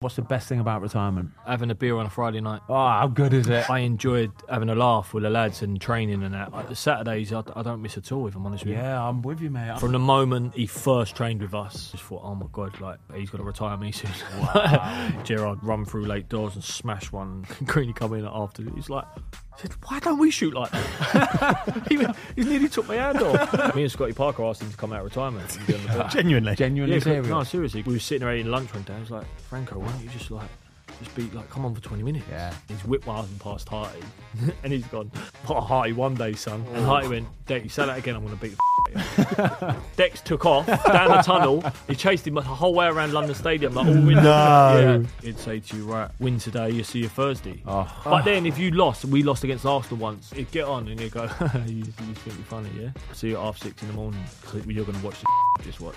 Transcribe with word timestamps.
What's 0.00 0.14
the 0.14 0.22
best 0.22 0.48
thing 0.48 0.60
about 0.60 0.80
retirement? 0.80 1.30
having 1.44 1.72
a 1.72 1.74
beer 1.74 1.96
on 1.96 2.06
a 2.06 2.10
Friday 2.10 2.40
night. 2.40 2.60
Oh, 2.68 2.74
how 2.74 3.08
good 3.08 3.32
is 3.32 3.48
it? 3.48 3.68
I 3.68 3.80
enjoyed 3.80 4.30
having 4.48 4.68
a 4.68 4.76
laugh 4.76 5.12
with 5.12 5.24
the 5.24 5.30
lads 5.30 5.60
and 5.62 5.80
training 5.80 6.22
and 6.22 6.34
that. 6.34 6.52
Like 6.52 6.68
the 6.68 6.76
Saturdays, 6.76 7.32
I, 7.32 7.42
I 7.56 7.62
don't 7.62 7.82
miss 7.82 7.96
at 7.96 8.12
all, 8.12 8.28
if 8.28 8.36
I'm 8.36 8.46
honest 8.46 8.64
with 8.64 8.74
you. 8.74 8.78
Yeah, 8.78 9.02
I'm 9.02 9.22
with 9.22 9.40
you, 9.40 9.50
mate. 9.50 9.80
From 9.80 9.90
the 9.90 9.98
moment 9.98 10.54
he 10.54 10.68
first 10.68 11.16
trained 11.16 11.42
with 11.42 11.52
us, 11.52 11.90
just 11.90 12.04
thought, 12.04 12.22
oh 12.22 12.36
my 12.36 12.46
god, 12.52 12.80
like 12.80 13.00
he's 13.12 13.28
got 13.28 13.38
to 13.38 13.42
retire 13.42 13.76
me 13.76 13.90
soon. 13.90 14.12
Gerrard 15.24 15.64
run 15.64 15.84
through 15.84 16.04
late 16.04 16.28
doors 16.28 16.54
and 16.54 16.62
smash 16.62 17.10
one. 17.10 17.44
Greeny 17.64 17.92
come 17.92 18.14
in 18.14 18.24
after. 18.24 18.62
He's 18.76 18.88
like, 18.88 19.06
said, 19.58 19.72
why 19.86 19.98
don't 20.00 20.18
we 20.18 20.30
shoot 20.30 20.54
like 20.54 20.70
that? 20.70 21.86
he, 21.88 21.96
he 22.42 22.48
nearly 22.48 22.68
took 22.68 22.86
my 22.88 22.94
hand 22.96 23.20
off. 23.22 23.74
me 23.74 23.82
and 23.82 23.90
Scotty 23.92 24.12
Parker 24.12 24.44
asked 24.44 24.62
him 24.62 24.70
to 24.70 24.76
come 24.76 24.92
out 24.92 25.00
of 25.00 25.04
retirement. 25.06 25.56
and 25.56 25.66
be 25.66 25.74
on 25.74 25.82
the. 25.84 26.04
Genuinely. 26.04 26.54
Genuinely 26.54 26.96
Yeah, 26.96 27.02
serious. 27.02 27.26
no, 27.26 27.42
seriously. 27.44 27.82
We 27.82 27.94
were 27.94 27.98
sitting 27.98 28.24
there 28.26 28.34
eating 28.36 28.50
lunch 28.50 28.72
one 28.72 28.82
day. 28.84 28.94
I 28.94 29.00
was 29.00 29.10
like, 29.10 29.26
Franco, 29.48 29.78
why 29.78 29.88
don't 29.90 30.02
you 30.02 30.08
just 30.10 30.30
like, 30.30 30.48
just 30.98 31.14
be 31.14 31.22
like, 31.30 31.48
come 31.50 31.64
on 31.64 31.74
for 31.74 31.80
20 31.80 32.02
minutes? 32.02 32.24
Yeah. 32.30 32.52
He's 32.68 32.84
whipped 32.84 33.06
my 33.06 33.16
husband 33.16 33.40
past 33.40 33.68
Harty. 33.68 34.00
and 34.62 34.72
he's 34.72 34.86
gone, 34.86 35.10
what 35.46 35.58
a 35.58 35.60
Harty 35.60 35.92
one 35.92 36.14
day, 36.14 36.32
son. 36.32 36.64
And 36.74 36.84
oh. 36.84 36.86
Harty 36.86 37.08
went, 37.08 37.28
Dex, 37.46 37.64
you 37.64 37.70
say 37.70 37.86
that 37.86 37.98
again, 37.98 38.16
I'm 38.16 38.24
going 38.24 38.36
to 38.36 38.42
beat 38.42 38.56
the. 38.56 39.76
Dex 39.96 40.20
took 40.20 40.44
off 40.46 40.66
down 40.66 41.08
the 41.08 41.22
tunnel. 41.22 41.64
He 41.88 41.94
chased 41.94 42.26
him 42.26 42.34
the 42.34 42.42
whole 42.42 42.74
way 42.74 42.86
around 42.86 43.12
London 43.12 43.34
Stadium. 43.34 43.74
Like, 43.74 43.86
all. 43.86 43.94
No. 43.94 44.20
Yeah. 44.22 45.02
He'd 45.22 45.38
say 45.38 45.60
to 45.60 45.76
you, 45.76 45.84
right, 45.84 46.10
win 46.18 46.38
today, 46.38 46.70
you 46.70 46.84
see 46.84 47.00
you 47.00 47.08
Thursday. 47.08 47.62
Oh. 47.66 47.90
But 48.04 48.24
then 48.24 48.46
if 48.46 48.58
you 48.58 48.70
lost, 48.70 49.04
we 49.04 49.22
lost 49.22 49.44
against 49.44 49.66
Arsenal 49.66 49.98
once, 49.98 50.32
he'd 50.32 50.50
get 50.50 50.64
on 50.64 50.88
and 50.88 50.98
he'd 50.98 51.12
go, 51.12 51.28
you, 51.66 51.76
you 51.76 51.84
think 51.84 52.18
you're 52.26 52.44
funny, 52.46 52.70
yeah? 52.78 52.90
See 53.12 53.28
you 53.28 53.36
at 53.36 53.42
half 53.42 53.58
six 53.58 53.82
in 53.82 53.88
the 53.88 53.94
morning. 53.94 54.22
You're 54.66 54.84
going 54.84 54.98
to 54.98 55.04
watch 55.04 55.20
the 55.20 55.28
just 55.62 55.80
watch. 55.80 55.96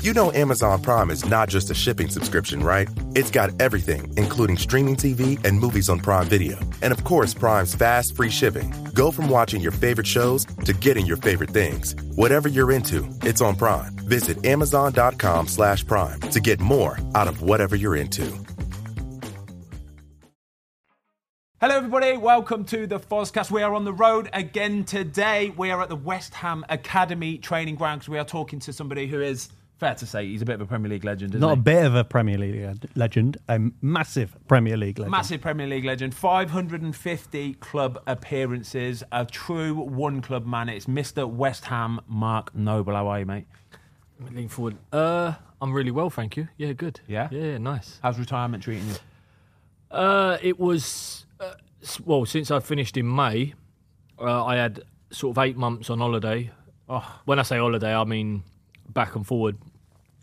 You 0.00 0.12
know 0.12 0.30
Amazon 0.30 0.80
Prime 0.80 1.10
is 1.10 1.24
not 1.24 1.48
just 1.48 1.70
a 1.70 1.74
shipping 1.74 2.08
subscription, 2.08 2.60
right? 2.60 2.88
It's 3.16 3.32
got 3.32 3.50
everything, 3.60 4.12
including 4.16 4.56
streaming 4.56 4.94
TV 4.94 5.44
and 5.44 5.58
movies 5.58 5.88
on 5.88 5.98
Prime 5.98 6.28
Video. 6.28 6.56
And 6.82 6.92
of 6.92 7.02
course, 7.02 7.34
Prime's 7.34 7.74
fast, 7.74 8.14
free 8.14 8.30
shipping. 8.30 8.72
Go 8.94 9.10
from 9.10 9.28
watching 9.28 9.60
your 9.60 9.72
favorite 9.72 10.06
shows 10.06 10.44
to 10.64 10.72
getting 10.72 11.04
your 11.04 11.16
favorite 11.16 11.50
things. 11.50 11.96
Whatever 12.14 12.48
you're 12.48 12.70
into, 12.70 13.08
it's 13.22 13.40
on 13.40 13.56
Prime. 13.56 13.92
Visit 14.06 14.46
amazon.com 14.46 15.48
slash 15.48 15.84
prime 15.84 16.20
to 16.30 16.38
get 16.38 16.60
more 16.60 16.96
out 17.16 17.26
of 17.26 17.42
whatever 17.42 17.74
you're 17.74 17.96
into. 17.96 18.32
Hello, 21.60 21.76
everybody. 21.76 22.16
Welcome 22.16 22.64
to 22.66 22.86
the 22.86 23.00
Fozcast. 23.00 23.50
We 23.50 23.62
are 23.64 23.74
on 23.74 23.84
the 23.84 23.92
road 23.92 24.30
again 24.32 24.84
today. 24.84 25.52
We 25.56 25.72
are 25.72 25.82
at 25.82 25.88
the 25.88 25.96
West 25.96 26.34
Ham 26.34 26.64
Academy 26.68 27.38
training 27.38 27.74
grounds. 27.74 28.08
We 28.08 28.16
are 28.16 28.24
talking 28.24 28.60
to 28.60 28.72
somebody 28.72 29.08
who 29.08 29.20
is, 29.20 29.48
fair 29.78 29.94
to 29.94 30.06
say, 30.06 30.26
he's 30.26 30.42
a 30.42 30.44
bit 30.44 30.54
of 30.54 30.60
a 30.60 30.66
Premier 30.66 30.90
League 30.90 31.04
legend, 31.04 31.32
isn't 31.32 31.40
Not 31.40 31.58
a 31.58 31.60
bit 31.60 31.84
of 31.84 31.94
a 31.94 32.04
Premier 32.04 32.36
League 32.36 32.78
legend, 32.96 33.38
a 33.48 33.60
massive 33.80 34.36
Premier 34.48 34.76
League 34.76 34.98
legend. 34.98 35.12
Massive 35.12 35.40
Premier 35.40 35.66
League 35.66 35.84
legend, 35.84 36.14
550 36.14 37.54
club 37.54 38.02
appearances, 38.06 39.04
a 39.12 39.24
true 39.24 39.74
one 39.74 40.20
club 40.20 40.46
man. 40.46 40.68
It's 40.68 40.86
Mr. 40.86 41.28
West 41.28 41.66
Ham, 41.66 42.00
Mark 42.08 42.54
Noble. 42.54 42.94
How 42.94 43.06
are 43.06 43.20
you, 43.20 43.26
mate? 43.26 43.46
Looking 44.20 44.48
forward. 44.48 44.76
Uh, 44.92 45.34
I'm 45.62 45.72
really 45.72 45.92
well, 45.92 46.10
thank 46.10 46.36
you. 46.36 46.48
Yeah, 46.56 46.72
good. 46.72 47.00
Yeah? 47.06 47.28
Yeah, 47.30 47.58
nice. 47.58 48.00
How's 48.02 48.18
retirement 48.18 48.64
treating 48.64 48.88
you? 48.88 48.96
Uh, 49.92 50.38
it 50.42 50.58
was 50.58 51.24
uh, 51.38 51.54
well 52.04 52.26
since 52.26 52.50
I 52.50 52.58
finished 52.58 52.96
in 52.96 53.14
May. 53.14 53.54
Uh, 54.20 54.44
I 54.44 54.56
had 54.56 54.82
sort 55.10 55.36
of 55.36 55.42
eight 55.42 55.56
months 55.56 55.88
on 55.88 56.00
holiday. 56.00 56.50
Oh, 56.88 57.20
when 57.26 57.38
I 57.38 57.42
say 57.42 57.58
holiday, 57.58 57.94
I 57.94 58.04
mean 58.04 58.42
back 58.88 59.14
and 59.16 59.26
forward 59.26 59.56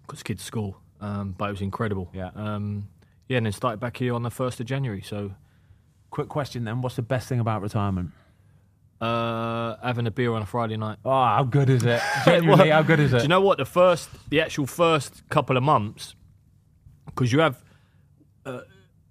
because 0.01 0.23
kids' 0.23 0.43
school. 0.43 0.77
Um, 1.01 1.35
but 1.37 1.49
it 1.49 1.51
was 1.51 1.61
incredible. 1.61 2.09
Yeah. 2.13 2.31
Um, 2.35 2.87
yeah, 3.27 3.37
and 3.37 3.45
then 3.45 3.53
started 3.53 3.79
back 3.79 3.97
here 3.97 4.13
on 4.13 4.23
the 4.23 4.29
first 4.31 4.59
of 4.59 4.65
January. 4.65 5.01
So 5.01 5.31
Quick 6.11 6.29
question 6.29 6.63
then. 6.63 6.81
What's 6.81 6.95
the 6.95 7.01
best 7.01 7.27
thing 7.27 7.39
about 7.41 7.61
retirement? 7.61 8.11
uh, 9.01 9.75
having 9.83 10.07
a 10.07 10.11
beer 10.11 10.31
on 10.33 10.41
a 10.41 10.45
Friday 10.45 10.77
night. 10.77 10.97
Oh, 11.03 11.11
how 11.11 11.43
good 11.43 11.69
is 11.69 11.83
it? 11.83 12.01
Genuinely, 12.25 12.69
how 12.69 12.81
good 12.81 12.99
is 13.01 13.11
it? 13.11 13.17
Do 13.17 13.23
you 13.23 13.27
know 13.27 13.41
what? 13.41 13.57
The 13.57 13.65
first, 13.65 14.09
the 14.29 14.39
actual 14.39 14.65
first 14.65 15.27
couple 15.29 15.57
of 15.57 15.63
months, 15.63 16.15
because 17.05 17.33
you 17.33 17.39
have, 17.39 17.61
uh, 18.45 18.61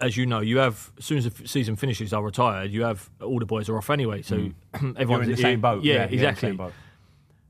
as 0.00 0.16
you 0.16 0.24
know, 0.24 0.40
you 0.40 0.56
have 0.58 0.90
as 0.98 1.04
soon 1.04 1.18
as 1.18 1.24
the 1.24 1.32
f- 1.42 1.46
season 1.46 1.76
finishes, 1.76 2.14
are 2.14 2.22
retired. 2.22 2.70
You 2.70 2.84
have 2.84 3.10
all 3.20 3.38
the 3.38 3.44
boys 3.46 3.68
are 3.68 3.76
off 3.76 3.90
anyway, 3.90 4.22
so 4.22 4.36
everyone's 4.74 4.96
Mm. 4.96 5.08
You're 5.10 5.22
in 5.22 5.30
the 5.30 5.36
same 5.36 5.60
boat. 5.60 5.84
Yeah, 5.84 6.06
in 6.06 6.14
exactly. 6.14 6.48
same 6.48 6.56
boat. 6.56 6.72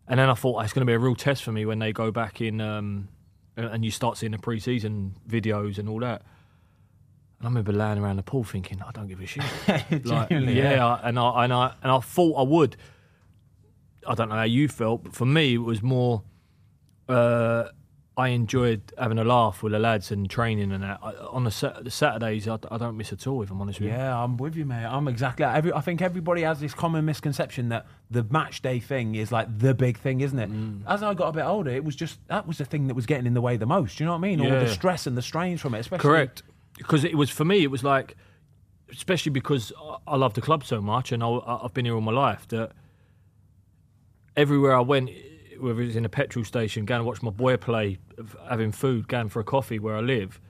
And 0.06 0.20
then 0.20 0.28
I 0.28 0.34
thought 0.34 0.62
it's 0.64 0.72
going 0.72 0.82
to 0.86 0.90
be 0.90 0.92
a 0.94 0.98
real 0.98 1.14
test 1.14 1.42
for 1.42 1.52
me 1.52 1.64
when 1.64 1.78
they 1.78 1.92
go 1.92 2.10
back 2.10 2.40
in, 2.40 2.60
um, 2.60 3.08
and 3.56 3.84
you 3.84 3.90
start 3.90 4.18
seeing 4.18 4.32
the 4.32 4.38
pre-season 4.38 5.14
videos 5.28 5.78
and 5.78 5.88
all 5.88 6.00
that. 6.00 6.22
And 7.38 7.46
I 7.46 7.48
remember 7.48 7.72
laying 7.72 7.98
around 7.98 8.16
the 8.16 8.22
pool 8.22 8.44
thinking, 8.44 8.82
I 8.86 8.90
don't 8.92 9.06
give 9.08 9.20
a 9.20 9.26
shit. 9.26 9.44
Like, 10.04 10.30
yeah, 10.30 10.86
I- 10.86 11.08
and 11.08 11.18
I 11.18 11.44
and 11.44 11.52
I 11.52 11.74
and 11.82 11.90
I 11.92 12.00
thought 12.00 12.34
I 12.38 12.42
would. 12.42 12.76
I 14.06 14.14
don't 14.14 14.28
know 14.28 14.34
how 14.34 14.42
you 14.42 14.68
felt, 14.68 15.04
but 15.04 15.14
for 15.14 15.24
me, 15.26 15.54
it 15.54 15.58
was 15.58 15.82
more. 15.82 16.22
Uh, 17.08 17.64
I 18.16 18.28
enjoyed 18.28 18.80
having 18.96 19.18
a 19.18 19.24
laugh 19.24 19.60
with 19.62 19.72
the 19.72 19.80
lads 19.80 20.12
and 20.12 20.30
training 20.30 20.70
and 20.70 20.84
that. 20.84 21.00
I, 21.02 21.14
on 21.30 21.42
the, 21.42 21.80
the 21.82 21.90
Saturdays, 21.90 22.46
I, 22.46 22.58
I 22.70 22.78
don't 22.78 22.96
miss 22.96 23.12
at 23.12 23.26
all. 23.26 23.42
If 23.42 23.50
I'm 23.50 23.60
honest 23.60 23.80
with 23.80 23.88
you. 23.88 23.94
Yeah, 23.94 24.22
I'm 24.22 24.36
with 24.36 24.54
you, 24.54 24.64
mate. 24.64 24.84
I'm 24.84 25.08
exactly. 25.08 25.44
Every, 25.44 25.72
I 25.72 25.80
think 25.80 26.00
everybody 26.00 26.42
has 26.42 26.60
this 26.60 26.74
common 26.74 27.04
misconception 27.04 27.70
that 27.70 27.86
the 28.10 28.22
match 28.30 28.62
day 28.62 28.78
thing 28.78 29.16
is 29.16 29.32
like 29.32 29.58
the 29.58 29.74
big 29.74 29.98
thing, 29.98 30.20
isn't 30.20 30.38
it? 30.38 30.48
Mm. 30.48 30.82
As 30.86 31.02
I 31.02 31.12
got 31.14 31.28
a 31.28 31.32
bit 31.32 31.44
older, 31.44 31.70
it 31.70 31.84
was 31.84 31.96
just 31.96 32.20
that 32.28 32.46
was 32.46 32.58
the 32.58 32.64
thing 32.64 32.86
that 32.86 32.94
was 32.94 33.04
getting 33.06 33.26
in 33.26 33.34
the 33.34 33.40
way 33.40 33.56
the 33.56 33.66
most. 33.66 33.98
Do 33.98 34.04
you 34.04 34.06
know 34.06 34.12
what 34.12 34.18
I 34.18 34.20
mean? 34.20 34.40
All 34.40 34.48
the 34.48 34.68
stress 34.68 35.08
and 35.08 35.16
the 35.16 35.22
strains 35.22 35.60
from 35.60 35.74
it, 35.74 35.80
especially. 35.80 36.02
Correct. 36.02 36.44
Because 36.78 37.02
it 37.02 37.16
was 37.16 37.30
for 37.30 37.44
me, 37.44 37.64
it 37.64 37.70
was 37.72 37.82
like, 37.82 38.16
especially 38.92 39.30
because 39.30 39.72
I- 39.76 39.96
I 40.06 40.16
love 40.16 40.34
the 40.34 40.40
club 40.40 40.64
so 40.64 40.80
much, 40.80 41.10
and 41.10 41.20
I, 41.22 41.28
I've 41.46 41.74
been 41.74 41.84
here 41.84 41.94
all 41.96 42.00
my 42.00 42.12
life. 42.12 42.46
That 42.48 42.70
everywhere 44.36 44.76
I 44.76 44.80
went, 44.80 45.10
whether 45.60 45.80
it's 45.82 45.96
in 45.96 46.04
a 46.04 46.08
petrol 46.08 46.44
station, 46.44 46.84
going 46.84 47.00
to 47.00 47.04
watch 47.04 47.22
my 47.22 47.30
boy 47.30 47.56
play, 47.56 47.98
having 48.48 48.72
food, 48.72 49.08
going 49.08 49.28
for 49.28 49.40
a 49.40 49.44
coffee 49.44 49.78
where 49.78 49.96
I 49.96 50.00
live. 50.00 50.40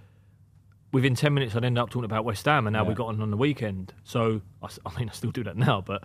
Within 0.92 1.14
ten 1.16 1.34
minutes, 1.34 1.56
I'd 1.56 1.64
end 1.64 1.76
up 1.78 1.90
talking 1.90 2.04
about 2.04 2.24
West 2.24 2.44
Ham, 2.46 2.66
and 2.68 2.76
we 2.82 2.88
Yeah. 2.88 2.94
got 2.94 3.06
on 3.08 3.20
on 3.20 3.30
the 3.30 3.36
weekend. 3.36 3.92
So 4.04 4.42
I 4.62 4.68
mean, 4.98 5.08
I 5.08 5.12
still 5.12 5.32
do 5.32 5.42
that 5.44 5.56
now, 5.56 5.80
but 5.80 6.02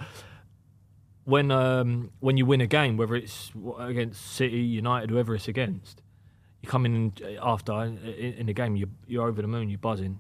when 1.26 1.52
um, 1.52 2.10
when 2.20 2.38
you 2.38 2.46
win 2.46 2.62
a 2.62 2.68
game, 2.68 2.98
whether 2.98 3.16
it's 3.16 3.52
against 3.80 4.26
City, 4.34 4.58
United, 4.62 5.10
whoever 5.12 5.36
it's 5.36 5.48
against, 5.48 6.02
you 6.62 6.70
come 6.70 6.86
in 6.86 7.14
after 7.42 7.72
in, 7.84 7.98
in 8.40 8.46
the 8.48 8.54
game, 8.54 8.76
you, 8.76 8.88
you're 9.06 9.28
over 9.28 9.42
the 9.42 9.48
moon, 9.48 9.70
you're 9.70 9.78
buzzing. 9.78 10.20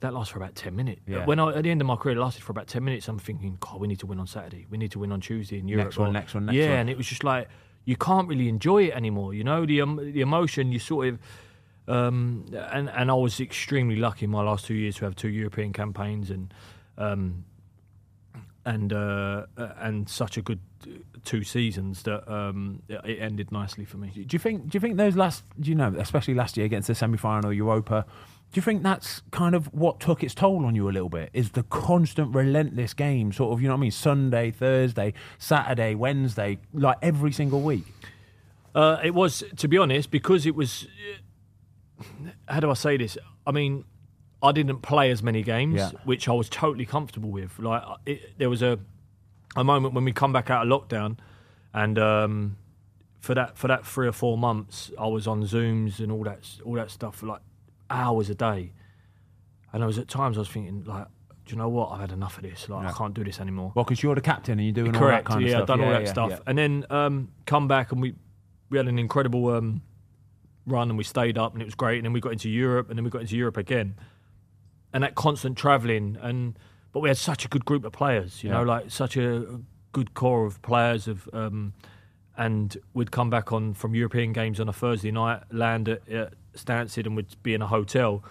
That 0.00 0.14
lasts 0.14 0.32
for 0.32 0.38
about 0.38 0.54
ten 0.54 0.76
minutes. 0.76 1.00
Yeah. 1.06 1.24
When 1.26 1.38
I, 1.40 1.52
at 1.54 1.62
the 1.64 1.70
end 1.70 1.80
of 1.80 1.86
my 1.86 1.96
career, 1.96 2.16
it 2.16 2.20
lasted 2.20 2.42
for 2.44 2.52
about 2.52 2.66
ten 2.68 2.84
minutes. 2.84 3.08
I'm 3.08 3.18
thinking, 3.18 3.56
God, 3.60 3.80
we 3.80 3.88
need 3.88 3.98
to 4.00 4.06
win 4.06 4.20
on 4.20 4.26
Saturday. 4.26 4.66
We 4.70 4.78
need 4.78 4.92
to 4.92 4.98
win 5.00 5.10
on 5.12 5.20
Tuesday 5.20 5.58
in 5.58 5.66
Europe. 5.68 5.86
Next 5.86 5.98
one, 5.98 6.10
or- 6.10 6.12
next 6.12 6.34
one, 6.34 6.46
next 6.46 6.56
yeah, 6.56 6.70
one. 6.70 6.78
and 6.78 6.90
it 6.90 6.96
was 6.96 7.06
just 7.08 7.24
like 7.24 7.48
you 7.84 7.96
can't 7.96 8.28
really 8.28 8.48
enjoy 8.48 8.84
it 8.84 8.94
anymore. 8.94 9.34
You 9.34 9.44
know, 9.44 9.66
the 9.66 9.80
um, 9.80 9.96
the 9.96 10.20
emotion. 10.20 10.72
You 10.72 10.78
sort 10.78 11.08
of. 11.08 11.18
Um, 11.88 12.46
and 12.54 12.88
and 12.90 13.10
I 13.10 13.14
was 13.14 13.40
extremely 13.40 13.96
lucky 13.96 14.26
in 14.26 14.30
my 14.30 14.42
last 14.42 14.66
two 14.66 14.74
years 14.74 14.96
to 14.96 15.04
have 15.04 15.16
two 15.16 15.28
European 15.28 15.72
campaigns 15.72 16.30
and 16.30 16.54
um, 16.96 17.44
and 18.64 18.92
uh, 18.92 19.46
and 19.56 20.08
such 20.08 20.36
a 20.36 20.42
good 20.42 20.60
two 21.24 21.42
seasons 21.42 22.02
that 22.04 22.30
um, 22.32 22.82
it 22.88 23.20
ended 23.20 23.52
nicely 23.52 23.84
for 23.84 23.96
me. 23.96 24.10
Do 24.10 24.26
you 24.30 24.38
think? 24.38 24.68
Do 24.68 24.76
you 24.76 24.80
think 24.80 24.96
those 24.96 25.16
last? 25.16 25.42
You 25.60 25.74
know, 25.74 25.94
especially 25.98 26.34
last 26.34 26.56
year 26.56 26.66
against 26.66 26.88
the 26.88 26.94
semi-final 26.94 27.52
Europa? 27.52 28.06
Do 28.52 28.58
you 28.58 28.62
think 28.62 28.82
that's 28.82 29.22
kind 29.30 29.54
of 29.54 29.72
what 29.72 29.98
took 29.98 30.22
its 30.22 30.34
toll 30.34 30.66
on 30.66 30.74
you 30.74 30.86
a 30.88 30.92
little 30.92 31.08
bit? 31.08 31.30
Is 31.32 31.52
the 31.52 31.62
constant, 31.62 32.34
relentless 32.34 32.92
game, 32.92 33.32
sort 33.32 33.52
of, 33.54 33.62
you 33.62 33.68
know 33.68 33.74
what 33.74 33.78
I 33.78 33.80
mean? 33.80 33.90
Sunday, 33.90 34.50
Thursday, 34.50 35.14
Saturday, 35.38 35.94
Wednesday, 35.94 36.58
like 36.74 36.98
every 37.00 37.32
single 37.32 37.62
week. 37.62 37.86
Uh, 38.74 38.98
it 39.02 39.14
was, 39.14 39.42
to 39.56 39.68
be 39.68 39.78
honest, 39.78 40.10
because 40.10 40.44
it 40.46 40.54
was. 40.54 40.86
How 42.48 42.60
do 42.60 42.70
I 42.70 42.74
say 42.74 42.96
this? 42.96 43.16
I 43.46 43.52
mean, 43.52 43.84
I 44.42 44.52
didn't 44.52 44.80
play 44.82 45.10
as 45.10 45.22
many 45.22 45.42
games, 45.42 45.76
Yeah. 45.76 45.90
which 46.04 46.28
I 46.28 46.32
was 46.32 46.48
totally 46.48 46.84
comfortable 46.86 47.30
with. 47.30 47.58
Like, 47.58 47.82
it, 48.06 48.38
there 48.38 48.50
was 48.50 48.62
a 48.62 48.78
a 49.56 49.62
moment 49.64 49.94
when 49.94 50.04
we 50.04 50.12
come 50.12 50.32
back 50.32 50.50
out 50.50 50.66
of 50.66 50.68
lockdown, 50.88 51.18
and 51.74 51.98
um, 51.98 52.56
for 53.20 53.34
that 53.34 53.56
for 53.56 53.68
that 53.68 53.86
three 53.86 54.08
or 54.08 54.12
four 54.12 54.36
months, 54.36 54.90
I 54.98 55.06
was 55.06 55.26
on 55.26 55.42
Zooms 55.44 56.00
and 56.00 56.10
all 56.12 56.24
that 56.24 56.40
all 56.64 56.74
that 56.74 56.90
stuff 56.90 57.22
like 57.22 57.40
hours 57.92 58.30
a 58.30 58.34
day, 58.34 58.72
and 59.72 59.82
I 59.82 59.86
was 59.86 59.98
at 59.98 60.08
times 60.08 60.36
I 60.36 60.40
was 60.40 60.48
thinking 60.48 60.84
like, 60.84 61.06
do 61.44 61.52
you 61.52 61.58
know 61.58 61.68
what? 61.68 61.90
I've 61.90 62.00
had 62.00 62.12
enough 62.12 62.36
of 62.36 62.44
this. 62.44 62.68
Like, 62.68 62.86
I 62.86 62.92
can't 62.92 63.14
do 63.14 63.24
this 63.24 63.40
anymore. 63.40 63.72
Well, 63.74 63.84
because 63.84 64.02
you're 64.02 64.14
the 64.14 64.20
captain 64.20 64.58
and 64.58 64.64
you're 64.64 64.72
doing 64.72 64.94
all 64.94 65.00
that 65.02 65.06
Correct. 65.06 65.26
kind 65.26 65.42
of 65.42 65.48
yeah, 65.48 65.56
stuff. 65.56 65.62
I've 65.62 65.66
done 65.66 65.80
all 65.80 65.90
that 65.90 66.02
yeah, 66.02 66.10
stuff, 66.10 66.30
yeah. 66.30 66.38
and 66.46 66.58
then 66.58 66.86
um, 66.90 67.28
come 67.46 67.68
back 67.68 67.92
and 67.92 68.00
we 68.00 68.14
we 68.70 68.78
had 68.78 68.88
an 68.88 68.98
incredible 68.98 69.48
um, 69.48 69.82
run 70.66 70.88
and 70.88 70.96
we 70.96 71.04
stayed 71.04 71.36
up 71.36 71.52
and 71.52 71.62
it 71.62 71.64
was 71.64 71.74
great, 71.74 71.98
and 71.98 72.06
then 72.06 72.12
we 72.12 72.20
got 72.20 72.32
into 72.32 72.48
Europe 72.48 72.88
and 72.88 72.98
then 72.98 73.04
we 73.04 73.10
got 73.10 73.22
into 73.22 73.36
Europe 73.36 73.56
again, 73.56 73.96
and 74.92 75.04
that 75.04 75.14
constant 75.14 75.56
travelling 75.56 76.16
and 76.20 76.58
but 76.92 77.00
we 77.00 77.08
had 77.08 77.18
such 77.18 77.44
a 77.44 77.48
good 77.48 77.64
group 77.64 77.84
of 77.84 77.92
players, 77.92 78.44
you 78.44 78.50
know, 78.50 78.62
like 78.62 78.90
such 78.90 79.16
a 79.16 79.60
good 79.92 80.14
core 80.14 80.44
of 80.46 80.60
players 80.62 81.08
of. 81.08 81.28
Um, 81.32 81.74
and 82.36 82.78
we'd 82.94 83.10
come 83.10 83.28
back 83.28 83.52
on 83.52 83.74
from 83.74 83.94
European 83.94 84.32
games 84.32 84.58
on 84.58 84.68
a 84.68 84.72
Thursday 84.72 85.10
night, 85.10 85.42
land 85.50 85.88
at, 85.88 86.08
at 86.08 86.32
Stansted, 86.54 87.06
and 87.06 87.16
we'd 87.16 87.34
be 87.42 87.54
in 87.54 87.62
a 87.62 87.66
hotel 87.66 88.22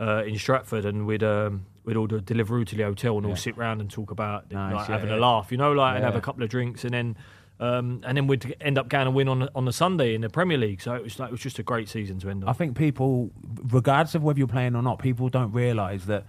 uh, 0.00 0.24
in 0.24 0.38
Stratford, 0.38 0.84
and 0.84 1.06
we'd 1.06 1.22
um, 1.22 1.66
we'd 1.84 1.96
all 1.96 2.06
do 2.06 2.20
Deliveroo 2.20 2.66
to 2.66 2.76
the 2.76 2.84
hotel 2.84 3.16
and 3.16 3.26
all 3.26 3.36
sit 3.36 3.56
round 3.56 3.80
and 3.80 3.90
talk 3.90 4.10
about 4.10 4.50
Nice, 4.50 4.74
like, 4.74 4.88
yeah, 4.88 4.94
having 4.94 5.10
yeah. 5.10 5.16
a 5.16 5.18
laugh, 5.18 5.50
you 5.50 5.58
know, 5.58 5.72
like 5.72 5.96
and 5.96 6.04
have 6.04 6.16
a 6.16 6.20
couple 6.20 6.42
of 6.42 6.50
drinks, 6.50 6.84
and 6.84 6.92
then 6.94 7.16
um, 7.58 8.02
and 8.04 8.16
then 8.16 8.26
we'd 8.26 8.54
end 8.60 8.76
up 8.78 8.88
going 8.88 9.06
and 9.06 9.16
win 9.16 9.28
on 9.28 9.48
on 9.54 9.64
the 9.64 9.72
Sunday 9.72 10.14
in 10.14 10.20
the 10.20 10.28
Premier 10.28 10.58
League. 10.58 10.80
So 10.80 10.94
it 10.94 11.02
was 11.02 11.18
like 11.18 11.28
it 11.28 11.32
was 11.32 11.40
just 11.40 11.58
a 11.58 11.62
great 11.62 11.88
season 11.88 12.18
to 12.20 12.30
end 12.30 12.44
I 12.46 12.52
think 12.52 12.76
people, 12.76 13.30
regardless 13.64 14.14
of 14.14 14.22
whether 14.22 14.38
you're 14.38 14.48
playing 14.48 14.76
or 14.76 14.82
not, 14.82 14.98
people 14.98 15.28
don't 15.28 15.52
realise 15.52 16.04
that 16.04 16.24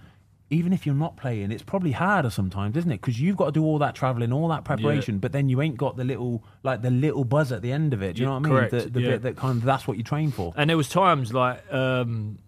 even 0.49 0.71
if 0.71 0.85
you're 0.85 0.95
not 0.95 1.17
playing, 1.17 1.51
it's 1.51 1.63
probably 1.63 1.91
harder 1.91 2.29
sometimes, 2.29 2.77
isn't 2.77 2.91
it? 2.91 3.01
Because 3.01 3.19
you've 3.19 3.35
got 3.35 3.45
to 3.47 3.51
do 3.51 3.63
all 3.63 3.79
that 3.79 3.95
travelling, 3.95 4.31
all 4.31 4.47
that 4.47 4.63
preparation, 4.63 5.19
but 5.19 5.33
then 5.33 5.49
you 5.49 5.61
ain't 5.61 5.75
got 5.77 5.97
the 5.97 6.05
little, 6.05 6.43
like 6.63 6.81
the 6.81 6.89
little 6.89 7.25
buzz 7.25 7.51
at 7.51 7.61
the 7.61 7.71
end 7.71 7.93
of 7.93 8.01
it. 8.01 8.15
Do 8.15 8.21
you 8.21 8.27
Yeah, 8.27 8.39
know 8.39 8.39
what 8.39 8.47
I 8.47 8.49
mean? 8.49 8.69
correct, 8.69 8.71
The, 8.71 8.89
the 8.89 9.01
yeah. 9.01 9.07
bit 9.09 9.21
that 9.23 9.35
kind 9.35 9.57
of 9.57 9.63
that's 9.65 9.87
what 9.87 9.97
you 9.97 10.03
train 10.03 10.31
for. 10.31 10.53
And 10.55 10.69
there 10.69 10.77
was 10.77 10.87
times 10.87 11.33
like 11.33 11.61
um, 11.73 12.39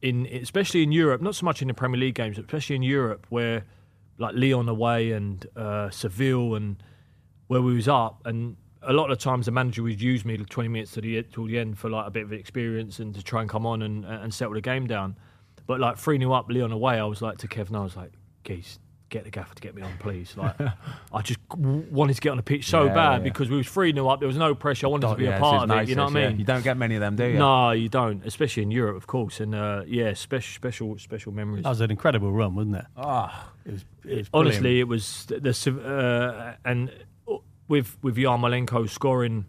in 0.00 0.26
especially 0.26 0.82
in 0.82 0.92
Europe, 0.92 1.20
not 1.20 1.34
so 1.34 1.44
much 1.44 1.60
in 1.60 1.68
the 1.68 1.74
Premier 1.74 2.00
League 2.00 2.14
games, 2.14 2.36
but 2.36 2.46
especially 2.46 2.76
in 2.76 2.82
Europe 2.82 3.26
where 3.28 3.64
like 4.18 4.34
Lyon 4.34 4.68
away 4.68 5.12
and 5.12 5.46
uh, 5.56 5.90
Seville 5.90 6.54
and 6.54 6.82
where 7.48 7.60
we 7.60 7.74
was 7.74 7.86
up 7.86 8.22
and 8.24 8.56
a 8.82 8.92
lot 8.92 9.10
of 9.10 9.18
times 9.18 9.46
the 9.46 9.52
manager 9.52 9.82
would 9.82 10.00
use 10.00 10.24
me 10.24 10.36
20 10.38 10.68
minutes 10.68 10.92
to 10.92 11.00
the 11.00 11.22
to 11.22 11.46
the 11.48 11.58
end 11.58 11.78
for 11.78 11.90
like 11.90 12.06
a 12.06 12.10
bit 12.10 12.22
of 12.22 12.32
experience 12.32 12.98
and 12.98 13.14
to 13.14 13.22
try 13.22 13.40
and 13.42 13.50
come 13.50 13.66
on 13.66 13.82
and, 13.82 14.04
and 14.06 14.32
settle 14.32 14.54
the 14.54 14.60
game 14.60 14.86
down. 14.86 15.16
But 15.66 15.80
like 15.80 15.96
3 15.98 16.18
0 16.18 16.32
up 16.32 16.46
Lyon 16.48 16.72
away, 16.72 16.98
I 16.98 17.04
was 17.04 17.20
like 17.22 17.38
to 17.38 17.48
Kevin, 17.48 17.74
I 17.76 17.82
was 17.82 17.96
like, 17.96 18.12
geez, 18.44 18.78
get 19.08 19.24
the 19.24 19.30
gaffer 19.30 19.54
to 19.54 19.60
get 19.60 19.74
me 19.74 19.82
on, 19.82 19.96
please. 19.98 20.36
Like, 20.36 20.54
I 21.12 21.22
just 21.22 21.40
w- 21.48 21.84
wanted 21.90 22.14
to 22.14 22.20
get 22.20 22.30
on 22.30 22.36
the 22.36 22.42
pitch 22.42 22.68
so 22.68 22.84
Yeah, 22.84 22.94
bad 22.94 23.12
yeah. 23.18 23.18
because 23.24 23.50
we 23.50 23.56
was 23.56 23.66
3 23.68 23.92
0 23.92 24.06
up, 24.08 24.20
there 24.20 24.26
was 24.28 24.36
no 24.36 24.54
pressure. 24.54 24.86
I 24.86 24.90
wanted 24.90 25.08
to 25.08 25.14
be 25.16 25.24
Yeah, 25.24 25.36
a 25.36 25.40
part 25.40 25.68
just 25.68 25.72
of 25.78 25.82
it, 25.82 25.88
you 25.88 25.94
know 25.96 26.04
what 26.04 26.16
I 26.16 26.20
yeah. 26.20 26.28
mean? 26.30 26.38
You 26.38 26.44
don't 26.44 26.62
get 26.64 26.76
many 26.76 26.94
of 26.94 27.00
them, 27.00 27.16
do 27.16 27.24
you? 27.26 27.38
No, 27.38 27.70
you 27.72 27.88
don't, 27.88 28.24
especially 28.24 28.62
in 28.62 28.70
Europe, 28.70 28.96
of 28.96 29.06
course. 29.06 29.40
And 29.40 29.54
uh, 29.54 29.82
yeah, 29.86 30.14
special, 30.14 30.54
special, 30.54 30.98
special 30.98 31.32
memories. 31.32 31.64
That 31.64 31.70
was 31.70 31.80
an 31.80 31.90
incredible 31.90 32.30
run, 32.32 32.54
wasn't 32.54 32.76
it? 32.76 32.84
Ah, 32.96 33.52
It 33.64 33.72
was, 33.72 33.84
it 34.04 34.16
was 34.18 34.30
Honestly, 34.32 34.80
it 34.80 34.88
was 34.88 35.26
the 35.28 35.52
civ- 35.52 35.84
uh, 35.84 36.52
and 36.64 36.90
with 37.68 37.96
with 38.02 38.16
Yarmolenko 38.16 38.88
scoring, 38.88 39.46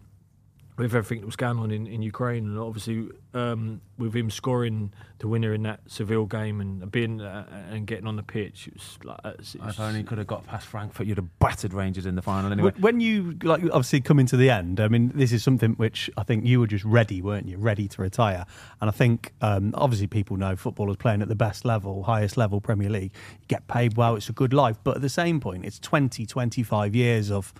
with 0.78 0.94
everything 0.94 1.20
that 1.20 1.26
was 1.26 1.36
going 1.36 1.58
on 1.58 1.70
in, 1.70 1.86
in 1.86 2.00
Ukraine, 2.02 2.44
and 2.46 2.58
obviously 2.58 3.08
um, 3.34 3.80
with 3.98 4.14
him 4.14 4.30
scoring 4.30 4.92
the 5.18 5.26
winner 5.26 5.52
in 5.52 5.64
that 5.64 5.80
Seville 5.88 6.24
game 6.26 6.60
and 6.60 6.88
being 6.92 7.20
uh, 7.20 7.44
and 7.70 7.84
getting 7.86 8.06
on 8.06 8.14
the 8.16 8.22
pitch, 8.22 8.68
it 8.68 8.74
was 8.74 8.98
like 9.02 9.18
it's, 9.40 9.54
it's, 9.56 9.64
if 9.70 9.80
only 9.80 10.04
could 10.04 10.18
have 10.18 10.28
got 10.28 10.46
past 10.46 10.66
Frankfurt, 10.68 11.06
you'd 11.08 11.18
have 11.18 11.38
battered 11.40 11.74
Rangers 11.74 12.06
in 12.06 12.14
the 12.14 12.22
final 12.22 12.52
anyway. 12.52 12.70
When- 12.78 12.82
When 12.98 13.00
you 13.00 13.36
like 13.42 13.62
obviously 13.64 14.00
coming 14.00 14.26
to 14.26 14.36
the 14.36 14.48
end, 14.50 14.78
I 14.80 14.86
mean, 14.88 15.10
this 15.14 15.32
is 15.32 15.42
something 15.42 15.72
which 15.72 16.08
I 16.16 16.22
think 16.22 16.46
you 16.46 16.60
were 16.60 16.68
just 16.68 16.84
ready, 16.84 17.20
weren't 17.20 17.48
you? 17.48 17.58
Ready 17.58 17.88
to 17.88 18.00
retire. 18.02 18.46
And 18.80 18.88
I 18.88 18.92
think 18.92 19.32
um, 19.42 19.74
obviously 19.76 20.06
people 20.06 20.36
know 20.36 20.54
footballers 20.56 20.96
playing 20.96 21.22
at 21.22 21.28
the 21.28 21.34
best 21.34 21.64
level, 21.64 22.04
highest 22.04 22.36
level 22.36 22.60
Premier 22.60 22.88
League, 22.88 23.12
you 23.40 23.46
get 23.48 23.66
paid 23.66 23.96
well, 23.96 24.14
it's 24.14 24.28
a 24.28 24.32
good 24.32 24.52
life. 24.52 24.76
But 24.84 24.94
at 24.96 25.02
the 25.02 25.08
same 25.08 25.40
point, 25.40 25.64
it's 25.64 25.80
20, 25.80 26.24
25 26.24 26.94
years 26.94 27.30
of 27.32 27.52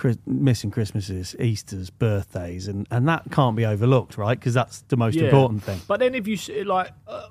Chris- 0.00 0.18
missing 0.26 0.70
Christmases, 0.70 1.36
Easter's, 1.38 1.90
birthdays, 1.90 2.66
and, 2.68 2.86
and 2.90 3.06
that 3.06 3.30
can't 3.30 3.54
be 3.54 3.66
overlooked, 3.66 4.16
right? 4.16 4.38
Because 4.38 4.54
that's 4.54 4.80
the 4.88 4.96
most 4.96 5.14
Yeah. 5.16 5.24
important 5.24 5.62
thing. 5.62 5.78
But 5.86 6.00
then 6.00 6.14
if 6.14 6.26
you 6.26 6.34
s- 6.34 6.48
like, 6.66 6.90
uh, 7.06 7.26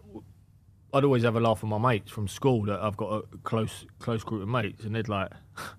I'd 0.93 1.03
always 1.03 1.23
have 1.23 1.35
a 1.35 1.39
laugh 1.39 1.61
with 1.63 1.69
my 1.69 1.77
mates 1.79 2.11
from 2.11 2.27
school 2.27 2.63
that 2.65 2.79
I've 2.79 2.95
got 2.95 3.11
a 3.11 3.37
close 3.43 3.85
close 3.99 4.23
group 4.23 4.41
of 4.43 4.47
mates, 4.49 4.83
and 4.85 4.95
they'd 4.95 5.09
like. 5.09 5.31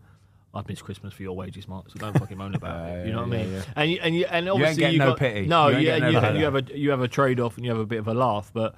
I've 0.52 0.66
missed 0.68 0.82
Christmas 0.82 1.14
for 1.14 1.22
your 1.22 1.36
wages, 1.36 1.68
Mark. 1.68 1.88
So 1.90 1.98
don't 2.00 2.18
fucking 2.18 2.36
moan 2.36 2.56
about 2.56 2.88
it. 2.88 3.06
You 3.06 3.12
know 3.12 3.22
what 3.22 3.32
I 3.32 3.36
yeah, 3.38 3.44
mean? 3.44 3.52
yeah. 3.54 3.62
And 3.76 3.90
you, 3.92 3.98
and 4.02 4.14
you, 4.16 4.24
and 4.28 4.48
obviously 4.48 4.80
getting 4.80 5.00
you 5.00 5.06
no 5.06 5.14
pity. 5.14 5.46
No, 5.46 5.68
You 5.68 5.76
ain't 5.76 5.84
yeah, 5.86 5.98
no 5.98 6.06
you, 6.32 6.38
you 6.38 6.44
have 6.44 6.56
a 6.56 6.64
you 6.76 6.90
have 6.90 7.00
a 7.02 7.06
trade 7.08 7.38
off 7.38 7.56
and 7.56 7.64
you 7.64 7.70
have 7.70 7.78
a 7.78 7.86
bit 7.86 8.00
of 8.00 8.08
a 8.08 8.14
laugh, 8.14 8.50
but 8.52 8.74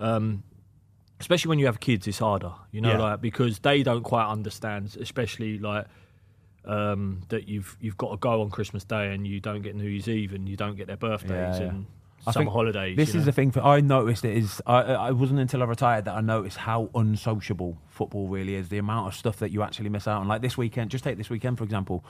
um, 0.00 0.42
especially 1.20 1.50
when 1.50 1.60
you 1.60 1.66
have 1.66 1.78
kids, 1.78 2.08
it's 2.08 2.18
harder. 2.18 2.50
You 2.72 2.80
know, 2.80 2.90
Yeah. 2.92 2.98
like 2.98 3.20
because 3.20 3.60
they 3.60 3.84
don't 3.84 4.02
quite 4.02 4.26
understand, 4.28 4.96
especially 5.00 5.58
like 5.60 5.86
um, 6.64 7.20
that 7.28 7.48
you've 7.48 7.76
you've 7.80 7.96
got 7.96 8.10
to 8.10 8.16
go 8.16 8.42
on 8.42 8.50
Christmas 8.50 8.84
Day 8.84 9.12
and 9.14 9.26
you 9.26 9.40
don't 9.40 9.62
get 9.62 9.74
New 9.76 9.88
Year's 9.88 10.08
Eve 10.08 10.32
and 10.34 10.48
you 10.48 10.56
don't 10.56 10.76
get 10.76 10.86
their 10.86 10.96
birthdays 10.96 11.30
Yeah, 11.30 11.60
yeah. 11.60 11.68
and 11.68 11.86
I 12.26 12.32
summer 12.32 12.50
holidays. 12.50 12.96
This 12.96 13.14
you 13.14 13.20
is 13.20 13.26
the 13.26 13.32
thing. 13.32 13.52
For, 13.52 13.60
I 13.60 13.80
noticed 13.80 14.24
it 14.24 14.36
is. 14.36 14.60
I, 14.66 15.12
wasn't 15.12 15.40
until 15.40 15.62
I 15.62 15.66
retired 15.66 16.04
that 16.06 16.14
I 16.14 16.20
noticed 16.20 16.56
how 16.58 16.90
unsociable 16.94 17.78
football 17.88 18.28
really 18.28 18.54
is. 18.56 18.68
The 18.68 18.78
amount 18.78 19.06
of 19.08 19.14
stuff 19.14 19.36
that 19.38 19.50
you 19.50 19.62
actually 19.62 19.88
miss 19.88 20.06
out 20.08 20.20
on. 20.20 20.28
Like 20.28 20.42
this 20.42 20.58
weekend, 20.58 20.90
just 20.90 21.04
take 21.04 21.16
this 21.16 21.30
weekend 21.30 21.58
for 21.58 21.64
example. 21.64 22.04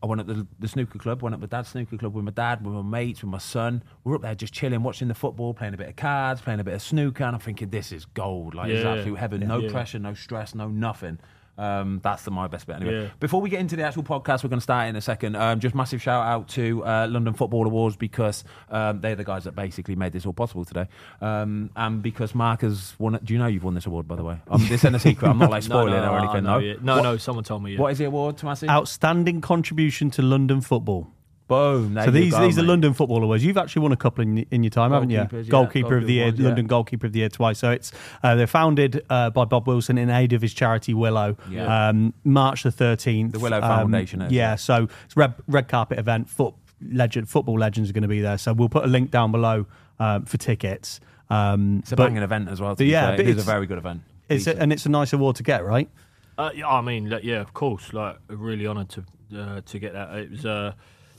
I 0.00 0.06
went 0.06 0.20
up 0.20 0.28
the, 0.28 0.46
the 0.60 0.68
snooker 0.68 0.96
club. 1.00 1.22
Went 1.22 1.34
up 1.34 1.40
the 1.40 1.48
dad's 1.48 1.70
snooker 1.70 1.96
club 1.98 2.14
with 2.14 2.24
my 2.24 2.30
dad, 2.30 2.64
with 2.64 2.72
my 2.72 2.82
mates, 2.82 3.22
with 3.22 3.32
my 3.32 3.38
son. 3.38 3.82
We're 4.04 4.14
up 4.14 4.22
there 4.22 4.36
just 4.36 4.54
chilling, 4.54 4.84
watching 4.84 5.08
the 5.08 5.14
football, 5.14 5.54
playing 5.54 5.74
a 5.74 5.76
bit 5.76 5.88
of 5.88 5.96
cards, 5.96 6.40
playing 6.40 6.60
a 6.60 6.64
bit 6.64 6.74
of 6.74 6.82
snooker, 6.82 7.24
and 7.24 7.34
I'm 7.34 7.40
thinking 7.40 7.70
this 7.70 7.90
is 7.90 8.04
gold. 8.04 8.54
Like 8.54 8.70
it's 8.70 8.84
absolute 8.86 9.16
heaven. 9.18 9.40
No 9.48 9.58
Yeah. 9.58 9.72
pressure, 9.72 9.98
no 9.98 10.14
stress, 10.14 10.54
no 10.54 10.68
nothing. 10.68 11.18
Um, 11.58 12.00
that's 12.02 12.22
the, 12.22 12.30
my 12.30 12.46
best 12.46 12.66
bet 12.66 12.76
anyway. 12.80 13.02
Yeah. 13.02 13.08
Before 13.20 13.40
we 13.40 13.50
get 13.50 13.58
into 13.60 13.74
the 13.76 13.82
actual 13.82 14.04
podcast, 14.04 14.44
we're 14.44 14.48
going 14.50 14.60
to 14.60 14.62
start 14.62 14.88
in 14.88 14.96
a 14.96 15.00
second. 15.00 15.34
Um, 15.36 15.58
just 15.60 15.74
massive 15.74 16.00
shout 16.00 16.24
out 16.24 16.48
to 16.50 16.84
uh, 16.84 17.08
London 17.10 17.34
Football 17.34 17.66
Awards 17.66 17.96
because 17.96 18.44
um, 18.70 19.00
they're 19.00 19.16
the 19.16 19.24
guys 19.24 19.44
that 19.44 19.56
basically 19.56 19.96
made 19.96 20.12
this 20.12 20.24
all 20.24 20.32
possible 20.32 20.64
today. 20.64 20.86
Um, 21.20 21.70
and 21.76 22.00
because 22.02 22.34
Mark 22.34 22.60
has 22.60 22.94
won 22.98 23.16
it. 23.16 23.24
Do 23.24 23.32
you 23.34 23.38
know 23.40 23.48
you've 23.48 23.64
won 23.64 23.74
this 23.74 23.86
award, 23.86 24.06
by 24.06 24.14
the 24.16 24.22
way? 24.24 24.38
Um, 24.48 24.60
this 24.62 24.70
isn't 24.84 24.94
a 24.94 25.00
secret. 25.00 25.28
I'm 25.28 25.38
not 25.38 25.50
like 25.50 25.62
spoiling 25.64 25.94
no, 25.94 26.04
no, 26.04 26.12
or 26.12 26.18
I 26.20 26.22
anything. 26.24 26.44
know, 26.44 26.58
No, 26.60 26.64
yeah. 26.64 26.74
no, 26.80 26.94
What- 26.96 27.02
no. 27.02 27.16
Someone 27.16 27.42
told 27.44 27.62
me. 27.64 27.72
Yeah. 27.72 27.80
What 27.80 27.90
is 27.92 27.98
the 27.98 28.04
award, 28.04 28.36
Tomasi? 28.36 28.68
Outstanding 28.68 29.40
contribution 29.40 30.10
to 30.12 30.22
London 30.22 30.60
football. 30.60 31.08
Boom. 31.48 31.94
There 31.94 32.04
so 32.04 32.10
these 32.10 32.32
go, 32.32 32.42
these 32.42 32.58
are. 32.58 32.62
London 32.62 32.92
football 32.92 33.24
awards. 33.24 33.42
You've 33.42 33.56
actually 33.56 33.82
won 33.82 33.92
a 33.92 33.96
couple 33.96 34.22
in, 34.22 34.46
in 34.50 34.62
your 34.62 34.70
time, 34.70 34.92
haven't 34.92 35.10
you? 35.10 35.18
Goalkeepers, 35.18 35.44
yeah. 35.44 35.50
Goalkeeper 35.50 35.96
of 35.96 36.06
the 36.06 36.12
year, 36.12 36.24
Goalkeeper 36.24 36.24
awards, 36.24 36.40
yeah. 36.40 36.46
London 36.46 36.66
Goalkeeper 36.66 37.06
of 37.06 37.12
the 37.12 37.18
Year 37.20 37.28
twice. 37.28 37.58
So 37.58 37.70
it's 37.70 37.90
uh, 38.22 38.34
they're 38.34 38.46
founded 38.46 39.04
uh, 39.08 39.30
by 39.30 39.44
Bob 39.46 39.66
Wilson 39.66 39.98
in 39.98 40.10
aid 40.10 40.32
of 40.34 40.42
his 40.42 40.54
charity 40.54 40.94
Willow. 40.94 41.36
Yeah. 41.50 41.88
Um, 41.88 42.14
March 42.22 42.62
the 42.62 42.70
thirteenth. 42.70 43.32
The 43.32 43.38
Willow 43.38 43.60
Foundation 43.60 44.22
is, 44.22 44.30
yeah, 44.30 44.50
yeah. 44.50 44.56
So 44.56 44.88
it's 45.06 45.16
red 45.16 45.34
red 45.48 45.68
carpet 45.68 45.98
event. 45.98 46.28
Foot 46.28 46.54
legend 46.92 47.28
football 47.28 47.58
legends 47.58 47.90
are 47.90 47.92
going 47.92 48.02
to 48.02 48.08
be 48.08 48.20
there. 48.20 48.38
So 48.38 48.52
we'll 48.52 48.68
put 48.68 48.84
a 48.84 48.88
link 48.88 49.10
down 49.10 49.32
below 49.32 49.66
um, 49.98 50.26
for 50.26 50.36
tickets. 50.36 51.00
Um, 51.30 51.78
It's 51.80 51.92
a 51.92 51.96
but 51.96 52.08
banging 52.08 52.22
event 52.22 52.48
as 52.48 52.60
well. 52.60 52.76
To 52.76 52.84
yeah, 52.84 53.12
it 53.12 53.26
is 53.26 53.38
a 53.38 53.42
very 53.42 53.66
good 53.66 53.78
event. 53.78 54.02
It's 54.28 54.46
a, 54.46 54.58
and 54.60 54.72
it's 54.72 54.84
a 54.84 54.90
nice 54.90 55.14
award 55.14 55.36
to 55.36 55.42
get, 55.42 55.64
right? 55.64 55.88
Uh, 56.36 56.50
yeah, 56.54 56.68
I 56.68 56.82
mean, 56.82 57.06
yeah, 57.22 57.40
of 57.40 57.52
course. 57.52 57.92
Like, 57.92 58.18
really 58.28 58.66
honoured 58.66 58.90
to 58.90 59.04
uh, 59.36 59.60
to 59.62 59.78
get 59.78 59.94
that. 59.94 60.14
It 60.14 60.30
was 60.30 60.46
uh, 60.46 60.72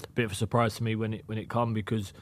a 0.06 0.12
bit 0.12 0.26
of 0.26 0.32
a 0.32 0.36
surprise 0.36 0.76
to 0.76 0.84
me 0.84 0.96
when 0.96 1.14
it 1.14 1.24
when 1.26 1.38
it 1.38 1.50
come 1.50 1.74
because 1.74 2.14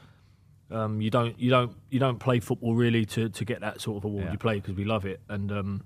um, 0.72 1.02
you 1.02 1.10
don't 1.10 1.40
you 1.40 1.50
don't 1.50 1.76
you 1.90 2.00
don't 2.00 2.20
play 2.20 2.40
football 2.40 2.76
really 2.76 3.06
to, 3.06 3.30
to 3.30 3.46
get 3.46 3.62
that 3.62 3.82
sort 3.82 3.98
of 3.98 4.06
award. 4.06 4.26
Yeah. 4.26 4.32
You 4.34 4.38
play 4.38 4.56
because 4.56 4.76
we 4.76 4.86
love 4.86 5.06
it, 5.06 5.22
and 5.30 5.52
um, 5.52 5.84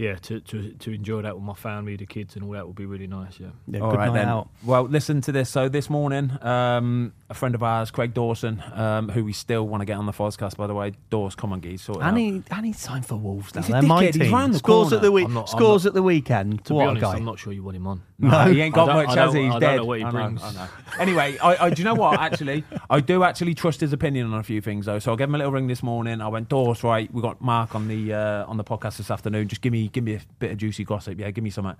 yeah, 0.00 0.14
to, 0.14 0.40
to 0.40 0.72
to 0.72 0.92
enjoy 0.92 1.20
that 1.20 1.34
with 1.34 1.44
my 1.44 1.52
family, 1.52 1.94
the 1.94 2.06
kids, 2.06 2.34
and 2.34 2.42
all 2.44 2.52
that 2.52 2.66
would 2.66 2.74
be 2.74 2.86
really 2.86 3.06
nice. 3.06 3.38
Yeah. 3.38 3.48
Yeah, 3.68 3.80
All 3.80 3.90
good 3.90 3.98
right 3.98 4.06
night 4.08 4.14
then. 4.20 4.28
out. 4.28 4.48
Well, 4.64 4.84
listen 4.84 5.20
to 5.20 5.32
this. 5.32 5.50
So 5.50 5.68
this 5.68 5.90
morning, 5.90 6.30
um, 6.42 7.12
a 7.28 7.34
friend 7.34 7.54
of 7.54 7.62
ours, 7.62 7.90
Craig 7.90 8.14
Dawson, 8.14 8.62
um, 8.72 9.10
who 9.10 9.24
we 9.26 9.34
still 9.34 9.68
want 9.68 9.82
to 9.82 9.84
get 9.84 9.98
on 9.98 10.06
the 10.06 10.12
podcast, 10.12 10.56
by 10.56 10.66
the 10.66 10.74
way. 10.74 10.92
Dawes, 11.10 11.34
come 11.34 11.52
on, 11.52 11.60
geez, 11.60 11.82
sort 11.82 11.98
it 11.98 12.02
out. 12.02 12.08
And 12.08 12.18
he, 12.18 12.42
and 12.50 12.64
he's 12.64 12.78
signed 12.80 13.04
for 13.04 13.16
Wolves 13.16 13.54
now. 13.54 13.60
He's 13.60 13.68
a 13.68 13.72
They're 13.72 13.82
my 13.82 14.04
dickhead. 14.04 14.14
He's 14.14 14.22
team. 14.22 14.32
round 14.34 14.54
the 14.54 14.58
scores 14.58 14.84
corner. 14.88 14.96
at 14.96 15.02
the 15.02 15.12
week. 15.12 15.28
Not- 15.28 15.48
scores 15.50 15.84
not- 15.84 15.90
at 15.90 15.94
the 15.94 16.02
weekend. 16.02 16.64
To 16.64 16.74
what 16.74 16.84
be 16.84 16.88
honest, 16.88 17.02
guy. 17.02 17.12
I'm 17.16 17.24
not 17.26 17.38
sure 17.38 17.52
you 17.52 17.62
want 17.62 17.76
him 17.76 17.86
on. 17.86 18.02
No, 18.22 18.52
he 18.52 18.60
ain't 18.60 18.74
got 18.74 18.86
much, 18.88 19.16
I 19.16 19.24
has 19.24 19.32
he? 19.32 19.44
He's 19.44 19.48
I 19.48 19.52
don't 19.52 19.60
dead. 19.60 19.76
know 19.76 19.84
what 19.86 19.98
he 19.98 20.04
I 20.04 20.10
know. 20.10 20.18
I 20.42 20.52
know. 20.52 20.68
Anyway, 20.98 21.38
I, 21.38 21.66
I, 21.66 21.70
do 21.70 21.80
you 21.80 21.84
know 21.86 21.94
what? 21.94 22.20
Actually, 22.20 22.64
I 22.90 23.00
do 23.00 23.24
actually 23.24 23.54
trust 23.54 23.80
his 23.80 23.94
opinion 23.94 24.30
on 24.30 24.38
a 24.38 24.42
few 24.42 24.60
things, 24.60 24.84
though. 24.84 24.98
So 24.98 25.14
I 25.14 25.16
gave 25.16 25.28
him 25.28 25.36
a 25.36 25.38
little 25.38 25.52
ring 25.54 25.68
this 25.68 25.82
morning. 25.82 26.20
I 26.20 26.28
went, 26.28 26.50
Dawes, 26.50 26.82
right? 26.84 27.10
We 27.14 27.22
got 27.22 27.40
Mark 27.40 27.74
on 27.74 27.88
the 27.88 28.12
uh, 28.12 28.44
on 28.46 28.58
the 28.58 28.64
podcast 28.64 28.98
this 28.98 29.10
afternoon. 29.10 29.48
Just 29.48 29.62
give 29.62 29.72
me 29.72 29.88
give 29.92 30.04
me 30.04 30.14
a 30.14 30.20
bit 30.38 30.52
of 30.52 30.58
juicy 30.58 30.84
gossip. 30.84 31.18
Yeah, 31.18 31.30
give 31.30 31.44
me 31.44 31.50
something. 31.50 31.76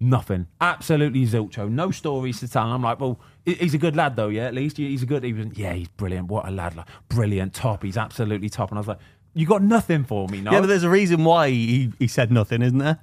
Nothing. 0.00 0.48
Absolutely 0.60 1.24
zilcho. 1.24 1.70
No 1.70 1.90
stories 1.90 2.40
to 2.40 2.48
tell. 2.48 2.64
And 2.64 2.72
I'm 2.72 2.82
like, 2.82 3.00
well, 3.00 3.18
he's 3.44 3.74
a 3.74 3.78
good 3.78 3.96
lad, 3.96 4.16
though. 4.16 4.28
Yeah, 4.28 4.46
at 4.46 4.54
least 4.54 4.76
he's 4.76 5.02
a 5.02 5.06
good. 5.06 5.22
He 5.22 5.32
was, 5.32 5.46
yeah, 5.54 5.72
he's 5.72 5.88
brilliant. 5.88 6.28
What 6.28 6.46
a 6.46 6.50
lad! 6.50 6.76
Like, 6.76 6.88
brilliant, 7.08 7.54
top. 7.54 7.82
He's 7.82 7.96
absolutely 7.96 8.48
top. 8.48 8.70
And 8.70 8.78
I 8.78 8.80
was 8.80 8.88
like, 8.88 8.98
you 9.34 9.46
got 9.46 9.62
nothing 9.62 10.04
for 10.04 10.28
me, 10.28 10.40
no? 10.40 10.52
Yeah, 10.52 10.60
but 10.60 10.66
there's 10.66 10.82
a 10.82 10.90
reason 10.90 11.24
why 11.24 11.50
he, 11.50 11.92
he 11.98 12.08
said 12.08 12.32
nothing, 12.32 12.62
isn't 12.62 12.78
there? 12.78 12.98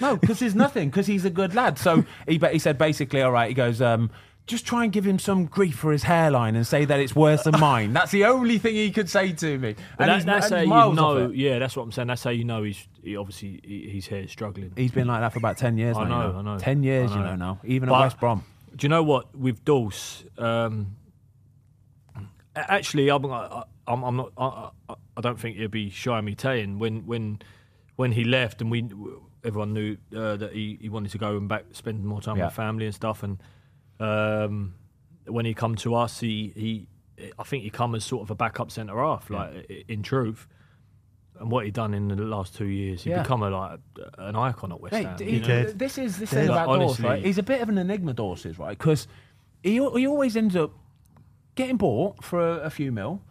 No, 0.00 0.16
because 0.16 0.40
there's 0.40 0.54
nothing. 0.54 0.90
Because 0.90 1.06
he's 1.06 1.24
a 1.24 1.30
good 1.30 1.54
lad. 1.54 1.78
So 1.78 2.04
he 2.26 2.38
he 2.38 2.58
said 2.58 2.76
basically, 2.76 3.22
all 3.22 3.32
right. 3.32 3.48
He 3.48 3.54
goes, 3.54 3.80
um, 3.80 4.10
just 4.50 4.66
try 4.66 4.84
and 4.84 4.92
give 4.92 5.06
him 5.06 5.18
some 5.18 5.46
grief 5.46 5.76
for 5.76 5.92
his 5.92 6.02
hairline 6.02 6.56
and 6.56 6.66
say 6.66 6.84
that 6.84 7.00
it's 7.00 7.14
worse 7.16 7.44
than 7.44 7.58
mine. 7.58 7.92
That's 7.92 8.10
the 8.10 8.24
only 8.26 8.58
thing 8.58 8.74
he 8.74 8.90
could 8.90 9.08
say 9.08 9.32
to 9.32 9.58
me. 9.58 9.76
But 9.96 10.08
and 10.08 10.20
that, 10.22 10.26
that's 10.26 10.52
and 10.52 10.70
how 10.70 10.90
you 10.90 10.94
know. 10.96 11.30
Yeah, 11.30 11.58
that's 11.58 11.76
what 11.76 11.84
I'm 11.84 11.92
saying. 11.92 12.08
That's 12.08 12.22
how 12.24 12.30
you 12.30 12.44
know 12.44 12.62
he's 12.62 12.86
he 13.02 13.16
obviously 13.16 13.60
he, 13.64 13.88
his 13.88 14.06
hair's 14.06 14.30
struggling. 14.30 14.72
He's 14.76 14.90
been 14.92 15.06
like 15.06 15.20
that 15.20 15.32
for 15.32 15.38
about 15.38 15.56
10 15.56 15.78
years 15.78 15.96
I 15.96 16.08
now. 16.08 16.26
you 16.26 16.32
know, 16.34 16.38
I 16.38 16.42
know. 16.42 16.58
Ten 16.58 16.82
years, 16.82 17.10
I 17.12 17.14
you 17.14 17.20
know. 17.20 17.30
know 17.30 17.36
now. 17.36 17.60
Even 17.64 17.88
But- 17.88 17.94
at 17.96 18.00
West 18.00 18.20
Brom. 18.20 18.44
Do 18.76 18.84
you 18.84 18.88
know 18.88 19.02
what 19.02 19.34
with 19.36 19.64
Dulce? 19.64 20.24
Um, 20.38 20.96
actually, 22.54 23.08
I'm, 23.10 23.24
I- 23.26 23.64
I'm, 23.86 24.02
I'm 24.04 24.16
not. 24.16 24.32
I, 24.36 24.70
I- 24.88 24.94
I 25.16 25.20
don't 25.20 25.38
think 25.38 25.56
he'd 25.58 25.70
be 25.70 25.90
shy 25.90 26.18
of 26.18 26.24
me 26.24 26.34
telling 26.34 26.78
when 26.78 27.04
when 27.06 27.40
when 27.96 28.12
he 28.12 28.24
left 28.24 28.62
and 28.62 28.70
we 28.70 28.88
everyone 29.44 29.74
knew 29.74 29.98
uh, 30.16 30.36
that 30.36 30.52
he, 30.54 30.78
he 30.80 30.88
wanted 30.88 31.10
to 31.12 31.18
go 31.18 31.36
and 31.36 31.46
back 31.46 31.64
spend 31.72 32.04
more 32.04 32.22
time 32.22 32.38
Yeah. 32.38 32.46
with 32.46 32.54
family 32.54 32.86
and 32.86 32.94
stuff. 32.94 33.22
And 33.22 33.42
um, 34.00 34.74
when 35.26 35.44
he 35.44 35.54
come 35.54 35.74
to 35.76 35.94
us, 35.94 36.20
he 36.20 36.52
he 36.56 36.86
I 37.38 37.42
think 37.44 37.64
he 37.64 37.70
come 37.70 37.94
as 37.94 38.04
sort 38.04 38.22
of 38.22 38.30
a 38.30 38.34
backup 38.34 38.70
centre 38.70 38.96
half, 38.96 39.28
like 39.30 39.66
i- 39.70 39.84
in 39.88 40.02
truth. 40.02 40.48
And 41.38 41.50
what 41.50 41.64
he 41.64 41.70
done 41.70 41.94
in 41.94 42.08
the 42.08 42.16
last 42.16 42.54
two 42.54 42.66
years, 42.66 43.04
he 43.04 43.10
Yeah. 43.10 43.22
become 43.22 43.42
a 43.42 43.50
like 43.50 43.78
an 44.18 44.36
icon 44.36 44.72
at 44.72 44.80
West 44.80 44.92
Mate, 44.92 45.06
Ham. 45.06 45.18
he- 45.18 45.30
you 45.36 45.40
know? 45.40 45.46
did. 45.46 45.78
This 45.78 45.96
is 45.98 46.18
this 46.18 46.30
Did. 46.30 46.36
thing 46.40 46.48
Like, 46.48 46.64
about 46.64 46.78
Dawes, 46.80 47.00
right? 47.00 47.24
He's 47.24 47.38
a 47.38 47.42
bit 47.42 47.60
of 47.62 47.68
an 47.68 47.78
enigma, 47.78 48.12
Dawes 48.12 48.44
is, 48.44 48.58
right? 48.58 48.76
Because 48.76 49.06
he, 49.62 49.72
he 49.74 50.06
always 50.06 50.36
ends 50.36 50.54
up 50.56 50.72
getting 51.54 51.76
bought 51.76 52.22
for 52.24 52.40
a, 52.40 52.56
a 52.64 52.70
few 52.70 52.92
mil 52.92 53.22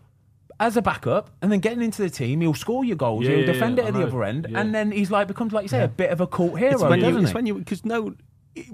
as 0.59 0.75
a 0.75 0.81
backup 0.81 1.29
and 1.41 1.51
then 1.51 1.59
getting 1.59 1.81
into 1.83 2.01
the 2.01 2.09
team. 2.09 2.41
He'll 2.41 2.53
score 2.55 2.83
your 2.83 2.95
goals, 2.97 3.23
Yeah, 3.25 3.31
he'll 3.31 3.39
yeah, 3.41 3.45
defend 3.45 3.77
yeah, 3.77 3.83
it 3.83 3.85
I 3.85 3.89
at 3.89 3.93
the 3.95 4.03
other 4.07 4.23
end, 4.23 4.47
Yeah. 4.49 4.59
and 4.59 4.73
then 4.73 4.91
he's 4.91 5.09
like 5.11 5.27
becomes 5.27 5.53
like 5.53 5.63
you 5.63 5.69
say 5.69 5.83
a 5.83 5.87
bit 5.87 6.09
of 6.11 6.19
a 6.21 6.27
cult 6.27 6.57
hero, 6.59 6.73
It's 6.73 6.81
when, 6.83 6.99
you, 6.99 7.05
doesn't 7.05 7.21
it's 7.21 7.31
he? 7.31 7.35
when 7.35 7.45
you 7.45 7.53
because 7.55 7.85
no, 7.85 8.15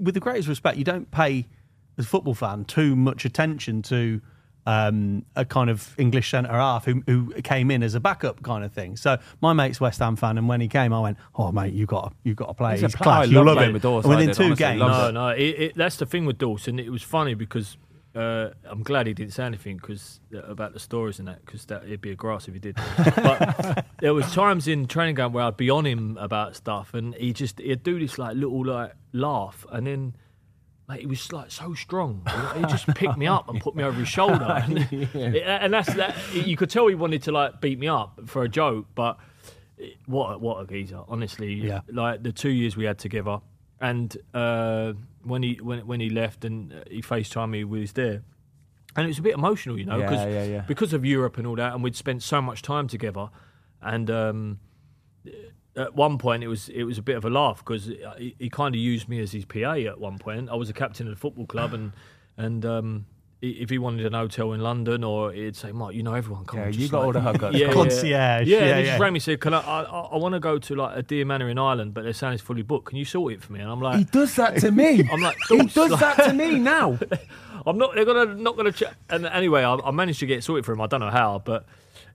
with 0.00 0.14
the 0.14 0.20
greatest 0.20 0.48
respect, 0.48 0.78
you 0.78 0.84
don't 0.84 1.10
pay 1.10 1.46
as 1.98 2.04
a 2.04 2.08
football 2.08 2.34
fan 2.34 2.64
too 2.64 2.96
much 2.96 3.24
attention 3.24 3.82
to 3.82 4.20
um, 4.66 5.24
a 5.36 5.44
kind 5.44 5.70
of 5.70 5.94
English 5.98 6.30
centre 6.30 6.52
half 6.52 6.84
who, 6.84 7.02
who 7.06 7.32
came 7.42 7.70
in 7.70 7.82
as 7.82 7.94
a 7.94 8.00
backup 8.00 8.42
kind 8.42 8.64
of 8.64 8.72
thing. 8.72 8.96
So 8.96 9.18
my 9.40 9.52
mate's 9.52 9.80
West 9.80 10.00
Ham 10.00 10.16
fan, 10.16 10.38
and 10.38 10.48
when 10.48 10.60
he 10.60 10.68
came, 10.68 10.92
I 10.92 11.00
went, 11.00 11.18
"Oh 11.36 11.52
mate, 11.52 11.72
you 11.72 11.86
got 11.86 12.12
you 12.24 12.34
got 12.34 12.46
to 12.46 12.54
play. 12.54 12.72
He's 12.72 12.80
He's, 12.80 12.94
a 12.94 12.98
class. 12.98 13.28
You'll 13.28 13.44
love 13.44 13.46
love 13.46 13.56
playing 13.58 13.70
him." 13.70 13.74
with 13.74 13.82
Dawes, 13.82 14.04
And 14.04 14.12
I 14.12 14.16
within 14.16 14.28
did, 14.28 14.36
two 14.36 14.42
honestly, 14.44 14.64
games, 14.64 14.80
No, 14.80 15.10
no, 15.12 15.28
it, 15.28 15.40
it, 15.42 15.74
that's 15.76 15.96
the 15.96 16.06
thing 16.06 16.26
with 16.26 16.38
Dawson. 16.38 16.80
It 16.80 16.90
was 16.90 17.02
funny 17.02 17.34
because 17.34 17.76
uh, 18.16 18.50
I'm 18.64 18.82
glad 18.82 19.06
he 19.06 19.14
didn't 19.14 19.34
say 19.34 19.44
anything 19.44 19.76
because 19.76 20.20
about 20.32 20.72
the 20.72 20.80
stories 20.80 21.20
and 21.20 21.28
that 21.28 21.44
because 21.44 21.66
that 21.66 21.84
it'd 21.84 22.00
be 22.00 22.10
a 22.10 22.16
grass 22.16 22.48
if 22.48 22.54
he 22.54 22.60
did. 22.60 22.74
but 23.14 23.86
there 24.00 24.14
was 24.14 24.32
times 24.32 24.66
in 24.66 24.86
training 24.86 25.14
ground 25.14 25.32
where 25.32 25.44
I'd 25.44 25.56
be 25.56 25.70
on 25.70 25.86
him 25.86 26.18
about 26.18 26.56
stuff, 26.56 26.92
and 26.92 27.14
he 27.14 27.32
just 27.32 27.60
he'd 27.60 27.84
do 27.84 28.00
this 28.00 28.18
like 28.18 28.34
little 28.34 28.64
like 28.64 28.94
laugh, 29.12 29.64
and 29.70 29.86
then. 29.86 30.16
Like, 30.88 31.00
he 31.00 31.06
was 31.06 31.32
like 31.32 31.50
so 31.50 31.74
strong. 31.74 32.22
He 32.56 32.62
just 32.62 32.86
picked 32.94 33.16
me 33.16 33.26
up 33.26 33.48
and 33.48 33.60
put 33.60 33.74
me 33.74 33.82
over 33.82 33.98
his 33.98 34.08
shoulder, 34.08 34.44
and, 34.64 34.78
and 35.14 35.74
that's 35.74 35.92
that. 35.94 36.14
You 36.32 36.56
could 36.56 36.70
tell 36.70 36.86
he 36.86 36.94
wanted 36.94 37.22
to 37.24 37.32
like 37.32 37.60
beat 37.60 37.78
me 37.78 37.88
up 37.88 38.20
for 38.26 38.44
a 38.44 38.48
joke, 38.48 38.86
but 38.94 39.18
what 40.06 40.34
a- 40.34 40.38
what 40.38 40.60
a 40.62 40.66
geezer, 40.66 41.00
honestly. 41.08 41.54
Yeah. 41.54 41.80
Like 41.90 42.22
the 42.22 42.30
two 42.32 42.50
years 42.50 42.76
we 42.76 42.84
had 42.84 42.98
together, 42.98 43.40
and 43.80 44.16
uh, 44.32 44.92
when 45.24 45.42
he 45.42 45.54
when 45.60 45.84
when 45.88 45.98
he 45.98 46.08
left 46.08 46.44
and 46.44 46.72
he 46.88 47.02
FaceTimed 47.02 47.50
me 47.50 47.64
with 47.64 47.80
was 47.80 47.92
there, 47.94 48.22
and 48.94 49.04
it 49.04 49.08
was 49.08 49.18
a 49.18 49.22
bit 49.22 49.34
emotional, 49.34 49.76
you 49.76 49.86
know, 49.86 49.98
Yeah, 49.98 50.26
yeah, 50.28 50.44
yeah. 50.44 50.60
because 50.68 50.92
of 50.92 51.04
Europe 51.04 51.36
and 51.36 51.48
all 51.48 51.56
that, 51.56 51.74
and 51.74 51.82
we'd 51.82 51.96
spent 51.96 52.22
so 52.22 52.40
much 52.40 52.62
time 52.62 52.86
together, 52.86 53.28
and. 53.82 54.08
Um, 54.08 54.60
at 55.76 55.94
one 55.94 56.18
point, 56.18 56.42
it 56.42 56.48
was 56.48 56.68
it 56.70 56.84
was 56.84 56.98
a 56.98 57.02
bit 57.02 57.16
of 57.16 57.24
a 57.24 57.30
laugh 57.30 57.58
because 57.58 57.86
he, 58.18 58.34
he 58.38 58.50
kind 58.50 58.74
of 58.74 58.80
used 58.80 59.08
me 59.08 59.20
as 59.20 59.32
his 59.32 59.44
PA. 59.44 59.72
At 59.74 60.00
one 60.00 60.18
point, 60.18 60.48
I 60.50 60.54
was 60.54 60.70
a 60.70 60.72
captain 60.72 61.06
of 61.08 61.14
the 61.14 61.20
football 61.20 61.46
club, 61.46 61.74
and 61.74 61.92
and 62.36 62.64
um, 62.64 63.06
if 63.42 63.68
he 63.70 63.78
wanted 63.78 64.06
an 64.06 64.14
hotel 64.14 64.52
in 64.54 64.60
London, 64.60 65.04
or 65.04 65.32
he'd 65.32 65.54
say, 65.56 65.70
"Mark, 65.72 65.94
you 65.94 66.02
know 66.02 66.14
everyone, 66.14 66.44
come 66.46 66.58
Yeah, 66.60 66.66
on, 66.66 66.72
you 66.72 66.88
got 66.88 66.98
like- 66.98 67.06
all 67.06 67.12
the 67.12 67.20
hookups. 67.38 67.58
yeah, 67.58 67.72
Concierge, 67.72 68.48
Yeah, 68.48 68.58
yeah, 68.58 68.64
and 68.64 68.78
he 68.80 68.84
yeah. 68.86 68.90
just 68.92 69.00
rang 69.00 69.12
me 69.12 69.20
said, 69.20 69.40
"Can 69.40 69.52
I? 69.54 69.60
I, 69.60 69.82
I 69.82 70.16
want 70.16 70.32
to 70.34 70.40
go 70.40 70.58
to 70.58 70.74
like 70.74 70.96
a 70.96 71.02
deer 71.02 71.24
manor 71.26 71.48
in 71.50 71.58
Ireland, 71.58 71.92
but 71.94 72.04
they're 72.04 72.12
saying 72.14 72.32
it's 72.34 72.42
fully 72.42 72.62
booked. 72.62 72.86
Can 72.88 72.98
you 72.98 73.04
sort 73.04 73.34
it 73.34 73.42
for 73.42 73.52
me?" 73.52 73.60
And 73.60 73.70
I'm 73.70 73.80
like, 73.80 73.98
He 73.98 74.04
does 74.04 74.34
that 74.36 74.56
to 74.60 74.70
me. 74.70 75.06
I'm 75.12 75.20
like, 75.20 75.36
he 75.48 75.58
does 75.66 75.90
like- 75.90 76.00
that 76.16 76.24
to 76.24 76.32
me 76.32 76.58
now. 76.74 76.98
I'm 77.66 77.76
not. 77.78 77.94
They're 77.94 78.04
gonna 78.04 78.34
not 78.34 78.56
gonna. 78.56 78.72
Ch-. 78.72 78.84
And 79.10 79.26
anyway, 79.26 79.62
I, 79.62 79.74
I 79.74 79.90
managed 79.90 80.20
to 80.20 80.26
get 80.26 80.42
sorted 80.42 80.64
for 80.64 80.72
him. 80.72 80.80
I 80.80 80.86
don't 80.86 81.00
know 81.00 81.10
how, 81.10 81.42
but 81.44 81.66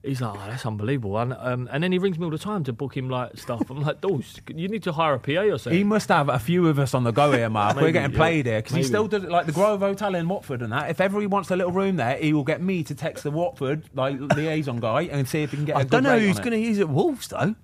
he's 0.02 0.20
like, 0.20 0.34
oh, 0.34 0.42
that's 0.48 0.66
unbelievable. 0.66 1.16
And 1.18 1.34
um, 1.38 1.68
and 1.72 1.82
then 1.82 1.92
he 1.92 1.98
rings 1.98 2.18
me 2.18 2.24
all 2.24 2.30
the 2.30 2.38
time 2.38 2.64
to 2.64 2.72
book 2.72 2.96
him 2.96 3.08
like 3.08 3.36
stuff. 3.38 3.70
I'm 3.70 3.80
like, 3.82 4.00
Dawes, 4.00 4.40
you 4.54 4.68
need 4.68 4.82
to 4.84 4.92
hire 4.92 5.14
a 5.14 5.18
PA 5.18 5.32
or 5.32 5.58
something. 5.58 5.78
He 5.78 5.84
must 5.84 6.08
have 6.08 6.28
a 6.28 6.38
few 6.38 6.68
of 6.68 6.78
us 6.78 6.94
on 6.94 7.04
the 7.04 7.12
go 7.12 7.32
here, 7.32 7.48
Mark. 7.48 7.76
We're 7.76 7.82
Maybe, 7.82 7.92
getting 7.92 8.12
yeah. 8.12 8.18
played 8.18 8.46
here 8.46 8.58
because 8.60 8.76
he 8.76 8.82
still 8.82 9.06
does 9.06 9.24
it 9.24 9.30
like 9.30 9.46
the 9.46 9.52
Grove 9.52 9.80
Hotel 9.80 10.14
in 10.14 10.28
Watford 10.28 10.62
and 10.62 10.72
that. 10.72 10.90
If 10.90 11.00
ever 11.00 11.20
he 11.20 11.26
wants 11.26 11.50
a 11.50 11.56
little 11.56 11.72
room 11.72 11.96
there, 11.96 12.16
he 12.16 12.32
will 12.32 12.44
get 12.44 12.60
me 12.60 12.82
to 12.84 12.94
text 12.94 13.24
the 13.24 13.30
Watford 13.30 13.84
like 13.94 14.18
liaison 14.36 14.80
guy 14.80 15.02
and 15.02 15.28
see 15.28 15.42
if 15.42 15.50
he 15.50 15.56
can 15.56 15.66
get. 15.66 15.76
a 15.76 15.78
I 15.80 15.82
good 15.82 15.90
don't 15.90 16.02
know 16.04 16.14
rate 16.14 16.26
who's 16.26 16.38
going 16.38 16.52
to 16.52 16.58
use 16.58 16.78
it. 16.78 16.88
Wolves 16.88 17.28
though. 17.28 17.54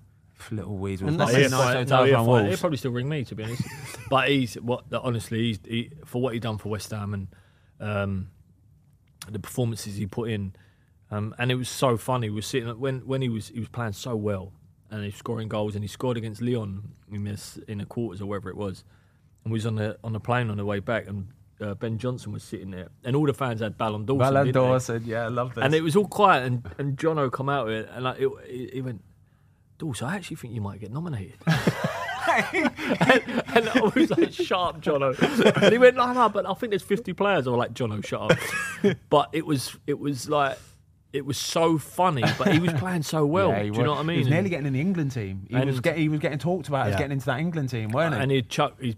little 0.51 0.77
weasels. 0.77 1.11
Unless 1.11 1.33
Not 1.33 1.37
nice 1.37 1.51
fine. 1.51 1.87
No, 1.87 2.03
yeah, 2.03 2.13
around 2.13 2.25
fine. 2.25 2.27
Wolves. 2.27 2.49
He'll 2.49 2.57
probably 2.57 2.77
still 2.77 2.91
ring 2.91 3.09
me 3.09 3.25
to 3.25 3.35
be 3.35 3.43
honest. 3.43 3.63
but 4.09 4.29
he's 4.29 4.55
what 4.55 4.85
honestly, 4.93 5.39
he's 5.39 5.59
he, 5.65 5.91
for 6.05 6.21
what 6.21 6.33
he 6.33 6.39
done 6.39 6.57
for 6.57 6.69
West 6.69 6.91
Ham 6.91 7.13
and 7.13 7.27
um, 7.79 8.29
the 9.29 9.39
performances 9.39 9.95
he 9.95 10.05
put 10.05 10.29
in, 10.29 10.53
um, 11.11 11.33
and 11.37 11.51
it 11.51 11.55
was 11.55 11.69
so 11.69 11.97
funny. 11.97 12.29
We 12.29 12.35
were 12.35 12.41
sitting 12.41 12.69
when 12.79 12.99
when 13.07 13.21
he 13.21 13.29
was 13.29 13.49
he 13.49 13.59
was 13.59 13.69
playing 13.69 13.93
so 13.93 14.15
well 14.15 14.51
and 14.91 15.03
he's 15.03 15.15
scoring 15.15 15.47
goals 15.47 15.75
and 15.75 15.83
he 15.83 15.87
scored 15.87 16.17
against 16.17 16.41
Lyon 16.41 16.93
in 17.11 17.23
this 17.23 17.57
in 17.67 17.77
the 17.79 17.85
quarters 17.85 18.21
or 18.21 18.25
wherever 18.27 18.49
it 18.49 18.57
was, 18.57 18.83
and 19.43 19.51
we 19.53 19.57
was 19.57 19.65
on 19.65 19.75
the 19.75 19.97
on 20.03 20.13
the 20.13 20.19
plane 20.19 20.49
on 20.49 20.57
the 20.57 20.65
way 20.65 20.79
back 20.79 21.07
and. 21.07 21.27
Uh, 21.61 21.73
ben 21.73 21.97
Johnson 21.97 22.31
was 22.31 22.41
sitting 22.41 22.71
there, 22.71 22.87
and 23.03 23.17
all 23.17 23.25
the 23.25 23.33
fans 23.33 23.59
had 23.59 23.77
Ballon 23.77 24.05
d'Or. 24.05 24.17
Ballon 24.17 24.49
d'Or 24.53 24.79
said, 24.79 25.03
"Yeah, 25.03 25.25
I 25.25 25.27
love 25.27 25.55
this." 25.55 25.61
and 25.65 25.75
it 25.75 25.81
was 25.81 25.93
all 25.97 26.07
quiet. 26.07 26.45
And 26.45 26.65
and 26.77 26.95
Jono 26.97 27.29
come 27.29 27.49
out 27.49 27.67
it, 27.67 27.89
and 27.93 28.05
like 28.05 28.17
it, 28.17 28.29
he- 28.47 28.69
he 28.75 28.81
went, 28.81 29.03
"Dawes, 29.77 30.01
I 30.01 30.15
actually 30.15 30.37
think 30.37 30.53
you 30.53 30.61
might 30.61 30.79
get 30.79 30.89
nominated." 30.89 31.35
and, 31.47 32.71
and 33.55 33.69
I 33.69 33.91
was 33.93 34.09
like, 34.11 34.31
"Shut 34.31 34.57
up, 34.57 34.81
Jono." 34.81 35.13
And 35.61 35.71
he 35.73 35.77
went, 35.77 35.97
"No, 35.97 36.13
no, 36.13 36.29
but 36.29 36.45
I 36.49 36.53
think 36.53 36.71
there's 36.71 36.81
50 36.81 37.11
players." 37.13 37.45
I 37.45 37.49
was 37.51 37.57
like, 37.57 37.73
"Jono, 37.73 38.05
shut 38.05 38.31
up." 38.31 38.97
but 39.09 39.29
it 39.33 39.45
was 39.45 39.75
it 39.87 39.99
was 39.99 40.29
like 40.29 40.57
it 41.11 41.25
was 41.25 41.37
so 41.37 41.77
funny, 41.77 42.23
but 42.37 42.49
he 42.53 42.59
was 42.59 42.73
playing 42.73 43.03
so 43.03 43.25
well. 43.35 43.49
Yeah, 43.49 43.59
do 43.59 43.65
you 43.65 43.71
was. 43.71 43.79
know 43.79 43.91
what 43.91 43.99
I 43.99 44.03
mean? 44.03 44.17
He 44.17 44.21
was 44.23 44.29
nearly 44.29 44.49
getting 44.49 44.67
in 44.67 44.73
the 44.73 44.81
England 44.81 45.11
team. 45.11 45.45
He 45.49 45.55
And- 45.55 45.65
was 45.65 45.79
getting 45.79 46.01
he 46.01 46.09
was 46.09 46.19
getting 46.19 46.37
talked 46.39 46.67
about 46.67 46.87
as 46.87 46.93
Yeah. 46.93 46.97
getting 46.99 47.13
into 47.13 47.25
that 47.27 47.39
England 47.39 47.69
team, 47.69 47.89
weren't 47.91 48.13
he? 48.15 48.21
and 48.21 48.31
he'd 48.31 48.49
chuck 48.49 48.79
his 48.79 48.95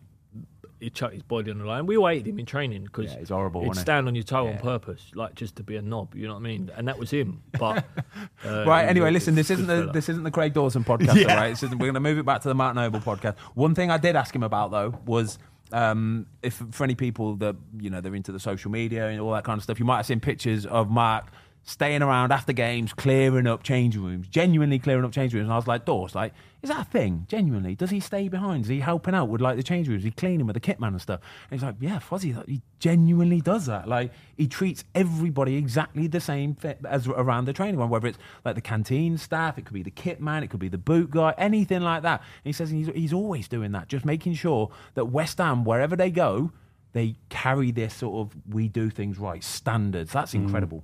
he'd 0.79 0.95
chuck 0.95 1.13
his 1.13 1.21
body 1.21 1.51
on 1.51 1.59
the 1.59 1.63
line. 1.65 1.85
We 1.85 1.95
all 1.95 2.07
hated 2.07 2.27
him 2.27 2.39
in 2.39 2.45
training 2.47 2.85
because 2.85 3.11
Yeah, 3.13 3.19
he's 3.19 3.29
horrible, 3.29 3.63
He'd 3.63 3.75
stand 3.75 4.07
on 4.07 4.15
your 4.15 4.23
toe 4.23 4.47
on 4.47 4.57
purpose, 4.57 5.11
like 5.13 5.35
just 5.35 5.55
to 5.57 5.63
be 5.63 5.75
a 5.77 5.81
knob. 5.81 6.15
You 6.15 6.25
know 6.27 6.33
what 6.33 6.39
I 6.39 6.43
mean? 6.43 6.71
And 6.75 6.87
that 6.87 6.97
was 6.97 7.11
him. 7.11 7.43
But 7.59 7.85
uh, 8.45 8.65
Right. 8.65 8.85
Anyway, 8.87 9.11
listen. 9.11 9.35
This 9.35 9.49
isn't 9.51 9.67
the 9.67 9.91
this 9.93 10.09
isn't 10.09 10.23
the 10.23 10.31
Craig 10.31 10.53
Dawson 10.53 10.83
podcast, 10.83 11.15
Yeah. 11.21 11.29
all 11.35 11.35
right? 11.39 11.61
We're 11.61 11.77
going 11.77 11.93
to 11.93 11.99
move 11.99 12.17
it 12.17 12.25
back 12.25 12.41
to 12.41 12.47
the 12.47 12.55
Mark 12.55 12.75
Noble 12.75 12.99
podcast. 12.99 13.37
One 13.53 13.75
thing 13.75 13.91
I 13.91 13.97
did 13.97 14.15
ask 14.15 14.35
him 14.35 14.43
about 14.43 14.71
though 14.71 14.95
was 15.05 15.37
um, 15.71 16.25
if 16.41 16.61
for 16.71 16.83
any 16.83 16.95
people 16.95 17.35
that 17.37 17.55
you 17.79 17.89
know 17.91 18.01
they're 18.01 18.15
into 18.15 18.31
the 18.31 18.39
social 18.39 18.71
media 18.71 19.07
and 19.07 19.21
all 19.21 19.31
that 19.33 19.43
kind 19.43 19.57
of 19.57 19.63
stuff, 19.63 19.79
you 19.79 19.85
might 19.85 19.97
have 19.97 20.05
seen 20.07 20.19
pictures 20.19 20.65
of 20.65 20.89
Mark 20.89 21.31
staying 21.63 22.01
around 22.01 22.31
after 22.31 22.53
games, 22.53 22.91
clearing 22.93 23.47
up 23.47 23.63
changing 23.63 24.03
rooms, 24.03 24.27
genuinely 24.27 24.79
clearing 24.79 25.05
up 25.05 25.11
changing 25.11 25.37
rooms. 25.37 25.47
And 25.47 25.53
I 25.53 25.57
was 25.57 25.67
like, 25.67 25.85
Dawes, 25.85 26.15
like, 26.15 26.33
is 26.61 26.69
that 26.69 26.81
a 26.81 26.89
thing? 26.89 27.25
Genuinely, 27.27 27.75
does 27.75 27.89
he 27.89 27.99
stay 27.99 28.27
behind? 28.27 28.63
Is 28.63 28.69
he 28.69 28.79
helping 28.79 29.13
out 29.13 29.29
with 29.29 29.41
like 29.41 29.57
the 29.57 29.63
change 29.63 29.87
rooms? 29.87 30.01
Is 30.01 30.05
he 30.05 30.11
cleaning 30.11 30.47
with 30.47 30.55
the 30.55 30.59
kit 30.59 30.79
man 30.79 30.93
and 30.93 31.01
stuff? 31.01 31.19
And 31.49 31.59
he's 31.59 31.65
like, 31.65 31.75
yeah, 31.79 31.99
Fuzzy, 31.99 32.33
like, 32.33 32.47
he 32.47 32.61
genuinely 32.79 33.41
does 33.41 33.67
that. 33.67 33.87
Like, 33.87 34.11
he 34.37 34.47
treats 34.47 34.83
everybody 34.95 35.55
exactly 35.55 36.07
the 36.07 36.19
same 36.19 36.55
fit 36.55 36.79
as 36.87 37.07
around 37.07 37.45
the 37.45 37.53
training 37.53 37.75
ground, 37.75 37.91
whether 37.91 38.07
it's 38.07 38.17
like 38.43 38.55
the 38.55 38.61
canteen 38.61 39.17
staff, 39.17 39.57
it 39.57 39.65
could 39.65 39.73
be 39.73 39.83
the 39.83 39.91
kit 39.91 40.19
man, 40.19 40.43
it 40.43 40.49
could 40.49 40.59
be 40.59 40.69
the 40.69 40.77
boot 40.77 41.11
guy, 41.11 41.33
anything 41.37 41.81
like 41.81 42.03
that. 42.03 42.21
And 42.21 42.49
he 42.49 42.53
says 42.53 42.69
he's, 42.69 42.87
he's 42.87 43.13
always 43.13 43.47
doing 43.47 43.71
that, 43.73 43.87
just 43.87 44.05
making 44.05 44.33
sure 44.33 44.71
that 44.95 45.05
West 45.05 45.37
Ham, 45.37 45.63
wherever 45.63 45.95
they 45.95 46.11
go, 46.11 46.51
they 46.93 47.15
carry 47.29 47.71
this 47.71 47.93
sort 47.93 48.27
of 48.27 48.35
we 48.53 48.67
do 48.67 48.89
things 48.89 49.17
right 49.17 49.43
standards. 49.43 50.11
That's 50.11 50.33
mm. 50.33 50.43
incredible. 50.43 50.83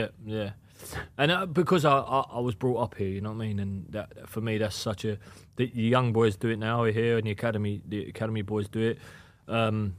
Yeah, 0.00 0.08
yeah. 0.24 0.50
And 1.16 1.30
uh, 1.30 1.46
because 1.46 1.84
I, 1.84 1.96
I 1.98 2.24
I 2.32 2.40
was 2.40 2.54
brought 2.54 2.78
up 2.78 2.94
here, 2.96 3.08
you 3.08 3.20
know 3.20 3.30
what 3.30 3.36
I 3.36 3.46
mean, 3.46 3.58
and 3.58 3.86
that 3.90 4.28
for 4.28 4.40
me 4.40 4.58
that's 4.58 4.76
such 4.76 5.04
a 5.04 5.18
the 5.56 5.66
young 5.66 6.12
boys 6.12 6.36
do 6.36 6.48
it 6.48 6.58
now 6.58 6.84
here, 6.84 7.16
and 7.16 7.26
the 7.26 7.30
academy 7.30 7.80
the 7.86 8.06
academy 8.08 8.42
boys 8.42 8.68
do 8.68 8.80
it. 8.80 8.98
Um, 9.48 9.96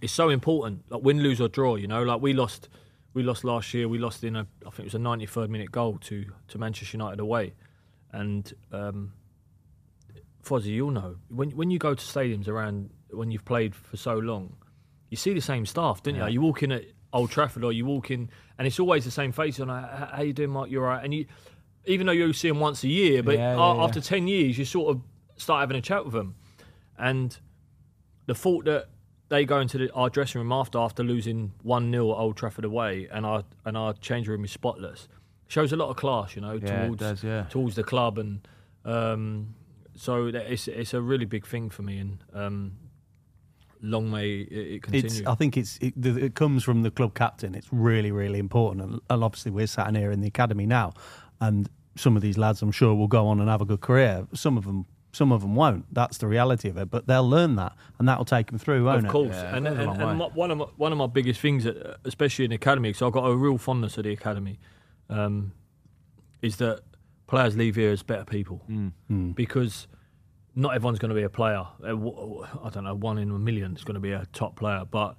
it's 0.00 0.12
so 0.12 0.28
important, 0.30 0.84
like 0.90 1.02
win, 1.02 1.20
lose 1.22 1.40
or 1.40 1.48
draw. 1.48 1.76
You 1.76 1.86
know, 1.86 2.02
like 2.02 2.20
we 2.20 2.32
lost 2.32 2.68
we 3.12 3.22
lost 3.22 3.44
last 3.44 3.72
year. 3.74 3.88
We 3.88 3.98
lost 3.98 4.24
in 4.24 4.36
a 4.36 4.46
I 4.66 4.70
think 4.70 4.80
it 4.80 4.84
was 4.84 4.94
a 4.94 4.98
93rd 4.98 5.48
minute 5.48 5.70
goal 5.70 5.98
to 6.02 6.24
to 6.48 6.58
Manchester 6.58 6.96
United 6.96 7.20
away, 7.20 7.54
and 8.12 8.52
um, 8.72 9.12
Fozzie, 10.42 10.66
you'll 10.66 10.90
know 10.90 11.16
when 11.28 11.50
when 11.50 11.70
you 11.70 11.78
go 11.78 11.94
to 11.94 12.04
stadiums 12.04 12.48
around 12.48 12.90
when 13.10 13.30
you've 13.30 13.44
played 13.44 13.74
for 13.74 13.96
so 13.96 14.14
long, 14.16 14.56
you 15.10 15.16
see 15.16 15.32
the 15.32 15.40
same 15.40 15.66
staff, 15.66 16.02
don't 16.02 16.16
you? 16.16 16.26
You 16.26 16.40
walk 16.40 16.62
in 16.62 16.72
at 16.72 16.84
Old 17.12 17.30
Trafford 17.30 17.64
or 17.64 17.72
you 17.72 17.86
walk 17.86 18.10
in, 18.10 18.28
and 18.58 18.66
it's 18.66 18.78
always 18.80 19.04
the 19.04 19.10
same 19.10 19.32
faces. 19.32 19.60
On 19.60 19.68
how 19.68 20.10
how 20.14 20.22
you 20.22 20.32
doing, 20.32 20.50
Mark? 20.50 20.70
You're 20.70 20.84
right. 20.84 21.04
And 21.04 21.12
you, 21.14 21.26
even 21.86 22.06
though 22.06 22.12
you 22.12 22.32
see 22.32 22.48
them 22.48 22.60
once 22.60 22.82
a 22.84 22.88
year, 22.88 23.22
but 23.22 23.34
Yeah, 23.36 23.56
yeah, 23.56 23.74
yeah. 23.74 23.84
after 23.84 24.00
ten 24.00 24.26
years, 24.28 24.56
you 24.58 24.64
sort 24.64 24.94
of 24.96 25.02
start 25.36 25.60
having 25.60 25.76
a 25.76 25.80
chat 25.82 26.04
with 26.04 26.14
them. 26.14 26.34
And 26.98 27.36
the 28.26 28.34
thought 28.34 28.64
that 28.66 28.86
they 29.28 29.44
go 29.44 29.58
into 29.60 29.78
the, 29.78 29.92
our 29.92 30.08
dressing 30.08 30.40
room 30.40 30.52
after 30.52 30.78
after 30.78 31.02
losing 31.02 31.52
one 31.62 31.90
0 31.90 32.10
at 32.12 32.16
Old 32.18 32.36
Trafford 32.36 32.64
away, 32.64 33.08
and 33.10 33.26
our 33.26 33.44
and 33.64 33.76
our 33.76 33.92
change 33.94 34.28
room 34.28 34.44
is 34.44 34.50
spotless, 34.52 35.08
shows 35.48 35.72
a 35.72 35.76
lot 35.76 35.88
of 35.90 35.96
class, 35.96 36.36
you 36.36 36.42
know, 36.42 36.52
Yeah, 36.62 36.84
towards 36.86 37.00
does, 37.00 37.24
yeah. 37.24 37.42
towards 37.44 37.74
the 37.76 37.82
club, 37.84 38.18
and 38.18 38.46
um, 38.84 39.54
so 39.96 40.26
it's 40.26 40.68
it's 40.68 40.94
a 40.94 41.00
really 41.00 41.24
big 41.24 41.46
thing 41.46 41.70
for 41.70 41.82
me, 41.82 41.98
and 41.98 42.18
um, 42.32 42.72
long 43.82 44.10
may 44.10 44.28
it, 44.40 44.52
it 44.74 44.82
continue. 44.82 45.06
It's, 45.06 45.22
I 45.26 45.34
think 45.34 45.56
it's 45.56 45.78
it, 45.78 45.94
the- 46.00 46.24
it 46.26 46.34
comes 46.34 46.62
from 46.64 46.82
the 46.82 46.90
club 46.90 47.14
captain. 47.14 47.54
It's 47.54 47.68
really, 47.72 48.10
really 48.12 48.38
important. 48.38 48.84
And, 48.84 49.00
and 49.10 49.24
obviously, 49.24 49.50
we're 49.52 49.66
sat 49.66 49.88
in 49.88 49.94
here 49.94 50.10
in 50.10 50.20
the 50.20 50.28
academy 50.28 50.66
now, 50.66 50.94
and 51.40 51.68
some 51.96 52.16
of 52.16 52.22
these 52.22 52.36
lads, 52.38 52.60
I'm 52.62 52.72
sure, 52.72 52.94
will 52.94 53.08
go 53.08 53.26
on 53.26 53.40
and 53.40 53.48
have 53.48 53.60
a 53.60 53.64
good 53.64 53.80
career. 53.80 54.26
Some 54.34 54.56
of 54.56 54.64
them, 54.64 54.86
some 55.12 55.30
of 55.32 55.42
them 55.42 55.54
won't. 55.54 55.84
That's 55.94 56.18
the 56.18 56.26
reality 56.26 56.68
of 56.68 56.76
it. 56.76 56.90
But 56.90 57.06
they'll 57.06 57.28
learn 57.28 57.54
that, 57.56 57.72
and 57.98 58.08
that 58.08 58.18
will 58.18 58.24
take 58.24 58.48
them 58.48 58.58
through, 58.58 58.84
won't 58.84 58.98
of 59.00 59.04
it? 59.04 59.08
course, 59.10 59.28
Yeah, 59.30 59.56
and, 59.56 59.66
it 59.66 59.70
goes 59.76 59.86
a 59.86 59.90
and, 59.90 60.02
and 60.02 60.18
my- 60.18 60.26
one 60.28 60.50
of 60.50 60.58
my, 60.58 60.64
one 60.76 60.92
of 60.92 60.98
my 60.98 61.06
biggest 61.06 61.40
things, 61.40 61.66
uh, 61.66 61.96
especially 62.04 62.44
in 62.46 62.50
the 62.50 62.56
academy, 62.56 62.88
because 62.88 63.02
I've 63.02 63.12
got 63.12 63.26
a 63.26 63.36
real 63.36 63.58
fondness 63.58 63.96
of 63.98 64.04
the 64.04 64.12
academy, 64.12 64.58
um, 65.08 65.52
is 66.42 66.56
that 66.56 66.80
players 67.26 67.56
leave 67.56 67.76
here 67.76 67.90
as 67.90 68.02
better 68.02 68.24
people 68.24 68.60
Mm. 68.68 69.34
because 69.34 69.86
not 70.56 70.74
everyone's 70.74 70.98
going 70.98 71.10
to 71.10 71.14
be 71.14 71.22
a 71.22 71.28
player. 71.28 71.64
I 71.82 72.70
don't 72.70 72.84
know, 72.84 72.94
one 72.94 73.18
in 73.18 73.30
a 73.30 73.38
million 73.38 73.76
is 73.76 73.84
going 73.84 73.94
to 73.94 74.00
be 74.00 74.12
a 74.12 74.26
top 74.32 74.56
player, 74.56 74.82
but 74.90 75.16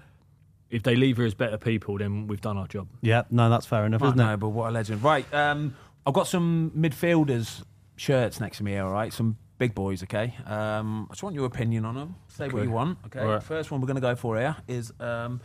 if 0.70 0.84
they 0.84 0.96
leave 0.96 1.18
here 1.18 1.26
as 1.26 1.34
better 1.34 1.58
people, 1.58 1.98
then 1.98 2.28
we've 2.28 2.42
done 2.42 2.58
our 2.58 2.68
job. 2.68 2.88
Yeah, 3.02 3.24
no, 3.30 3.50
that's 3.50 3.66
fair 3.66 3.86
enough, 3.86 4.02
Right, 4.02 4.08
isn't 4.10 4.18
no, 4.18 4.34
it? 4.34 4.38
but 4.38 4.50
what 4.50 4.70
a 4.70 4.72
legend. 4.72 5.04
Right, 5.04 5.32
um, 5.34 5.76
I've 6.06 6.14
got 6.14 6.28
some 6.28 6.72
midfielders 6.78 7.64
shirts 7.98 8.40
next 8.40 8.58
to 8.58 8.64
me 8.64 8.72
here, 8.72 8.84
all 8.86 8.92
right? 8.92 9.12
Some 9.14 9.38
big 9.58 9.74
boys, 9.74 10.04
okay? 10.04 10.36
Um, 10.46 11.08
I 11.10 11.14
just 11.14 11.24
want 11.24 11.36
your 11.36 11.46
opinion 11.46 11.86
on 11.86 11.96
them. 11.96 12.16
Say 12.28 12.48
what 12.50 12.64
you 12.64 12.72
want, 12.72 12.98
okay? 13.08 13.20
All 13.20 13.28
right. 13.28 13.44
First 13.44 13.72
one 13.72 13.82
we're 13.82 13.88
going 13.88 13.96
to 13.96 14.02
go 14.02 14.16
for 14.16 14.38
here 14.38 14.56
is 14.68 14.92
um, 15.00 15.40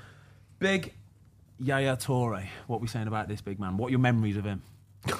big 0.59 0.94
Yaya 1.59 1.97
Toure. 1.97 2.47
What 2.66 2.76
are 2.76 2.80
we 2.80 2.88
saying 2.88 3.06
about 3.06 3.28
this 3.28 3.40
big 3.40 3.61
man? 3.61 3.76
What 3.76 3.88
are 3.88 3.90
your 3.90 4.00
memories 4.00 4.37
of 4.37 4.44
him? 4.44 4.62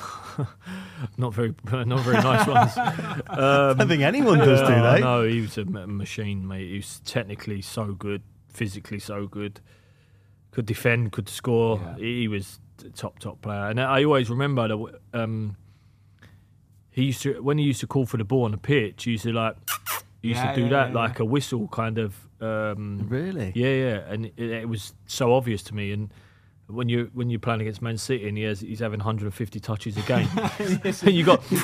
Not 1.17 1.35
very, 1.35 1.55
not 1.87 2.01
very 2.01 2.17
nice 2.17 2.47
ones. 2.47 2.73
I 2.77 3.75
don't 3.77 3.89
think 3.89 4.03
anyone 4.03 4.39
does, 4.39 4.61
do 4.61 4.67
they? 4.69 5.01
No, 5.01 5.23
he 5.27 5.41
was 5.41 5.57
a 5.59 5.65
machine, 5.65 6.47
mate. 6.47 6.69
He 6.69 6.77
was 6.77 7.01
technically 7.05 7.63
so 7.63 7.93
good, 7.95 8.23
physically 8.49 8.99
so 8.99 9.27
good. 9.27 9.61
Could 10.51 10.67
defend, 10.67 11.13
could 11.13 11.29
score. 11.29 11.81
Yeah. 11.83 11.97
He 12.05 12.29
was 12.29 12.59
a 12.85 12.91
top, 12.91 13.19
top 13.19 13.41
player. 13.43 13.69
And 13.69 13.81
I 13.81 14.05
always 14.05 14.29
remember 14.31 14.69
that 14.69 14.99
um, 15.15 15.57
he 16.91 17.05
used 17.05 17.23
to 17.23 17.43
when 17.43 17.59
he 17.59 17.65
used 17.65 17.81
to 17.81 17.87
call 17.87 18.05
for 18.07 18.17
the 18.17 18.25
ball 18.25 18.45
on 18.45 18.51
the 18.51 18.59
pitch. 18.59 19.05
He 19.05 19.13
used 19.13 19.25
to 19.25 19.33
like, 19.33 19.57
he 20.23 20.29
used 20.29 20.41
Yeah, 20.43 20.53
to 20.53 20.57
do 20.57 20.63
yeah, 20.65 20.69
that 20.71 20.93
like 20.93 21.19
a 21.21 21.25
whistle, 21.25 21.69
kind 21.69 21.99
of. 21.99 22.15
Um, 22.41 23.07
Really? 23.09 23.53
yeah, 23.55 23.69
yeah, 23.75 23.99
and 24.09 24.27
it, 24.27 24.39
it 24.39 24.69
was 24.69 24.95
so 25.07 25.35
obvious 25.35 25.63
to 25.65 25.75
me. 25.75 25.93
And 25.93 26.13
when 26.73 26.89
you 26.89 27.11
when 27.13 27.31
you're 27.31 27.41
playing 27.41 27.61
against 27.61 27.83
Man 27.83 27.99
City 27.99 28.29
and 28.29 28.37
he 28.37 28.45
has, 28.45 28.61
he's 28.61 28.81
having 28.81 28.99
150 28.99 29.61
touches 29.61 29.97
a 29.97 30.03
game, 30.03 30.29
and 30.59 31.03
you 31.03 31.25
got 31.25 31.43
you 31.51 31.63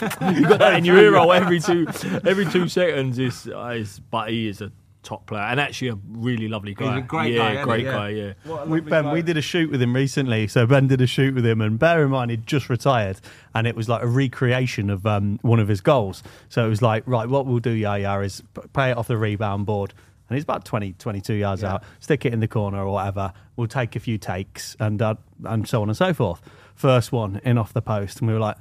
got 0.49 0.59
that 0.59 0.75
in 0.79 0.85
your 0.85 0.99
ear 0.99 1.15
roll 1.15 1.33
every 1.33 1.61
two 1.61 1.87
every 2.25 2.47
two 2.47 2.69
seconds. 2.69 3.19
Is, 3.19 3.49
uh, 3.49 3.69
is 3.69 4.01
but 4.01 4.31
he 4.31 4.49
is 4.49 4.61
a 4.61 4.73
top 5.07 5.27
player 5.27 5.43
and 5.43 5.61
actually 5.61 5.89
a 5.89 5.99
really 6.11 6.49
lovely 6.49 6.75
guy. 6.75 6.95
He's 6.97 7.05
a 7.05 7.07
great 7.07 7.33
yeah, 7.33 7.39
guy, 7.39 7.53
isn't 7.53 7.65
great 7.65 7.85
Yeah. 7.85 7.93
guy. 7.93 8.09
Yeah. 8.09 8.65
We, 8.65 8.81
ben, 8.81 9.11
we 9.13 9.23
did 9.23 9.37
a 9.37 9.41
shoot 9.41 9.71
with 9.71 9.81
him 9.81 9.95
recently. 9.95 10.49
So 10.49 10.67
Ben 10.67 10.89
did 10.89 11.01
a 11.01 11.07
shoot 11.07 11.35
with 11.35 11.47
him, 11.47 11.61
and 11.61 11.79
bear 11.79 12.03
in 12.03 12.11
mind 12.11 12.33
he'd 12.33 12.47
just 12.47 12.69
retired, 12.69 13.21
and 13.55 13.67
it 13.67 13.77
was 13.77 13.89
like 13.89 14.03
a 14.03 14.07
recreation 14.07 14.91
of 14.91 15.07
um, 15.07 15.39
one 15.43 15.61
of 15.61 15.69
his 15.69 15.81
goals. 15.81 16.23
So 16.49 16.67
it 16.67 16.69
was 16.69 16.83
like, 16.83 17.05
right, 17.07 17.29
what 17.29 17.47
we'll 17.47 17.61
do, 17.61 17.71
Yaya, 17.71 18.21
is 18.21 18.43
play 18.73 18.91
it 18.91 18.97
off 18.97 19.07
the 19.07 19.17
rebound 19.17 19.65
board, 19.65 19.95
and 20.29 20.37
he's 20.37 20.45
about 20.45 20.65
20, 20.65 20.95
22 20.95 21.35
yards 21.35 21.63
out. 21.65 21.83
Stick 22.01 22.25
it 22.27 22.33
in 22.33 22.41
the 22.41 22.49
corner 22.49 22.85
or 22.85 22.93
whatever. 22.93 23.33
We'll 23.57 23.69
take 23.69 23.97
a 23.97 24.01
few 24.01 24.19
takes, 24.19 24.77
and 24.81 25.01
uh, 25.01 25.15
and 25.45 25.69
so 25.69 25.83
on 25.83 25.89
and 25.89 25.97
so 25.97 26.13
forth. 26.13 26.41
First 26.75 27.13
one 27.13 27.41
in 27.45 27.59
off 27.59 27.73
the 27.73 27.83
post, 27.83 28.19
and 28.21 28.29
we 28.29 28.35
were 28.35 28.41
like. 28.41 28.57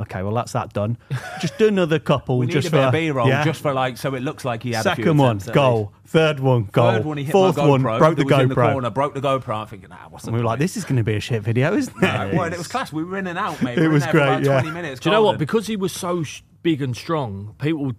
Okay, 0.00 0.24
well 0.24 0.34
that's 0.34 0.50
that 0.54 0.72
done. 0.72 0.98
Just 1.40 1.56
do 1.56 1.68
another 1.68 2.00
couple. 2.00 2.36
We 2.38 2.46
need 2.46 2.52
just 2.54 2.66
a 2.66 2.70
bit 2.72 2.78
for 2.78 2.86
of 2.86 2.92
B-roll, 2.92 3.28
yeah. 3.28 3.44
just 3.44 3.62
for 3.62 3.72
like, 3.72 3.96
so 3.96 4.16
it 4.16 4.24
looks 4.24 4.44
like 4.44 4.64
he 4.64 4.72
had 4.72 4.84
a 4.84 4.96
few 4.96 5.04
Second 5.04 5.18
one, 5.18 5.38
goal. 5.52 5.92
Third 6.04 6.40
one, 6.40 6.64
goal. 6.72 6.90
Third 6.90 7.04
one, 7.04 7.16
he 7.16 7.22
hit 7.22 7.30
Fourth 7.30 7.56
my 7.56 7.62
GoPro, 7.62 7.68
one, 7.68 7.82
broke 7.82 8.16
the 8.16 8.24
that 8.24 8.34
was 8.34 8.42
in 8.42 8.48
the 8.48 8.54
corner, 8.56 8.90
broke 8.90 9.14
the 9.14 9.20
GoPro. 9.20 9.54
I'm 9.54 9.66
thinking, 9.68 9.90
ah, 9.92 10.06
what's 10.10 10.24
the 10.24 10.30
and 10.30 10.34
we 10.36 10.40
were 10.40 10.46
like, 10.46 10.58
this 10.58 10.76
is 10.76 10.84
going 10.84 10.96
to 10.96 11.04
be 11.04 11.14
a 11.14 11.20
shit 11.20 11.44
video, 11.44 11.76
isn't 11.76 11.94
it? 11.96 12.34
Well, 12.34 12.42
and 12.42 12.52
it 12.52 12.58
was 12.58 12.66
class. 12.66 12.92
We 12.92 13.04
were 13.04 13.18
in 13.18 13.28
and 13.28 13.38
out, 13.38 13.62
mate. 13.62 13.78
It 13.84 13.86
was 13.86 14.02
in 14.02 14.10
there 14.10 14.10
for 14.10 14.18
great, 14.18 14.26
about 14.26 14.42
yeah. 14.42 14.60
20 14.62 14.74
minutes. 14.74 15.00
Do 15.00 15.10
you 15.10 15.12
know 15.12 15.22
what? 15.22 15.38
Because 15.38 15.68
he 15.68 15.76
was 15.76 15.92
so 15.92 16.24
sh- 16.24 16.42
big 16.64 16.82
and 16.82 16.96
strong, 16.96 17.54
people 17.60 17.92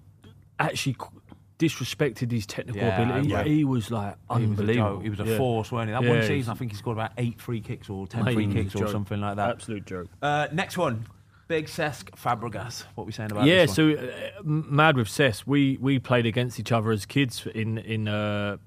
actually 0.59 0.97
c- 0.99 1.14
disrespected 1.59 2.31
his 2.31 2.45
technical 2.45 2.81
Yeah, 2.81 3.01
ability. 3.01 3.29
yeah. 3.29 3.43
He 3.43 3.63
was 3.63 3.89
like 3.91 4.15
He 4.15 4.33
was 4.33 4.41
a 4.41 4.43
unbelievable. 4.43 4.99
He 4.99 5.09
was 5.09 5.19
a 5.21 5.25
Yeah. 5.25 5.37
force, 5.37 5.71
wasn't 5.71 5.89
he? 5.97 6.05
That 6.05 6.09
one 6.09 6.23
season, 6.23 6.51
I 6.51 6.55
think 6.55 6.71
he 6.71 6.77
scored 6.77 6.97
about 6.97 7.11
eight 7.17 7.39
free 7.39 7.61
kicks 7.61 7.89
or 7.89 8.05
ten 8.07 8.25
Mate, 8.25 8.33
free 8.33 8.43
he 8.43 8.47
was 8.47 8.55
a 8.55 8.59
kicks 8.63 8.75
or 8.75 8.79
joke. 8.79 8.89
something 8.89 9.21
like 9.21 9.37
that. 9.37 9.49
Absolute 9.51 9.85
joke. 9.85 10.07
Uh, 10.21 10.47
next 10.51 10.77
one, 10.77 11.05
Big 11.47 11.67
Cesc 11.67 12.09
Fabregas. 12.11 12.83
What 12.95 13.03
are 13.03 13.05
we 13.05 13.11
saying 13.13 13.31
about 13.31 13.45
yeah, 13.45 13.67
so 13.67 13.91
uh, 13.91 14.41
mad 14.43 14.97
with 14.97 15.07
Cesc. 15.07 15.43
We 15.45 15.77
we 15.79 15.99
played 15.99 16.25
against 16.25 16.59
each 16.59 16.71
other 16.71 16.91
as 16.91 17.05
kids 17.05 17.45
in 17.53 17.77
in. 17.77 18.07
Uh, 18.07 18.57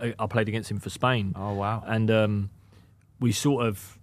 I 0.00 0.14
I 0.18 0.26
played 0.26 0.48
against 0.48 0.70
him 0.70 0.78
for 0.78 0.88
Spain. 0.90 1.32
Oh, 1.36 1.54
wow. 1.54 1.82
And 1.86 2.10
um, 2.10 2.50
we 3.18 3.32
sort 3.32 3.66
of 3.66 3.98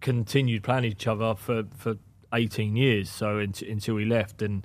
continued 0.00 0.62
playing 0.62 0.84
each 0.84 1.06
other 1.06 1.34
for 1.34 1.64
for 1.74 1.96
eighteen 2.34 2.76
years. 2.76 3.08
So 3.10 3.38
unt- 3.38 3.62
until 3.62 3.96
he 3.96 4.04
left, 4.04 4.42
and 4.42 4.64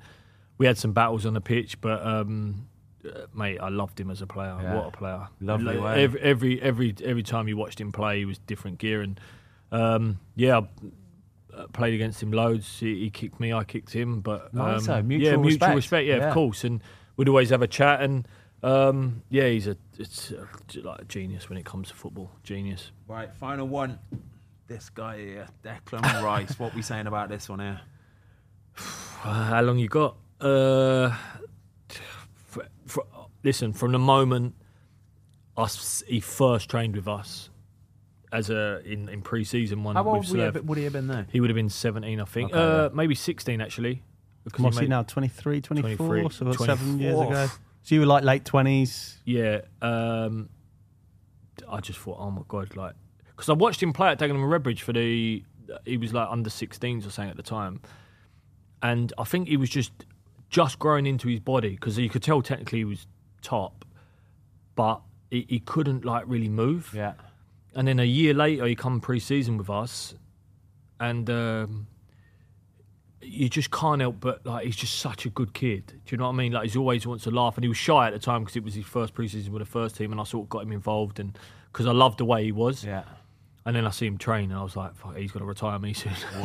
we 0.58 0.66
had 0.66 0.78
some 0.78 0.92
battles 0.92 1.26
on 1.26 1.34
the 1.34 1.42
pitch, 1.42 1.82
but. 1.82 2.06
Um, 2.06 2.68
uh, 2.68 2.71
Mate, 3.34 3.60
I 3.60 3.70
loved 3.70 4.00
him 4.00 4.10
as 4.12 4.22
a 4.22 4.28
player. 4.28 4.58
Yeah. 4.62 4.76
What 4.76 4.88
a 4.88 4.92
player! 4.92 5.28
Lovely 5.40 5.76
Like, 5.78 5.96
way. 5.96 6.04
Every, 6.04 6.22
every 6.22 6.62
every 6.62 6.96
every 7.04 7.24
time 7.24 7.48
you 7.48 7.58
watched 7.58 7.80
him 7.82 7.92
play, 7.92 8.20
he 8.20 8.26
was 8.26 8.38
different 8.40 8.78
gear, 8.78 9.02
and 9.02 9.20
um, 9.72 10.20
yeah, 10.36 10.60
I 10.60 11.58
uh, 11.58 11.68
played 11.68 11.94
against 11.94 12.22
him 12.22 12.32
loads. 12.32 12.80
He, 12.80 13.00
he 13.00 13.10
kicked 13.10 13.40
me, 13.40 13.52
I 13.54 13.64
kicked 13.64 13.92
him, 13.94 14.22
but 14.22 14.54
Nice, 14.54 14.80
um, 14.80 14.86
so 14.86 14.96
yeah, 14.96 15.02
mutual 15.02 15.32
mutual 15.40 15.46
respect. 15.48 15.76
respect. 15.76 16.08
Yeah, 16.08 16.18
Yeah. 16.18 16.28
of 16.28 16.34
course, 16.34 16.64
and 16.64 16.82
we'd 17.18 17.28
always 17.30 17.50
have 17.50 17.62
a 17.62 17.68
chat, 17.68 18.02
and 18.02 18.28
um, 18.64 19.24
yeah, 19.30 19.48
he's 19.48 19.68
a 19.68 19.78
it's 19.98 20.32
uh, 20.32 20.46
like 20.84 21.02
a 21.02 21.06
genius 21.06 21.50
when 21.50 21.58
it 21.58 21.66
comes 21.66 21.88
to 21.90 21.96
football. 21.96 22.30
Genius. 22.44 22.92
Right, 23.08 23.34
final 23.34 23.68
one. 23.68 23.98
This 24.68 24.90
guy 24.90 25.18
here, 25.18 25.48
Declan 25.64 26.04
Rice. 26.24 26.58
what 26.60 26.72
are 26.74 26.76
we 26.76 26.82
saying 26.82 27.08
about 27.08 27.28
this 27.30 27.50
one 27.50 27.60
here? 27.60 27.82
Uh, 28.78 28.82
how 29.50 29.62
long 29.62 29.78
you 29.80 29.90
got? 29.90 30.16
Uh, 30.40 31.14
fr 32.92 33.00
fr 33.02 33.08
listen, 33.44 33.74
from 33.74 33.92
the 33.92 34.00
moment 34.00 34.56
us 35.58 36.04
he 36.08 36.20
first 36.20 36.70
trained 36.70 36.96
with 36.96 37.08
us 37.08 37.50
as 38.32 38.50
a 38.50 38.82
in, 38.86 39.10
in 39.10 39.22
pre-season 39.22 39.84
one 39.84 39.96
How 39.96 40.04
old 40.08 40.28
would 40.30 40.38
he, 40.38 40.40
have, 40.40 40.64
would 40.64 40.78
he 40.78 40.86
have 40.86 40.94
been 40.94 41.08
there? 41.08 41.28
he 41.32 41.40
would 41.42 41.50
have 41.50 41.56
been 41.56 41.70
17, 41.70 42.20
I 42.20 42.26
think. 42.26 42.52
Okay, 42.52 42.60
uh, 42.60 42.84
yeah. 42.84 42.90
maybe 42.94 43.16
16 43.16 43.60
actually. 43.62 44.04
Because 44.44 44.62
What's 44.62 44.78
he 44.78 44.86
he 44.86 44.90
made- 44.90 44.96
now? 44.96 45.04
23, 45.04 45.62
24? 45.62 46.08
23, 46.08 46.30
so 46.30 46.46
about 46.46 46.66
seven 46.66 47.00
years 47.00 47.20
ago. 47.20 47.48
So 47.84 47.96
you 47.96 48.02
were 48.02 48.08
like 48.08 48.24
late 48.24 48.44
20s. 48.44 49.18
Yeah, 49.26 49.62
um, 49.82 50.50
I 51.70 51.80
just 51.80 52.00
thought, 52.00 52.18
oh 52.20 52.32
my 52.32 52.44
god, 52.48 52.76
like 52.76 52.94
because 53.28 53.50
I 53.50 53.54
watched 53.54 53.82
him 53.82 53.92
play 53.94 54.10
at 54.10 54.20
Dagenham 54.20 54.44
and 54.44 54.64
Redbridge 54.64 54.80
for 54.82 54.94
the 54.94 55.44
he 55.86 55.98
was 55.98 56.14
like 56.14 56.28
under 56.30 56.50
16s 56.50 57.08
or 57.08 57.10
something 57.10 57.30
at 57.32 57.38
the 57.38 57.44
time, 57.44 57.82
and 58.82 59.12
I 59.18 59.24
think 59.24 59.48
he 59.48 59.58
was 59.58 59.70
just 59.70 59.92
just 60.52 60.78
growing 60.78 61.08
into 61.08 61.30
his 61.30 61.40
body 61.40 61.72
because 61.72 61.98
you 61.98 62.10
could 62.10 62.22
tell 62.22 62.42
technically 62.42 62.80
he 62.80 62.86
was 62.86 63.08
top, 63.42 63.86
but 64.76 65.02
he, 65.32 65.46
he 65.50 65.60
couldn't 65.60 66.06
like 66.06 66.26
really 66.28 66.50
move. 66.50 66.94
Yeah. 66.94 67.14
And 67.74 67.88
then 67.88 68.00
a 68.00 68.06
year 68.06 68.34
later, 68.34 68.66
he 68.66 68.76
come 68.76 69.00
pre-season 69.00 69.58
with 69.58 69.70
us, 69.70 70.14
and 71.00 71.30
um, 71.30 71.88
you 73.22 73.48
just 73.48 73.72
can't 73.72 74.02
help 74.02 74.20
but 74.20 74.46
like 74.46 74.66
he's 74.66 74.76
just 74.76 75.00
such 75.00 75.26
a 75.26 75.30
good 75.30 75.54
kid. 75.54 75.88
Do 75.88 75.96
you 76.10 76.18
know 76.18 76.26
what 76.26 76.34
I 76.34 76.36
mean? 76.36 76.52
Like 76.52 76.64
he's 76.64 76.76
always 76.76 77.08
wants 77.08 77.24
to 77.24 77.32
laugh, 77.32 77.56
and 77.56 77.64
he 77.64 77.70
was 77.70 77.78
shy 77.78 78.08
at 78.08 78.14
the 78.14 78.20
time 78.20 78.42
because 78.42 78.58
it 78.58 78.64
was 78.64 78.74
his 78.74 78.86
first 78.86 79.14
pre-season 79.14 79.54
with 79.54 79.62
the 79.62 79.70
first 79.70 79.96
team, 79.96 80.12
and 80.12 80.20
I 80.20 80.26
sort 80.26 80.46
of 80.46 80.50
got 80.50 80.64
him 80.64 80.74
involved, 80.74 81.20
and 81.20 81.38
because 81.72 81.88
I 81.88 81.94
loved 81.94 82.18
the 82.18 82.26
way 82.26 82.44
he 82.44 82.52
was. 82.52 82.84
Yeah. 82.84 83.04
And 83.64 83.76
then 83.76 83.86
I 83.86 83.92
see 83.92 84.08
him 84.08 84.18
train, 84.18 84.50
and 84.52 84.60
I 84.60 84.64
was 84.64 84.76
like, 84.76 84.96
Fuck, 84.96 85.16
"He's 85.18 85.32
going 85.32 85.42
to 85.42 85.46
retire 85.48 85.78
me 85.78 85.94
soon." 85.94 86.14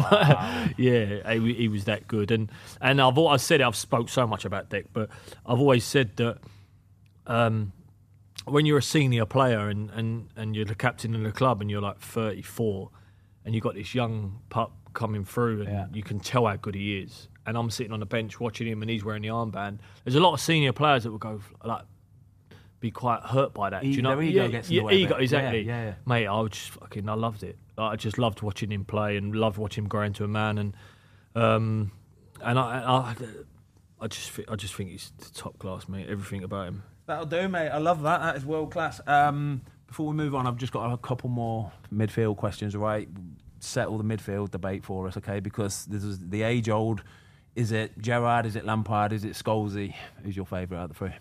yeah, 0.77 1.33
he, 1.33 1.55
he 1.55 1.69
was 1.69 1.85
that 1.87 2.07
good, 2.07 2.31
and 2.31 2.51
and 2.81 3.01
I've 3.01 3.17
always 3.17 3.41
said 3.43 3.61
it. 3.63 3.65
I've 3.65 3.75
spoke 3.77 4.09
so 4.11 4.27
much 4.27 4.45
about 4.45 4.69
Dick, 4.69 4.87
but 4.93 5.09
I've 5.47 5.59
always 5.59 5.85
said 5.85 6.15
that 6.17 6.39
um, 7.27 7.73
when 8.45 8.67
you're 8.67 8.79
a 8.79 8.83
senior 8.83 9.25
player 9.27 9.69
and, 9.69 9.91
and, 9.91 10.29
and 10.37 10.55
you're 10.55 10.65
the 10.67 10.75
captain 10.75 11.15
of 11.15 11.23
the 11.23 11.33
club, 11.33 11.61
and 11.63 11.71
you're 11.71 11.81
like 11.81 11.99
34, 12.01 12.91
and 13.45 13.55
you've 13.55 13.65
got 13.65 13.75
this 13.75 13.95
young 13.95 14.39
pup 14.51 14.73
coming 14.93 15.25
through, 15.25 15.63
and 15.63 15.71
Yeah. 15.71 15.87
you 15.93 16.03
can 16.03 16.21
tell 16.21 16.47
how 16.47 16.57
good 16.57 16.75
he 16.75 16.99
is. 16.99 17.29
And 17.47 17.57
I'm 17.57 17.71
sitting 17.71 17.93
on 17.93 18.01
the 18.01 18.07
bench 18.07 18.41
watching 18.41 18.67
him, 18.67 18.83
and 18.83 18.91
he's 18.91 19.05
wearing 19.05 19.23
the 19.23 19.29
armband. 19.29 19.79
There's 20.05 20.17
a 20.17 20.21
lot 20.21 20.35
of 20.35 20.41
senior 20.41 20.73
players 20.73 21.05
that 21.05 21.11
will 21.13 21.19
go 21.19 21.41
like 21.65 21.83
be 22.87 22.91
quite 22.93 23.23
hurt 23.23 23.53
by 23.53 23.71
that. 23.71 23.83
Do 23.83 23.89
you 23.89 24.03
know? 24.03 24.11
Their 24.17 24.23
ego 24.23 24.43
yeah, 24.43 24.49
gets 24.49 24.69
in 24.69 24.75
yeah, 24.75 24.81
the 24.81 24.87
way 24.87 24.93
a 24.93 24.97
ego, 24.97 25.15
bit. 25.15 25.23
exactly. 25.23 25.61
Yeah, 25.63 25.79
yeah, 25.79 25.85
yeah. 25.87 25.95
Mate, 26.07 26.27
I 26.27 26.41
was 26.41 26.51
just 26.53 26.71
fucking, 26.71 27.09
I 27.09 27.15
loved 27.15 27.43
it. 27.43 27.57
Like, 27.77 27.93
I 27.93 27.97
just 27.97 28.19
loved 28.19 28.43
watching 28.43 28.71
him 28.71 28.85
play 28.85 29.17
and 29.17 29.35
loved 29.35 29.59
watching 29.59 29.85
him 29.85 29.89
grow 29.89 30.03
into 30.03 30.25
a 30.25 30.29
man. 30.29 30.59
And 30.59 30.77
um, 31.35 31.93
and 32.41 32.59
I, 32.59 32.63
I, 32.79 33.15
I 34.01 34.07
just, 34.07 34.31
thi- 34.31 34.45
I 34.49 34.57
just 34.57 34.75
think 34.75 34.91
he's 34.91 35.13
top 35.35 35.59
class, 35.59 35.89
mate. 35.89 36.09
Everything 36.09 36.45
about 36.45 36.69
him. 36.69 36.83
That'll 37.07 37.27
do, 37.27 37.49
mate. 37.49 37.71
I 37.71 37.79
love 37.79 38.03
that. 38.03 38.21
That 38.21 38.37
is 38.37 38.45
world 38.45 38.71
class. 38.73 39.01
Um, 39.07 39.63
before 39.87 40.07
we 40.07 40.15
move 40.15 40.35
on, 40.35 40.47
I've 40.47 40.57
just 40.57 40.73
got 40.73 40.93
a 40.93 40.97
couple 40.97 41.29
more 41.29 41.73
midfield 41.95 42.37
questions, 42.37 42.77
right? 42.77 43.09
Settle 43.61 43.99
the 43.99 44.05
midfield 44.05 44.51
debate 44.51 44.85
for 44.85 45.07
us, 45.07 45.17
okay? 45.17 45.41
Because 45.41 45.87
this 45.87 46.05
is 46.05 46.19
the 46.19 46.43
age 46.43 46.69
old. 46.69 47.03
Is 47.55 47.73
it 47.73 47.99
Gerrard? 47.99 48.45
Is 48.47 48.55
it 48.57 48.65
Lampard? 48.65 49.13
Is 49.13 49.25
it 49.25 49.33
Scholesy? 49.33 49.95
Who's 50.23 50.37
your 50.37 50.47
favourite 50.47 50.81
out 50.81 50.85
of 50.85 50.89
the 50.91 50.95
three? 50.95 51.13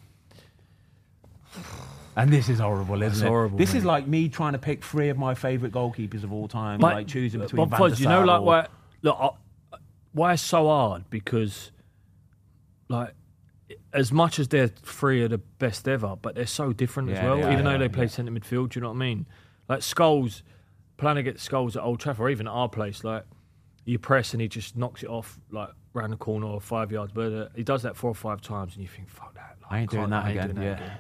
And 2.18 2.32
this 2.32 2.48
is 2.48 2.60
horrible, 2.60 2.96
isn't 2.96 3.10
That's 3.10 3.22
it? 3.22 3.28
horrible, 3.28 3.58
This 3.58 3.74
is 3.74 3.84
like 3.84 4.08
me 4.08 4.30
trying 4.30 4.54
to 4.54 4.60
pick 4.60 4.84
three 4.84 5.10
of 5.10 5.18
my 5.18 5.36
favourite 5.36 5.74
goalkeepers 5.74 6.24
of 6.24 6.32
all 6.32 6.48
time, 6.48 6.80
But- 6.80 6.94
like 6.94 7.08
choosing 7.08 7.42
between 7.42 7.68
but 7.68 7.78
Van 7.78 7.80
Fuzz, 7.90 8.00
you 8.00 8.08
know, 8.08 8.24
like 8.24 8.42
why? 8.42 8.68
Look, 9.02 9.18
I, 9.20 9.30
why 10.14 10.34
it's 10.34 10.42
so 10.42 10.68
hard 10.68 11.10
because, 11.10 11.72
like, 12.88 13.14
as 13.94 14.12
much 14.12 14.40
as 14.40 14.48
they're 14.48 14.68
three 14.68 15.24
of 15.24 15.32
the 15.32 15.38
best 15.38 15.88
ever, 15.88 16.16
but 16.16 16.36
they're 16.36 16.46
so 16.46 16.72
different 16.72 17.10
as 17.10 17.22
well. 17.22 17.44
are, 17.44 17.52
even 17.52 17.66
though 17.66 17.72
yeah, 17.72 17.78
they 17.78 17.90
play 17.90 18.06
yeah. 18.06 18.10
centre 18.10 18.32
midfield, 18.32 18.70
do 18.70 18.80
you 18.80 18.82
know 18.82 18.90
what 18.90 18.96
I 18.96 19.00
mean? 19.00 19.26
Like 19.68 19.80
Scholes, 19.80 20.42
playing 20.98 21.18
against 21.18 21.50
Scholes 21.50 21.76
at 21.76 21.84
Old 21.84 22.00
Trafford, 22.00 22.26
or 22.26 22.30
even 22.30 22.48
at 22.48 22.52
our 22.52 22.70
place, 22.70 23.04
like 23.04 23.26
you 23.84 24.00
press 24.00 24.34
and 24.34 24.42
he 24.42 24.48
just 24.48 24.78
knocks 24.78 25.04
it 25.04 25.10
off 25.10 25.40
like 25.52 25.70
round 25.94 26.14
the 26.14 26.18
corner 26.18 26.48
or 26.48 26.62
five 26.62 26.92
yards. 26.92 27.12
But 27.14 27.34
uh, 27.34 27.48
he 27.56 27.64
does 27.64 27.84
that 27.84 27.96
four 27.96 28.12
or 28.12 28.16
five 28.16 28.42
times, 28.42 28.76
and 28.76 28.84
you 28.84 28.90
think, 28.90 29.10
"Fuck 29.10 29.34
that!" 29.36 29.58
Like, 29.64 29.72
I 29.72 29.80
ain't 29.80 29.92
doing 29.92 30.10
that 30.12 30.26
I 30.26 30.30
ain't 30.30 30.40
again, 30.40 30.56
doing 30.56 30.68
that 30.68 30.80
yeah. 30.80 30.86
again. 30.86 30.98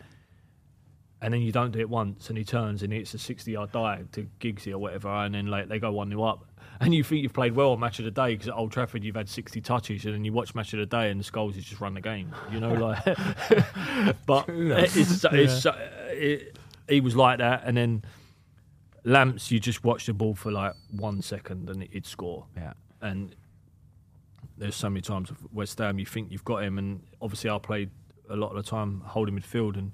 And 1.25 1.33
then 1.33 1.41
you 1.41 1.51
don't 1.51 1.71
do 1.71 1.79
it 1.79 1.89
once, 1.89 2.29
and 2.29 2.37
he 2.37 2.43
turns 2.43 2.83
and 2.83 2.93
it's 2.93 3.15
a 3.15 3.17
sixty-yard 3.17 3.71
dive 3.71 4.11
to 4.11 4.27
Giggsy 4.39 4.71
or 4.71 4.77
whatever, 4.77 5.09
and 5.09 5.33
then 5.33 5.47
like 5.47 5.67
they 5.69 5.79
go 5.79 5.91
one 5.91 6.09
0 6.09 6.21
up, 6.21 6.45
and 6.79 6.93
you 6.93 7.03
think 7.03 7.23
you've 7.23 7.33
played 7.33 7.55
well 7.55 7.71
on 7.71 7.79
Match 7.79 7.97
of 7.97 8.05
the 8.05 8.11
Day 8.11 8.33
because 8.35 8.47
at 8.47 8.53
Old 8.53 8.71
Trafford 8.71 9.03
you've 9.03 9.15
had 9.15 9.27
sixty 9.27 9.59
touches, 9.59 10.05
and 10.05 10.13
then 10.13 10.23
you 10.23 10.31
watch 10.31 10.53
Match 10.53 10.71
of 10.73 10.79
the 10.79 10.85
Day 10.85 11.09
and 11.09 11.19
the 11.19 11.23
Scholes 11.23 11.55
has 11.55 11.63
just 11.63 11.81
run 11.81 11.95
the 11.95 12.01
game, 12.01 12.31
you 12.51 12.59
know, 12.59 12.73
like. 12.73 13.03
but 14.27 14.45
it's, 14.49 15.25
it's, 15.25 15.65
it, 16.11 16.57
he 16.87 17.01
was 17.01 17.15
like 17.15 17.39
that, 17.39 17.63
and 17.65 17.75
then 17.75 18.03
Lamps, 19.03 19.49
you 19.49 19.59
just 19.59 19.83
watch 19.83 20.05
the 20.05 20.13
ball 20.13 20.35
for 20.35 20.51
like 20.51 20.73
one 20.91 21.23
second 21.23 21.71
and 21.71 21.81
it'd 21.81 22.05
score, 22.05 22.45
Yeah. 22.55 22.73
and 23.01 23.35
there's 24.59 24.75
so 24.75 24.91
many 24.91 25.01
times 25.01 25.29
with 25.29 25.39
West 25.51 25.79
Ham 25.79 25.97
you 25.97 26.05
think 26.05 26.31
you've 26.31 26.45
got 26.45 26.61
him, 26.61 26.77
and 26.77 27.01
obviously 27.19 27.49
I 27.49 27.57
played 27.57 27.89
a 28.29 28.35
lot 28.35 28.55
of 28.55 28.63
the 28.63 28.69
time 28.69 29.01
holding 29.05 29.39
midfield, 29.39 29.75
and 29.75 29.91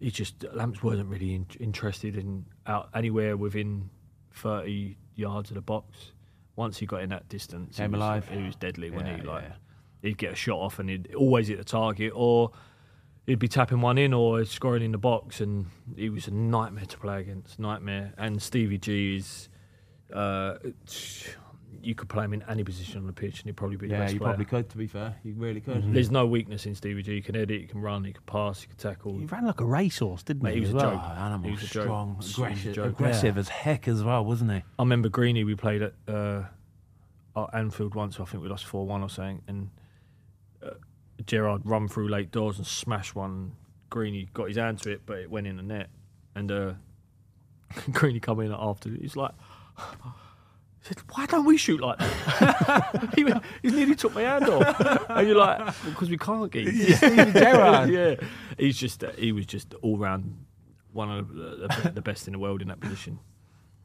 he 0.00 0.10
just 0.10 0.44
Lamps 0.52 0.82
wasn't 0.82 1.08
really 1.08 1.34
in, 1.34 1.46
interested 1.60 2.16
in 2.16 2.46
out 2.66 2.88
anywhere 2.94 3.36
within 3.36 3.90
30 4.32 4.96
yards 5.14 5.50
of 5.50 5.54
the 5.54 5.60
box. 5.60 6.12
Once 6.56 6.78
he 6.78 6.86
got 6.86 7.02
in 7.02 7.10
that 7.10 7.28
distance, 7.28 7.76
Came 7.76 7.90
he 7.90 7.98
was, 7.98 7.98
alive. 7.98 8.28
He 8.28 8.42
was 8.42 8.56
deadly, 8.56 8.90
Yeah, 8.90 9.16
he? 9.16 9.22
Like 9.22 9.44
yeah. 9.44 9.52
he'd 10.02 10.18
get 10.18 10.32
a 10.32 10.36
shot 10.36 10.58
off, 10.58 10.78
and 10.78 10.88
he'd 10.90 11.14
always 11.14 11.48
hit 11.48 11.58
the 11.58 11.64
target, 11.64 12.12
or 12.14 12.50
he'd 13.26 13.38
be 13.38 13.48
tapping 13.48 13.80
one 13.80 13.98
in 13.98 14.12
or 14.12 14.44
scoring 14.44 14.82
in 14.82 14.92
the 14.92 14.98
box, 14.98 15.40
and 15.40 15.66
he 15.96 16.08
was 16.08 16.26
a 16.26 16.32
nightmare 16.32 16.86
to 16.86 16.98
play 16.98 17.20
against. 17.20 17.58
Nightmare. 17.58 18.14
And 18.18 18.42
Stevie 18.42 18.78
G 18.78 19.16
is. 19.16 19.48
Uh, 20.12 20.54
you 21.82 21.94
could 21.94 22.08
play 22.08 22.24
him 22.24 22.32
in 22.34 22.42
any 22.48 22.62
position 22.64 22.98
on 22.98 23.06
the 23.06 23.12
pitch, 23.12 23.40
and 23.40 23.46
he'd 23.46 23.56
probably 23.56 23.76
be 23.76 23.86
the 23.88 23.92
Yeah, 23.94 24.00
best 24.00 24.12
you 24.14 24.18
player. 24.20 24.30
probably 24.30 24.44
could, 24.46 24.68
to 24.70 24.76
be 24.76 24.86
fair. 24.86 25.16
You 25.24 25.34
really 25.34 25.60
could. 25.60 25.92
There's 25.92 26.10
no 26.10 26.26
weakness 26.26 26.66
in 26.66 26.74
Stevie 26.74 27.02
G. 27.02 27.14
He 27.16 27.20
can 27.22 27.36
edit, 27.36 27.60
he 27.60 27.66
can 27.66 27.80
run, 27.80 28.04
he 28.04 28.12
can 28.12 28.22
pass, 28.26 28.60
he 28.62 28.66
can 28.68 28.76
tackle. 28.76 29.18
He 29.18 29.24
ran 29.26 29.46
like 29.46 29.60
a 29.60 29.64
racehorse, 29.64 30.22
didn't 30.22 30.42
Mate, 30.42 30.50
he? 30.50 30.54
he 30.56 30.60
was 30.60 30.68
as 30.70 30.74
a 30.74 30.76
well? 30.76 30.90
joke. 30.92 31.02
Oh, 31.04 31.10
animal, 31.20 31.44
He 31.46 31.50
was 31.52 31.62
a 31.62 31.66
joke. 31.66 31.82
strong, 31.84 32.08
He 32.12 32.16
was 32.18 32.38
a 32.38 32.42
aggressive, 32.42 32.74
joke. 32.74 32.86
aggressive 32.86 33.38
as 33.38 33.48
heck 33.48 33.88
as 33.88 34.02
well, 34.02 34.24
wasn't 34.24 34.50
he? 34.52 34.56
I 34.58 34.82
remember 34.82 35.08
Greeny, 35.08 35.44
we 35.44 35.54
played 35.54 35.82
at, 35.82 35.94
uh, 36.08 36.42
at 37.36 37.48
Anfield 37.54 37.94
once, 37.94 38.18
I 38.20 38.24
think 38.24 38.42
we 38.42 38.48
lost 38.48 38.66
4 38.66 38.86
1 38.86 39.02
or 39.02 39.08
something, 39.08 39.42
and 39.48 39.70
uh, 40.64 40.70
Gerrard 41.26 41.62
run 41.64 41.88
through 41.88 42.08
late 42.08 42.30
doors 42.30 42.58
and 42.58 42.66
smashed 42.66 43.14
one. 43.14 43.52
Greeny 43.90 44.28
got 44.34 44.48
his 44.48 44.56
hand 44.56 44.78
to 44.82 44.90
it, 44.90 45.02
but 45.06 45.18
it 45.18 45.30
went 45.30 45.46
in 45.46 45.56
the 45.56 45.62
net. 45.62 45.88
And 46.34 46.50
uh, 46.52 46.72
Greeny 47.92 48.20
come 48.20 48.40
in 48.40 48.52
after, 48.56 48.88
he's 48.90 49.16
like, 49.16 49.32
he 50.82 50.88
said, 50.88 50.98
why 51.14 51.26
don't 51.26 51.44
we 51.44 51.56
shoot 51.56 51.80
like 51.80 51.98
that? 51.98 53.12
he, 53.16 53.24
went- 53.24 53.42
he 53.62 53.70
nearly 53.70 53.94
took 53.94 54.14
my 54.14 54.22
hand 54.22 54.48
off. 54.48 55.06
And 55.10 55.26
you're 55.26 55.36
like, 55.36 55.58
because 55.84 56.08
we 56.08 56.16
can't 56.16 56.50
get 56.50 56.68
Steven 56.96 57.32
Gerrard. 57.32 57.90
yeah, 57.92 58.14
he's 58.58 58.76
just 58.78 59.04
uh, 59.04 59.10
he 59.18 59.32
was 59.32 59.44
just 59.44 59.74
all 59.82 59.98
round 59.98 60.44
one 60.92 61.10
of 61.10 61.28
the, 61.34 61.68
the, 61.82 61.90
the 61.96 62.00
best 62.02 62.26
in 62.28 62.32
the 62.32 62.38
world 62.38 62.62
in 62.62 62.68
that 62.68 62.80
position. 62.80 63.18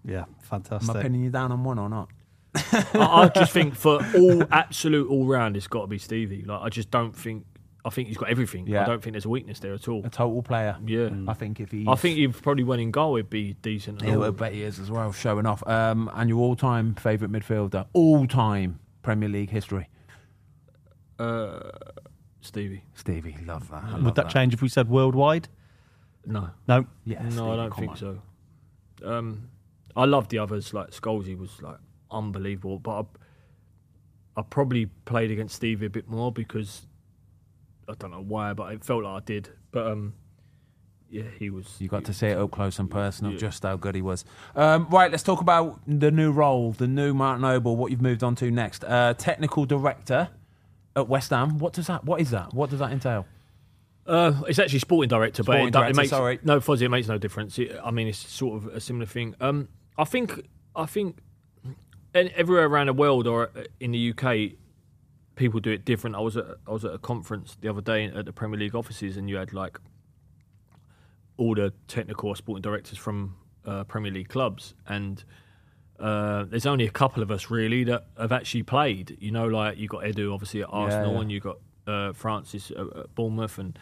Yeah, 0.03 0.25
fantastic. 0.43 0.53
Am 0.53 0.59
fantastic. 0.61 0.95
I 0.95 1.01
pinning 1.01 1.23
you 1.23 1.31
down 1.31 1.51
on 1.51 1.63
one 1.63 1.79
or 1.79 1.89
not? 1.89 2.09
I, 2.55 2.93
I 2.93 3.27
just 3.29 3.51
think 3.51 3.75
for 3.75 3.99
all 4.15 4.43
absolute 4.51 5.09
all 5.09 5.25
round, 5.25 5.57
it's 5.57 5.67
got 5.67 5.81
to 5.81 5.87
be 5.87 5.97
Stevie. 5.97 6.43
Like 6.43 6.61
I 6.61 6.69
just 6.69 6.91
don't 6.91 7.15
think. 7.15 7.45
I 7.85 7.89
think 7.91 8.07
he's 8.07 8.17
got 8.17 8.29
everything. 8.29 8.65
Yeah. 8.65 8.81
I 8.81 8.85
don't 8.87 9.01
think 9.03 9.13
there's 9.13 9.25
a 9.25 9.29
weakness 9.29 9.59
there 9.59 9.75
at 9.75 9.87
all. 9.87 10.01
A 10.03 10.09
total 10.09 10.41
player. 10.41 10.75
Yeah, 10.85 11.09
I 11.27 11.33
think 11.35 11.59
if 11.59 11.69
he. 11.69 11.85
I 11.87 11.93
think 11.93 12.17
he 12.17 12.27
probably 12.27 12.63
went 12.63 12.81
in 12.81 12.89
goal, 12.89 13.15
he'd 13.15 13.29
be 13.29 13.53
decent. 13.61 14.01
Yeah, 14.01 14.19
I 14.19 14.31
bet 14.31 14.53
he 14.53 14.63
is 14.63 14.79
as 14.79 14.89
well, 14.89 15.11
showing 15.11 15.45
off. 15.45 15.65
Um, 15.67 16.09
and 16.15 16.27
your 16.27 16.39
all-time 16.39 16.95
favourite 16.95 17.31
midfielder, 17.31 17.85
all-time 17.93 18.79
Premier 19.03 19.29
League 19.29 19.51
history, 19.51 19.87
uh, 21.19 21.59
Stevie. 22.41 22.83
Stevie. 22.95 23.37
Love 23.45 23.69
that. 23.69 23.83
I 23.83 23.93
Would 23.93 24.03
love 24.03 24.15
that, 24.15 24.29
change 24.29 24.53
if 24.55 24.61
we 24.63 24.67
said 24.69 24.89
worldwide? 24.89 25.47
No, 26.25 26.49
No. 26.67 26.87
Yeah, 27.05 27.21
no, 27.21 27.29
Stevie, 27.29 27.49
I 27.49 27.55
don't 27.55 27.75
think 27.75 27.91
on. 27.91 27.97
so. 27.97 28.21
Um, 29.03 29.49
I 29.95 30.05
love 30.05 30.29
the 30.29 30.39
others. 30.39 30.73
Like 30.73 30.89
Scholesy 30.89 31.37
was 31.37 31.61
like 31.61 31.77
unbelievable, 32.09 32.79
but 32.79 33.05
I, 34.35 34.39
I 34.39 34.41
probably 34.41 34.87
played 34.87 35.29
against 35.29 35.55
Stevie 35.55 35.85
a 35.85 35.89
bit 35.89 36.09
more 36.09 36.31
because 36.31 36.87
I 37.87 37.93
don't 37.97 38.11
know 38.11 38.21
why, 38.23 38.53
but 38.53 38.73
it 38.73 38.83
felt 38.83 39.03
like 39.03 39.21
I 39.21 39.25
did. 39.25 39.49
But 39.71 39.87
um, 39.87 40.13
yeah, 41.09 41.23
he 41.39 41.49
was. 41.49 41.75
You 41.79 41.87
got 41.87 42.03
to 42.05 42.13
see 42.13 42.27
it 42.27 42.37
up 42.37 42.51
close 42.51 42.79
and 42.79 42.89
personal, 42.89 43.33
Yeah. 43.33 43.37
just 43.39 43.63
how 43.63 43.75
good 43.75 43.95
he 43.95 44.01
was. 44.01 44.25
Um, 44.55 44.87
right, 44.89 45.11
let's 45.11 45.23
talk 45.23 45.41
about 45.41 45.79
the 45.87 46.11
new 46.11 46.31
role, 46.31 46.71
the 46.71 46.87
new 46.87 47.13
Martin 47.13 47.41
Noble, 47.41 47.75
what 47.75 47.91
you've 47.91 48.01
moved 48.01 48.23
on 48.23 48.35
to 48.35 48.49
next. 48.51 48.83
Uh, 48.83 49.13
technical 49.13 49.65
director 49.65 50.29
at 50.95 51.07
West 51.07 51.29
Ham. 51.29 51.59
What 51.59 51.73
does 51.73 51.87
that? 51.87 52.03
What 52.05 52.21
is 52.21 52.31
that? 52.31 52.53
What 52.53 52.69
does 52.69 52.79
that 52.79 52.91
entail? 52.91 53.25
Uh, 54.07 54.41
it's 54.47 54.59
actually 54.59 54.79
sporting 54.79 55.09
director, 55.09 55.43
but 55.43 55.55
it, 55.59 55.71
director, 55.71 55.89
it 55.91 55.95
makes 55.95 56.09
sorry. 56.11 56.39
no 56.43 56.59
Fozzie. 56.59 56.83
It 56.83 56.89
makes 56.89 57.07
no 57.07 57.17
difference. 57.17 57.57
It, 57.57 57.75
I 57.83 57.89
mean, 57.91 58.07
it's 58.07 58.19
sort 58.19 58.57
of 58.63 58.67
a 58.75 58.79
similar 58.79 59.05
thing. 59.07 59.35
Um, 59.41 59.67
I 59.97 60.03
think, 60.03 60.47
I 60.75 60.85
think, 60.85 61.17
and 62.13 62.29
everywhere 62.35 62.65
around 62.65 62.87
the 62.87 62.93
world 62.93 63.25
or 63.27 63.49
in 63.79 63.91
the 63.91 64.11
UK, 64.11 64.57
people 65.35 65.59
do 65.59 65.71
it 65.71 65.85
different. 65.85 66.15
I 66.15 66.19
was 66.19 66.37
at 66.37 66.45
I 66.67 66.71
was 66.71 66.85
at 66.85 66.93
a 66.93 66.97
conference 66.97 67.57
the 67.59 67.69
other 67.69 67.81
day 67.81 68.05
at 68.05 68.25
the 68.25 68.33
Premier 68.33 68.59
League 68.59 68.75
offices, 68.75 69.17
and 69.17 69.29
you 69.29 69.37
had 69.37 69.53
like 69.53 69.79
all 71.37 71.55
the 71.55 71.73
technical 71.87 72.29
or 72.29 72.35
sporting 72.35 72.61
directors 72.61 72.97
from 72.97 73.35
uh, 73.65 73.83
Premier 73.83 74.11
League 74.11 74.29
clubs, 74.29 74.73
and 74.87 75.23
uh, 75.99 76.45
there's 76.45 76.65
only 76.65 76.85
a 76.85 76.91
couple 76.91 77.21
of 77.21 77.31
us 77.31 77.49
really 77.49 77.83
that 77.85 78.07
have 78.17 78.31
actually 78.31 78.63
played. 78.63 79.17
You 79.19 79.31
know, 79.31 79.47
like 79.47 79.77
you 79.77 79.87
got 79.87 80.03
Edu 80.03 80.33
obviously 80.33 80.63
at 80.63 80.69
Arsenal, 80.71 81.15
yeah. 81.15 81.21
and 81.21 81.31
you 81.31 81.39
got 81.39 81.57
uh, 81.87 82.13
Francis 82.13 82.71
at, 82.71 82.97
at 82.97 83.15
Bournemouth, 83.15 83.57
and 83.57 83.77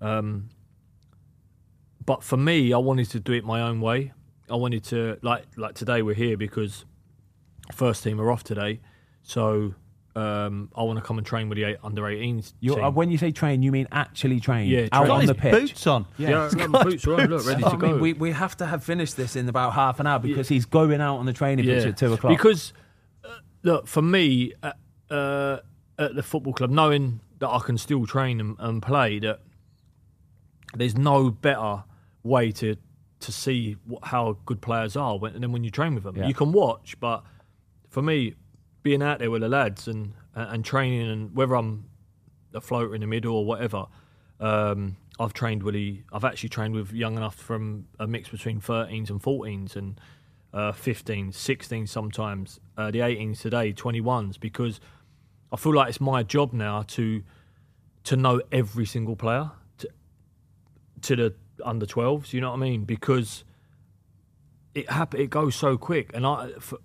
um, 0.00 0.48
but 2.04 2.22
for 2.22 2.36
me, 2.36 2.72
I 2.72 2.78
wanted 2.78 3.10
to 3.10 3.20
do 3.20 3.32
it 3.32 3.44
my 3.44 3.62
own 3.62 3.80
way. 3.80 4.12
I 4.50 4.54
wanted 4.54 4.84
to 4.84 5.18
like 5.22 5.44
like 5.56 5.74
today 5.74 6.02
we're 6.02 6.14
here 6.14 6.36
because 6.36 6.84
first 7.72 8.04
team 8.04 8.20
are 8.20 8.30
off 8.30 8.44
today, 8.44 8.80
so 9.22 9.74
um, 10.16 10.70
I 10.74 10.82
want 10.82 10.98
to 10.98 11.04
come 11.04 11.18
and 11.18 11.26
train 11.26 11.50
with 11.50 11.56
the 11.56 11.64
eight, 11.64 11.76
under 11.84 12.02
18s. 12.02 12.54
Uh, 12.70 12.90
when 12.90 13.10
you 13.10 13.18
say 13.18 13.32
train, 13.32 13.62
you 13.62 13.70
mean 13.70 13.86
actually 13.92 14.40
train? 14.40 14.68
Yeah, 14.68 14.88
out 14.90 15.06
train. 15.06 15.10
on 15.10 15.26
Got 15.26 15.36
the 15.36 15.40
pitch. 15.42 15.52
boots 15.52 15.86
on. 15.86 16.06
yeah, 16.16 16.44
I've 16.44 16.56
got 16.56 16.70
my 16.70 16.82
boots 16.84 17.06
are 17.06 17.20
on, 17.20 17.26
look, 17.28 17.46
ready 17.46 17.62
to 17.62 17.68
I 17.72 17.76
go. 17.76 17.86
mean, 17.88 18.00
we, 18.00 18.12
we 18.14 18.30
have 18.32 18.56
to 18.56 18.66
have 18.66 18.82
finished 18.82 19.16
this 19.18 19.36
in 19.36 19.46
about 19.48 19.74
half 19.74 20.00
an 20.00 20.06
hour 20.06 20.18
because 20.18 20.48
he's 20.48 20.64
going 20.64 21.02
out 21.02 21.18
on 21.18 21.26
the 21.26 21.34
training 21.34 21.66
pitch 21.66 21.84
at 21.84 21.98
two 21.98 22.14
o'clock. 22.14 22.32
Because, 22.32 22.72
uh, 23.24 23.28
look, 23.62 23.86
for 23.86 24.00
me, 24.00 24.54
uh, 24.62 24.72
uh, 25.12 25.58
at 25.98 26.14
the 26.14 26.22
football 26.22 26.54
club, 26.54 26.70
knowing 26.70 27.20
that 27.38 27.48
I 27.50 27.58
can 27.58 27.76
still 27.76 28.06
train 28.06 28.40
and, 28.40 28.56
and 28.58 28.82
play, 28.82 29.18
that 29.18 29.40
there's 30.74 30.96
no 30.96 31.30
better 31.30 31.84
way 32.22 32.52
to 32.52 32.76
to 33.18 33.32
see 33.32 33.76
what, 33.86 34.04
how 34.04 34.36
good 34.44 34.60
players 34.60 34.94
are 34.96 35.18
when, 35.18 35.40
than 35.40 35.50
when 35.52 35.64
you 35.64 35.70
train 35.70 35.94
with 35.94 36.04
them. 36.04 36.16
Yeah. 36.16 36.26
You 36.28 36.34
can 36.34 36.52
watch, 36.52 36.98
but 37.00 37.22
for 37.88 38.02
me, 38.02 38.34
being 38.86 39.02
out 39.02 39.18
there 39.18 39.32
with 39.32 39.42
the 39.42 39.48
lads 39.48 39.88
and 39.88 40.12
and, 40.36 40.64
training, 40.64 41.10
and 41.10 41.34
whether 41.34 41.56
I'm 41.56 41.86
a 42.54 42.60
floater 42.60 42.94
in 42.94 43.00
the 43.00 43.06
middle 43.08 43.34
or 43.34 43.44
whatever. 43.44 43.86
Um, 44.38 44.96
I've 45.18 45.32
trained 45.32 45.64
with 45.64 45.74
the, 45.74 46.02
I've 46.12 46.24
actually 46.24 46.50
trained 46.50 46.72
with 46.74 46.92
young 46.92 47.16
enough 47.16 47.34
from 47.34 47.86
a 47.98 48.06
mix 48.06 48.28
between 48.28 48.60
13s 48.60 49.10
and 49.10 49.20
14s 49.20 49.74
and 49.74 50.00
uh, 50.54 50.70
15s, 50.70 51.30
16s 51.30 51.88
sometimes, 51.88 52.60
uh, 52.76 52.92
the 52.92 53.00
18s 53.00 53.40
today, 53.40 53.72
21s, 53.72 54.38
because 54.38 54.78
I 55.50 55.56
feel 55.56 55.74
like 55.74 55.88
it's 55.88 56.00
my 56.00 56.22
job 56.22 56.52
now 56.52 56.82
to 56.82 57.24
to 58.04 58.14
know 58.14 58.40
every 58.52 58.86
single 58.86 59.16
player 59.16 59.50
to, 59.78 59.88
to 61.02 61.16
the 61.16 61.34
under 61.64 61.86
12s. 61.86 62.32
You 62.32 62.40
know 62.40 62.50
what 62.50 62.58
I 62.58 62.60
mean? 62.60 62.84
Because 62.84 63.42
it 64.76 64.88
hap- 64.88 65.16
it 65.16 65.28
goes 65.30 65.56
so 65.56 65.76
quick, 65.76 66.12
and 66.14 66.24
I 66.24 66.50
for, 66.60 66.78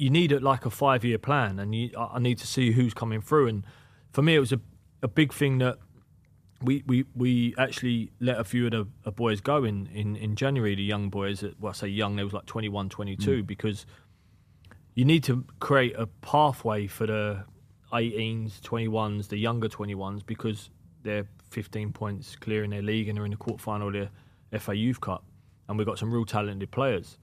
you 0.00 0.08
need 0.08 0.32
it 0.32 0.42
like 0.42 0.64
a 0.64 0.70
five 0.70 1.04
year 1.04 1.18
plan, 1.18 1.58
and 1.58 1.74
you, 1.74 1.90
I 1.96 2.18
need 2.18 2.38
to 2.38 2.46
see 2.46 2.72
who's 2.72 2.94
coming 2.94 3.20
through. 3.20 3.48
And 3.48 3.66
for 4.12 4.22
me, 4.22 4.34
it 4.34 4.40
was 4.40 4.50
a, 4.50 4.60
a 5.02 5.08
big 5.08 5.32
thing 5.32 5.58
that 5.58 5.76
we, 6.62 6.82
we, 6.86 7.04
we 7.14 7.54
actually 7.58 8.10
let 8.18 8.40
a 8.40 8.44
few 8.44 8.66
of 8.66 8.88
the 9.04 9.12
boys 9.12 9.42
go 9.42 9.62
in, 9.64 9.88
in, 9.88 10.16
in 10.16 10.36
January, 10.36 10.74
the 10.74 10.82
young 10.82 11.10
boys. 11.10 11.44
Well, 11.60 11.70
I 11.70 11.72
say 11.74 11.88
young, 11.88 12.16
they 12.16 12.24
was 12.24 12.32
like 12.32 12.46
21, 12.46 12.88
22, 12.88 13.42
mm. 13.42 13.46
because 13.46 13.84
you 14.94 15.04
need 15.04 15.22
to 15.24 15.44
create 15.58 15.94
a 15.96 16.06
pathway 16.06 16.86
for 16.86 17.06
the 17.06 17.44
18s, 17.92 18.60
21s, 18.60 19.28
the 19.28 19.36
younger 19.36 19.68
21s, 19.68 20.24
because 20.24 20.70
they're 21.02 21.26
15 21.50 21.92
points 21.92 22.36
clear 22.36 22.64
in 22.64 22.70
their 22.70 22.82
league 22.82 23.08
and 23.08 23.18
they're 23.18 23.24
in 23.26 23.32
the 23.32 23.36
quarterfinal 23.36 23.88
of 23.88 24.08
the 24.50 24.58
FA 24.58 24.74
Youth 24.74 25.00
Cup. 25.02 25.24
And 25.68 25.76
we've 25.76 25.86
got 25.86 25.98
some 25.98 26.12
real 26.12 26.24
talented 26.24 26.70
players. 26.70 27.18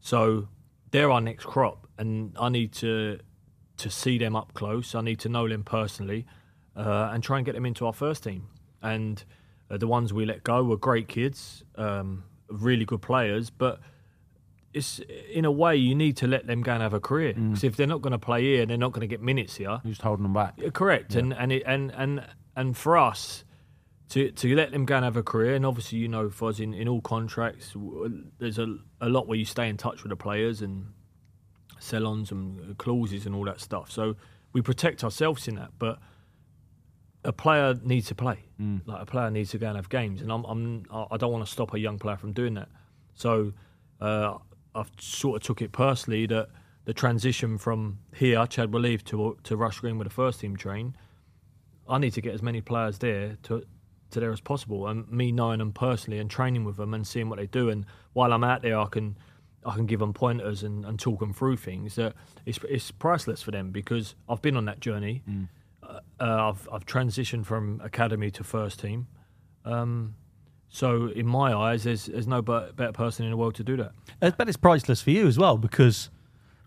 So 0.00 0.48
they're 0.90 1.10
our 1.10 1.20
next 1.20 1.44
crop, 1.44 1.86
and 1.98 2.36
I 2.38 2.48
need 2.48 2.72
to 2.74 3.18
to 3.78 3.90
see 3.90 4.18
them 4.18 4.36
up 4.36 4.52
close. 4.54 4.94
I 4.94 5.00
need 5.00 5.20
to 5.20 5.28
know 5.28 5.48
them 5.48 5.64
personally, 5.64 6.26
uh, 6.76 7.10
and 7.12 7.22
try 7.22 7.38
and 7.38 7.46
get 7.46 7.54
them 7.54 7.64
into 7.66 7.86
our 7.86 7.92
first 7.92 8.24
team. 8.24 8.48
And 8.82 9.22
uh, 9.70 9.76
the 9.78 9.86
ones 9.86 10.12
we 10.12 10.24
let 10.26 10.44
go 10.44 10.62
were 10.64 10.76
great 10.76 11.08
kids, 11.08 11.64
um, 11.76 12.24
really 12.48 12.84
good 12.84 13.02
players, 13.02 13.50
but 13.50 13.80
it's 14.72 15.00
in 15.32 15.44
a 15.44 15.50
way 15.50 15.76
you 15.76 15.94
need 15.94 16.16
to 16.18 16.26
let 16.26 16.46
them 16.46 16.62
go 16.62 16.72
and 16.72 16.82
have 16.82 16.94
a 16.94 17.00
career. 17.00 17.32
Because 17.34 17.64
if 17.64 17.76
they're 17.76 17.86
not 17.86 18.02
going 18.02 18.12
to 18.12 18.18
play 18.18 18.42
here, 18.42 18.66
they're 18.66 18.76
not 18.76 18.92
going 18.92 19.00
to 19.00 19.06
get 19.06 19.20
minutes 19.20 19.56
here. 19.56 19.80
who's 19.82 20.00
holding 20.00 20.22
them 20.22 20.32
back? 20.32 20.54
Yeah, 20.56 20.70
Correct, 20.70 21.14
and 21.14 21.32
and 21.32 21.52
it, 21.52 21.62
and 21.66 21.92
and 21.96 22.24
and 22.56 22.76
for 22.76 22.96
us 22.96 23.44
to 24.10 24.30
to 24.32 24.54
let 24.54 24.72
them 24.72 24.84
go 24.84 24.96
and 24.96 25.04
have 25.04 25.16
a 25.16 25.22
career, 25.22 25.54
and 25.54 25.64
obviously 25.64 25.98
you 25.98 26.08
know, 26.08 26.28
for 26.28 26.50
us 26.50 26.60
in, 26.60 26.74
in 26.74 26.88
all 26.88 27.00
contracts, 27.00 27.74
there's 28.38 28.58
a 28.58 28.76
a 29.00 29.08
lot 29.08 29.26
where 29.26 29.38
you 29.38 29.44
stay 29.44 29.68
in 29.68 29.76
touch 29.76 30.02
with 30.02 30.10
the 30.10 30.16
players 30.16 30.62
and 30.62 30.86
sell-ons 31.78 32.30
and 32.30 32.76
clauses 32.76 33.24
and 33.24 33.34
all 33.34 33.44
that 33.44 33.60
stuff. 33.60 33.90
So 33.90 34.16
we 34.52 34.60
protect 34.60 35.02
ourselves 35.02 35.48
in 35.48 35.54
that, 35.54 35.70
but 35.78 35.98
a 37.24 37.32
player 37.32 37.74
needs 37.82 38.08
to 38.08 38.14
play. 38.14 38.44
Like 38.84 39.02
a 39.02 39.06
player 39.06 39.30
needs 39.30 39.50
to 39.50 39.58
go 39.58 39.68
and 39.68 39.76
have 39.76 39.88
games, 39.88 40.22
and 40.22 40.32
I'm, 40.32 40.44
I'm 40.44 40.84
I 41.10 41.16
don't 41.16 41.32
want 41.32 41.44
to 41.46 41.50
stop 41.50 41.74
a 41.74 41.78
young 41.78 41.98
player 41.98 42.16
from 42.16 42.32
doing 42.32 42.54
that. 42.54 42.68
So 43.14 43.52
uh, 44.00 44.38
I've 44.74 44.90
sort 44.98 45.36
of 45.36 45.42
took 45.46 45.62
it 45.62 45.72
personally 45.72 46.26
that 46.26 46.48
the 46.84 46.94
transition 46.94 47.58
from 47.58 48.00
here, 48.14 48.44
Chadwell 48.46 48.98
to 48.98 49.38
to 49.44 49.56
Rush 49.56 49.78
Green 49.78 49.98
with 49.98 50.08
the 50.08 50.14
first 50.14 50.40
team 50.40 50.56
train, 50.56 50.96
I 51.88 51.98
need 51.98 52.12
to 52.14 52.20
get 52.20 52.34
as 52.34 52.42
many 52.42 52.60
players 52.60 52.98
there 52.98 53.36
to 53.44 53.62
to 54.12 54.20
there 54.20 54.32
as 54.32 54.40
possible, 54.40 54.86
and 54.86 55.10
me 55.10 55.32
knowing 55.32 55.58
them 55.58 55.72
personally 55.72 56.18
and 56.18 56.30
training 56.30 56.64
with 56.64 56.76
them 56.76 56.94
and 56.94 57.06
seeing 57.06 57.28
what 57.28 57.38
they 57.38 57.46
do, 57.46 57.68
and 57.68 57.86
while 58.12 58.32
I'm 58.32 58.44
out 58.44 58.62
there, 58.62 58.78
I 58.78 58.86
can 58.86 59.16
I 59.64 59.74
can 59.74 59.86
give 59.86 60.00
them 60.00 60.12
pointers 60.12 60.62
and, 60.62 60.84
and 60.84 60.98
talk 60.98 61.20
them 61.20 61.32
through 61.34 61.56
things 61.56 61.94
that 61.96 62.14
it's 62.46 62.58
it's 62.68 62.90
priceless 62.90 63.42
for 63.42 63.50
them 63.50 63.70
because 63.70 64.14
I've 64.28 64.42
been 64.42 64.56
on 64.56 64.64
that 64.66 64.80
journey. 64.80 65.22
Uh, 65.82 66.00
I've 66.20 66.68
I've 66.72 66.86
transitioned 66.86 67.46
from 67.46 67.80
academy 67.82 68.30
to 68.32 68.44
first 68.44 68.80
team. 68.80 69.06
Um, 69.64 70.14
so 70.68 71.08
in 71.08 71.26
my 71.26 71.52
eyes, 71.52 71.84
there's 71.84 72.06
there's 72.06 72.28
no 72.28 72.42
better 72.42 72.92
person 72.92 73.24
in 73.24 73.30
the 73.32 73.36
world 73.36 73.54
to 73.56 73.64
do 73.64 73.76
that. 73.78 73.92
I 74.22 74.30
bet 74.30 74.48
it's 74.48 74.56
priceless 74.56 75.02
for 75.02 75.10
you 75.10 75.26
as 75.26 75.36
well 75.38 75.58
because 75.58 76.10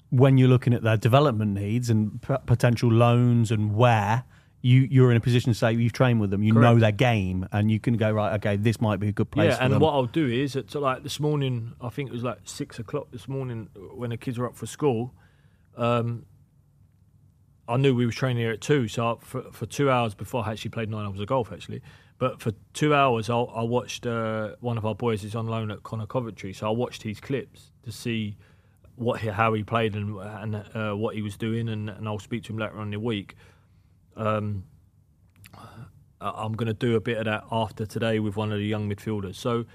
when 0.09 0.37
you're 0.37 0.49
looking 0.49 0.73
at 0.73 0.83
their 0.83 0.97
development 0.97 1.53
needs 1.53 1.89
and 1.89 2.21
p- 2.21 2.35
potential 2.45 2.91
loans 2.91 3.49
and 3.49 3.73
where 3.75 4.25
you 4.63 4.87
you're 4.89 5.11
in 5.11 5.17
a 5.17 5.19
position 5.19 5.51
to 5.51 5.59
say 5.59 5.73
you've 5.73 5.91
trained 5.91 6.21
with 6.21 6.31
them, 6.31 6.41
you 6.41 6.53
know 6.53 6.79
their 6.79 6.93
game, 6.93 7.47
and 7.51 7.69
you 7.69 7.79
can 7.81 7.97
go 7.97 8.11
right. 8.11 8.33
Okay, 8.35 8.55
this 8.55 8.79
might 8.79 8.99
be 8.99 9.09
a 9.09 9.11
good 9.11 9.29
place. 9.29 9.51
yeah, 9.51 9.57
and 9.63 9.73
them. 9.73 9.81
what 9.81 9.93
I'll 9.93 10.05
do 10.05 10.25
is, 10.25 10.57
like 10.73 11.03
this 11.03 11.19
morning, 11.19 11.73
I 11.81 11.89
think 11.89 12.09
it 12.09 12.13
was 12.13 12.23
like 12.23 12.39
six 12.45 12.79
o'clock 12.79 13.07
this 13.11 13.27
morning 13.27 13.69
when 13.93 14.09
the 14.11 14.17
kids 14.17 14.39
were 14.39 14.47
up 14.47 14.55
for 14.55 14.65
school. 14.65 15.13
Um, 15.75 16.25
I 17.67 17.75
knew 17.75 17.93
we 17.93 18.05
were 18.05 18.13
training 18.13 18.41
here 18.41 18.53
at 18.53 18.61
two, 18.61 18.87
so 18.87 19.05
I, 19.05 19.15
for 19.19 19.43
for 19.51 19.65
two 19.65 19.91
hours 19.91 20.15
before 20.15 20.45
I 20.45 20.53
actually 20.53 20.71
played 20.71 20.89
nine 20.89 21.05
hours 21.05 21.19
of 21.19 21.27
golf 21.27 21.51
actually. 21.51 21.81
But 22.17 22.39
for 22.39 22.53
two 22.71 22.95
hours, 22.95 23.29
I, 23.29 23.35
I 23.35 23.63
watched 23.63 24.05
uh, 24.05 24.55
one 24.61 24.77
of 24.77 24.85
our 24.85 24.95
boys 24.95 25.25
is 25.25 25.35
on 25.35 25.47
loan 25.47 25.71
at 25.71 25.83
Connor 25.83 26.05
Coventry, 26.05 26.53
so 26.53 26.67
I 26.67 26.69
watched 26.69 27.03
his 27.03 27.19
clips 27.19 27.71
to 27.83 27.91
see 27.91 28.37
what 28.95 29.19
he, 29.19 29.27
how 29.27 29.51
he 29.53 29.63
played 29.63 29.93
and 29.95 30.17
and 30.21 30.55
uh, 30.73 30.93
what 30.93 31.15
he 31.15 31.21
was 31.21 31.35
doing, 31.35 31.67
and, 31.67 31.89
and 31.89 32.07
I'll 32.07 32.17
speak 32.17 32.43
to 32.43 32.53
him 32.53 32.59
later 32.59 32.77
on 32.77 32.83
in 32.83 32.91
the 32.91 32.99
week. 33.01 33.35
Um, 34.15 34.63
I'm 36.21 36.53
going 36.53 36.67
to 36.67 36.73
do 36.73 36.95
a 36.95 37.01
bit 37.01 37.17
of 37.17 37.25
that 37.25 37.43
after 37.51 37.85
today 37.85 38.19
with 38.19 38.37
one 38.37 38.51
of 38.51 38.57
the 38.57 38.65
young 38.65 38.89
midfielders. 38.89 39.35
So, 39.35 39.65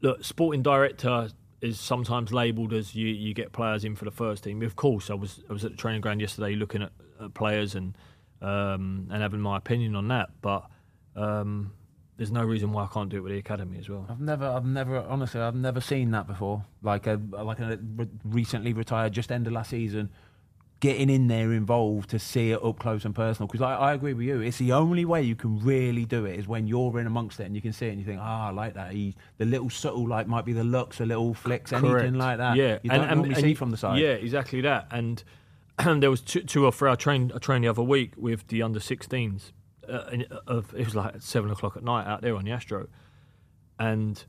look, 0.00 0.24
sporting 0.24 0.62
director 0.62 1.28
is 1.60 1.78
sometimes 1.78 2.32
labelled 2.32 2.72
as 2.72 2.94
you, 2.94 3.08
you 3.08 3.34
get 3.34 3.52
players 3.52 3.84
in 3.84 3.94
for 3.96 4.06
the 4.06 4.10
first 4.10 4.44
team. 4.44 4.62
Of 4.62 4.76
course, 4.76 5.10
I 5.10 5.14
was 5.14 5.40
I 5.50 5.52
was 5.52 5.64
at 5.64 5.72
the 5.72 5.76
training 5.76 6.00
ground 6.00 6.20
yesterday 6.20 6.54
looking 6.54 6.82
at, 6.82 6.92
at 7.22 7.34
players 7.34 7.74
and 7.74 7.94
um, 8.40 9.08
and 9.10 9.20
having 9.20 9.40
my 9.40 9.58
opinion 9.58 9.94
on 9.94 10.08
that, 10.08 10.30
but 10.40 10.66
um, 11.16 11.72
there's 12.16 12.30
no 12.30 12.42
reason 12.42 12.72
why 12.72 12.84
I 12.84 12.86
can't 12.86 13.08
do 13.08 13.18
it 13.18 13.20
with 13.20 13.32
the 13.32 13.38
academy 13.38 13.78
as 13.78 13.88
well. 13.88 14.06
I've 14.08 14.20
never, 14.20 14.46
I've 14.46 14.64
never, 14.64 14.98
honestly, 15.00 15.40
I've 15.40 15.54
never 15.54 15.80
seen 15.80 16.10
that 16.12 16.26
before. 16.26 16.64
Like 16.82 17.06
a, 17.06 17.20
like 17.30 17.60
a 17.60 17.78
re- 17.96 18.08
recently 18.24 18.72
retired, 18.72 19.12
just 19.12 19.32
ended 19.32 19.52
last 19.52 19.70
season, 19.70 20.10
getting 20.80 21.10
in 21.10 21.28
there 21.28 21.52
involved 21.52 22.10
to 22.10 22.18
see 22.18 22.52
it 22.52 22.64
up 22.64 22.78
close 22.78 23.04
and 23.04 23.14
personal. 23.14 23.46
Because 23.46 23.60
I, 23.60 23.74
I 23.74 23.92
agree 23.92 24.14
with 24.14 24.26
you, 24.26 24.40
it's 24.40 24.58
the 24.58 24.72
only 24.72 25.04
way 25.04 25.22
you 25.22 25.36
can 25.36 25.60
really 25.60 26.06
do 26.06 26.24
it 26.24 26.38
is 26.38 26.48
when 26.48 26.66
you're 26.66 26.98
in 26.98 27.06
amongst 27.06 27.38
it 27.38 27.44
and 27.44 27.54
you 27.54 27.60
can 27.60 27.72
see 27.72 27.86
it 27.86 27.90
and 27.90 27.98
you 27.98 28.04
think, 28.04 28.18
ah, 28.20 28.48
I 28.48 28.50
like 28.50 28.74
that. 28.74 28.92
He, 28.92 29.14
the 29.36 29.44
little 29.44 29.68
subtle, 29.68 30.08
like 30.08 30.26
might 30.26 30.46
be 30.46 30.54
the 30.54 30.64
looks, 30.64 30.98
the 30.98 31.06
little 31.06 31.34
flicks, 31.34 31.72
anything 31.72 32.14
like 32.14 32.38
that. 32.38 32.56
Yeah, 32.56 32.78
you 32.82 32.90
don't 32.90 33.06
normally 33.06 33.34
see 33.34 33.54
from 33.54 33.70
the 33.70 33.76
side. 33.76 33.98
Yeah, 34.00 34.12
exactly 34.12 34.62
that. 34.62 34.88
And 34.90 35.22
there 36.00 36.10
was 36.10 36.22
two, 36.22 36.40
two 36.40 36.64
or 36.64 36.72
three. 36.72 36.90
I 36.90 36.94
trained. 36.94 37.32
I 37.34 37.38
trained 37.38 37.64
the 37.64 37.68
other 37.68 37.82
week 37.82 38.14
with 38.16 38.48
the 38.48 38.62
under 38.62 38.80
16s. 38.80 39.52
Uh, 39.88 40.18
of 40.46 40.72
it 40.74 40.84
was 40.84 40.94
like 40.94 41.16
at 41.16 41.22
seven 41.22 41.50
o'clock 41.50 41.76
at 41.76 41.82
night 41.82 42.06
out 42.06 42.22
there 42.22 42.36
on 42.36 42.44
the 42.44 42.52
Astro, 42.52 42.86
and 43.78 44.24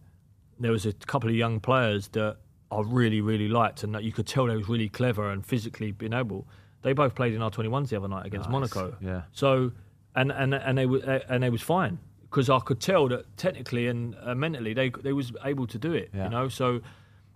there 0.60 0.72
was 0.72 0.86
a 0.86 0.94
couple 0.94 1.30
of 1.30 1.36
young 1.36 1.60
players 1.60 2.08
that 2.10 2.38
I 2.72 2.82
really, 2.86 3.22
really 3.22 3.48
liked, 3.48 3.84
and 3.84 3.94
that 3.96 4.04
you 4.04 4.12
could 4.12 4.28
tell 4.28 4.46
they 4.48 4.56
was 4.56 4.70
really 4.70 4.90
clever 4.90 5.30
and 5.30 5.46
physically 5.46 5.92
being 5.92 6.14
able. 6.14 6.48
They 6.82 6.94
both 6.94 7.16
played 7.16 7.34
in 7.34 7.42
our 7.42 7.52
21s 7.52 7.90
the 7.90 7.98
other 7.98 8.08
night 8.08 8.26
against 8.26 8.50
Nice, 8.50 8.54
Monaco. 8.74 8.96
yeah. 9.02 9.24
So, 9.34 9.72
and 10.16 10.32
and 10.32 10.54
and 10.54 10.78
they 10.78 10.86
were 10.86 11.00
and 11.30 11.44
they 11.44 11.50
was 11.50 11.62
fine 11.62 12.00
because 12.24 12.50
I 12.50 12.60
could 12.60 12.80
tell 12.80 13.08
that 13.10 13.38
technically 13.38 13.88
and 13.88 14.16
uh, 14.24 14.34
mentally 14.34 14.74
they 14.74 14.90
they 14.90 15.14
was 15.14 15.32
able 15.44 15.68
to 15.68 15.78
do 15.78 15.94
it. 15.94 16.10
Yeah. 16.14 16.26
You 16.26 16.30
know, 16.30 16.50
so 16.50 16.82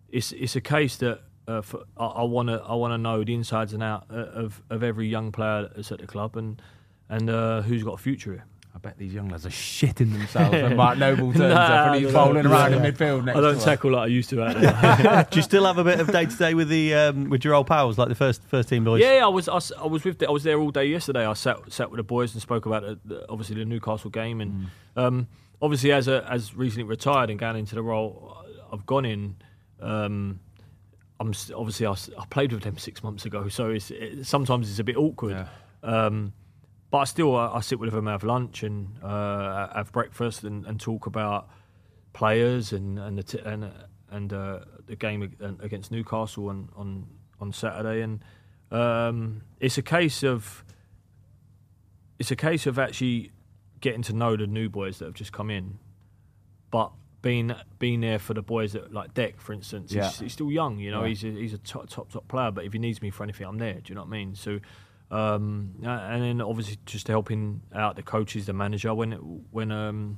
it's 0.10 0.32
it's 0.32 0.56
a 0.56 0.62
case 0.62 0.98
that 0.98 1.22
uh, 1.48 1.62
for, 1.62 1.84
I 1.98 2.24
want 2.24 2.50
to 2.50 2.62
I 2.64 2.74
want 2.76 2.94
to 2.94 2.98
know 2.98 3.24
the 3.24 3.34
insides 3.34 3.74
and 3.74 3.84
out 3.84 4.06
uh, 4.10 4.16
of 4.16 4.62
of 4.70 4.84
every 4.84 5.08
young 5.08 5.32
player 5.32 5.70
that's 5.76 5.92
at 5.92 6.00
the 6.00 6.08
club 6.08 6.38
and 6.38 6.62
and 7.10 7.30
uh, 7.30 7.62
who's 7.62 7.84
got 7.84 7.94
a 7.94 7.98
future 7.98 8.32
here. 8.32 8.46
I 8.86 8.90
bet 8.90 8.98
these 9.00 9.14
young 9.16 9.30
lads 9.30 9.48
are 9.48 9.50
shitting 9.50 10.12
themselves 10.14 10.52
when 10.52 10.76
Mark 10.78 11.00
Noble 11.00 11.34
turns 11.34 11.56
Nah, 11.56 11.60
up 11.62 11.88
and 11.88 12.04
he's 12.04 12.14
no, 12.14 12.20
no. 12.20 12.26
bowling 12.34 12.46
around 12.46 12.74
in 12.74 12.80
midfield 12.84 13.26
next 13.26 13.38
I 13.38 13.42
don't 13.42 13.54
to 13.54 13.58
us. 13.58 13.64
tackle 13.66 13.92
like 13.94 14.04
I 14.04 14.06
used 14.08 14.30
to. 14.30 14.36
Do 15.32 15.36
you 15.38 15.42
still 15.42 15.66
have 15.66 15.80
a 15.80 15.84
bit 15.84 16.00
of 16.00 16.12
day 16.12 16.26
to 16.28 16.36
day 16.38 16.54
with 16.54 16.70
the 16.70 16.94
um, 16.94 17.30
with 17.32 17.44
your 17.44 17.56
old 17.56 17.66
pals, 17.66 17.98
like 17.98 18.10
the 18.10 18.16
first 18.16 18.44
first 18.44 18.70
team 18.70 18.84
boys? 18.84 19.02
Yeah, 19.02 19.16
yeah, 19.18 19.26
I 19.26 19.30
was 19.30 19.50
I, 19.50 19.56
s- 19.56 19.72
I 19.82 19.88
was 19.88 20.04
with 20.04 20.20
the, 20.20 20.28
I 20.28 20.32
was 20.32 20.44
there 20.44 20.60
all 20.60 20.70
day 20.70 20.86
yesterday. 20.86 21.26
I 21.26 21.34
sat 21.34 21.58
sat 21.74 21.90
with 21.90 21.98
the 21.98 22.04
boys 22.04 22.34
and 22.34 22.42
spoke 22.44 22.68
about 22.68 22.84
the, 22.84 23.00
the, 23.06 23.26
obviously 23.30 23.56
the 23.56 23.66
Newcastle 23.66 24.12
game 24.12 24.40
and 24.40 24.68
um, 24.96 25.28
obviously 25.64 25.92
as 25.92 26.08
a, 26.08 26.24
as 26.30 26.54
recently 26.56 26.84
retired 26.84 27.32
and 27.32 27.40
going 27.40 27.56
into 27.58 27.74
the 27.74 27.82
role 27.82 28.38
I've 28.72 28.86
gone 28.86 29.06
in. 29.06 29.36
Um, 29.82 30.40
I'm 31.20 31.30
s- 31.30 31.52
obviously 31.56 31.88
I, 31.88 31.92
s- 31.94 32.10
I 32.20 32.26
played 32.26 32.54
with 32.54 32.62
them 32.64 32.78
six 32.78 33.02
months 33.02 33.26
ago, 33.26 33.48
so 33.48 33.70
it's 33.70 33.90
it, 33.90 34.26
sometimes 34.28 34.70
it's 34.70 34.80
a 34.80 34.84
bit 34.84 34.98
awkward. 34.98 35.32
Yeah. 35.32 35.48
Um, 36.06 36.34
but 36.96 37.00
I 37.00 37.04
still 37.04 37.36
I, 37.36 37.56
I 37.56 37.60
sit 37.60 37.78
with 37.78 37.92
them, 37.92 38.08
and 38.08 38.14
have 38.14 38.24
lunch 38.24 38.64
and 38.64 38.88
uh, 39.04 39.68
have 39.76 39.92
breakfast 39.92 40.46
and, 40.46 40.66
and 40.66 40.80
talk 40.80 41.08
about 41.08 41.50
players 42.14 42.72
and 42.72 42.98
and 42.98 43.18
the 43.18 43.24
t- 43.24 43.42
and 43.44 43.70
and 44.10 44.32
uh, 44.32 44.60
the 44.86 44.96
game 44.96 45.22
against 45.60 45.92
Newcastle 45.92 46.48
on 46.48 46.70
on 46.74 47.06
on 47.42 47.52
Saturday. 47.52 48.02
And 48.02 48.24
um, 48.72 49.42
it's 49.60 49.78
a 49.78 49.82
case 49.82 50.24
of 50.24 50.64
it's 52.18 52.32
a 52.32 52.36
case 52.38 52.66
of 52.66 52.80
actually 52.80 53.34
getting 53.82 54.04
to 54.04 54.14
know 54.14 54.38
the 54.38 54.48
new 54.48 54.70
boys 54.70 55.00
that 55.00 55.06
have 55.06 55.16
just 55.16 55.34
come 55.34 55.50
in, 55.50 55.80
but 56.72 56.94
being 57.22 57.54
being 57.78 58.00
there 58.00 58.20
for 58.20 58.34
the 58.34 58.42
boys 58.42 58.72
that 58.72 58.94
like 58.94 59.14
Deck, 59.14 59.42
for 59.42 59.52
instance. 59.52 59.92
Yeah. 59.92 60.06
He's, 60.06 60.20
he's 60.20 60.32
still 60.32 60.50
young, 60.50 60.80
you 60.80 60.92
know. 60.92 61.02
Yeah. 61.02 61.10
He's 61.10 61.24
a, 61.26 61.28
he's 61.28 61.54
a 61.54 61.58
top, 61.58 61.90
top 61.90 62.10
top 62.10 62.26
player, 62.30 62.52
but 62.52 62.64
if 62.64 62.72
he 62.72 62.80
needs 62.80 63.02
me 63.02 63.10
for 63.10 63.24
anything, 63.24 63.46
I'm 63.46 63.58
there. 63.58 63.82
Do 63.82 63.82
you 63.88 63.96
know 63.96 64.04
what 64.04 64.08
I 64.08 64.12
mean? 64.12 64.36
So. 64.36 64.62
Um, 65.12 65.76
and 65.84 66.24
then 66.24 66.42
obviously 66.42 66.78
just 66.86 67.08
helping 67.08 67.62
out 67.74 67.96
the 67.96 68.04
coaches, 68.04 68.48
the 68.48 68.54
manager 68.54 68.94
when 68.94 69.12
when 69.52 69.72
um, 69.72 70.18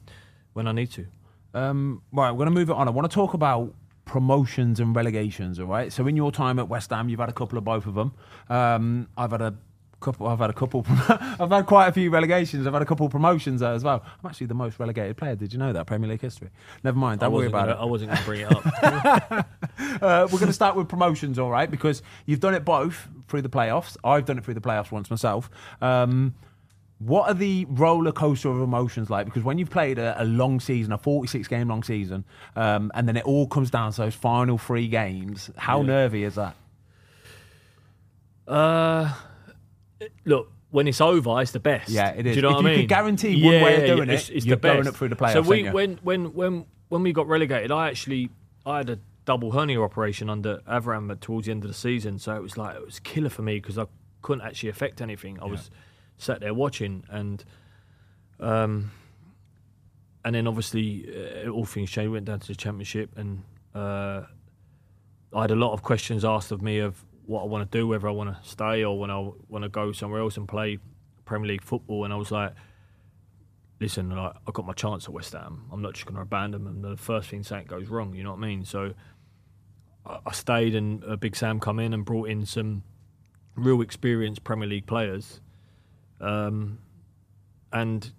when 0.53 0.67
I 0.67 0.71
need 0.71 0.91
to. 0.91 1.05
Um, 1.53 2.01
right, 2.11 2.31
we're 2.31 2.37
going 2.37 2.53
to 2.53 2.59
move 2.59 2.69
it 2.69 2.75
on. 2.75 2.87
I 2.87 2.91
want 2.91 3.09
to 3.09 3.13
talk 3.13 3.33
about 3.33 3.73
promotions 4.05 4.79
and 4.79 4.95
relegations. 4.95 5.59
All 5.59 5.65
right. 5.65 5.91
So 5.91 6.07
in 6.07 6.15
your 6.15 6.31
time 6.31 6.59
at 6.59 6.69
West 6.69 6.89
Ham, 6.91 7.09
you've 7.09 7.19
had 7.19 7.29
a 7.29 7.33
couple 7.33 7.57
of 7.57 7.63
both 7.63 7.85
of 7.85 7.95
them. 7.95 8.13
Um, 8.49 9.07
I've 9.17 9.31
had 9.31 9.41
a 9.41 9.55
couple. 9.99 10.27
I've 10.27 10.39
had 10.39 10.49
a 10.49 10.53
couple. 10.53 10.85
I've 10.89 11.49
had 11.49 11.65
quite 11.65 11.87
a 11.87 11.91
few 11.91 12.09
relegations. 12.09 12.67
I've 12.67 12.73
had 12.73 12.81
a 12.81 12.85
couple 12.85 13.07
promotions 13.09 13.61
there 13.61 13.73
as 13.73 13.83
well. 13.83 14.03
I'm 14.23 14.29
actually 14.29 14.47
the 14.47 14.53
most 14.53 14.79
relegated 14.79 15.17
player. 15.17 15.35
Did 15.35 15.53
you 15.53 15.59
know 15.59 15.73
that 15.73 15.87
Premier 15.87 16.09
League 16.09 16.21
history? 16.21 16.49
Never 16.83 16.97
mind. 16.97 17.19
Don't 17.19 17.31
worry 17.31 17.47
about 17.47 17.67
gonna, 17.67 17.79
it. 17.79 17.83
I 17.83 17.85
wasn't 17.85 18.11
going 18.11 18.19
to 18.19 18.25
bring 18.25 18.41
it 18.41 18.51
up. 18.51 19.47
Uh, 20.01 20.27
we're 20.31 20.37
going 20.39 20.47
to 20.47 20.53
start 20.53 20.75
with 20.75 20.87
promotions, 20.87 21.39
all 21.39 21.49
right? 21.49 21.71
Because 21.71 22.03
you've 22.27 22.39
done 22.39 22.53
it 22.53 22.63
both 22.63 23.07
through 23.27 23.41
the 23.41 23.49
playoffs. 23.49 23.97
I've 24.03 24.25
done 24.25 24.37
it 24.37 24.43
through 24.45 24.53
the 24.53 24.61
playoffs 24.61 24.91
once 24.91 25.09
myself. 25.09 25.49
Um, 25.81 26.35
what 26.99 27.27
are 27.29 27.33
the 27.33 27.65
roller 27.69 28.11
coaster 28.11 28.49
of 28.49 28.61
emotions 28.61 29.09
like? 29.09 29.25
Because 29.25 29.43
when 29.43 29.57
you've 29.57 29.69
played 29.69 29.97
a, 29.97 30.21
a 30.21 30.25
long 30.25 30.59
season, 30.59 30.93
a 30.93 30.97
46 30.97 31.47
game 31.47 31.67
long 31.67 31.81
season, 31.83 32.25
um, 32.55 32.91
and 32.95 33.07
then 33.07 33.17
it 33.17 33.25
all 33.25 33.47
comes 33.47 33.71
down 33.71 33.91
to 33.91 34.01
those 34.01 34.13
final 34.15 34.57
three 34.57 34.87
games, 34.87 35.49
how 35.57 35.79
Yeah. 35.81 35.87
nervy 35.87 36.23
is 36.23 36.35
that? 36.35 36.55
Uh, 38.47 39.13
look, 40.25 40.51
when 40.69 40.87
it's 40.87 40.99
over, 41.01 41.41
it's 41.41 41.51
the 41.51 41.59
best. 41.59 41.89
Yeah, 41.89 42.09
it 42.09 42.23
Do 42.23 42.31
you 42.31 42.41
know 42.41 42.49
If 42.49 42.55
what 42.55 42.63
you 42.63 42.67
I 42.67 42.71
could 42.73 42.77
mean? 42.79 42.87
guarantee 42.87 43.43
one 43.43 43.53
way 43.61 43.75
of 43.75 43.81
Yeah, 43.81 43.95
doing 43.95 44.09
it, 44.09 44.13
it's, 44.15 44.29
it's 44.29 44.45
you're 44.45 44.55
the 44.57 44.61
best. 44.61 44.73
going 44.75 44.87
up 44.87 44.95
through 44.95 45.09
the 45.09 45.15
playoffs, 45.15 45.33
So 45.33 45.41
we, 45.41 45.69
when 45.69 45.97
when 46.03 46.33
when 46.33 46.65
when 46.89 47.03
we 47.03 47.13
got 47.13 47.27
relegated, 47.27 47.71
I 47.71 47.87
actually 47.87 48.29
I 48.65 48.77
had 48.77 48.89
a 48.89 48.99
double 49.25 49.51
hernia 49.51 49.81
operation 49.81 50.29
under 50.29 50.57
Avram 50.67 51.17
towards 51.19 51.45
the 51.45 51.51
end 51.51 51.63
of 51.63 51.69
the 51.69 51.73
season. 51.73 52.19
So 52.19 52.35
it 52.35 52.41
was 52.41 52.57
like 52.57 52.75
it 52.75 52.85
was 52.85 52.99
killer 52.99 53.29
for 53.29 53.41
me 53.41 53.55
because 53.59 53.77
I 53.77 53.85
couldn't 54.21 54.45
actually 54.45 54.69
affect 54.69 55.01
anything. 55.01 55.39
I 55.41 55.45
was 55.45 55.69
sat 56.17 56.39
there 56.41 56.53
watching 56.53 57.03
and. 57.09 57.43
Um, 58.39 58.91
and 60.23 60.35
then 60.35 60.45
obviously 60.45 61.09
uh, 61.45 61.49
all 61.49 61.65
things 61.65 61.89
changed. 61.89 62.11
Went 62.11 62.25
down 62.25 62.39
to 62.41 62.47
the 62.47 62.55
championship, 62.55 63.11
and 63.17 63.43
uh, 63.73 64.23
I 65.33 65.41
had 65.41 65.51
a 65.51 65.55
lot 65.55 65.71
of 65.71 65.81
questions 65.83 66.25
asked 66.25 66.51
of 66.51 66.61
me 66.61 66.79
of 66.79 67.03
what 67.27 67.43
I 67.43 67.45
want 67.45 67.69
to 67.69 67.77
do, 67.77 67.87
whether 67.87 68.07
I 68.07 68.11
want 68.11 68.29
to 68.29 68.49
stay 68.49 68.83
or 68.83 68.97
when 68.97 69.11
I 69.11 69.29
want 69.49 69.63
to 69.63 69.69
go 69.69 69.91
somewhere 69.91 70.21
else 70.21 70.37
and 70.37 70.47
play 70.47 70.79
Premier 71.25 71.49
League 71.49 71.61
football. 71.61 72.05
And 72.05 72.13
I 72.13 72.15
was 72.15 72.31
like, 72.31 72.53
listen, 73.79 74.09
like, 74.09 74.33
I 74.47 74.51
got 74.51 74.65
my 74.65 74.73
chance 74.73 75.05
at 75.05 75.13
West 75.13 75.33
Ham. 75.33 75.65
I'm 75.71 75.81
not 75.81 75.93
just 75.93 76.05
going 76.05 76.15
to 76.15 76.21
abandon 76.21 76.63
them. 76.63 76.81
The 76.81 76.95
first 76.95 77.29
thing 77.29 77.43
something 77.43 77.67
goes 77.67 77.89
wrong, 77.89 78.15
you 78.15 78.23
know 78.23 78.31
what 78.31 78.37
I 78.37 78.47
mean? 78.47 78.65
So 78.65 78.93
I, 80.05 80.31
stayed, 80.31 80.73
and 80.73 81.19
Big 81.19 81.35
Sam 81.35 81.59
come 81.59 81.79
in 81.79 81.93
and 81.93 82.05
brought 82.05 82.29
in 82.29 82.45
some 82.45 82.83
real 83.55 83.81
experienced 83.81 84.45
Premier 84.45 84.69
League 84.69 84.87
players. 84.87 85.41
Um, 86.21 86.79
and 87.73 88.09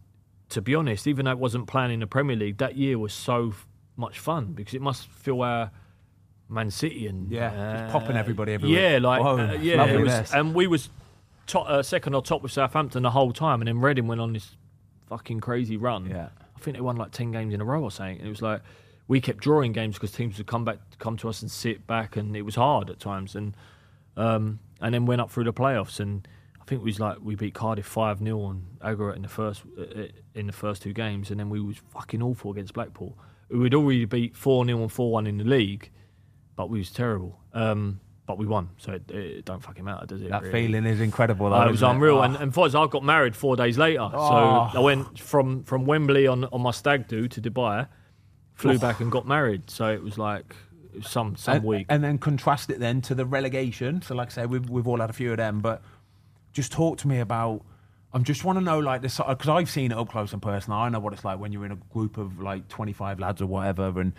to 0.50 0.60
be 0.60 0.74
honest, 0.74 1.06
even 1.06 1.24
though 1.24 1.30
I 1.30 1.34
wasn't 1.34 1.66
playing 1.66 1.92
in 1.92 2.00
the 2.00 2.06
Premier 2.06 2.36
League, 2.36 2.58
that 2.58 2.76
year 2.76 2.98
was 2.98 3.14
so 3.14 3.48
f- 3.48 3.66
much 3.96 4.18
fun 4.18 4.52
because 4.52 4.74
it 4.74 4.82
must 4.82 5.06
feel 5.08 5.40
our 5.42 5.70
Man 6.48 6.70
City 6.70 7.06
and 7.06 7.30
Yeah, 7.30 7.50
just 7.50 7.94
uh, 7.94 7.98
popping 7.98 8.16
everybody 8.16 8.52
every 8.52 8.70
Yeah, 8.70 8.98
like 9.00 9.22
Whoa, 9.22 9.38
uh, 9.38 9.52
yeah, 9.60 9.96
was, 9.96 10.32
and 10.32 10.54
we 10.54 10.66
was 10.66 10.88
top, 11.46 11.68
uh, 11.68 11.82
second 11.82 12.14
or 12.14 12.22
top 12.22 12.42
with 12.42 12.52
Southampton 12.52 13.02
the 13.02 13.10
whole 13.10 13.32
time, 13.32 13.60
and 13.60 13.68
then 13.68 13.80
Reading 13.80 14.06
went 14.06 14.20
on 14.20 14.32
this 14.32 14.56
fucking 15.08 15.40
crazy 15.40 15.76
run. 15.76 16.06
Yeah. 16.06 16.28
I 16.56 16.60
think 16.60 16.76
they 16.76 16.80
won 16.80 16.96
like 16.96 17.12
ten 17.12 17.30
games 17.30 17.54
in 17.54 17.60
a 17.60 17.64
row 17.64 17.82
or 17.82 17.90
something. 17.90 18.18
And 18.18 18.26
it 18.26 18.30
was 18.30 18.42
like 18.42 18.62
we 19.06 19.20
kept 19.20 19.38
drawing 19.38 19.72
games 19.72 19.94
because 19.96 20.12
teams 20.12 20.38
would 20.38 20.46
come 20.46 20.64
back, 20.64 20.78
come 20.98 21.16
to 21.18 21.28
us 21.28 21.42
and 21.42 21.50
sit 21.50 21.86
back, 21.86 22.16
and 22.16 22.36
it 22.36 22.42
was 22.42 22.54
hard 22.54 22.90
at 22.90 23.00
times. 23.00 23.34
And 23.34 23.56
um, 24.16 24.58
and 24.80 24.94
then 24.94 25.06
went 25.06 25.20
up 25.20 25.30
through 25.30 25.44
the 25.44 25.52
playoffs, 25.52 26.00
and 26.00 26.26
I 26.60 26.64
think 26.64 26.82
it 26.82 26.84
was 26.84 27.00
like 27.00 27.18
we 27.22 27.34
beat 27.34 27.54
Cardiff 27.54 27.86
five 27.86 28.18
0 28.18 28.40
on 28.40 28.66
Aggregate 28.82 29.16
in 29.16 29.22
the 29.22 29.28
first 29.28 29.62
uh, 29.78 30.04
in 30.34 30.46
the 30.46 30.52
first 30.52 30.82
two 30.82 30.92
games, 30.92 31.30
and 31.30 31.38
then 31.40 31.48
we 31.48 31.60
was 31.60 31.76
fucking 31.92 32.22
awful 32.22 32.50
against 32.50 32.74
Blackpool. 32.74 33.16
We'd 33.50 33.74
already 33.74 34.04
beat 34.04 34.36
four 34.36 34.64
0 34.64 34.82
and 34.82 34.92
four 34.92 35.10
one 35.12 35.26
in 35.26 35.38
the 35.38 35.44
league, 35.44 35.90
but 36.58 36.68
we 36.68 36.78
was 36.80 36.90
terrible. 36.90 37.38
Um, 37.54 38.00
but 38.26 38.36
we 38.36 38.44
won, 38.46 38.68
so 38.78 38.92
it, 38.92 39.08
it 39.10 39.44
don't 39.44 39.62
fucking 39.62 39.84
matter, 39.84 40.04
does 40.06 40.20
it? 40.20 40.28
That 40.30 40.42
really? 40.42 40.66
feeling 40.66 40.84
is 40.86 41.00
incredible. 41.00 41.48
Though, 41.48 41.56
Oh, 41.56 41.68
it 41.68 41.70
was 41.70 41.82
unreal, 41.82 42.18
Oh. 42.18 42.22
and, 42.22 42.34
and 42.36 42.52
Foz, 42.52 42.74
I 42.74 42.90
got 42.90 43.04
married 43.04 43.36
four 43.36 43.54
days 43.56 43.78
later. 43.78 44.02
Oh. 44.12 44.68
So 44.72 44.78
I 44.78 44.82
went 44.82 45.20
from, 45.20 45.62
from 45.62 45.86
Wembley 45.86 46.26
on, 46.26 46.44
on 46.46 46.60
my 46.60 46.72
stag 46.72 47.06
do 47.06 47.28
to 47.28 47.40
Dubai, 47.40 47.86
flew 48.54 48.76
back 48.78 48.98
and 49.00 49.10
got 49.10 49.26
married. 49.26 49.70
So 49.70 49.88
it 49.90 50.02
was 50.02 50.18
like 50.18 50.56
it 50.92 50.98
was 51.04 51.08
some 51.08 51.36
some 51.36 51.56
and, 51.58 51.64
week. 51.64 51.86
and 51.88 52.02
then 52.02 52.18
contrast 52.18 52.70
it 52.70 52.80
then 52.80 53.00
to 53.02 53.14
the 53.14 53.24
relegation. 53.24 54.02
So, 54.02 54.14
like 54.16 54.28
I 54.28 54.32
say, 54.32 54.46
we've 54.46 54.68
we've 54.68 54.88
all 54.88 54.98
had 55.00 55.10
a 55.10 55.12
few 55.14 55.30
of 55.30 55.36
them, 55.36 55.60
but 55.60 55.80
just 56.52 56.72
talk 56.72 56.98
to 56.98 57.08
me 57.08 57.20
about. 57.20 57.62
I 58.12 58.18
just 58.18 58.42
want 58.44 58.58
to 58.58 58.64
know 58.64 58.78
like 58.78 59.00
this 59.00 59.18
because 59.18 59.48
I've 59.48 59.70
seen 59.70 59.92
it 59.92 59.96
up 59.98 60.08
close 60.10 60.32
and 60.32 60.42
personal. 60.42 60.78
I 60.80 60.88
know 60.88 60.98
what 60.98 61.12
it's 61.12 61.24
like 61.24 61.38
when 61.38 61.52
you're 61.52 61.66
in 61.66 61.72
a 61.72 61.78
group 61.92 62.16
of 62.18 62.40
like 62.40 62.66
25 62.68 63.20
lads 63.20 63.40
or 63.40 63.46
whatever, 63.46 64.00
and 64.00 64.12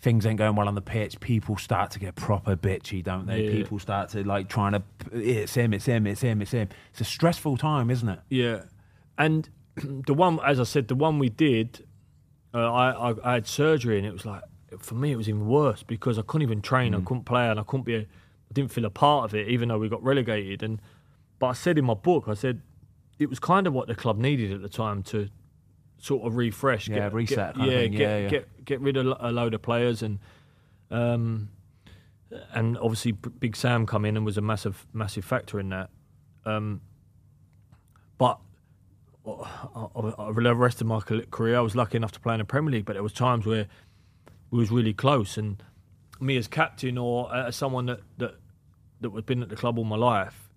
things 0.00 0.26
ain't 0.26 0.38
going 0.38 0.54
well 0.54 0.68
on 0.68 0.74
the 0.74 0.82
pitch. 0.82 1.18
People 1.20 1.56
start 1.56 1.90
to 1.92 1.98
get 1.98 2.14
proper 2.14 2.56
bitchy, 2.56 3.02
don't 3.02 3.26
they? 3.26 3.44
Yeah. 3.44 3.50
People 3.50 3.78
start 3.78 4.10
to 4.10 4.22
like 4.24 4.48
trying 4.48 4.72
to. 4.72 4.82
It's 5.12 5.54
him. 5.54 5.72
It's 5.72 5.86
him. 5.86 6.06
It's 6.06 6.20
him. 6.20 6.42
It's 6.42 6.52
him. 6.52 6.68
It's 6.90 7.00
a 7.00 7.04
stressful 7.04 7.56
time, 7.56 7.90
isn't 7.90 8.08
it? 8.08 8.20
Yeah, 8.28 8.62
and 9.18 9.48
the 9.76 10.14
one, 10.14 10.38
as 10.44 10.60
I 10.60 10.64
said, 10.64 10.88
the 10.88 10.94
one 10.94 11.18
we 11.18 11.28
did, 11.28 11.86
uh, 12.52 12.72
I, 12.72 13.10
I 13.10 13.14
I 13.24 13.32
had 13.34 13.46
surgery, 13.46 13.98
and 13.98 14.06
it 14.06 14.12
was 14.12 14.26
like 14.26 14.42
for 14.78 14.94
me 14.94 15.12
it 15.12 15.16
was 15.16 15.28
even 15.28 15.46
worse 15.46 15.82
because 15.82 16.18
I 16.18 16.22
couldn't 16.22 16.42
even 16.42 16.62
train, 16.62 16.94
I 16.94 17.00
couldn't 17.00 17.24
play, 17.24 17.48
and 17.48 17.60
I 17.60 17.62
couldn't 17.62 17.84
be, 17.84 17.94
a, 17.94 18.00
I 18.00 18.52
didn't 18.52 18.72
feel 18.72 18.84
a 18.84 18.90
part 18.90 19.24
of 19.26 19.34
it, 19.34 19.48
even 19.48 19.68
though 19.68 19.78
we 19.78 19.88
got 19.88 20.02
relegated. 20.02 20.62
And 20.62 20.80
but 21.38 21.48
I 21.48 21.52
said 21.52 21.78
in 21.78 21.84
my 21.84 21.94
book, 21.94 22.24
I 22.28 22.34
said 22.34 22.60
it 23.18 23.30
was 23.30 23.38
kind 23.38 23.66
of 23.66 23.72
what 23.72 23.86
the 23.86 23.94
club 23.94 24.18
needed 24.18 24.52
at 24.52 24.62
the 24.62 24.68
time 24.68 25.02
to 25.04 25.28
sort 26.04 26.26
of 26.26 26.36
refresh, 26.36 26.88
Yeah, 26.88 26.96
get, 26.96 27.14
reset 27.14 27.56
get, 27.56 27.66
yeah, 27.66 27.86
get, 27.86 28.00
Yeah, 28.00 28.18
yeah. 28.18 28.28
get 28.28 28.64
get 28.64 28.80
rid 28.80 28.96
of 28.96 29.16
a 29.20 29.32
load 29.32 29.54
of 29.54 29.62
players 29.62 30.02
and. 30.02 30.18
Um, 30.90 31.48
and 32.52 32.76
obviously, 32.78 33.12
Big 33.12 33.54
Sam 33.56 33.86
come 33.86 34.04
in 34.04 34.16
and 34.16 34.26
was 34.26 34.36
a 34.36 34.40
massive, 34.40 34.86
massive 34.92 35.24
factor 35.24 35.60
in 35.60 35.68
that. 35.68 35.90
Um, 36.44 36.80
but 38.18 38.38
I, 39.26 39.30
I, 39.30 40.14
I, 40.18 40.32
the 40.32 40.54
rest 40.54 40.80
of 40.80 40.86
my 40.86 41.00
career, 41.00 41.56
I 41.56 41.60
was 41.60 41.76
lucky 41.76 41.96
enough 41.96 42.12
to 42.12 42.20
play 42.20 42.34
in 42.34 42.38
the 42.38 42.44
Premier 42.44 42.72
League, 42.72 42.84
but 42.84 42.94
there 42.94 43.02
was 43.02 43.12
times 43.12 43.46
where 43.46 43.66
we 44.50 44.58
was 44.58 44.70
really 44.70 44.92
close, 44.92 45.36
and 45.36 45.62
me 46.20 46.36
as 46.36 46.48
captain 46.48 46.98
or 46.98 47.32
uh, 47.34 47.48
as 47.48 47.56
someone 47.56 47.86
that 47.86 48.00
that 48.18 48.34
that 49.00 49.12
had 49.12 49.26
been 49.26 49.42
at 49.42 49.48
the 49.48 49.56
club 49.56 49.78
all 49.78 49.84
my 49.84 49.96
life, 49.96 50.48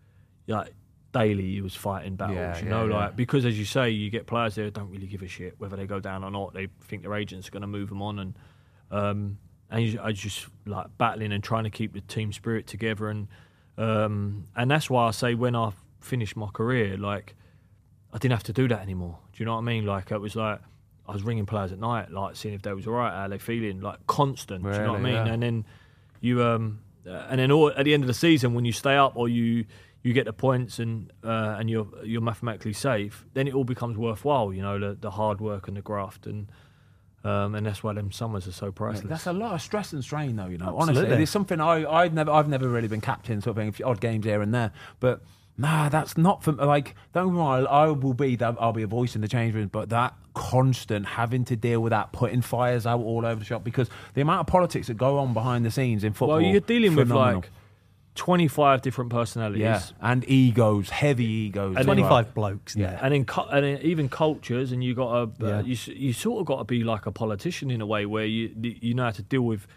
like 0.47 0.73
daily, 1.17 1.51
he 1.51 1.61
was 1.61 1.75
fighting 1.75 2.15
battles. 2.15 2.37
Yeah, 2.37 2.59
you 2.59 2.69
know, 2.69 2.87
yeah. 2.87 2.95
like 2.95 3.15
because 3.15 3.45
as 3.45 3.57
you 3.57 3.65
say, 3.65 3.89
you 3.89 4.09
get 4.09 4.27
players 4.27 4.55
there 4.55 4.65
who 4.65 4.71
don't 4.71 4.89
really 4.89 5.07
give 5.07 5.21
a 5.21 5.27
shit 5.27 5.55
whether 5.57 5.75
they 5.75 5.85
go 5.85 5.99
down 5.99 6.23
or 6.23 6.31
not. 6.31 6.53
They 6.53 6.67
think 6.81 7.03
their 7.03 7.15
agents 7.15 7.47
are 7.47 7.51
going 7.51 7.61
to 7.61 7.67
move 7.67 7.89
them 7.89 8.01
on, 8.01 8.19
and 8.19 8.39
um, 8.91 9.37
and 9.69 9.99
I 9.99 10.11
just 10.11 10.47
like 10.65 10.87
battling 10.97 11.31
and 11.31 11.43
trying 11.43 11.63
to 11.63 11.69
keep 11.69 11.93
the 11.93 12.01
team 12.01 12.31
spirit 12.31 12.67
together, 12.67 13.09
and 13.09 13.27
um, 13.77 14.47
and 14.55 14.69
that's 14.69 14.89
why 14.89 15.07
I 15.07 15.11
say 15.11 15.33
when 15.35 15.55
I 15.55 15.71
finished 15.99 16.35
my 16.35 16.47
career, 16.47 16.97
like 16.97 17.35
I 18.13 18.17
didn't 18.17 18.33
have 18.33 18.43
to 18.43 18.53
do 18.53 18.67
that 18.67 18.81
anymore. 18.81 19.17
Do 19.33 19.41
you 19.41 19.45
know 19.45 19.53
what 19.53 19.61
I 19.61 19.65
mean? 19.65 19.85
Like 19.85 20.11
it 20.11 20.19
was 20.19 20.35
like 20.35 20.59
I 21.07 21.13
was 21.13 21.23
ringing 21.23 21.45
players 21.45 21.71
at 21.71 21.79
night, 21.79 22.11
like 22.11 22.35
seeing 22.35 22.53
if 22.53 22.61
they 22.61 22.73
was 22.73 22.87
all 22.87 22.93
right, 22.93 23.13
how 23.13 23.27
they 23.27 23.37
feeling, 23.37 23.81
like 23.81 24.05
constant. 24.07 24.63
do 24.63 24.69
you 24.69 24.77
know 24.77 24.93
what 24.93 25.01
I 25.01 25.03
mean? 25.03 25.27
And 25.27 25.41
then 25.41 25.65
you 26.21 26.43
um 26.43 26.79
and 27.07 27.39
then 27.39 27.51
all, 27.51 27.71
at 27.71 27.85
the 27.85 27.93
end 27.93 28.03
of 28.03 28.07
the 28.07 28.13
season 28.13 28.53
when 28.53 28.65
you 28.65 28.71
stay 28.71 28.95
up 28.95 29.13
or 29.15 29.29
you 29.29 29.65
you 30.03 30.13
get 30.13 30.25
the 30.25 30.33
points 30.33 30.79
and 30.79 31.11
uh, 31.23 31.55
and 31.59 31.69
you're 31.69 31.87
you're 32.03 32.21
mathematically 32.21 32.73
safe, 32.73 33.25
then 33.33 33.47
it 33.47 33.53
all 33.53 33.63
becomes 33.63 33.97
worthwhile. 33.97 34.53
You 34.53 34.61
know 34.61 34.79
the 34.79 34.97
the 34.99 35.11
hard 35.11 35.41
work 35.41 35.67
and 35.67 35.77
the 35.77 35.81
graft 35.81 36.27
and. 36.27 36.51
Um, 37.23 37.55
and 37.55 37.65
that's 37.65 37.83
why 37.83 37.91
them 37.91 38.09
summers 38.11 38.47
are 38.47 38.53
so 38.53 38.71
priceless. 38.71 39.09
That's 39.09 39.27
a 39.27 39.33
lot 39.33 39.53
of 39.53 39.61
stress 39.61 39.91
and 39.91 40.01
strain, 40.01 40.37
though. 40.37 40.45
You 40.45 40.59
know, 40.59 40.77
Absolutely. 40.77 41.07
honestly, 41.07 41.23
it's 41.23 41.31
something 41.31 41.59
I 41.59 41.85
I've 41.85 42.13
never 42.13 42.31
I've 42.31 42.47
never 42.47 42.69
really 42.69 42.87
been 42.87 43.01
captain, 43.01 43.41
sort 43.41 43.57
of 43.57 43.61
thing. 43.61 43.67
a 43.67 43.71
few 43.73 43.85
Odd 43.85 43.99
games 43.99 44.23
here 44.23 44.41
and 44.41 44.53
there, 44.53 44.71
but 45.01 45.23
nah, 45.57 45.89
that's 45.89 46.15
not 46.15 46.43
for 46.43 46.53
like. 46.53 46.95
Don't 47.13 47.27
get 47.27 47.33
me 47.33 47.39
wrong, 47.39 47.65
I, 47.65 47.69
I 47.69 47.87
will 47.87 48.13
be 48.13 48.37
that 48.37 48.55
I'll 48.61 48.71
be 48.71 48.83
a 48.83 48.87
voice 48.87 49.15
in 49.15 49.21
the 49.21 49.27
change 49.27 49.55
room, 49.55 49.67
but 49.67 49.89
that 49.89 50.13
constant 50.35 51.05
having 51.05 51.43
to 51.45 51.55
deal 51.55 51.81
with 51.81 51.89
that, 51.89 52.13
putting 52.13 52.41
fires 52.41 52.85
out 52.85 52.99
all 53.01 53.25
over 53.25 53.39
the 53.39 53.45
shop 53.45 53.63
because 53.63 53.89
the 54.13 54.21
amount 54.21 54.41
of 54.41 54.47
politics 54.47 54.87
that 54.87 54.95
go 54.95 55.17
on 55.17 55.33
behind 55.33 55.65
the 55.65 55.71
scenes 55.71 56.03
in 56.05 56.13
football. 56.13 56.37
Well, 56.37 56.45
you're 56.45 56.61
dealing 56.61 56.91
phenomenal. 56.91 57.35
with 57.41 57.45
like 57.45 57.51
25 58.17 58.81
different 58.81 59.11
personalities. 59.11 59.61
Yeah, 59.61 59.81
and 60.01 60.27
egos, 60.29 60.89
heavy 60.89 61.23
egos. 61.25 61.75
And 61.77 61.85
Twenty 61.85 62.01
then- 62.01 62.09
five 62.09 62.33
blokes. 62.33 62.75
Yeah. 62.75 62.87
there. 62.91 62.99
and 63.03 63.13
in 63.13 63.25
cu- 63.25 63.47
and 63.49 63.65
in 63.65 63.81
even 63.83 64.09
cultures, 64.09 64.71
and 64.73 64.83
you 64.83 64.93
got 64.95 65.37
to 65.39 65.45
uh, 65.45 65.49
Yeah. 65.49 65.61
you 65.61 65.77
you 65.95 66.11
sort 66.13 66.39
of 66.41 66.45
got 66.47 66.57
to 66.57 66.63
be 66.65 66.83
like 66.83 67.05
a 67.05 67.11
politician 67.11 67.71
in 67.71 67.79
a 67.79 67.85
way 67.85 68.05
where 68.05 68.25
you 68.25 68.51
you 68.59 68.93
know 68.93 69.03
how 69.05 69.11
to 69.11 69.21
deal 69.23 69.43
with, 69.43 69.67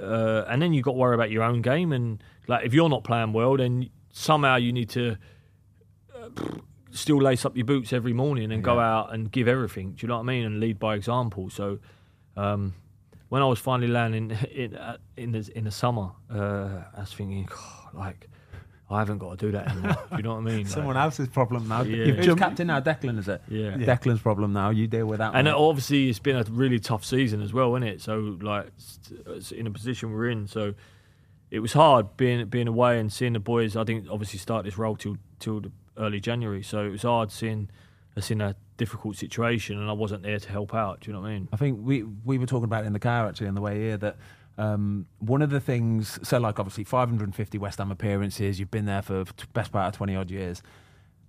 uh, 0.00 0.44
and 0.48 0.62
then 0.62 0.72
you 0.72 0.80
got 0.82 0.92
to 0.92 0.96
worry 0.98 1.14
about 1.14 1.30
your 1.30 1.42
own 1.42 1.60
game, 1.60 1.92
and 1.92 2.22
like 2.48 2.64
if 2.64 2.72
you're 2.72 2.88
not 2.88 3.04
playing 3.04 3.32
well, 3.32 3.56
then 3.56 3.90
somehow 4.12 4.56
you 4.56 4.72
need 4.72 4.88
to 4.90 5.16
uh, 6.14 6.28
still 6.90 7.20
lace 7.20 7.44
up 7.44 7.56
your 7.56 7.66
boots 7.66 7.92
every 7.92 8.12
morning 8.12 8.52
and 8.52 8.62
go 8.62 8.78
out 8.78 9.12
and 9.12 9.30
give 9.32 9.48
everything. 9.48 9.92
Do 9.92 9.98
you 10.02 10.08
know 10.08 10.16
what 10.16 10.22
I 10.22 10.26
mean? 10.26 10.44
And 10.44 10.60
lead 10.60 10.78
by 10.78 10.94
example. 10.94 11.50
So. 11.50 11.78
Um, 12.36 12.74
when 13.32 13.40
I 13.40 13.46
was 13.46 13.58
finally 13.58 13.88
landing 13.88 14.30
in 14.54 14.76
uh, 14.76 14.98
in 15.16 15.32
the 15.32 15.50
in 15.54 15.64
the 15.64 15.70
summer, 15.70 16.10
uh, 16.30 16.82
I 16.94 17.00
was 17.00 17.14
thinking, 17.14 17.48
"God, 17.48 17.94
like, 17.94 18.28
I 18.90 18.98
haven't 18.98 19.16
got 19.18 19.38
to 19.38 19.46
do 19.46 19.52
that 19.52 19.68
anymore. 19.70 19.96
do 20.10 20.16
you 20.18 20.22
know 20.22 20.34
what 20.34 20.40
I 20.40 20.42
mean? 20.42 20.56
Like- 20.64 20.66
Someone 20.66 20.98
else's 20.98 21.28
problem 21.28 21.66
now. 21.66 21.80
Yeah. 21.80 22.12
Who's 22.12 22.26
Jump- 22.26 22.40
captain 22.40 22.66
now? 22.66 22.80
Declan, 22.80 23.18
is 23.18 23.28
it? 23.28 23.40
Yeah. 23.48 23.78
Yeah. 23.78 23.86
Declan's 23.86 24.20
problem 24.20 24.52
now. 24.52 24.68
You 24.68 24.86
deal 24.86 25.06
with 25.06 25.20
that. 25.20 25.34
And 25.34 25.46
one. 25.46 25.54
obviously, 25.56 26.10
it's 26.10 26.18
been 26.18 26.36
a 26.36 26.44
really 26.50 26.78
tough 26.78 27.06
season 27.06 27.40
as 27.40 27.54
well, 27.54 27.74
isn't 27.74 27.88
it? 27.88 28.02
So, 28.02 28.36
like, 28.42 28.66
it's 29.28 29.50
in 29.50 29.66
a 29.66 29.70
position 29.70 30.12
we're 30.12 30.28
in, 30.28 30.46
so 30.46 30.74
it 31.50 31.60
was 31.60 31.72
hard 31.72 32.18
being 32.18 32.44
being 32.50 32.68
away 32.68 33.00
and 33.00 33.10
seeing 33.10 33.32
the 33.32 33.40
boys. 33.40 33.76
I 33.76 33.84
didn't 33.84 34.10
obviously 34.10 34.40
start 34.40 34.66
this 34.66 34.76
role 34.76 34.94
till 34.96 35.16
till 35.38 35.60
the 35.62 35.72
early 35.96 36.20
January, 36.20 36.62
so 36.62 36.84
it 36.84 36.90
was 36.90 37.02
hard 37.04 37.32
seeing 37.32 37.70
us 38.14 38.30
in 38.30 38.42
a 38.42 38.54
difficult 38.82 39.16
situation, 39.16 39.78
and 39.78 39.88
I 39.88 39.92
wasn't 39.92 40.24
there 40.24 40.40
to 40.40 40.50
help 40.50 40.74
out. 40.74 41.00
Do 41.00 41.10
you 41.10 41.12
know 41.14 41.20
what 41.20 41.28
I 41.28 41.34
mean? 41.34 41.48
I 41.52 41.56
think 41.56 41.78
we 41.80 42.02
we 42.02 42.36
were 42.38 42.46
talking 42.46 42.64
about 42.64 42.84
in 42.84 42.92
the 42.92 42.98
car 42.98 43.28
actually 43.28 43.46
on 43.46 43.54
the 43.54 43.60
way 43.60 43.78
here 43.78 43.96
that 43.98 44.16
um, 44.58 45.06
one 45.20 45.40
of 45.40 45.50
the 45.50 45.60
things. 45.60 46.18
So 46.22 46.38
like 46.38 46.58
obviously 46.58 46.84
550 46.84 47.58
West 47.58 47.78
Ham 47.78 47.92
appearances. 47.92 48.58
You've 48.58 48.70
been 48.70 48.86
there 48.86 49.02
for 49.02 49.24
best 49.52 49.70
part 49.72 49.94
of 49.94 49.96
20 49.96 50.16
odd 50.16 50.30
years. 50.30 50.62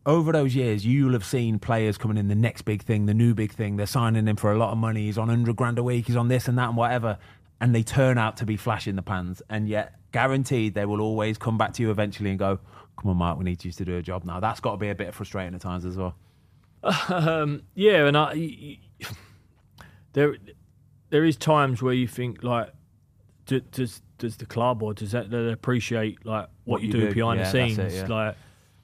Over 0.06 0.34
those 0.34 0.54
years, 0.54 0.86
you'll 0.86 1.14
have 1.14 1.24
seen 1.24 1.60
players 1.60 1.98
coming 1.98 2.18
in 2.18 2.28
the 2.28 2.36
next 2.36 2.64
big 2.64 2.82
thing, 2.84 3.06
the 3.06 3.14
new 3.14 3.34
big 3.34 3.54
thing. 3.54 3.78
They're 3.78 3.86
signing 3.86 4.28
him 4.28 4.36
for 4.36 4.52
a 4.52 4.58
lot 4.58 4.72
of 4.72 4.78
money. 4.78 5.06
He's 5.06 5.18
on 5.18 5.28
100 5.28 5.56
grand 5.56 5.78
a 5.78 5.84
week. 5.84 6.08
He's 6.08 6.18
on 6.18 6.28
this 6.28 6.48
and 6.50 6.58
that 6.58 6.70
and 6.70 6.76
whatever. 6.76 7.18
And 7.62 7.74
they 7.74 7.84
turn 7.84 8.18
out 8.18 8.36
to 8.38 8.46
be 8.46 8.58
flash 8.58 8.88
in 8.88 8.98
the 8.98 9.02
pans. 9.02 9.42
And 9.50 9.70
yet, 9.70 9.94
guaranteed, 10.12 10.74
they 10.74 10.86
will 10.86 11.00
always 11.00 11.38
come 11.38 11.58
back 11.58 11.72
to 11.74 11.84
you 11.84 11.92
eventually 11.92 12.32
and 12.32 12.40
go, 12.40 12.60
"Come 13.00 13.12
on, 13.12 13.18
Mark, 13.18 13.38
we 13.38 13.46
need 13.46 13.64
you 13.64 13.72
to 13.72 13.86
do 13.86 13.96
a 13.96 14.02
job 14.02 14.26
now." 14.26 14.42
That's 14.42 14.60
got 14.60 14.72
to 14.72 14.78
be 14.78 14.90
a 14.90 14.96
bit 14.96 15.14
frustrating 15.14 15.56
at 15.56 15.62
times 15.62 15.86
as 15.86 15.96
well. 15.96 16.16
Um, 17.10 17.64
yeah, 17.76 18.06
and 18.08 18.18
I 18.18 18.34
y- 18.34 18.78
y- 19.02 19.08
there 20.14 20.36
there 21.10 21.24
is 21.24 21.38
times 21.38 21.82
where 21.82 21.94
you 21.94 22.08
think 22.08 22.44
like, 22.44 22.72
do, 23.46 23.60
does 23.60 24.02
does 24.18 24.38
the 24.38 24.46
club 24.46 24.82
or 24.84 24.94
does 24.94 25.12
that 25.12 25.34
appreciate 25.34 26.26
like 26.26 26.48
what, 26.66 26.80
What 26.80 26.82
you, 26.82 26.88
you 26.88 26.94
do, 26.94 27.00
do. 27.10 27.14
behind 27.14 27.40
Yeah, 27.40 27.52
the 27.52 27.52
scenes, 27.52 27.80
it, 27.94 27.94
yeah. 28.10 28.16
like 28.16 28.36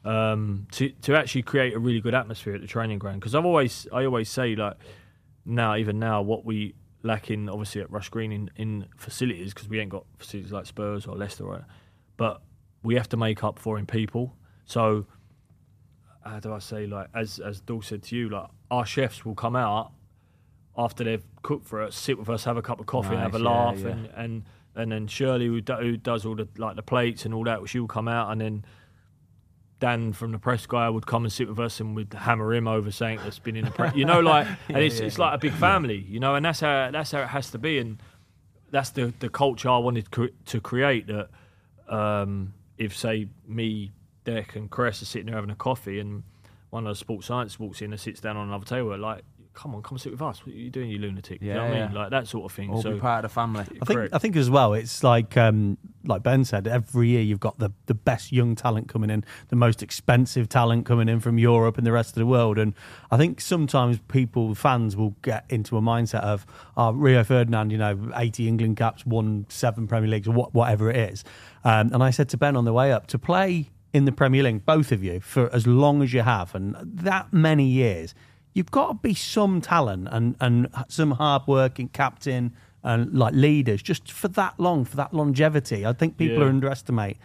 um, 0.06 0.68
to 0.72 0.90
to 0.90 1.16
actually 1.16 1.44
create 1.44 1.74
a 1.74 1.80
really 1.80 2.02
good 2.02 2.14
atmosphere 2.16 2.56
at 2.56 2.62
the 2.62 2.68
training 2.68 3.00
ground? 3.00 3.20
Because 3.20 3.36
I've 3.36 3.46
always 3.46 3.88
I 3.92 4.06
always 4.06 4.30
say 4.30 4.56
like 4.56 4.78
now 5.46 5.76
even 5.76 6.00
now 6.00 6.22
what 6.22 6.46
we 6.46 6.76
lack 7.02 7.32
in 7.32 7.48
obviously 7.48 7.82
at 7.82 7.90
Rush 7.90 8.10
Green 8.10 8.32
in, 8.32 8.52
in 8.58 8.86
facilities 8.98 9.54
because 9.54 9.70
we 9.70 9.80
ain't 9.80 9.90
got 9.90 10.06
facilities 10.18 10.52
like 10.52 10.66
Spurs 10.66 11.06
or 11.08 11.16
Leicester, 11.16 11.46
right? 11.46 11.64
But 12.18 12.42
we 12.84 12.96
have 12.96 13.08
to 13.10 13.18
make 13.18 13.44
up 13.44 13.58
for 13.60 13.78
in 13.80 13.86
people. 13.86 14.36
So 14.66 15.06
how 16.24 16.40
do 16.40 16.54
I 16.54 16.60
say 16.60 16.86
like 16.86 17.08
as 17.14 17.40
as 17.40 17.62
Dul 17.62 17.82
said 17.82 18.04
to 18.04 18.16
you, 18.16 18.30
like 18.30 18.48
our 18.70 18.86
chefs 18.86 19.26
will 19.26 19.36
come 19.36 19.56
out 19.56 19.92
after 20.78 21.04
they've 21.04 21.24
cooked 21.42 21.68
for 21.68 21.82
us, 21.82 21.96
sit 21.96 22.18
with 22.18 22.30
us, 22.30 22.46
have 22.46 22.58
a 22.58 22.62
cup 22.62 22.80
of 22.80 22.86
coffee, 22.86 23.10
and 23.10 23.20
have 23.20 23.36
a 23.36 23.40
yeah, 23.40 23.50
laugh, 23.50 23.80
yeah. 23.80 23.88
and 23.90 24.06
and 24.16 24.44
and 24.76 24.92
then 24.92 25.08
Shirley 25.08 25.48
who, 25.48 25.62
do, 25.62 25.74
who 25.74 25.98
does 25.98 26.26
all 26.26 26.36
the 26.36 26.48
like 26.58 26.76
the 26.76 26.84
plates 26.84 27.26
and 27.26 27.34
all 27.34 27.44
that, 27.44 27.68
she 27.68 27.80
will 27.80 27.88
come 27.88 28.08
out, 28.08 28.32
and 28.32 28.40
then 28.40 28.66
Dan 29.80 30.14
from 30.14 30.32
the 30.32 30.40
press 30.40 30.66
guy 30.66 30.90
would 30.90 31.06
come 31.06 31.24
and 31.24 31.32
sit 31.32 31.48
with 31.48 31.60
us, 31.60 31.80
and 31.80 31.96
we'd 31.96 32.14
hammer 32.14 32.54
him 32.54 32.68
over 32.68 32.92
saying 32.92 33.20
that's 33.24 33.40
been 33.40 33.56
in 33.56 33.66
the 33.66 33.72
press, 33.72 33.96
you 33.96 34.06
know, 34.06 34.20
like, 34.20 34.48
and 34.70 34.78
it's 34.78 35.00
it's 35.00 35.18
like 35.18 35.36
a 35.36 35.38
big 35.38 35.54
family, 35.54 36.06
you 36.08 36.20
know, 36.20 36.36
and 36.36 36.46
that's 36.46 36.60
how 36.62 36.90
that's 36.92 37.12
how 37.12 37.22
it 37.22 37.28
has 37.28 37.52
to 37.52 37.58
be, 37.58 37.80
and 37.80 38.02
that's 38.72 38.92
the 38.92 39.14
the 39.20 39.30
culture 39.30 39.70
I 39.70 39.78
wanted 39.78 40.12
cre- 40.12 40.36
to 40.46 40.62
create. 40.62 41.08
That 41.08 41.30
um, 41.94 42.54
if 42.78 42.96
say 42.96 43.28
me, 43.48 43.92
Deck, 44.24 44.56
and 44.56 44.70
Chris 44.70 45.02
are 45.02 45.06
sitting 45.06 45.28
there 45.28 45.36
having 45.36 45.50
a 45.50 45.56
coffee, 45.56 46.00
and 46.00 46.24
one 46.70 46.86
of 46.86 46.92
the 46.92 46.96
sports 46.96 47.28
science 47.28 47.60
walks 47.60 47.82
in 47.82 47.92
and 47.92 48.00
sits 48.00 48.20
down 48.20 48.38
on 48.38 48.48
another 48.48 48.66
table, 48.66 48.98
like, 48.98 49.24
come 49.60 49.76
on, 49.76 49.82
come 49.82 49.98
sit 49.98 50.12
with 50.12 50.22
us. 50.22 50.46
What 50.46 50.56
are 50.56 50.58
you 50.58 50.70
doing, 50.70 50.90
you 50.90 51.00
lunatic? 51.00 51.42
you 51.42 51.54
know 51.54 51.64
what 51.64 51.72
I 51.72 51.86
mean? 51.86 51.94
Like 51.94 52.12
that 52.12 52.28
sort 52.28 52.46
of 52.46 52.56
thing. 52.56 52.70
All 52.70 52.82
so 52.82 52.94
be 52.94 53.00
part 53.00 53.26
of 53.26 53.30
the 53.30 53.34
family. 53.34 53.62
I 53.62 53.86
think 53.86 53.88
correct. 53.88 54.16
I 54.16 54.18
think 54.18 54.36
as 54.38 54.50
well, 54.50 54.74
it's 54.74 55.04
like 55.04 55.36
um, 55.36 55.78
like 56.06 56.24
Ben 56.24 56.46
said, 56.46 56.66
every 56.66 57.10
year 57.10 57.22
you've 57.22 57.42
got 57.42 57.60
the, 57.60 57.72
the 57.88 57.94
best 57.94 58.32
young 58.32 58.56
talent 58.56 58.88
coming 58.88 59.10
in, 59.10 59.26
the 59.50 59.58
most 59.58 59.84
expensive 59.84 60.48
talent 60.48 60.86
coming 60.86 61.10
in 61.10 61.20
from 61.20 61.38
Europe 61.38 61.78
and 61.78 61.86
the 61.86 61.92
rest 61.92 62.12
of 62.12 62.16
the 62.16 62.26
world. 62.26 62.58
And 62.58 62.74
I 63.12 63.18
think 63.18 63.42
sometimes 63.42 64.00
people, 64.08 64.56
fans, 64.56 64.96
will 64.96 65.16
get 65.22 65.46
into 65.50 65.78
a 65.78 65.82
mindset 65.82 66.22
of 66.22 66.46
oh, 66.78 66.92
Rio 66.94 67.24
Ferdinand, 67.24 67.72
you 67.72 67.78
know, 67.78 68.12
80 68.16 68.48
England 68.48 68.78
caps, 68.78 69.06
won 69.06 69.46
seven 69.50 69.88
Premier 69.88 70.10
Leagues, 70.10 70.28
or 70.28 70.32
what, 70.32 70.54
whatever 70.54 70.90
it 70.90 70.96
is. 70.96 71.26
Um, 71.66 71.92
and 71.94 72.02
I 72.02 72.12
said 72.12 72.30
to 72.30 72.38
Ben 72.38 72.56
on 72.56 72.64
the 72.64 72.74
way 72.74 72.94
up, 72.94 73.08
to 73.08 73.20
play 73.20 73.70
in 73.94 74.06
the 74.06 74.12
Premier 74.12 74.44
League, 74.44 74.66
both 74.66 74.92
of 74.92 75.04
you, 75.04 75.20
for 75.20 75.54
as 75.54 75.66
long 75.66 76.02
as 76.02 76.14
you 76.14 76.22
have, 76.22 76.54
and 76.54 76.76
that 76.84 77.34
many 77.34 77.66
years, 77.66 78.14
you've 78.54 78.72
got 78.72 78.88
to 78.90 78.94
be 78.96 79.14
some 79.14 79.62
talent 79.62 80.08
and, 80.12 80.36
and 80.40 80.68
some 80.88 81.12
hard 81.12 81.44
working 81.48 81.88
captain 81.90 82.54
and 82.84 83.14
like 83.14 83.34
leaders 83.34 83.82
just 83.82 84.12
for 84.12 84.28
that 84.30 84.60
long, 84.60 84.86
for 84.86 84.96
that 84.96 85.14
longevity. 85.14 85.86
I 85.86 85.94
think 85.94 86.18
people 86.18 86.44
Yeah. 86.44 86.50
underestimate 86.50 87.18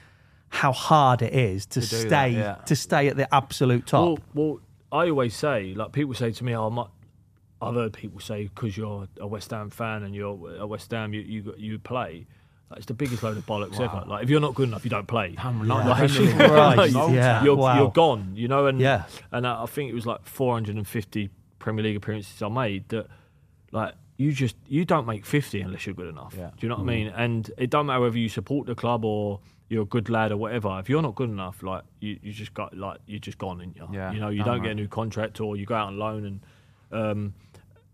how 0.48 0.72
hard 0.72 1.22
it 1.22 1.32
is 1.34 1.66
to, 1.66 1.80
that, 1.80 1.86
stay 1.86 2.30
yeah. 2.30 2.54
to 2.66 2.76
stay 2.76 3.08
at 3.08 3.16
the 3.16 3.32
absolute 3.34 3.86
top. 3.86 4.04
Well, 4.04 4.18
well, 4.34 4.60
I 4.92 5.08
always 5.10 5.34
say, 5.34 5.74
like 5.74 5.92
people 5.92 6.14
say 6.14 6.30
to 6.32 6.44
me, 6.44 6.54
"Oh, 6.56 6.70
my, 6.70 6.86
I've 7.60 7.74
heard 7.74 7.92
people 7.92 8.20
say 8.20 8.44
because 8.44 8.76
you're 8.76 9.08
a 9.20 9.26
West 9.26 9.50
Ham 9.50 9.70
fan 9.70 10.02
and 10.04 10.14
you're 10.14 10.38
a 10.58 10.66
West 10.66 10.90
Ham, 10.92 11.12
you 11.12 11.20
you, 11.20 11.54
you 11.56 11.78
play." 11.78 12.26
Like, 12.74 12.78
it's 12.78 12.86
the 12.86 12.94
biggest 12.94 13.22
load 13.22 13.36
of 13.36 13.46
bollocks 13.46 13.78
ever. 13.78 14.02
Like 14.04 14.24
if 14.24 14.30
you're 14.30 14.40
not 14.40 14.54
good 14.56 14.68
enough, 14.68 14.82
you 14.84 14.90
don't 14.90 15.06
play. 15.06 15.34
Ham- 15.38 15.66
Like, 15.68 15.86
like, 16.00 16.10
yeah, 17.12 17.44
you're, 17.44 17.54
wow. 17.56 17.78
you're 17.78 17.90
gone. 17.92 18.32
You 18.34 18.48
know, 18.48 18.66
and 18.66 18.80
Yeah. 18.80 19.04
and 19.30 19.46
I 19.46 19.62
I 19.62 19.66
think 19.66 19.90
it 19.90 19.94
was 19.94 20.06
like 20.06 20.24
450 20.26 21.30
Premier 21.60 21.84
League 21.84 21.96
appearances 21.96 22.42
I 22.42 22.48
made 22.48 22.88
that, 22.90 23.06
like. 23.72 23.94
You 24.16 24.30
just 24.30 24.54
you 24.68 24.84
don't 24.84 25.06
make 25.06 25.26
fifty 25.26 25.60
unless 25.60 25.86
you're 25.86 25.94
good 25.96 26.06
enough. 26.06 26.36
Yeah. 26.38 26.50
Do 26.50 26.56
you 26.60 26.68
know 26.68 26.76
what 26.76 26.82
I 26.82 26.86
mean? 26.86 27.08
And 27.08 27.50
it 27.58 27.68
don't 27.68 27.86
matter 27.86 27.98
whether 28.00 28.16
you 28.16 28.28
support 28.28 28.68
the 28.68 28.76
club 28.76 29.04
or 29.04 29.40
you're 29.68 29.82
a 29.82 29.86
good 29.86 30.08
lad 30.08 30.30
or 30.30 30.36
whatever. 30.36 30.78
If 30.78 30.88
you're 30.88 31.02
not 31.02 31.16
good 31.16 31.30
enough, 31.30 31.64
like 31.64 31.82
you, 31.98 32.16
you 32.22 32.32
just 32.32 32.54
got 32.54 32.76
like 32.76 33.00
you're 33.08 33.18
just 33.18 33.38
gone, 33.38 33.60
and 33.60 33.74
you? 33.74 33.88
Yeah. 33.92 34.12
You 34.12 34.20
know, 34.20 34.28
you 34.28 34.44
don't 34.44 34.62
get 34.62 34.70
a 34.70 34.74
new 34.76 34.86
contract 34.86 35.40
or 35.40 35.56
you 35.56 35.66
go 35.66 35.74
out 35.74 35.88
on 35.88 35.98
loan, 35.98 36.24
and 36.24 36.40
um, 36.92 37.34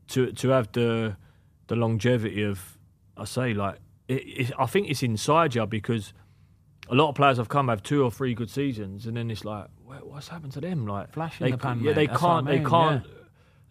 to 0.09 0.31
to 0.33 0.49
have 0.51 0.71
the 0.73 1.17
the 1.69 1.77
longevity 1.77 2.43
of, 2.43 2.77
I 3.17 3.25
say 3.25 3.55
like, 3.55 3.79
it, 4.11 4.49
it, 4.49 4.53
I 4.59 4.67
think 4.67 4.91
it's 4.91 5.03
inside 5.03 5.55
you 5.55 5.65
because 5.67 6.13
a 6.89 6.95
lot 6.95 7.09
of 7.09 7.15
players 7.15 7.39
have 7.39 7.49
come 7.49 7.69
have 7.69 7.83
two 7.83 8.03
or 8.03 8.11
three 8.11 8.35
good 8.35 8.51
seasons, 8.51 9.07
and 9.07 9.17
then 9.17 9.31
it's 9.31 9.45
like, 9.45 9.67
what's 10.03 10.29
happened 10.29 10.53
to 10.53 10.61
them? 10.61 10.87
Like, 10.87 11.13
Flash 11.13 11.41
in 11.41 11.47
they, 11.47 11.51
the 11.53 11.59
pan, 11.59 11.81
yeah, 11.81 11.93
they 11.93 12.09
can't, 12.09 12.49
I 12.49 12.51
mean, 12.51 12.63
they 12.63 12.69
can't, 12.69 13.07
yeah. 13.07 13.13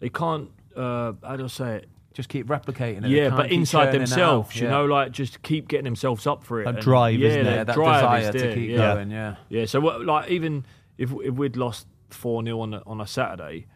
they 0.00 0.08
can't. 0.08 0.50
Uh, 0.74 1.12
how 1.22 1.36
do 1.36 1.44
I 1.44 1.48
say 1.48 1.76
it? 1.76 1.88
Just 2.14 2.28
keep 2.28 2.46
replicating 2.46 3.04
it. 3.04 3.10
Yeah, 3.10 3.30
but 3.30 3.52
inside 3.52 3.92
themselves, 3.92 4.50
out. 4.50 4.56
you 4.56 4.64
Yeah. 4.64 4.70
know, 4.70 4.84
like 4.86 5.12
just 5.12 5.42
keep 5.42 5.68
getting 5.68 5.84
themselves 5.84 6.26
up 6.26 6.42
for 6.42 6.60
it. 6.60 6.64
That 6.64 6.76
and- 6.76 6.82
drive, 6.82 7.18
yeah, 7.18 7.28
isn't 7.28 7.46
it? 7.46 7.66
that 7.66 7.74
drive 7.74 8.22
desire 8.22 8.32
to 8.32 8.54
keep 8.54 8.70
yeah. 8.70 8.94
going. 8.94 9.10
Yeah. 9.10 9.36
Yeah, 9.48 9.66
so 9.66 9.80
what, 9.80 10.04
like 10.04 10.30
even 10.30 10.64
if 10.98 11.12
if 11.22 11.34
we'd 11.34 11.56
lost 11.56 11.86
four 12.08 12.42
0 12.42 12.60
on 12.60 12.74
a, 12.74 12.82
on 12.86 13.00
a 13.00 13.06
Saturday, 13.06 13.66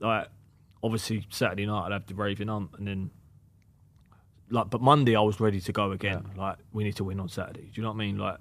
like 0.00 0.28
obviously 0.82 1.26
Saturday 1.30 1.66
night 1.66 1.86
I'd 1.86 1.92
have 1.92 2.06
the 2.06 2.14
raving 2.14 2.48
ump, 2.48 2.76
and 2.78 2.88
then 2.88 3.10
like 4.50 4.70
but 4.70 4.80
Monday 4.80 5.16
I 5.16 5.20
was 5.20 5.40
ready 5.40 5.60
to 5.60 5.72
go 5.72 5.92
again. 5.92 6.30
Like 6.36 6.58
we 6.72 6.84
need 6.84 6.96
to 6.96 7.04
win 7.04 7.20
on 7.20 7.28
Saturday. 7.28 7.62
Do 7.62 7.70
you 7.74 7.82
know 7.82 7.90
what 7.90 7.96
I 7.96 7.98
mean? 7.98 8.18
Like 8.18 8.38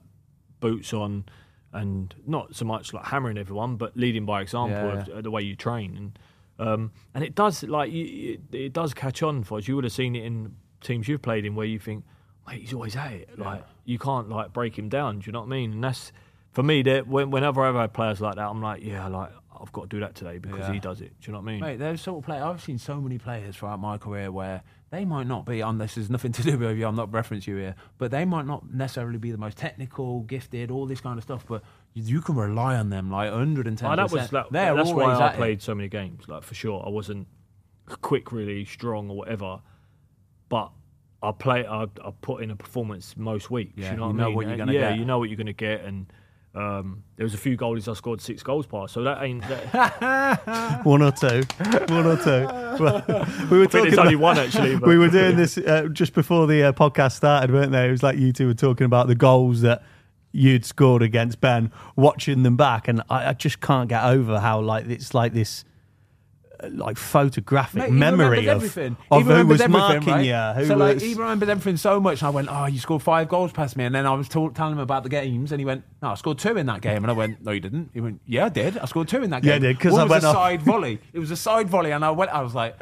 boots 0.59 0.93
on, 0.93 1.25
and 1.73 2.13
not 2.25 2.55
so 2.55 2.65
much 2.65 2.93
like 2.93 3.05
hammering 3.05 3.37
everyone, 3.37 3.75
but 3.77 3.95
leading 3.97 4.25
by 4.25 4.41
example 4.41 4.95
Yeah, 4.95 5.17
of 5.17 5.23
the 5.23 5.31
way 5.31 5.41
you 5.41 5.55
train 5.55 5.95
and. 5.97 6.19
Um, 6.57 6.93
and 7.13 7.21
it 7.21 7.35
does 7.35 7.63
like 7.63 7.91
you, 7.91 8.39
it, 8.51 8.55
it 8.55 8.71
does 8.71 8.93
catch 8.93 9.21
on 9.21 9.43
for 9.43 9.57
us. 9.57 9.67
You 9.67 9.75
would 9.75 9.83
have 9.83 9.91
seen 9.91 10.15
it 10.15 10.23
in 10.23 10.55
teams 10.79 11.05
you've 11.05 11.21
played 11.21 11.45
in 11.45 11.53
where 11.53 11.65
you 11.65 11.79
think, 11.79 12.05
mate, 12.47 12.61
he's 12.61 12.73
always 12.73 12.95
at 12.95 13.11
it. 13.11 13.37
Like 13.37 13.65
you 13.83 13.99
can't 13.99 14.29
like 14.29 14.53
break 14.53 14.77
him 14.79 14.87
down. 14.87 15.19
Do 15.19 15.25
you 15.25 15.33
know 15.33 15.41
what 15.41 15.47
I 15.47 15.49
mean? 15.49 15.73
And 15.73 15.83
that's 15.83 16.13
for 16.53 16.63
me. 16.63 16.81
That 16.83 17.07
when, 17.09 17.29
whenever 17.29 17.61
I've 17.61 17.75
had 17.75 17.91
players 17.91 18.21
like 18.21 18.35
that, 18.35 18.47
I'm 18.47 18.61
like, 18.61 18.81
yeah, 18.85 19.05
like 19.09 19.31
I've 19.59 19.73
got 19.73 19.81
to 19.81 19.87
do 19.89 19.99
that 19.99 20.15
today 20.15 20.37
because 20.37 20.59
Yeah. 20.59 20.71
he 20.75 20.79
does 20.79 21.01
it. 21.01 21.11
Do 21.19 21.27
you 21.27 21.33
know 21.33 21.39
what 21.41 21.49
I 21.49 21.51
mean? 21.51 21.59
Mate, 21.59 21.75
there's 21.77 21.99
sort 21.99 22.19
of 22.19 22.25
play. 22.25 22.39
I've 22.39 22.61
seen 22.61 22.77
so 22.77 23.01
many 23.01 23.17
players 23.17 23.57
throughout 23.57 23.81
my 23.81 23.97
career 23.97 24.31
where 24.31 24.63
they 24.95 25.05
might 25.05 25.27
not 25.27 25.45
be. 25.45 25.61
On 25.61 25.77
this 25.77 25.97
is 25.97 26.09
nothing 26.09 26.31
to 26.31 26.43
do 26.43 26.57
with 26.57 26.77
you. 26.77 26.87
I'm 26.87 26.95
not 26.95 27.11
referencing 27.11 27.47
you 27.47 27.57
here, 27.57 27.75
but 27.97 28.11
they 28.11 28.23
might 28.23 28.45
not 28.45 28.73
necessarily 28.73 29.17
be 29.17 29.31
the 29.31 29.37
most 29.37 29.57
technical, 29.57 30.21
gifted, 30.21 30.71
all 30.71 30.85
this 30.85 31.01
kind 31.01 31.17
of 31.17 31.23
stuff. 31.23 31.45
But 31.47 31.63
you, 31.93 32.03
you 32.03 32.21
can 32.21 32.35
rely 32.35 32.75
on 32.75 32.89
them 32.89 33.11
like 33.11 33.31
110. 33.31 33.87
Oh, 33.87 33.95
that 33.95 34.11
was 34.11 34.29
They're 34.29 34.75
that's 34.75 34.91
why 34.91 35.13
I 35.13 35.27
at 35.27 35.33
it. 35.33 35.37
played 35.37 35.61
so 35.61 35.75
many 35.75 35.89
games. 35.89 36.27
Like 36.27 36.43
for 36.43 36.55
sure, 36.55 36.83
I 36.85 36.89
wasn't 36.89 37.27
quick, 38.01 38.31
really 38.31 38.63
strong 38.65 39.09
or 39.09 39.17
whatever, 39.17 39.59
but 40.49 40.71
I 41.21 41.31
play. 41.31 41.65
I, 41.65 41.83
I 41.83 42.11
put 42.21 42.41
in 42.43 42.51
a 42.51 42.55
performance 42.55 43.17
most 43.17 43.51
weeks. 43.51 43.73
Yeah, 43.75 43.91
you 43.91 43.97
know 43.97 44.03
you 44.03 44.07
what 44.07 44.15
know 44.15 44.23
I 44.23 44.27
mean? 44.27 44.35
what 44.35 44.45
you're 44.45 44.53
uh, 44.53 44.57
gonna 44.57 44.73
yeah, 44.73 44.89
get. 44.91 44.99
you 44.99 45.05
know 45.05 45.19
what 45.19 45.29
you're 45.29 45.37
going 45.37 45.47
to 45.47 45.53
get, 45.53 45.83
and 45.83 46.05
um, 46.55 47.03
there 47.17 47.25
was 47.25 47.33
a 47.33 47.37
few 47.37 47.57
goalies 47.57 47.89
I 47.89 47.93
scored 47.93 48.21
six 48.21 48.41
goals 48.41 48.65
past. 48.65 48.93
So 48.93 49.03
that 49.03 49.21
ain't. 49.21 49.41
That, 49.43 50.81
One 50.85 51.01
or 51.01 51.11
two. 51.11 51.43
One 51.93 52.05
or 52.05 52.17
two. 52.17 52.47
Well, 52.81 53.03
we 53.51 53.57
were 53.57 53.63
I 53.63 53.67
talking 53.67 53.83
there's 53.83 53.97
only 53.97 54.15
one 54.15 54.37
actually. 54.37 54.77
But 54.77 54.87
we 54.87 54.97
were 54.97 55.09
doing 55.09 55.35
this 55.35 55.57
uh, 55.57 55.89
just 55.91 56.13
before 56.13 56.47
the 56.47 56.63
uh, 56.63 56.71
podcast 56.71 57.13
started, 57.13 57.51
weren't 57.51 57.71
they? 57.71 57.87
It 57.87 57.91
was 57.91 58.03
like 58.03 58.17
you 58.17 58.31
two 58.31 58.47
were 58.47 58.53
talking 58.53 58.85
about 58.85 59.07
the 59.07 59.15
goals 59.15 59.61
that 59.61 59.83
you'd 60.31 60.65
scored 60.65 61.01
against 61.01 61.41
Ben, 61.41 61.71
watching 61.95 62.43
them 62.43 62.55
back, 62.55 62.87
and 62.87 63.01
I, 63.09 63.29
I 63.29 63.33
just 63.33 63.59
can't 63.59 63.89
get 63.89 64.03
over 64.03 64.39
how 64.39 64.61
like 64.61 64.87
it's 64.87 65.13
like 65.13 65.33
this. 65.33 65.65
Like 66.73 66.97
photographic 66.97 67.83
Mate, 67.83 67.91
memory 67.91 68.39
of, 68.47 68.55
everything. 68.57 68.97
of 69.11 69.23
who 69.23 69.45
was 69.45 69.67
marking 69.67 70.13
right? 70.13 70.25
you, 70.25 70.61
who 70.61 70.67
so 70.67 70.75
like 70.75 70.95
was 70.95 71.03
he 71.03 71.13
remembers 71.13 71.49
everything 71.49 71.77
so 71.77 71.99
much. 71.99 72.21
And 72.21 72.27
I 72.27 72.29
went, 72.31 72.47
"Oh, 72.51 72.65
you 72.65 72.79
scored 72.79 73.01
five 73.03 73.27
goals 73.29 73.51
past 73.51 73.75
me." 73.77 73.83
And 73.85 73.93
then 73.95 74.05
I 74.05 74.13
was 74.13 74.27
telling 74.29 74.53
him 74.55 74.79
about 74.79 75.03
the 75.03 75.09
games, 75.09 75.51
and 75.51 75.59
he 75.59 75.65
went, 75.65 75.83
"No, 76.01 76.09
I 76.09 76.15
scored 76.15 76.37
two 76.39 76.57
in 76.57 76.65
that 76.67 76.81
game." 76.81 77.03
And 77.03 77.09
I 77.11 77.13
went, 77.13 77.43
"No, 77.43 77.51
you 77.51 77.59
didn't." 77.59 77.91
He 77.93 78.01
went, 78.01 78.21
"Yeah, 78.25 78.45
I 78.45 78.49
did. 78.49 78.77
I 78.77 78.85
scored 78.85 79.07
two 79.07 79.23
in 79.23 79.29
that 79.31 79.41
game." 79.41 79.49
Yeah, 79.49 79.55
I 79.55 79.59
did, 79.59 79.79
'cause 79.79 79.91
One 79.91 80.01
I 80.01 80.03
was 80.05 80.09
went 80.11 80.23
a 80.23 80.27
off- 80.27 80.35
side 80.35 80.61
volley. 80.61 80.99
It 81.13 81.19
was 81.19 81.31
a 81.31 81.35
side 81.37 81.69
volley, 81.69 81.91
and 81.91 82.03
I 82.05 82.11
went. 82.11 82.31
I 82.31 82.41
was 82.41 82.55
like. 82.55 82.75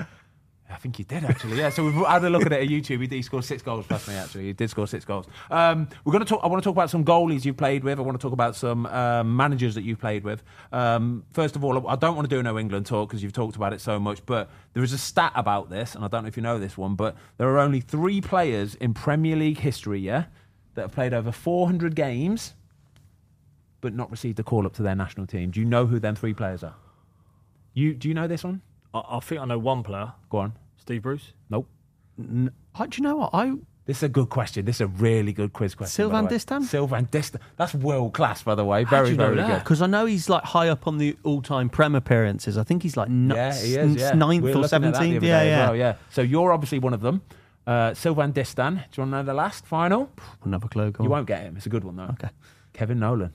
I 0.74 0.78
think 0.78 0.96
he 0.96 1.04
did 1.04 1.24
actually. 1.24 1.58
Yeah, 1.58 1.70
so 1.70 1.86
we've 1.86 1.94
had 1.94 2.24
a 2.24 2.30
look 2.30 2.46
at 2.46 2.52
it 2.52 2.64
at 2.64 2.68
YouTube. 2.68 3.02
He, 3.02 3.08
did, 3.08 3.16
he 3.16 3.22
scored 3.22 3.46
six 3.46 3.62
goals 3.62 3.86
past 3.86 4.08
me. 4.08 4.16
Actually, 4.16 4.46
he 4.46 4.54
did 4.54 4.70
score 4.70 4.88
six 4.88 5.06
goals. 5.06 5.28
Um, 5.52 5.88
we're 6.04 6.12
going 6.12 6.24
to 6.24 6.30
talk. 6.30 6.42
I 6.44 6.48
want 6.48 6.64
to 6.64 6.68
talk 6.68 6.76
about 6.76 6.90
some 6.90 7.06
goalies 7.06 7.46
you've 7.46 7.58
played 7.58 7.84
with. 7.84 8.00
I 8.00 8.02
want 8.02 8.20
to 8.20 8.22
talk 8.22 8.34
about 8.34 8.56
some 8.56 8.86
um, 8.88 9.36
managers 9.36 9.76
that 9.76 9.84
you've 9.84 10.00
played 10.00 10.24
with. 10.24 10.44
Um, 10.72 11.24
first 11.32 11.56
of 11.56 11.64
all, 11.64 11.88
I 11.88 11.96
don't 11.96 12.16
want 12.16 12.30
to 12.30 12.36
do 12.36 12.42
no 12.42 12.58
England 12.58 12.86
talk 12.86 13.10
because 13.10 13.22
you've 13.22 13.34
talked 13.34 13.56
about 13.56 13.72
it 13.72 13.82
so 13.82 14.00
much. 14.00 14.26
But 14.26 14.50
there 14.74 14.84
is 14.84 14.94
a 14.94 14.98
stat 14.98 15.32
about 15.36 15.70
this, 15.70 15.94
and 15.96 16.04
I 16.04 16.08
don't 16.08 16.24
know 16.24 16.28
if 16.28 16.38
you 16.38 16.44
know 16.44 16.58
this 16.58 16.78
one, 16.78 16.96
but 16.96 17.16
there 17.38 17.48
are 17.50 17.60
only 17.60 17.80
three 17.80 18.20
players 18.20 18.76
in 18.76 18.94
Premier 18.94 19.36
League 19.36 19.60
history, 19.60 20.00
yeah, 20.00 20.26
that 20.74 20.82
have 20.82 20.92
played 20.92 21.14
over 21.14 21.32
400 21.32 21.96
games, 21.96 22.54
but 23.82 23.94
not 23.94 24.10
received 24.10 24.40
a 24.40 24.44
call 24.44 24.66
up 24.66 24.74
to 24.74 24.82
their 24.82 24.96
national 24.96 25.28
team. 25.28 25.52
Do 25.52 25.60
you 25.60 25.66
know 25.66 25.86
who 25.86 26.00
them 26.00 26.16
three 26.16 26.34
players 26.34 26.64
are? 26.64 26.76
You 27.74 27.94
do 27.94 28.08
you 28.08 28.14
know 28.14 28.28
this 28.28 28.44
one? 28.44 28.62
I, 28.94 29.04
I 29.08 29.20
think 29.20 29.42
I 29.42 29.46
know 29.46 29.60
one 29.60 29.84
player, 29.84 30.14
Go 30.30 30.40
on. 30.40 30.54
Steve 30.84 31.02
Bruce. 31.02 31.32
Nope. 31.50 31.70
N- 32.20 32.52
oh, 32.78 32.86
do 32.86 32.98
you 32.98 33.04
know 33.08 33.16
what 33.16 33.30
I? 33.34 33.54
This 33.86 33.98
is 33.98 34.04
a 34.04 34.10
good 34.10 34.30
question. 34.30 34.66
This 34.66 34.78
is 34.78 34.82
a 34.82 34.88
really 34.88 35.32
good 35.32 35.54
quiz 35.54 35.76
question. 35.76 36.10
by 36.10 36.20
Sylvain. 36.28 36.38
Distin? 36.38 36.64
Sylvain 36.64 37.06
Distin. 37.08 37.40
That's 37.56 37.74
world 37.74 38.14
class, 38.14 38.44
by 38.44 38.56
the 38.56 38.66
way. 38.66 38.84
How 38.84 38.90
Very, 38.90 39.06
do 39.08 39.12
you 39.14 39.18
know 39.18 39.26
very 39.28 39.38
that? 39.38 39.48
good. 39.48 39.60
Because 39.60 39.82
I 39.82 39.88
know 39.88 40.06
he's 40.06 40.28
like 40.30 40.44
high 40.44 40.68
up 40.68 40.88
on 40.88 40.98
the 40.98 41.16
all-time 41.24 41.70
Prem 41.70 41.96
appearances. 41.96 42.58
I 42.58 42.64
think 42.64 42.84
he's 42.84 42.98
like 42.98 43.08
n- 43.10 43.32
Yeah, 43.34 43.54
he 43.54 43.76
is. 43.76 43.96
Yeah. 43.96 44.12
ninth 44.14 44.44
We 44.44 44.52
were 44.52 44.58
or 44.58 44.62
looking 44.62 44.76
at 44.76 44.82
that 44.82 44.92
the 44.92 44.94
seventeenth. 44.98 45.18
other 45.18 45.28
Yeah, 45.28 45.40
day 45.44 45.52
as 45.52 45.58
yeah. 45.58 45.66
well, 45.68 45.76
yeah. 45.78 45.96
So 46.12 46.22
you're 46.22 46.52
obviously 46.52 46.80
one 46.80 46.94
of 46.94 47.02
them. 47.02 47.22
Uh, 47.66 47.94
Sylvain 47.94 48.34
Distin. 48.34 48.76
Do 48.76 48.76
you 48.76 48.76
want 48.76 48.92
to 48.98 49.06
know 49.06 49.24
the 49.24 49.34
last 49.34 49.66
final? 49.66 50.10
Another 50.44 50.68
clue. 50.68 50.92
Go 50.92 51.04
You 51.04 51.08
on. 51.08 51.12
won't 51.12 51.28
get 51.28 51.44
him. 51.44 51.56
It's 51.56 51.66
a 51.66 51.70
good 51.70 51.84
one 51.86 51.96
though. 51.96 52.04
Okay. 52.12 52.30
Kevin 52.74 53.00
Nolan. 53.00 53.32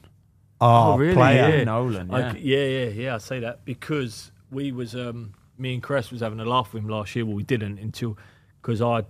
Oh, 0.61 0.97
really? 0.99 1.15
player. 1.15 1.59
Yeah. 1.59 1.65
Nolan. 1.65 2.11
I 2.13 2.19
Yeah. 2.21 2.33
c- 2.33 2.39
yeah, 2.41 2.65
yeah, 2.65 2.89
yeah. 3.03 3.15
I 3.15 3.19
say 3.19 3.41
that 3.41 3.65
because 3.65 4.33
we 4.51 4.73
was 4.73 4.95
um, 4.95 5.33
me 5.59 5.75
and 5.75 5.83
Cress 5.83 6.11
was 6.11 6.21
having 6.21 6.41
a 6.41 6.45
laugh 6.45 6.73
with 6.73 6.83
him 6.83 6.89
last 6.89 7.15
year. 7.17 7.25
Well, 7.27 7.35
we 7.35 7.43
didn't 7.43 7.79
until 7.79 8.17
because 8.63 8.81
I, 8.81 9.05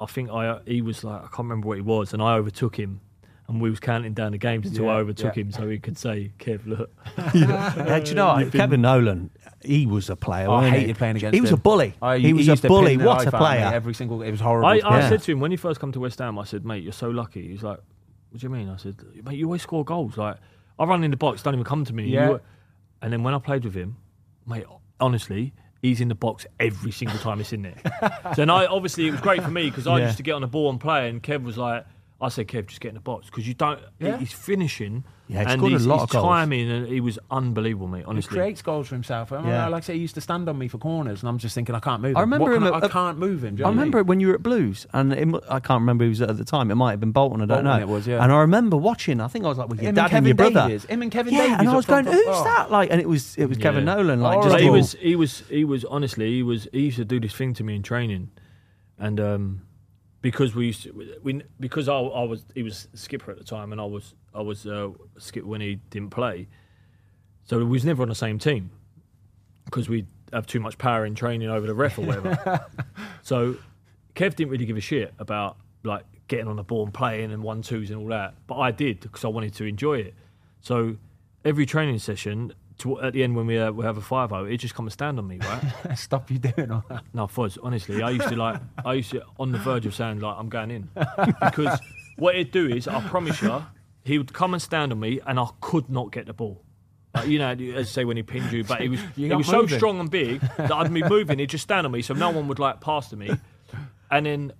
I 0.00 0.06
think 0.06 0.30
I 0.30 0.58
he 0.66 0.82
was 0.82 1.04
like 1.04 1.20
I 1.20 1.26
can't 1.26 1.38
remember 1.38 1.68
what 1.68 1.78
he 1.78 1.82
was, 1.82 2.12
and 2.12 2.22
I 2.22 2.34
overtook 2.34 2.76
him, 2.76 3.00
and 3.48 3.60
we 3.60 3.70
was 3.70 3.80
counting 3.80 4.12
down 4.14 4.32
the 4.32 4.38
games 4.38 4.66
until 4.66 4.88
I 4.90 4.96
overtook 4.96 5.36
yeah. 5.36 5.42
him, 5.42 5.52
so 5.52 5.68
he 5.68 5.78
could 5.78 5.96
say, 5.96 6.32
"Kev, 6.38 6.66
look." 6.66 6.90
Yeah, 7.34 8.00
do 8.00 8.10
you 8.10 8.16
know 8.16 8.26
what? 8.26 8.52
Kevin 8.52 8.82
Nolan? 8.82 9.30
He 9.62 9.86
was 9.86 10.10
a 10.10 10.16
player. 10.16 10.50
I 10.50 10.68
hated 10.68 10.86
he? 10.88 10.94
playing 10.94 11.16
against 11.16 11.34
him. 11.34 11.34
He 11.34 11.40
was 11.40 11.50
him. 11.50 11.58
a 11.58 11.60
bully. 11.60 11.94
I- 12.02 12.18
he 12.18 12.32
was 12.32 12.46
a 12.48 12.52
used 12.52 12.62
to 12.62 12.68
bully. 12.68 12.96
What 12.96 13.26
a 13.26 13.30
player! 13.30 13.70
Every 13.72 13.94
single. 13.94 14.22
It 14.22 14.30
was 14.30 14.40
horrible. 14.40 14.68
I, 14.68 14.78
I 14.78 14.98
Yeah. 15.00 15.08
said 15.08 15.22
to 15.22 15.32
him 15.32 15.40
when 15.40 15.50
he 15.50 15.56
first 15.56 15.80
come 15.80 15.92
to 15.92 16.00
West 16.00 16.18
Ham, 16.18 16.38
I 16.38 16.44
said, 16.44 16.64
"Mate, 16.64 16.82
you're 16.82 16.92
so 16.92 17.10
lucky." 17.10 17.48
He's 17.48 17.62
like, 17.62 17.78
"What 18.30 18.40
do 18.40 18.44
you 18.44 18.50
mean?" 18.50 18.68
I 18.68 18.76
said, 18.76 18.96
"Mate, 19.24 19.36
you 19.38 19.46
always 19.46 19.62
score 19.62 19.84
goals. 19.84 20.16
Like 20.16 20.36
I 20.78 20.84
run 20.84 21.04
in 21.04 21.10
the 21.10 21.16
box, 21.16 21.42
don't 21.42 21.54
even 21.54 21.64
come 21.64 21.84
to 21.84 21.92
me." 21.92 22.08
Yeah. 22.08 22.38
And 23.02 23.12
then 23.12 23.22
when 23.22 23.34
I 23.34 23.38
played 23.38 23.64
with 23.64 23.74
him, 23.74 23.96
mate, 24.46 24.64
honestly. 25.00 25.52
He's 25.82 26.00
in 26.00 26.08
the 26.08 26.14
box 26.14 26.46
every 26.58 26.90
single 26.90 27.18
time 27.18 27.40
it's 27.40 27.52
in 27.52 27.62
there. 27.62 27.76
so 28.34 28.42
and 28.42 28.50
I 28.50 28.66
obviously 28.66 29.06
it 29.06 29.10
was 29.12 29.20
great 29.20 29.42
for 29.42 29.50
me 29.50 29.68
because 29.70 29.86
I 29.86 29.98
Yeah. 29.98 30.06
used 30.06 30.16
to 30.16 30.22
get 30.22 30.32
on 30.32 30.40
the 30.40 30.46
ball 30.48 30.70
and 30.70 30.80
play, 30.80 31.08
and 31.08 31.22
Kev 31.22 31.42
was 31.42 31.56
like, 31.58 31.84
"I 32.20 32.28
said, 32.28 32.48
Kev, 32.48 32.66
just 32.66 32.80
get 32.80 32.88
in 32.88 32.94
the 32.94 33.00
box 33.00 33.26
because 33.26 33.46
you 33.46 33.54
don't." 33.54 33.80
Yeah. 33.98 34.16
He's 34.18 34.32
finishing, 34.32 35.04
Yeah, 35.28 35.40
he 35.40 35.44
and 35.52 35.60
scored 35.60 35.72
a 35.74 35.78
lot 35.80 36.02
of 36.02 36.08
goals. 36.10 36.24
timing, 36.24 36.70
and 36.70 36.86
he 36.88 37.00
was 37.00 37.18
unbelievable, 37.30 37.88
mate. 37.88 38.04
Honestly, 38.06 38.30
He 38.30 38.36
creates 38.40 38.62
goals 38.62 38.88
for 38.88 38.94
himself. 38.94 39.32
I 39.32 39.38
mean, 39.38 39.48
Yeah. 39.48 39.66
Like 39.68 39.82
I 39.82 39.86
say, 39.86 39.94
he 39.94 40.00
used 40.00 40.14
to 40.14 40.20
stand 40.20 40.48
on 40.48 40.56
me 40.56 40.68
for 40.68 40.78
corners, 40.78 41.20
and 41.22 41.28
I'm 41.28 41.36
just 41.38 41.54
thinking, 41.54 41.74
I 41.74 41.80
can't 41.80 42.00
move. 42.00 42.16
I 42.16 42.20
remember 42.20 42.44
What 42.44 42.54
can 42.54 42.62
him 42.62 42.72
I, 42.72 42.76
at- 42.78 42.84
I 42.84 42.88
can't 42.88 43.18
move 43.18 43.44
him. 43.44 43.58
You 43.58 43.64
I 43.64 43.68
know 43.68 43.72
remember 43.72 43.98
mean? 43.98 44.06
when 44.06 44.20
you 44.20 44.28
were 44.28 44.34
at 44.34 44.42
Blues, 44.42 44.86
and 44.94 45.12
it, 45.12 45.28
I 45.50 45.60
can't 45.60 45.80
remember 45.80 46.04
who 46.04 46.10
was 46.10 46.22
at 46.22 46.36
the 46.38 46.44
time. 46.44 46.70
It 46.70 46.76
might 46.76 46.92
have 46.92 47.00
been 47.00 47.12
Bolton. 47.12 47.40
I 47.42 47.46
don't 47.46 47.64
Bolton 47.64 47.80
know. 47.80 47.86
it 47.86 47.88
was, 47.88 48.06
yeah. 48.06 48.22
And 48.22 48.32
I 48.32 48.38
remember 48.40 48.76
watching. 48.76 49.20
I 49.20 49.28
think 49.28 49.44
I 49.44 49.48
was 49.48 49.58
like 49.58 49.68
with 49.68 49.80
your 49.82 49.90
Him 49.90 49.94
dad 49.96 50.02
and 50.04 50.10
Kevin 50.12 50.26
your 50.28 50.34
brother. 50.36 50.68
Davies. 50.68 50.84
Him 50.86 51.02
and 51.02 51.10
Kevin 51.12 51.34
yeah, 51.34 51.40
Davies 51.42 51.58
and 51.58 51.68
I 51.68 51.76
was 51.76 51.86
going, 51.86 52.06
"Who's 52.06 52.24
Oh. 52.28 52.44
that?" 52.44 52.70
Like, 52.70 52.90
and 52.90 53.00
it 53.00 53.08
was 53.08 53.36
it 53.36 53.46
was 53.46 53.58
Kevin 53.58 53.84
Nolan. 53.84 54.20
Like, 54.20 54.38
just 54.42 54.52
right. 54.54 54.62
he 54.62 54.70
was 54.70 54.92
he 54.92 55.16
was 55.16 55.40
he 55.50 55.64
was 55.64 55.84
honestly 55.84 56.30
he 56.32 56.42
was 56.42 56.66
he 56.72 56.80
used 56.84 56.96
to 56.96 57.04
do 57.04 57.20
this 57.20 57.34
thing 57.34 57.52
to 57.54 57.64
me 57.64 57.74
in 57.76 57.82
training, 57.82 58.30
and 58.98 59.20
um, 59.20 59.62
because 60.22 60.54
we 60.54 60.66
used 60.66 60.82
to, 60.84 61.18
we 61.22 61.42
because 61.60 61.88
I, 61.88 61.96
I 61.96 62.24
was 62.24 62.44
he 62.54 62.62
was 62.62 62.88
skipper 62.94 63.30
at 63.30 63.38
the 63.38 63.44
time 63.44 63.72
and 63.72 63.80
I 63.80 63.84
was 63.84 64.14
I 64.34 64.42
was 64.42 64.66
uh, 64.66 64.90
skipper 65.18 65.46
when 65.46 65.60
he 65.60 65.76
didn't 65.90 66.10
play, 66.10 66.48
so 67.44 67.58
we 67.58 67.64
was 67.64 67.84
never 67.84 68.02
on 68.02 68.08
the 68.08 68.14
same 68.14 68.38
team 68.38 68.70
because 69.64 69.88
we 69.88 70.06
have 70.32 70.46
too 70.46 70.60
much 70.60 70.78
power 70.78 71.06
in 71.06 71.14
training 71.14 71.48
over 71.48 71.66
the 71.66 71.74
ref 71.74 71.98
or 71.98 72.02
whatever. 72.02 72.66
so 73.22 73.56
Kev 74.14 74.34
didn't 74.34 74.50
really 74.50 74.66
give 74.66 74.76
a 74.76 74.80
shit 74.80 75.14
about 75.18 75.56
like 75.84 76.04
getting 76.28 76.48
on 76.48 76.56
the 76.56 76.64
ball 76.64 76.84
and 76.84 76.92
playing 76.92 77.32
and 77.32 77.42
one 77.42 77.62
twos 77.62 77.90
and 77.90 78.00
all 78.00 78.08
that, 78.08 78.34
but 78.46 78.56
I 78.56 78.70
did 78.70 79.00
because 79.00 79.24
I 79.24 79.28
wanted 79.28 79.54
to 79.54 79.64
enjoy 79.64 79.98
it. 79.98 80.14
So 80.60 80.96
every 81.44 81.64
training 81.64 81.98
session. 81.98 82.52
To, 82.78 83.00
at 83.00 83.14
the 83.14 83.22
end, 83.22 83.34
when 83.34 83.46
we, 83.46 83.58
uh, 83.58 83.72
we 83.72 83.84
have 83.86 83.96
a 83.96 84.02
five 84.02 84.28
zero, 84.28 84.44
it 84.44 84.58
just 84.58 84.74
come 84.74 84.84
and 84.84 84.92
stand 84.92 85.18
on 85.18 85.26
me, 85.26 85.38
right? 85.38 85.62
Stop 85.96 86.30
you 86.30 86.38
doing 86.38 86.70
all 86.70 86.84
that. 86.90 87.04
No, 87.14 87.26
Foz, 87.26 87.56
honestly, 87.62 88.02
I 88.02 88.10
used 88.10 88.28
to 88.28 88.36
like, 88.36 88.60
I 88.84 88.94
used 88.94 89.10
to 89.12 89.22
on 89.38 89.50
the 89.52 89.58
verge 89.58 89.86
of 89.86 89.94
saying 89.94 90.20
like, 90.20 90.36
I'm 90.38 90.50
going 90.50 90.70
in 90.70 90.90
because 91.42 91.80
what 92.16 92.34
he'd 92.34 92.50
do 92.50 92.66
is, 92.66 92.86
I 92.86 93.00
promise 93.08 93.40
you, 93.40 93.64
he 94.04 94.18
would 94.18 94.32
come 94.32 94.52
and 94.52 94.62
stand 94.62 94.92
on 94.92 95.00
me, 95.00 95.20
and 95.26 95.40
I 95.40 95.46
could 95.60 95.88
not 95.88 96.12
get 96.12 96.26
the 96.26 96.34
ball. 96.34 96.62
Like, 97.14 97.28
you 97.28 97.38
know, 97.38 97.50
as 97.50 97.88
I 97.88 97.90
say 97.90 98.04
when 98.04 98.18
he 98.18 98.22
pinned 98.22 98.52
you, 98.52 98.62
but 98.62 98.80
he 98.82 98.90
was 98.90 99.00
he 99.16 99.28
was 99.34 99.46
so 99.46 99.66
strong 99.66 99.98
and 99.98 100.10
big 100.10 100.40
that 100.58 100.70
I'd 100.72 100.92
be 100.92 101.02
moving, 101.02 101.38
he'd 101.38 101.48
just 101.48 101.64
stand 101.64 101.86
on 101.86 101.92
me, 101.92 102.02
so 102.02 102.12
no 102.12 102.28
one 102.28 102.46
would 102.48 102.58
like 102.58 102.82
pass 102.82 103.08
to 103.08 103.16
me, 103.16 103.30
and 104.10 104.26
then 104.26 104.52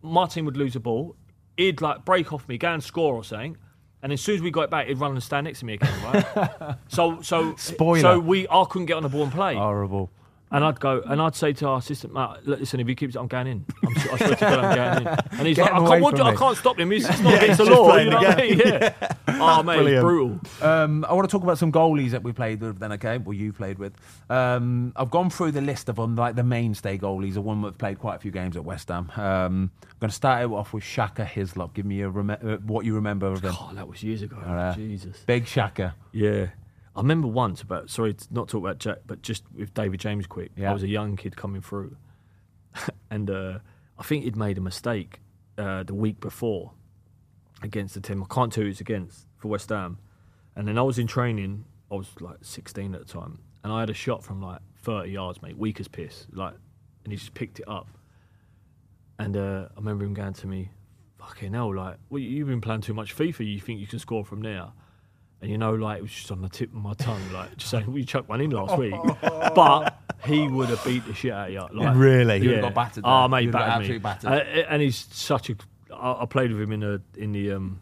my 0.00 0.26
team 0.26 0.46
would 0.46 0.56
lose 0.56 0.72
the 0.72 0.80
ball, 0.80 1.14
he'd 1.58 1.82
like 1.82 2.06
break 2.06 2.32
off 2.32 2.48
me, 2.48 2.56
go 2.56 2.72
and 2.72 2.82
score 2.82 3.14
or 3.14 3.22
something. 3.22 3.58
And 4.02 4.12
as 4.12 4.20
soon 4.20 4.36
as 4.36 4.40
we 4.42 4.50
got 4.50 4.62
it 4.62 4.70
back, 4.70 4.86
he'd 4.86 4.98
run 4.98 5.12
and 5.12 5.22
stand 5.22 5.44
next 5.44 5.60
to 5.60 5.66
me 5.66 5.74
again, 5.74 5.92
right? 6.04 6.76
so, 6.88 7.20
so, 7.20 7.54
Spoiler. 7.56 8.00
so 8.00 8.18
we, 8.18 8.48
I 8.48 8.64
couldn't 8.68 8.86
get 8.86 8.94
on 8.94 9.02
the 9.02 9.08
ball 9.10 9.24
and 9.24 9.32
play. 9.32 9.54
Horrible. 9.56 10.10
And 10.52 10.64
I'd 10.64 10.80
go 10.80 11.00
and 11.06 11.22
I'd 11.22 11.36
say 11.36 11.52
to 11.52 11.66
our 11.68 11.78
assistant, 11.78 12.12
Matt, 12.12 12.44
listen, 12.44 12.80
if 12.80 12.88
he 12.88 12.96
keeps 12.96 13.14
it, 13.14 13.20
I'm 13.20 13.28
going 13.28 13.46
in. 13.46 13.64
I'm, 13.86 13.96
I 13.96 14.16
swear 14.16 14.30
to 14.30 14.36
God, 14.36 14.58
I'm 14.58 14.74
going 14.74 15.06
in. 15.06 15.18
And 15.38 15.46
he's 15.46 15.56
Get 15.56 15.72
like, 15.72 15.82
I 15.92 16.00
can't, 16.10 16.20
I 16.20 16.34
can't 16.34 16.56
stop 16.56 16.78
him. 16.78 16.90
He's, 16.90 17.08
it's 17.08 17.20
not 17.20 17.32
Yeah, 17.34 17.42
against 17.42 17.58
the 17.58 17.70
law. 17.70 17.96
You 17.96 18.10
know 18.10 18.16
what 18.16 18.38
I 18.38 18.42
mean? 18.42 18.58
Yeah. 18.58 18.94
Oh, 19.42 19.62
mate, 19.62 19.76
Brilliant. 19.76 20.02
brutal. 20.04 20.40
Um, 20.60 21.02
I 21.08 21.14
want 21.14 21.26
to 21.26 21.32
talk 21.34 21.42
about 21.42 21.56
some 21.56 21.72
goalies 21.72 22.10
that 22.10 22.22
we 22.22 22.30
played 22.32 22.60
with 22.60 22.78
then, 22.78 22.92
okay? 22.92 23.16
Well, 23.16 23.32
you 23.32 23.54
played 23.54 23.78
with. 23.78 23.94
Um, 24.28 24.92
I've 24.96 25.10
gone 25.10 25.30
through 25.30 25.52
the 25.52 25.62
list 25.62 25.88
of 25.88 25.96
them, 25.96 26.14
like 26.14 26.34
the 26.36 26.42
mainstay 26.42 26.98
goalies, 26.98 27.34
the 27.34 27.40
one 27.40 27.62
that 27.62 27.78
played 27.78 27.98
quite 27.98 28.16
a 28.16 28.18
few 28.18 28.32
games 28.32 28.54
at 28.56 28.64
West 28.66 28.88
Ham. 28.88 29.10
Um, 29.16 29.70
I'm 29.82 29.96
going 29.98 30.10
to 30.10 30.14
start 30.14 30.42
it 30.42 30.50
off 30.52 30.74
with 30.74 30.84
Shaka 30.84 31.24
Hislop. 31.24 31.72
Give 31.72 31.86
me 31.86 32.02
a 32.02 32.10
rem- 32.10 32.28
uh, 32.30 32.56
what 32.66 32.84
you 32.84 32.94
remember 32.96 33.28
of 33.28 33.40
him. 33.42 33.54
Oh, 33.58 33.70
that 33.72 33.88
was 33.88 34.02
years 34.02 34.20
ago. 34.20 34.36
right. 34.44 34.74
Jesus. 34.76 35.16
Big 35.26 35.46
Shaka. 35.46 35.94
Yeah. 36.12 36.48
I 36.96 37.00
remember 37.00 37.28
once 37.28 37.62
about, 37.62 37.88
sorry 37.88 38.14
to 38.14 38.26
not 38.30 38.48
talk 38.48 38.60
about 38.60 38.78
Jack, 38.78 38.98
but 39.06 39.22
just 39.22 39.44
with 39.54 39.72
David 39.74 40.00
James 40.00 40.26
quick. 40.26 40.50
Yeah. 40.56 40.70
I 40.70 40.72
was 40.72 40.82
a 40.82 40.88
young 40.88 41.16
kid 41.16 41.36
coming 41.36 41.62
through. 41.62 41.96
and 43.10 43.30
uh, 43.30 43.58
I 43.98 44.02
think 44.02 44.24
he'd 44.24 44.36
made 44.36 44.58
a 44.58 44.60
mistake 44.60 45.20
uh, 45.56 45.84
the 45.84 45.94
week 45.94 46.20
before 46.20 46.72
against 47.62 47.94
the 47.94 48.00
team. 48.00 48.22
I 48.22 48.34
can't 48.34 48.52
tell 48.52 48.64
who 48.64 48.70
it's 48.70 48.80
against 48.80 49.26
for 49.36 49.48
West 49.48 49.68
Ham. 49.68 49.98
And 50.56 50.66
then 50.66 50.78
I 50.78 50.82
was 50.82 50.98
in 50.98 51.06
training. 51.06 51.64
I 51.90 51.94
was 51.94 52.08
like 52.20 52.38
16 52.42 52.94
at 52.94 53.06
the 53.06 53.12
time. 53.12 53.40
And 53.62 53.72
I 53.72 53.80
had 53.80 53.90
a 53.90 53.94
shot 53.94 54.24
from 54.24 54.42
like 54.42 54.60
30 54.82 55.10
yards, 55.10 55.42
mate, 55.42 55.56
weak 55.56 55.78
as 55.80 55.86
piss. 55.86 56.26
Like, 56.32 56.54
and 57.04 57.12
he 57.12 57.16
just 57.16 57.34
picked 57.34 57.60
it 57.60 57.68
up. 57.68 57.88
And 59.18 59.36
uh, 59.36 59.68
I 59.70 59.76
remember 59.76 60.04
him 60.04 60.14
going 60.14 60.32
to 60.32 60.46
me, 60.46 60.70
fucking 61.18 61.52
hell, 61.52 61.74
like, 61.74 61.96
well, 62.08 62.20
you've 62.20 62.48
been 62.48 62.60
playing 62.60 62.80
too 62.80 62.94
much 62.94 63.14
FIFA. 63.14 63.52
You 63.52 63.60
think 63.60 63.80
you 63.80 63.86
can 63.86 63.98
score 63.98 64.24
from 64.24 64.40
there? 64.40 64.68
And 65.42 65.50
you 65.50 65.56
know, 65.58 65.72
like 65.74 65.98
it 65.98 66.02
was 66.02 66.10
just 66.12 66.30
on 66.30 66.42
the 66.42 66.48
tip 66.50 66.68
of 66.70 66.76
my 66.82 66.92
tongue, 66.94 67.22
like 67.32 67.56
just 67.56 67.70
saying, 67.70 67.90
"We 67.90 68.04
chucked 68.04 68.28
one 68.28 68.40
in 68.42 68.50
last 68.50 68.76
week," 68.78 68.94
but 69.22 69.98
he 70.24 70.46
would 70.46 70.68
have 70.68 70.84
beat 70.84 71.06
the 71.06 71.14
shit 71.14 71.32
out 71.32 71.48
of 71.48 71.54
you. 71.54 71.60
Like, 71.80 71.96
Really? 71.96 72.38
You 72.42 72.48
would've 72.50 72.62
got 72.64 72.74
battered 72.74 73.04
Oh, 73.06 73.20
there. 73.22 73.28
mate, 73.30 73.38
he 73.40 73.44
You'd 73.46 73.54
have 73.54 73.62
got 73.66 73.78
battered 73.78 73.90
me. 73.90 73.98
battered. 73.98 74.30
Uh, 74.30 74.66
and 74.68 74.82
he's 74.82 74.96
such 75.12 75.48
a. 75.50 75.56
I, 75.94 76.22
I 76.22 76.26
played 76.26 76.52
with 76.52 76.60
him 76.60 76.72
in 76.72 76.80
the 76.80 77.02
in 77.16 77.32
the. 77.32 77.52
Um, 77.52 77.80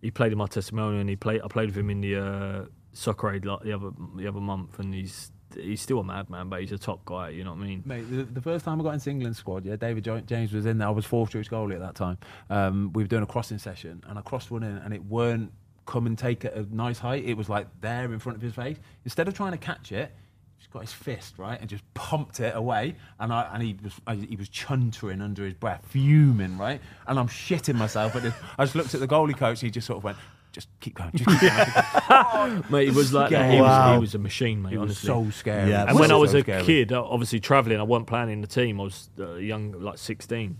he 0.00 0.10
played 0.10 0.32
in 0.32 0.38
my 0.38 0.46
testimonial, 0.46 1.00
and 1.00 1.10
he 1.10 1.16
played. 1.16 1.42
I 1.42 1.48
played 1.48 1.66
with 1.66 1.76
him 1.76 1.90
in 1.90 2.00
the 2.00 2.16
uh, 2.16 2.64
soccer 2.94 3.32
aid 3.32 3.44
like 3.44 3.60
the 3.62 3.72
other 3.72 3.90
the 4.16 4.26
other 4.26 4.40
month, 4.40 4.78
and 4.78 4.94
he's 4.94 5.30
he's 5.54 5.80
still 5.82 5.98
a 6.00 6.04
madman, 6.04 6.48
but 6.48 6.60
he's 6.62 6.72
a 6.72 6.78
top 6.78 7.04
guy. 7.04 7.28
You 7.30 7.44
know 7.44 7.52
what 7.52 7.60
I 7.60 7.66
mean? 7.66 7.82
Mate, 7.84 8.10
the, 8.10 8.24
the 8.24 8.40
first 8.40 8.64
time 8.64 8.80
I 8.80 8.84
got 8.84 8.94
into 8.94 9.10
England 9.10 9.36
squad, 9.36 9.64
yeah, 9.66 9.76
David 9.76 10.04
James 10.26 10.52
was 10.54 10.64
in 10.64 10.78
there. 10.78 10.88
I 10.88 10.90
was 10.90 11.04
fourth 11.04 11.30
choice 11.30 11.48
goalie 11.48 11.74
at 11.74 11.80
that 11.80 11.94
time. 11.96 12.16
Um, 12.48 12.92
we 12.94 13.02
were 13.02 13.08
doing 13.08 13.22
a 13.22 13.26
crossing 13.26 13.58
session, 13.58 14.02
and 14.08 14.18
I 14.18 14.22
crossed 14.22 14.50
one 14.50 14.62
in, 14.62 14.76
and 14.78 14.94
it 14.94 15.04
weren't 15.04 15.52
come 15.86 16.06
and 16.06 16.18
take 16.18 16.44
at 16.44 16.54
a 16.54 16.66
nice 16.74 16.98
height. 16.98 17.24
It 17.24 17.34
was 17.36 17.48
like 17.48 17.66
there 17.80 18.12
in 18.12 18.18
front 18.18 18.36
of 18.36 18.42
his 18.42 18.54
face. 18.54 18.76
Instead 19.04 19.28
of 19.28 19.34
trying 19.34 19.52
to 19.52 19.58
catch 19.58 19.92
it, 19.92 20.12
he's 20.58 20.66
got 20.68 20.80
his 20.82 20.92
fist 20.92 21.38
right 21.38 21.60
and 21.60 21.68
just 21.70 21.82
pumped 21.94 22.40
it 22.40 22.54
away, 22.56 22.96
and 23.20 23.32
I 23.32 23.48
and 23.52 23.62
he 23.62 23.76
was 23.82 23.92
I, 24.06 24.14
he 24.16 24.36
was 24.36 24.48
chuntering 24.48 25.22
under 25.22 25.44
his 25.44 25.54
breath, 25.54 25.82
fuming 25.88 26.58
right, 26.58 26.80
and 27.06 27.18
I'm 27.18 27.28
shitting 27.28 27.76
myself. 27.76 28.12
But 28.12 28.24
I 28.58 28.64
just 28.64 28.74
looked 28.74 28.94
at 28.94 29.00
the 29.00 29.08
goalie 29.08 29.36
coach. 29.36 29.60
He 29.60 29.70
just 29.70 29.86
sort 29.86 29.98
of 29.98 30.04
went. 30.04 30.18
Just 30.52 30.68
keep 30.80 30.94
going. 30.94 31.10
Just 31.14 31.28
keep 31.38 31.50
going. 31.50 32.64
Mate, 32.70 32.88
he 32.88 32.94
was 32.96 33.12
like 33.12 33.30
Yeah. 33.30 33.50
he, 33.52 33.60
was, 33.60 33.92
he 33.94 33.98
was 34.00 34.14
a 34.14 34.18
machine, 34.18 34.62
mate. 34.62 34.72
It 34.72 34.78
was 34.78 35.04
honestly. 35.04 35.08
so 35.08 35.38
scary. 35.38 35.68
Yeah, 35.68 35.84
and 35.86 35.94
when 35.98 36.10
I 36.10 36.14
So 36.14 36.18
was 36.20 36.32
a 36.32 36.40
scary. 36.40 36.62
kid, 36.64 36.92
uh, 36.94 37.04
obviously 37.04 37.40
travelling, 37.40 37.78
I 37.78 37.82
wasn't 37.82 38.06
playing 38.06 38.30
in 38.30 38.40
the 38.40 38.46
team. 38.46 38.80
I 38.80 38.84
was 38.84 39.10
uh, 39.20 39.34
young, 39.34 39.72
like 39.72 39.98
16. 39.98 40.58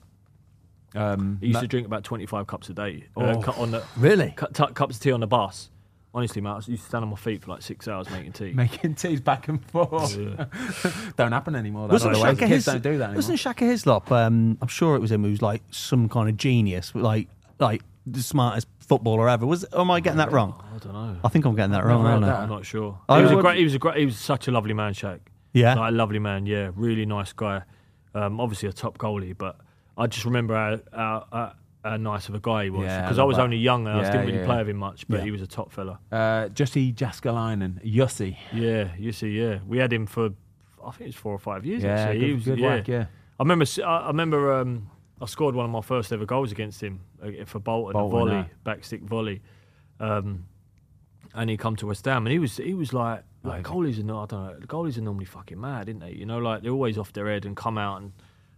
Um, 0.96 1.38
He 1.40 1.46
used 1.48 1.54
ma- 1.56 1.60
to 1.60 1.66
drink 1.68 1.86
about 1.86 2.04
25 2.04 2.46
cups 2.46 2.68
a 2.70 2.74
day. 2.74 3.04
Oh. 3.16 3.22
Uh, 3.22 3.42
cu- 3.42 3.60
on 3.60 3.70
the, 3.70 3.84
Really? 3.96 4.32
cu- 4.36 4.46
t- 4.52 4.72
cups 4.74 4.96
of 4.96 5.02
tea 5.02 5.12
on 5.12 5.20
the 5.20 5.26
bus. 5.26 5.70
Honestly, 6.14 6.40
mate, 6.40 6.50
I 6.50 6.54
used 6.56 6.68
to 6.68 6.76
stand 6.78 7.04
on 7.04 7.10
my 7.10 7.16
feet 7.16 7.42
for 7.42 7.50
like 7.50 7.60
six 7.62 7.86
hours 7.88 8.08
making 8.10 8.32
tea. 8.32 8.52
making 8.54 8.94
teas 8.94 9.20
back 9.20 9.48
and 9.48 9.62
forth. 9.66 10.16
Yeah. 10.16 10.46
don't 11.16 11.32
happen 11.32 11.54
anymore. 11.54 11.88
Wasn't 11.88 12.10
That's 12.12 12.18
the 12.20 12.24
way. 12.24 12.30
Shaka, 12.34 12.46
Kids 12.46 12.50
His- 12.52 12.64
don't 12.64 12.82
do 12.82 12.90
that 12.98 13.04
anymore. 13.04 13.16
wasn't 13.16 13.38
Shaka 13.38 13.64
Hislop? 13.66 14.10
Um, 14.10 14.56
I'm 14.62 14.68
sure 14.68 14.96
it 14.96 15.00
was 15.00 15.12
him 15.12 15.24
who 15.24 15.30
was 15.30 15.42
like 15.42 15.62
some 15.70 16.08
kind 16.08 16.28
of 16.30 16.36
genius, 16.38 16.94
like 16.94 17.28
like 17.58 17.82
the 18.06 18.22
smartest 18.22 18.66
footballer 18.80 19.28
ever. 19.28 19.44
Was? 19.44 19.66
Am 19.74 19.90
I 19.90 20.00
getting 20.00 20.16
that 20.18 20.32
wrong? 20.32 20.54
I 20.74 20.78
don't 20.78 20.92
know. 20.94 21.16
I 21.22 21.28
think 21.28 21.44
I'm 21.44 21.54
getting 21.54 21.72
that 21.72 21.84
wrong. 21.84 22.02
Never 22.04 22.08
heard 22.08 22.12
aren't 22.14 22.24
I? 22.24 22.28
that. 22.28 22.40
I'm 22.44 22.48
not 22.48 22.64
sure. 22.64 22.98
I 23.10 23.18
he 23.18 23.22
was 23.24 23.32
a 23.32 23.36
great. 23.36 23.58
He 23.58 23.64
was 23.64 23.74
a 23.74 23.78
great. 23.78 23.96
He 23.98 24.06
was 24.06 24.16
such 24.18 24.48
a 24.48 24.50
lovely 24.50 24.72
man, 24.74 24.94
Shaq. 24.94 25.18
Yeah. 25.52 25.74
like 25.74 25.90
a 25.90 25.94
lovely 25.94 26.18
man. 26.18 26.46
Yeah, 26.46 26.70
really 26.76 27.04
nice 27.04 27.34
guy. 27.34 27.62
Um, 28.14 28.40
obviously 28.40 28.70
a 28.70 28.72
top 28.72 28.96
goalie, 28.96 29.36
but 29.36 29.58
I 29.96 30.06
just 30.06 30.24
remember 30.24 30.54
how, 30.54 30.78
how, 30.92 31.26
how, 31.32 31.52
how 31.84 31.96
nice 31.96 32.28
of 32.28 32.34
a 32.34 32.40
guy 32.40 32.64
he 32.64 32.70
was 32.70 32.84
Yeah, 32.86 33.02
because 33.02 33.18
I 33.18 33.24
was 33.24 33.36
but- 33.36 33.44
only 33.44 33.56
young 33.56 33.86
and 33.86 33.96
I 33.98 34.02
Yeah, 34.02 34.10
didn't 34.12 34.26
really 34.26 34.38
yeah. 34.40 34.44
play 34.46 34.58
with 34.58 34.68
him 34.68 34.76
much, 34.76 35.06
but 35.08 35.18
Yeah. 35.18 35.24
he 35.24 35.30
was 35.30 35.42
a 35.42 35.46
top 35.46 35.72
fella. 35.72 35.98
Uh, 36.12 36.48
Jussi 36.54 36.92
Jääskeläinen, 36.94 37.80
Jussi. 37.84 38.36
Yeah, 38.52 38.88
you 38.98 39.12
see, 39.12 39.30
yeah, 39.30 39.58
we 39.66 39.78
had 39.78 39.92
him 39.92 40.06
for 40.06 40.30
I 40.86 40.90
think 40.90 41.00
it 41.02 41.06
was 41.06 41.16
four 41.16 41.32
or 41.32 41.38
five 41.38 41.64
years. 41.66 41.82
Yeah, 41.82 41.94
actually. 41.94 42.18
good, 42.20 42.26
he 42.28 42.32
was, 42.34 42.44
good 42.44 42.58
yeah. 42.58 42.66
work, 42.76 42.88
yeah. 42.88 43.06
I 43.40 43.42
remember. 43.42 43.62
s- 43.64 43.78
I 43.80 43.98
I 43.98 44.06
remember. 44.08 44.52
Um, 44.60 44.88
I 45.20 45.26
scored 45.26 45.54
one 45.54 45.64
of 45.64 45.70
my 45.72 45.80
first 45.80 46.12
ever 46.12 46.26
goals 46.26 46.52
against 46.52 46.80
him 46.82 47.00
uh, 47.22 47.44
for 47.46 47.58
Bolton, 47.58 47.92
Bolton, 47.94 48.16
a 48.16 48.20
volley, 48.20 48.32
yeah. 48.36 48.44
back 48.64 48.84
stick 48.84 49.02
volley. 49.02 49.40
Um, 49.98 50.44
and 51.34 51.50
he 51.50 51.56
come 51.56 51.74
to 51.76 51.86
West 51.86 52.04
Ham, 52.04 52.26
and 52.26 52.32
he 52.32 52.38
was 52.38 52.56
he 52.58 52.74
was 52.74 52.92
like, 52.92 53.24
like 53.42 53.64
goalies 53.64 53.98
are 53.98 54.04
not. 54.04 54.32
I 54.32 54.36
don't 54.36 54.46
know. 54.46 54.60
The 54.60 54.66
goalies 54.66 54.96
are 54.98 55.00
normally 55.02 55.24
fucking 55.24 55.60
mad, 55.60 55.88
isn't 55.88 56.00
they? 56.00 56.12
You 56.12 56.24
know, 56.26 56.38
like 56.38 56.62
they're 56.62 56.72
always 56.72 56.98
off 56.98 57.12
their 57.12 57.26
head 57.28 57.44
and 57.46 57.56
come 57.56 57.78
out 57.78 58.00
and 58.02 58.12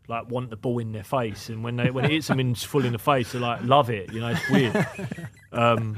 like 0.09 0.31
want 0.31 0.49
the 0.51 0.57
ball 0.57 0.79
in 0.79 0.91
their 0.93 1.05
face, 1.05 1.49
and 1.51 1.63
when 1.63 1.77
they 1.77 1.91
when 1.91 2.05
it 2.07 2.11
hits 2.11 2.27
them 2.29 2.41
in 2.41 2.55
full 2.55 2.85
in 2.85 2.93
the 2.93 2.99
face, 2.99 3.33
they 3.33 3.39
like 3.39 3.63
love 3.63 3.91
it. 3.91 4.13
You 4.13 4.21
know, 4.21 4.29
it's 4.29 4.51
weird. 4.51 4.87
um, 5.53 5.97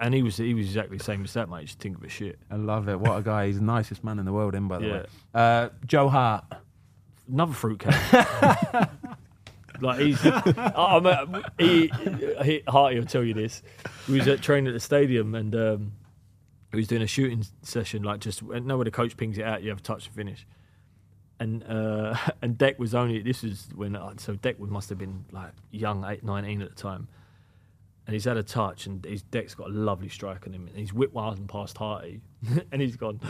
and 0.00 0.14
he 0.14 0.22
was 0.22 0.36
he 0.36 0.54
was 0.54 0.66
exactly 0.66 0.96
the 0.96 1.04
same 1.04 1.24
as 1.24 1.32
that, 1.34 1.48
mate. 1.50 1.66
Just 1.66 1.80
think 1.80 1.98
of 1.98 2.04
a 2.04 2.08
shit. 2.08 2.38
I 2.50 2.56
love 2.56 2.88
it. 2.88 2.98
What 3.00 3.18
a 3.18 3.22
guy. 3.22 3.46
He's 3.48 3.58
the 3.58 3.64
nicest 3.64 4.04
man 4.04 4.18
in 4.18 4.24
the 4.24 4.32
world, 4.32 4.54
in 4.54 4.68
by 4.68 4.78
the 4.78 4.86
Yeah. 4.86 4.92
way. 4.92 5.06
Uh, 5.34 5.68
Joe 5.86 6.08
Hart. 6.08 6.44
another 7.30 7.52
fruitcake. 7.52 7.94
like 9.80 10.00
he's, 10.00 10.24
I, 10.24 10.42
I, 10.76 11.42
he, 11.58 11.90
he, 12.42 12.62
Harty 12.66 12.98
will 12.98 13.06
tell 13.06 13.22
you 13.22 13.34
this. 13.34 13.62
He 14.06 14.12
was 14.14 14.26
at 14.26 14.40
training 14.42 14.68
at 14.68 14.74
the 14.74 14.80
stadium 14.80 15.34
and 15.34 15.54
um, 15.54 15.92
he 16.70 16.76
was 16.78 16.88
doing 16.88 17.02
a 17.02 17.06
shooting 17.06 17.44
session, 17.62 18.02
like 18.02 18.20
just 18.20 18.42
know 18.42 18.76
where 18.76 18.84
the 18.84 18.90
coach 18.90 19.16
pings 19.16 19.38
it 19.38 19.44
out, 19.44 19.62
you 19.62 19.68
have 19.70 19.78
a 19.78 19.82
touch 19.82 20.06
and 20.06 20.14
finish. 20.16 20.46
And 21.40 21.62
uh, 21.64 22.16
and 22.42 22.58
Deck 22.58 22.78
was 22.78 22.94
only 22.94 23.20
this 23.22 23.44
is 23.44 23.68
when 23.74 23.96
so 24.18 24.34
Deck 24.34 24.58
must 24.58 24.88
have 24.88 24.98
been 24.98 25.24
like 25.32 25.52
young, 25.70 26.04
eight, 26.04 26.24
19 26.24 26.62
at 26.62 26.70
the 26.70 26.74
time. 26.74 27.08
And 28.06 28.14
he's 28.14 28.24
had 28.24 28.38
a 28.38 28.42
touch, 28.42 28.86
and 28.86 29.04
his 29.04 29.22
deck's 29.22 29.54
got 29.54 29.68
a 29.68 29.70
lovely 29.72 30.08
strike 30.08 30.46
on 30.46 30.54
him. 30.54 30.66
And 30.66 30.78
he's 30.78 30.94
whipped 30.94 31.12
one 31.12 31.46
past 31.46 31.76
Harty, 31.76 32.22
and 32.72 32.80
he's 32.80 32.96
gone. 32.96 33.20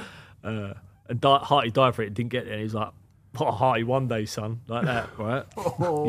Uh, 0.45 0.75
and 1.09 1.21
Di- 1.21 1.39
Harty 1.39 1.73
died 1.73 1.97
for 1.97 2.03
it, 2.03 2.07
and 2.07 2.15
didn't 2.15 2.31
get 2.31 2.45
there. 2.45 2.53
And 2.55 2.63
he's 2.63 2.75
like, 2.75 2.93
"What 3.37 3.49
a 3.49 3.51
Harty 3.51 3.83
one 3.83 4.07
day, 4.07 4.25
son," 4.25 4.61
like 4.69 4.85
that, 4.85 5.09
right? 5.19 5.45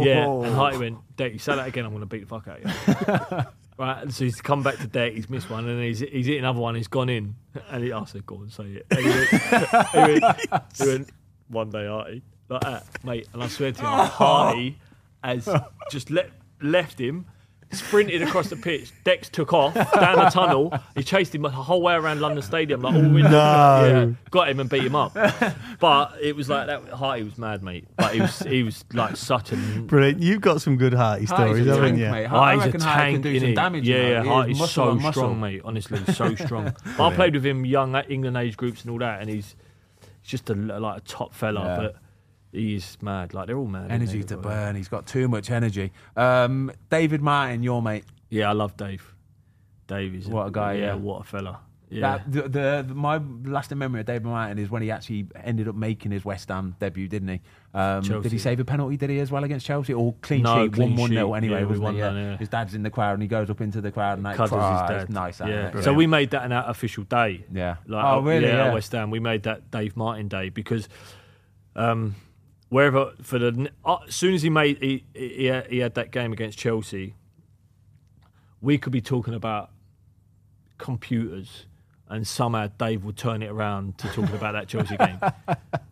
Yeah. 0.06 0.28
And 0.30 0.54
Harty 0.54 0.78
went, 0.78 1.00
"Deck, 1.18 1.34
you 1.34 1.39
say 1.39 1.56
that 1.56 1.68
again, 1.68 1.84
I'm 1.84 1.89
going 1.91 2.02
to 2.02 2.06
beat 2.06 2.20
the 2.20 2.28
fuck 2.28 2.47
out 2.47 2.60
of 2.62 2.68
you." 2.68 3.52
right. 3.80 4.04
And 4.04 4.14
so 4.14 4.24
he's 4.26 4.39
come 4.39 4.62
back 4.62 4.78
to 4.78 4.88
Deck. 4.88 5.14
He's 5.14 5.32
missed 5.32 5.50
one, 5.50 5.68
and 5.68 5.84
he's 5.84 6.02
he's 6.02 6.28
hit 6.28 6.38
another 6.38 6.60
one. 6.60 6.76
He's 6.76 6.88
gone 6.88 7.10
in, 7.10 7.34
and 7.72 7.84
he, 7.84 7.91
I 7.91 8.04
said, 8.06 8.24
"Go 8.28 8.36
on, 8.36 8.50
say 8.52 8.66
it." 8.66 8.86
And 8.91 9.00
he 9.00 9.10
went, 9.10 9.30
he 9.30 9.97
went, 9.97 10.68
he 10.78 10.88
went, 10.88 11.10
"One 11.50 11.70
day, 11.70 11.88
Harty." 11.88 12.22
Like 12.50 12.62
that, 12.62 12.86
mate. 13.04 13.28
And 13.34 13.43
I 13.43 13.47
swear 13.47 13.72
to 13.72 13.82
you, 13.82 13.88
Harty 13.88 14.80
has 15.24 15.47
just 15.91 16.10
le- 16.10 16.24
left 16.62 17.00
him 17.00 17.26
sprinted 17.72 18.24
across 18.24 18.50
the 18.50 18.56
pitch. 18.56 18.91
Dex 19.04 19.30
took 19.30 19.54
off 19.54 19.76
down 19.76 20.18
the 20.18 20.32
tunnel. 20.32 20.74
He 20.95 21.04
chased 21.04 21.36
him 21.36 21.43
the 21.43 21.52
whole 21.52 21.84
way 21.84 21.93
around 21.93 22.20
London 22.20 22.41
Stadium, 22.41 22.82
like 22.82 22.95
all 22.95 23.02
the 23.04 23.10
way. 23.10 23.22
Yeah, 23.22 24.08
got 24.32 24.50
him 24.50 24.60
and 24.60 24.68
beat 24.68 24.84
him 24.84 24.95
up. 24.95 25.14
But 25.80 26.14
it 26.20 26.36
was 26.36 26.50
like 26.50 26.66
that. 26.66 26.89
Harty 26.89 27.22
was 27.22 27.38
mad, 27.38 27.62
mate. 27.62 27.86
But 27.95 28.16
he 28.16 28.22
was 28.22 28.39
he 28.39 28.64
was 28.64 28.84
like 28.93 29.16
such 29.16 29.52
a. 29.52 29.56
Brilliant. 29.56 30.20
You've 30.20 30.41
got 30.41 30.62
some 30.64 30.78
good 30.78 30.95
hearty 30.95 31.28
stories, 31.28 31.50
Harty's 31.50 31.68
a 31.68 31.76
haven't 31.76 31.84
tank, 31.89 32.00
you? 32.00 32.10
mate. 32.10 32.26
I 32.26 32.28
Harty's 32.28 32.62
a 32.62 32.66
reckon 32.66 32.82
Harty 32.82 33.00
tank, 33.00 33.14
can 33.14 33.22
do 33.22 33.39
some 33.39 33.50
innit? 33.50 33.56
damage. 33.56 33.88
you 33.88 33.95
Yeah, 33.95 34.02
know. 34.02 34.08
yeah. 34.10 34.22
He 34.24 34.28
is 34.28 34.28
Harty's 34.34 34.60
muscle 34.60 34.84
so 34.86 34.89
on 34.89 34.95
muscle. 34.97 35.12
strong, 35.12 35.39
mate. 35.39 35.62
Honestly, 35.64 36.00
so 36.14 36.34
strong. 36.34 36.74
I 37.00 37.14
played 37.14 37.36
with 37.36 37.45
him 37.45 37.66
young 37.68 37.95
at 37.95 38.10
England 38.10 38.36
age 38.38 38.58
groups 38.58 38.82
and 38.82 38.89
all 38.89 38.97
that, 39.00 39.22
and 39.22 39.30
he's 39.30 39.45
he's 39.45 39.56
just 40.30 40.50
a 40.50 40.56
like 40.56 40.98
a 40.98 41.02
top 41.02 41.34
fella. 41.34 41.64
Yeah. 41.64 41.78
But 41.78 41.96
he's 42.52 42.98
mad. 43.02 43.34
Like 43.34 43.48
they're 43.48 43.58
all 43.58 43.68
mad. 43.68 43.92
Energy 43.92 44.24
to 44.24 44.38
burn. 44.38 44.76
He's 44.76 44.88
got 44.88 45.06
too 45.08 45.28
much 45.28 45.52
energy. 45.52 45.92
Um, 46.16 46.72
David 46.90 47.22
Martin, 47.22 47.64
your 47.64 47.82
mate. 47.82 48.06
Yeah, 48.30 48.50
I 48.50 48.54
love 48.54 48.78
Dave. 48.78 49.16
Dave 49.88 50.14
is 50.14 50.28
What 50.28 50.48
a 50.48 50.52
guy, 50.52 50.74
yeah. 50.74 50.94
what 50.94 51.22
a 51.22 51.24
fella. 51.24 51.62
Yeah. 51.90 52.20
That, 52.20 52.32
the, 52.32 52.42
the, 52.44 52.86
the 52.88 52.94
my 52.94 53.20
lasting 53.44 53.80
memory 53.80 54.02
of 54.02 54.06
David 54.06 54.26
Martin 54.26 54.60
is 54.60 54.70
when 54.70 54.84
he 54.84 54.92
actually 54.92 55.28
ended 55.44 55.68
up 55.68 55.74
making 55.74 56.12
his 56.12 56.24
West 56.24 56.50
Ham 56.50 56.76
debut, 56.80 57.08
didn't 57.08 57.30
he? 57.30 57.42
Um, 57.72 58.01
did 58.01 58.32
he 58.32 58.39
save 58.39 58.59
a 58.59 58.65
penalty? 58.65 58.97
Did 58.97 59.11
he 59.11 59.20
as 59.20 59.32
well 59.32 59.43
against 59.43 59.63
Chelsea? 59.65 59.93
Or 59.93 60.15
clean 60.22 60.41
No, 60.41 60.63
sheet, 60.63 60.74
clean 60.74 60.91
one 60.91 61.01
one 61.01 61.09
nil 61.11 61.36
anyway, 61.36 61.59
Yeah, 61.59 61.65
wasn't 61.67 61.89
it? 61.89 61.97
Yeah. 61.99 62.11
yeah. 62.13 62.38
His 62.38 62.49
dad's 62.49 62.74
in 62.74 62.82
the 62.82 62.89
crowd 62.89 63.13
and 63.13 63.22
he 63.22 63.28
goes 63.28 63.49
up 63.51 63.61
into 63.61 63.80
the 63.80 63.91
crowd 63.91 64.13
and 64.13 64.24
like, 64.24 64.38
Cuddles 64.38 64.59
"Ah, 64.63 64.88
his 64.88 64.97
dad. 65.03 65.09
Nice, 65.11 65.39
yeah. 65.39 65.80
So 65.82 65.93
we 65.93 66.07
made 66.07 66.32
that 66.32 66.45
an 66.45 66.51
official 66.51 67.03
day. 67.03 67.45
Yeah. 67.53 67.76
Like, 67.86 68.03
Oh, 68.05 68.22
really? 68.22 68.47
Yeah, 68.47 68.65
Yeah. 68.65 68.74
West 68.74 68.91
Ham. 68.93 69.11
We 69.11 69.20
made 69.20 69.43
that 69.43 69.70
Dave 69.70 69.95
Martin 69.95 70.28
Day 70.28 70.49
because 70.49 70.89
um, 71.76 72.15
wherever 72.70 73.11
for 73.22 73.38
the 73.38 73.70
uh, 73.86 73.97
as 74.07 74.15
soon 74.15 74.34
as 74.34 74.41
he 74.41 74.49
made 74.49 74.82
he, 74.82 75.05
he 75.13 75.45
had- 75.45 75.67
he 75.67 75.78
had 75.78 75.93
that 75.93 76.11
game 76.11 76.34
against 76.34 76.57
Chelsea, 76.57 77.13
we 78.61 78.80
could 78.80 78.91
be 78.91 79.01
talking 79.01 79.36
about 79.36 79.70
computers. 80.80 81.65
And 82.12 82.26
somehow 82.28 82.68
Dave 82.80 83.03
would 83.03 83.18
turn 83.18 83.43
it 83.43 83.51
around 83.51 83.99
to 83.99 84.07
talking 84.07 84.34
about 84.36 84.53
that 84.53 84.68
Chelsea 84.68 84.97
game. 84.97 85.20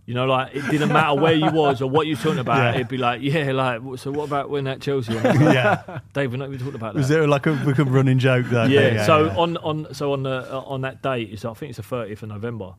You 0.08 0.16
know, 0.16 0.26
like 0.26 0.56
it 0.56 0.68
didn't 0.72 0.92
matter 0.92 1.20
where 1.20 1.34
you 1.34 1.52
was 1.52 1.82
or 1.82 1.90
what 1.90 2.08
you 2.08 2.16
were 2.16 2.22
talking 2.22 2.40
about. 2.40 2.58
Yeah. 2.58 2.76
It'd 2.76 2.88
be 2.88 2.98
like, 2.98 3.22
yeah, 3.22 3.52
like 3.52 3.82
so. 4.00 4.10
What 4.12 4.24
about 4.24 4.50
when 4.50 4.64
that 4.64 4.82
Chelsea? 4.82 5.14
Yeah. 5.14 6.00
Dave, 6.14 6.32
we're 6.32 6.38
not 6.38 6.48
even 6.48 6.58
talking 6.60 6.76
about 6.76 6.94
that. 6.94 7.00
Was 7.00 7.10
there 7.10 7.28
like 7.28 7.46
a, 7.46 7.52
like 7.52 7.78
a 7.78 7.84
running 7.84 8.18
joke 8.18 8.48
there? 8.48 8.68
Yeah. 8.68 9.06
so 9.06 9.30
on 9.38 9.58
on 9.58 9.94
so 9.94 10.14
on 10.14 10.24
the 10.24 10.48
uh, 10.52 10.62
on 10.62 10.82
that 10.82 11.04
date, 11.04 11.30
it's, 11.32 11.46
I 11.46 11.54
think 11.54 11.70
it's 11.72 11.78
the 11.78 11.84
thirtieth 11.84 12.24
of 12.24 12.30
November. 12.30 12.74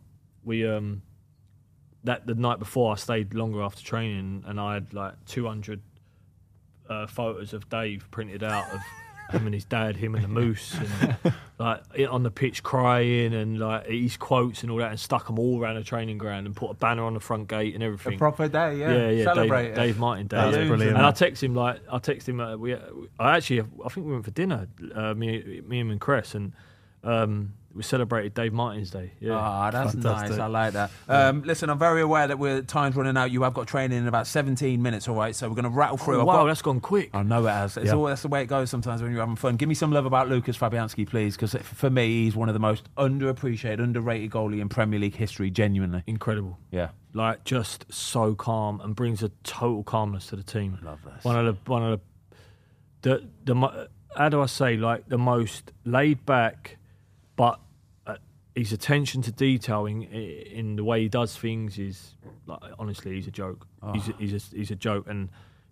We 0.44 0.66
um 0.66 1.02
that 2.04 2.26
the 2.26 2.34
night 2.34 2.58
before 2.58 2.92
I 2.92 2.96
stayed 2.96 3.34
longer 3.34 3.62
after 3.62 3.82
training, 3.84 4.44
and 4.46 4.58
I 4.58 4.74
had 4.74 4.92
like 4.94 5.14
two 5.26 5.46
hundred 5.46 5.82
uh, 6.88 7.06
photos 7.06 7.52
of 7.52 7.68
Dave 7.68 8.08
printed 8.10 8.42
out 8.42 8.72
of 8.72 8.80
him 9.30 9.46
and 9.46 9.54
his 9.54 9.64
dad, 9.64 9.96
him 9.96 10.14
and 10.14 10.24
the 10.24 10.28
moose, 10.28 10.74
and 10.74 11.16
like 11.58 11.82
on 12.10 12.22
the 12.22 12.30
pitch 12.30 12.62
crying, 12.62 13.34
and 13.34 13.58
like 13.58 13.86
his 13.86 14.16
quotes 14.16 14.62
and 14.62 14.70
all 14.70 14.78
that, 14.78 14.90
and 14.90 15.00
stuck 15.00 15.26
them 15.26 15.38
all 15.38 15.60
around 15.60 15.76
the 15.76 15.84
training 15.84 16.18
ground, 16.18 16.46
and 16.46 16.56
put 16.56 16.70
a 16.70 16.74
banner 16.74 17.04
on 17.04 17.14
the 17.14 17.20
front 17.20 17.48
gate 17.48 17.74
and 17.74 17.82
everything. 17.82 18.14
A 18.14 18.18
proper 18.18 18.48
day, 18.48 18.76
yeah. 18.76 18.92
Yeah, 18.92 19.10
yeah, 19.10 19.24
Celebrate 19.24 19.68
Dave. 19.68 19.76
Dave 19.76 19.98
Martin 19.98 20.26
Day. 20.26 20.36
That's 20.36 20.68
brilliant, 20.68 20.96
And 20.96 21.06
I 21.06 21.10
text 21.10 21.42
him 21.42 21.54
like 21.54 21.80
I 21.90 21.98
text 21.98 22.28
him. 22.28 22.40
Uh, 22.40 22.56
we, 22.56 22.74
I 23.18 23.36
actually, 23.36 23.60
I 23.84 23.88
think 23.88 24.06
we 24.06 24.12
went 24.12 24.24
for 24.24 24.30
dinner. 24.30 24.68
Uh, 24.94 25.14
me, 25.14 25.62
me, 25.66 25.80
him, 25.80 25.90
and 25.90 26.00
Cress, 26.00 26.34
and 26.34 26.52
um, 27.04 27.54
we 27.78 27.84
celebrated 27.84 28.34
Dave 28.34 28.52
Martin's 28.52 28.90
Day. 28.90 29.12
Yeah, 29.20 29.34
Ah, 29.38 29.70
that's 29.70 29.92
Fantastic. 29.92 30.30
nice. 30.32 30.38
I 30.40 30.46
like 30.48 30.72
that. 30.74 30.90
Um, 31.08 31.42
listen, 31.44 31.70
I'm 31.70 31.78
very 31.78 32.02
aware 32.02 32.26
that 32.26 32.38
we're 32.38 32.60
time's 32.62 32.96
running 32.96 33.16
out. 33.16 33.30
You 33.30 33.42
have 33.44 33.54
got 33.54 33.68
training 33.68 33.96
in 33.98 34.08
about 34.08 34.26
17 34.26 34.82
minutes, 34.82 35.06
all 35.08 35.14
right? 35.14 35.34
So 35.34 35.48
we're 35.48 35.54
going 35.54 35.62
to 35.64 35.70
rattle 35.70 35.96
through. 35.96 36.16
Oh, 36.16 36.20
I've 36.22 36.26
wow, 36.26 36.32
got- 36.38 36.46
that's 36.48 36.60
gone 36.62 36.80
quick. 36.80 37.10
I 37.14 37.22
know 37.22 37.46
it 37.46 37.50
has. 37.50 37.76
It's 37.76 37.86
Yeah. 37.86 37.94
all, 37.94 38.04
that's 38.06 38.22
the 38.22 38.28
way 38.28 38.42
it 38.42 38.46
goes 38.46 38.68
sometimes 38.68 39.00
when 39.00 39.12
you're 39.12 39.20
having 39.20 39.36
fun. 39.36 39.56
Give 39.56 39.68
me 39.68 39.76
some 39.76 39.92
love 39.92 40.06
about 40.06 40.28
Lucas 40.28 40.58
Fabianski, 40.58 41.08
please, 41.08 41.36
because 41.36 41.54
for 41.62 41.88
me, 41.88 42.24
he's 42.24 42.34
one 42.34 42.48
of 42.48 42.52
the 42.52 42.58
most 42.58 42.92
underappreciated, 42.96 43.78
underrated 43.78 44.30
goalie 44.32 44.60
in 44.60 44.68
Premier 44.68 44.98
League 44.98 45.14
history, 45.14 45.50
genuinely. 45.50 46.02
Incredible. 46.06 46.58
Yeah. 46.72 46.88
Like 47.14 47.44
just 47.44 47.86
so 47.92 48.34
calm 48.34 48.80
and 48.80 48.96
brings 48.96 49.22
a 49.22 49.28
total 49.44 49.84
calmness 49.84 50.26
to 50.26 50.36
the 50.36 50.42
team. 50.42 50.78
Love 50.82 50.98
this. 51.04 51.24
One 51.24 51.36
of 51.36 51.46
the 51.64 51.70
one 51.70 51.82
of 51.84 52.00
the 53.02 53.20
the 53.44 53.54
the 53.54 53.88
how 54.16 54.28
do 54.28 54.40
I 54.42 54.46
say 54.46 54.76
like 54.76 55.08
the 55.08 55.16
most 55.18 55.70
laid 55.84 56.26
back, 56.26 56.76
but 57.36 57.60
his 58.58 58.72
attention 58.72 59.22
to 59.22 59.32
detail 59.32 59.86
in, 59.86 60.02
in 60.02 60.76
the 60.76 60.84
way 60.84 61.02
he 61.02 61.08
does 61.08 61.36
things 61.36 61.78
is 61.78 62.14
like 62.46 62.60
honestly, 62.78 63.14
he's 63.14 63.26
a 63.26 63.30
joke. 63.30 63.66
He's 63.94 64.08
a, 64.08 64.12
he's 64.18 64.34
a, 64.34 64.56
he's 64.56 64.70
a 64.70 64.76
joke, 64.76 65.06
and 65.08 65.30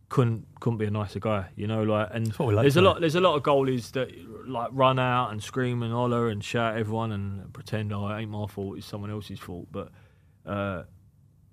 couldn't 0.09 0.47
couldn't 0.61 0.78
be 0.78 0.87
a 0.87 0.91
nicer 0.91 1.18
guy. 1.18 1.47
You 1.57 1.66
know, 1.66 1.82
like 1.82 2.09
and 2.12 2.26
there's 2.26 2.76
a 2.76 2.82
lot 2.82 3.01
there's 3.01 3.16
a 3.16 3.20
lot 3.20 3.34
of 3.34 3.43
goalies 3.43 3.91
that 3.93 4.11
like 4.49 4.68
run 4.72 4.99
out 4.99 5.32
and 5.32 5.43
scream 5.43 5.82
and 5.82 5.93
holler 5.93 6.28
and 6.28 6.43
shout 6.45 6.74
at 6.74 6.80
everyone 6.80 7.12
and 7.12 7.53
pretend 7.53 7.93
oh 7.93 8.09
it 8.09 8.20
ain't 8.20 8.30
my 8.30 8.47
fault, 8.47 8.78
it's 8.78 8.87
someone 8.87 9.11
else's 9.11 9.41
fault. 9.41 9.66
But 9.72 9.91
uh, 10.47 10.84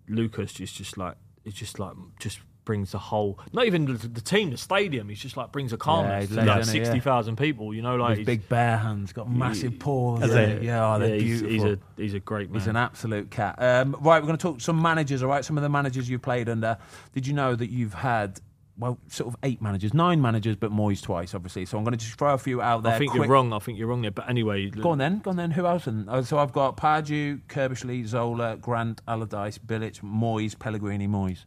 Lucas 0.07 0.59
is 0.59 0.71
just 0.71 0.97
like 0.97 1.15
it's 1.43 1.55
just 1.55 1.79
like 1.79 1.93
just 2.19 2.39
brings 2.65 2.91
the 2.91 2.97
whole 2.97 3.39
not 3.51 3.65
even 3.65 3.85
the, 3.85 4.07
the 4.07 4.21
team, 4.21 4.51
the 4.51 4.57
stadium. 4.57 5.09
He's 5.09 5.19
just 5.19 5.37
like 5.37 5.51
brings 5.51 5.73
a 5.73 5.77
calmness 5.77 6.29
he's 6.29 6.37
to 6.37 6.43
like 6.43 6.57
yeah. 6.57 6.63
sixty 6.63 6.99
thousand 6.99 7.37
people. 7.37 7.73
You 7.73 7.81
know, 7.81 7.95
like 7.95 8.17
With 8.17 8.25
big 8.25 8.49
bare 8.49 8.77
hands, 8.77 9.13
got 9.13 9.29
massive 9.31 9.79
paws. 9.79 10.29
Yeah, 10.29 10.59
he? 10.59 10.65
yeah, 10.65 10.95
oh, 10.95 10.99
they're 10.99 11.15
he's, 11.15 11.41
beautiful. 11.41 11.49
he's 11.49 11.63
a 11.63 12.01
he's 12.01 12.13
a 12.13 12.19
great 12.19 12.49
man. 12.49 12.59
He's 12.59 12.67
an 12.67 12.75
absolute 12.75 13.31
cat. 13.31 13.55
Um, 13.61 13.95
right, 14.01 14.21
we're 14.21 14.27
going 14.27 14.37
to 14.37 14.41
talk 14.41 14.61
some 14.61 14.81
managers. 14.81 15.23
All 15.23 15.29
right, 15.29 15.43
some 15.43 15.57
of 15.57 15.63
the 15.63 15.69
managers 15.69 16.09
you've 16.09 16.21
played 16.21 16.49
under. 16.49 16.77
Did 17.13 17.27
you 17.27 17.33
know 17.33 17.55
that 17.55 17.69
you've 17.69 17.93
had 17.93 18.39
well, 18.77 18.97
sort 19.07 19.27
of 19.31 19.39
eight 19.43 19.61
managers, 19.61 19.93
nine 19.93 20.21
managers, 20.21 20.55
but 20.55 20.71
Moyes 20.71 21.01
twice, 21.01 21.35
obviously. 21.35 21.65
So 21.65 21.77
I'm 21.77 21.83
going 21.83 21.97
to 21.97 22.03
just 22.03 22.17
throw 22.17 22.33
a 22.33 22.37
few 22.37 22.61
out 22.61 22.83
there. 22.83 22.93
I 22.93 22.97
think 22.97 23.11
quick. 23.11 23.21
you're 23.21 23.31
wrong. 23.31 23.53
I 23.53 23.59
think 23.59 23.77
you're 23.77 23.87
wrong 23.87 24.01
there. 24.01 24.11
But 24.11 24.29
anyway, 24.29 24.69
Go 24.69 24.89
on 24.89 24.97
then, 24.97 25.19
go 25.19 25.29
on 25.29 25.37
then. 25.37 25.51
Who 25.51 25.65
else? 25.65 25.85
And 25.87 26.09
uh, 26.09 26.23
so 26.23 26.39
I've 26.39 26.53
got 26.53 26.75
Pardew, 26.77 27.41
Curbishley, 27.47 28.05
Zola, 28.05 28.57
Grant, 28.57 29.01
Allardyce, 29.07 29.59
Bilic, 29.59 30.01
Moyes, 30.01 30.57
Pellegrini, 30.57 31.07
Moyes. 31.07 31.45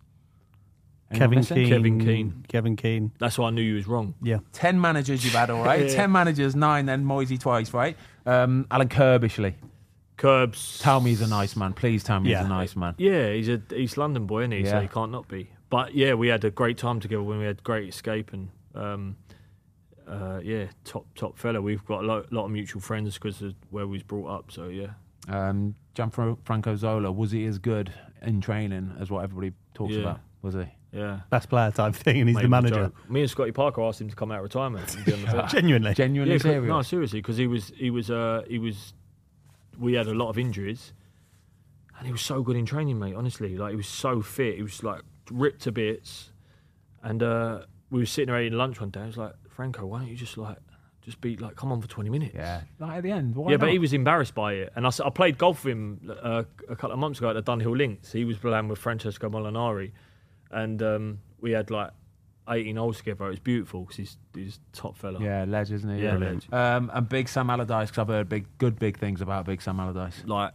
Anyone 1.10 1.20
Kevin 1.20 1.38
missing? 1.38 1.56
Keen. 1.56 1.68
Kevin 1.68 1.98
Keen. 2.00 2.44
Kevin 2.48 2.76
Keen. 2.76 3.12
That's 3.18 3.38
why 3.38 3.46
I 3.48 3.50
knew 3.50 3.62
you 3.62 3.74
was 3.76 3.86
wrong. 3.86 4.14
Yeah. 4.22 4.38
Ten 4.52 4.80
managers 4.80 5.24
you've 5.24 5.34
had, 5.34 5.50
all 5.50 5.62
right. 5.64 5.86
Yeah. 5.88 5.94
Ten 5.94 6.10
managers, 6.12 6.56
nine 6.56 6.86
then 6.86 7.04
Moisey 7.04 7.38
twice, 7.38 7.72
right? 7.72 7.96
Um, 8.26 8.66
Alan 8.70 8.88
Curbishley. 8.88 9.54
Curbs. 10.16 10.78
Tell 10.80 11.00
me 11.00 11.10
he's 11.10 11.20
a 11.20 11.26
nice 11.28 11.54
man. 11.56 11.74
Please 11.74 12.02
tell 12.02 12.18
me 12.20 12.30
Yeah. 12.30 12.38
he's 12.38 12.46
a 12.46 12.48
nice 12.48 12.74
man. 12.76 12.94
Yeah, 12.98 13.32
he's 13.32 13.48
a 13.48 13.60
East 13.74 13.96
London 13.98 14.26
boy, 14.26 14.40
isn't 14.42 14.52
he? 14.52 14.64
So 14.64 14.70
Yeah. 14.76 14.80
he 14.82 14.88
can't 14.88 15.12
not 15.12 15.28
be. 15.28 15.50
But 15.68 15.94
yeah, 15.94 16.14
we 16.14 16.28
had 16.28 16.44
a 16.44 16.50
great 16.50 16.78
time 16.78 17.00
together 17.00 17.22
when 17.22 17.38
we 17.38 17.44
had 17.44 17.62
great 17.62 17.88
escape 17.88 18.32
and 18.32 18.48
um, 18.74 19.16
uh, 20.08 20.40
yeah, 20.42 20.66
top 20.84 21.06
top 21.14 21.38
fella. 21.38 21.60
We've 21.60 21.84
got 21.84 22.02
a 22.04 22.06
lot, 22.06 22.32
lot 22.32 22.46
of 22.46 22.50
mutual 22.50 22.80
friends 22.80 23.14
because 23.14 23.42
of 23.42 23.54
where 23.70 23.86
we 23.86 23.92
was 23.92 24.02
brought 24.02 24.28
up. 24.28 24.52
So 24.52 24.68
yeah, 24.68 24.90
Um, 25.28 25.74
Gianfranco 25.94 26.76
Zola, 26.76 27.10
was 27.12 27.30
he 27.32 27.44
as 27.46 27.58
good 27.58 27.92
in 28.22 28.40
training 28.40 28.92
as 29.00 29.10
what 29.10 29.22
everybody 29.24 29.52
talks 29.74 29.94
Yeah. 29.94 30.00
about? 30.00 30.20
Was 30.42 30.54
he? 30.54 30.64
Yeah. 30.92 31.20
Best 31.30 31.48
player 31.48 31.70
type 31.70 31.94
thing, 31.94 32.20
and 32.20 32.28
he's 32.28 32.36
Made 32.36 32.44
the 32.44 32.48
manager. 32.48 32.74
joke. 32.86 33.10
Me 33.10 33.20
and 33.20 33.30
Scotty 33.30 33.52
Parker 33.52 33.82
asked 33.82 34.00
him 34.00 34.08
to 34.08 34.16
come 34.16 34.30
out 34.32 34.38
of 34.38 34.44
retirement 34.44 34.94
and 34.94 35.04
be 35.04 35.12
on 35.12 35.22
the 35.22 35.26
pitch. 35.42 35.52
Genuinely. 35.52 35.94
Genuinely 35.94 36.34
Yeah, 36.34 36.38
'cause- 36.38 36.42
serious? 36.50 36.68
no, 36.68 36.82
seriously, 36.82 37.20
because 37.20 37.36
he 37.36 37.46
was 37.46 37.72
he 37.76 37.90
was 37.90 38.10
uh, 38.10 38.42
he 38.48 38.58
was. 38.58 38.94
We 39.78 39.92
had 39.94 40.06
a 40.06 40.14
lot 40.14 40.30
of 40.30 40.38
injuries, 40.38 40.92
and 41.98 42.06
he 42.06 42.12
was 42.12 42.22
so 42.22 42.42
good 42.42 42.56
in 42.56 42.64
training, 42.66 42.98
mate. 42.98 43.14
Honestly, 43.14 43.56
like 43.56 43.70
he 43.70 43.76
was 43.76 43.88
so 43.88 44.22
fit. 44.22 44.56
He 44.56 44.62
was 44.62 44.82
like 44.82 45.02
ripped 45.30 45.62
to 45.62 45.72
bits, 45.72 46.32
and 47.02 47.22
uh, 47.22 47.60
we 47.90 48.00
were 48.00 48.06
sitting 48.06 48.32
there 48.32 48.40
eating 48.42 48.56
lunch 48.58 48.80
one 48.80 48.90
day. 48.90 49.00
I 49.00 49.06
was 49.06 49.16
like, 49.18 49.34
Franco, 49.50 49.84
why 49.86 49.98
don't 49.98 50.08
you 50.08 50.16
just 50.16 50.38
like 50.38 50.56
just 51.02 51.20
be 51.20 51.36
like, 51.36 51.56
come 51.56 51.70
on 51.72 51.80
for 51.82 51.88
twenty 51.88 52.08
minutes? 52.10 52.34
yeah. 52.34 52.62
Like 52.78 52.96
at 52.98 53.02
the 53.02 53.10
end. 53.10 53.34
Why 53.36 53.50
yeah, 53.50 53.58
but 53.58 53.66
not? 53.66 53.72
he 53.72 53.78
was 53.78 53.92
embarrassed 53.92 54.34
by 54.34 54.54
it, 54.54 54.72
and 54.76 54.86
I, 54.86 54.88
s- 54.88 55.00
I 55.00 55.10
played 55.10 55.36
golf 55.36 55.64
with 55.64 55.72
him 55.72 56.10
uh, 56.22 56.44
a 56.70 56.74
couple 56.76 56.92
of 56.92 56.98
months 56.98 57.18
ago 57.18 57.28
at 57.28 57.34
the 57.34 57.42
Dunhill 57.42 57.76
Links. 57.76 58.12
He 58.12 58.24
was 58.24 58.38
playing 58.38 58.68
with 58.68 58.78
Francesco 58.78 59.28
Molinari, 59.28 59.92
and 60.50 60.82
um, 60.82 61.18
we 61.40 61.52
had 61.52 61.70
like 61.70 61.90
eighteen 62.48 62.76
holes 62.76 62.98
together. 62.98 63.26
It 63.26 63.30
was 63.30 63.38
beautiful 63.40 63.80
because 63.82 63.96
he's 63.96 64.18
he's 64.34 64.60
top 64.72 64.96
fella. 64.96 65.22
Yeah, 65.22 65.44
ledge, 65.46 65.72
isn't 65.72 65.96
he? 65.96 66.02
Yeah, 66.02 66.16
ledge. 66.16 66.50
Um, 66.52 66.90
and 66.92 67.08
Big 67.08 67.28
Sam 67.28 67.50
Allardyce, 67.50 67.88
because 67.90 67.98
I've 67.98 68.08
heard 68.08 68.28
big, 68.28 68.46
good 68.58 68.78
big 68.78 68.98
things 68.98 69.20
about 69.20 69.46
Big 69.46 69.62
Sam 69.62 69.80
Allardyce. 69.80 70.22
like 70.26 70.52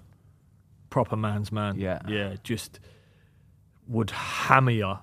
proper 0.90 1.16
man's 1.16 1.52
man. 1.52 1.80
Yeah. 1.80 2.00
yeah, 2.08 2.36
just 2.44 2.80
would 3.88 4.12
hammer 4.12 4.72
you, 4.72 5.00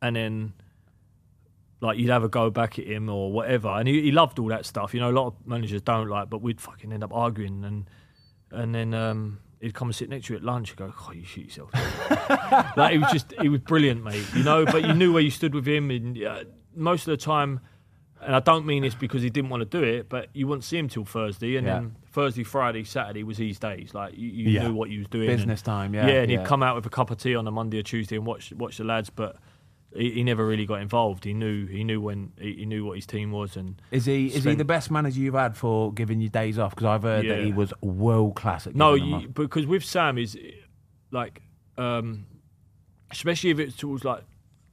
and 0.00 0.14
then 0.16 0.52
like 1.80 1.98
you'd 1.98 2.10
have 2.10 2.22
a 2.22 2.28
go 2.28 2.48
back 2.50 2.78
at 2.78 2.86
him 2.86 3.08
or 3.08 3.32
whatever. 3.32 3.68
And 3.68 3.88
he, 3.88 4.02
he 4.02 4.12
loved 4.12 4.38
all 4.38 4.48
that 4.48 4.64
stuff. 4.64 4.94
You 4.94 5.00
know, 5.00 5.10
a 5.10 5.12
lot 5.12 5.26
of 5.26 5.34
managers 5.46 5.82
don't 5.82 6.08
like, 6.08 6.30
but 6.30 6.40
we'd 6.40 6.60
fucking 6.60 6.92
end 6.92 7.02
up 7.02 7.12
arguing, 7.12 7.64
and 7.64 7.90
and 8.52 8.74
then 8.74 8.94
um, 8.94 9.40
he'd 9.62 9.72
come 9.74 9.88
and 9.88 9.94
sit 9.94 10.10
next 10.10 10.26
to 10.26 10.34
you 10.34 10.36
at 10.38 10.44
lunch 10.44 10.70
and 10.70 10.78
go, 10.78 10.92
"Oh, 11.08 11.12
you 11.12 11.24
shoot 11.24 11.46
yourself." 11.46 11.70
like 12.76 12.92
he 12.92 12.98
was 12.98 13.10
just 13.12 13.32
he 13.40 13.48
was 13.48 13.60
brilliant, 13.60 14.04
mate. 14.04 14.24
You 14.34 14.42
know, 14.42 14.64
but 14.66 14.84
you 14.84 14.92
knew 14.92 15.12
where 15.12 15.22
you 15.22 15.30
stood 15.30 15.54
with 15.54 15.66
him, 15.66 15.90
and 15.90 16.22
uh, 16.22 16.44
most 16.74 17.08
of 17.08 17.12
the 17.12 17.16
time. 17.24 17.60
And 18.24 18.36
I 18.36 18.38
don't 18.38 18.64
mean 18.66 18.84
this 18.84 18.94
because 18.94 19.20
he 19.20 19.30
didn't 19.30 19.50
want 19.50 19.62
to 19.62 19.64
do 19.80 19.82
it, 19.82 20.08
but 20.08 20.28
you 20.32 20.46
wouldn't 20.46 20.62
see 20.62 20.78
him 20.78 20.86
till 20.88 21.04
Thursday, 21.04 21.56
and 21.56 21.66
Yeah. 21.66 21.72
then 21.80 21.96
Thursday, 22.12 22.44
Friday, 22.44 22.84
Saturday 22.84 23.24
was 23.24 23.36
his 23.36 23.58
days. 23.58 23.94
Like 23.94 24.16
you, 24.16 24.28
you 24.28 24.50
Yeah. 24.50 24.68
knew 24.68 24.74
what 24.74 24.90
he 24.90 24.98
was 24.98 25.08
doing. 25.08 25.26
Business 25.26 25.58
and- 25.58 25.64
time, 25.66 25.92
yeah, 25.92 26.06
Yeah, 26.06 26.20
and 26.22 26.30
yeah. 26.30 26.38
he'd 26.38 26.46
come 26.46 26.62
out 26.62 26.76
with 26.76 26.86
a 26.86 26.88
cup 26.88 27.10
of 27.10 27.18
tea 27.18 27.34
on 27.34 27.48
a 27.48 27.50
Monday 27.50 27.80
or 27.80 27.82
Tuesday 27.82 28.14
and 28.14 28.24
watch 28.24 28.52
watch 28.52 28.76
the 28.78 28.84
lads, 28.84 29.10
but 29.10 29.38
he, 29.94 30.10
he 30.12 30.24
never 30.24 30.46
really 30.46 30.66
got 30.66 30.80
involved. 30.80 31.24
He 31.24 31.34
knew 31.34 31.66
he 31.66 31.84
knew 31.84 32.00
when 32.00 32.32
he, 32.38 32.54
he 32.54 32.66
knew 32.66 32.84
what 32.84 32.96
his 32.96 33.06
team 33.06 33.30
was, 33.30 33.56
and 33.56 33.80
Is 33.90 34.06
he 34.06 34.26
is 34.26 34.44
he 34.44 34.54
the 34.54 34.64
best 34.64 34.90
manager 34.90 35.20
you've 35.20 35.34
had 35.34 35.56
for 35.56 35.92
giving 35.92 36.20
you 36.20 36.28
days 36.28 36.58
off? 36.58 36.74
Because 36.74 36.86
I've 36.86 37.02
heard 37.02 37.28
that 37.28 37.40
he 37.40 37.52
was 37.52 37.72
world 37.80 38.36
class 38.36 38.66
no, 38.74 38.94
you, 38.94 39.28
because 39.28 39.66
with 39.66 39.84
Sam 39.84 40.18
is 40.18 40.38
like, 41.10 41.42
um, 41.76 42.26
especially 43.10 43.50
if 43.50 43.58
it's 43.58 43.76
towards 43.76 44.04
like 44.04 44.22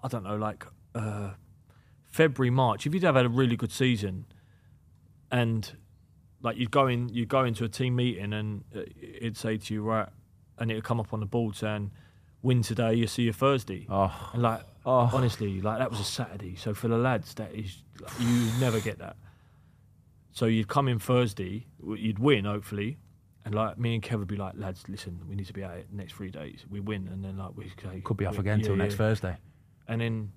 I 0.03 0.07
don't 0.07 0.23
know, 0.23 0.37
like 0.37 0.65
uh, 0.95 1.31
February 2.05 2.49
March. 2.49 2.87
If 2.87 2.93
you'd 2.93 3.03
have 3.03 3.15
had 3.15 3.25
a 3.25 3.29
really 3.29 3.55
good 3.55 3.71
season, 3.71 4.25
and 5.31 5.71
like 6.41 6.57
you'd 6.57 6.71
go 6.71 6.87
in, 6.87 7.09
you'd 7.09 7.29
go 7.29 7.43
into 7.43 7.63
a 7.65 7.69
team 7.69 7.95
meeting, 7.95 8.33
and 8.33 8.63
it'd 8.73 9.37
say 9.37 9.57
to 9.57 9.73
you, 9.73 9.83
right, 9.83 10.07
and 10.57 10.71
it'd 10.71 10.83
come 10.83 10.99
up 10.99 11.13
on 11.13 11.19
the 11.19 11.25
board 11.25 11.55
saying, 11.55 11.91
"Win 12.41 12.61
today, 12.61 12.93
you 12.93 13.07
see 13.07 13.23
you 13.23 13.33
Thursday." 13.33 13.85
Oh, 13.89 14.29
And 14.33 14.41
like, 14.41 14.61
Oh. 14.89 15.07
honestly, 15.13 15.61
like 15.61 15.77
that 15.77 15.91
was 15.91 15.99
a 15.99 16.03
Saturday. 16.03 16.55
So 16.55 16.73
for 16.73 16.87
the 16.87 16.97
lads, 16.97 17.35
that 17.35 17.53
is, 17.53 17.83
like, 18.01 18.11
you 18.19 18.49
never 18.59 18.79
get 18.79 18.97
that. 18.97 19.17
So 20.31 20.47
you'd 20.47 20.67
come 20.67 20.87
in 20.87 20.97
Thursday, 20.97 21.67
you'd 21.95 22.17
win 22.17 22.45
hopefully, 22.45 22.97
and 23.45 23.53
like 23.53 23.77
me 23.77 23.93
and 23.93 24.01
Kev 24.01 24.17
would 24.17 24.27
be 24.27 24.35
like, 24.35 24.53
lads, 24.57 24.83
listen, 24.87 25.19
we 25.29 25.35
need 25.35 25.45
to 25.45 25.53
be 25.53 25.63
out 25.63 25.77
it 25.77 25.87
next 25.91 26.13
three 26.13 26.31
days. 26.31 26.65
We 26.71 26.79
win, 26.79 27.07
and 27.07 27.23
then 27.23 27.37
like 27.37 27.51
we 27.55 27.71
say, 27.83 28.01
could 28.01 28.17
be 28.17 28.25
off 28.25 28.39
again 28.39 28.61
yeah, 28.61 28.65
till 28.65 28.75
next 28.75 28.93
yeah. 28.93 28.97
Thursday. 28.97 29.37
And 29.87 30.01
then 30.01 30.31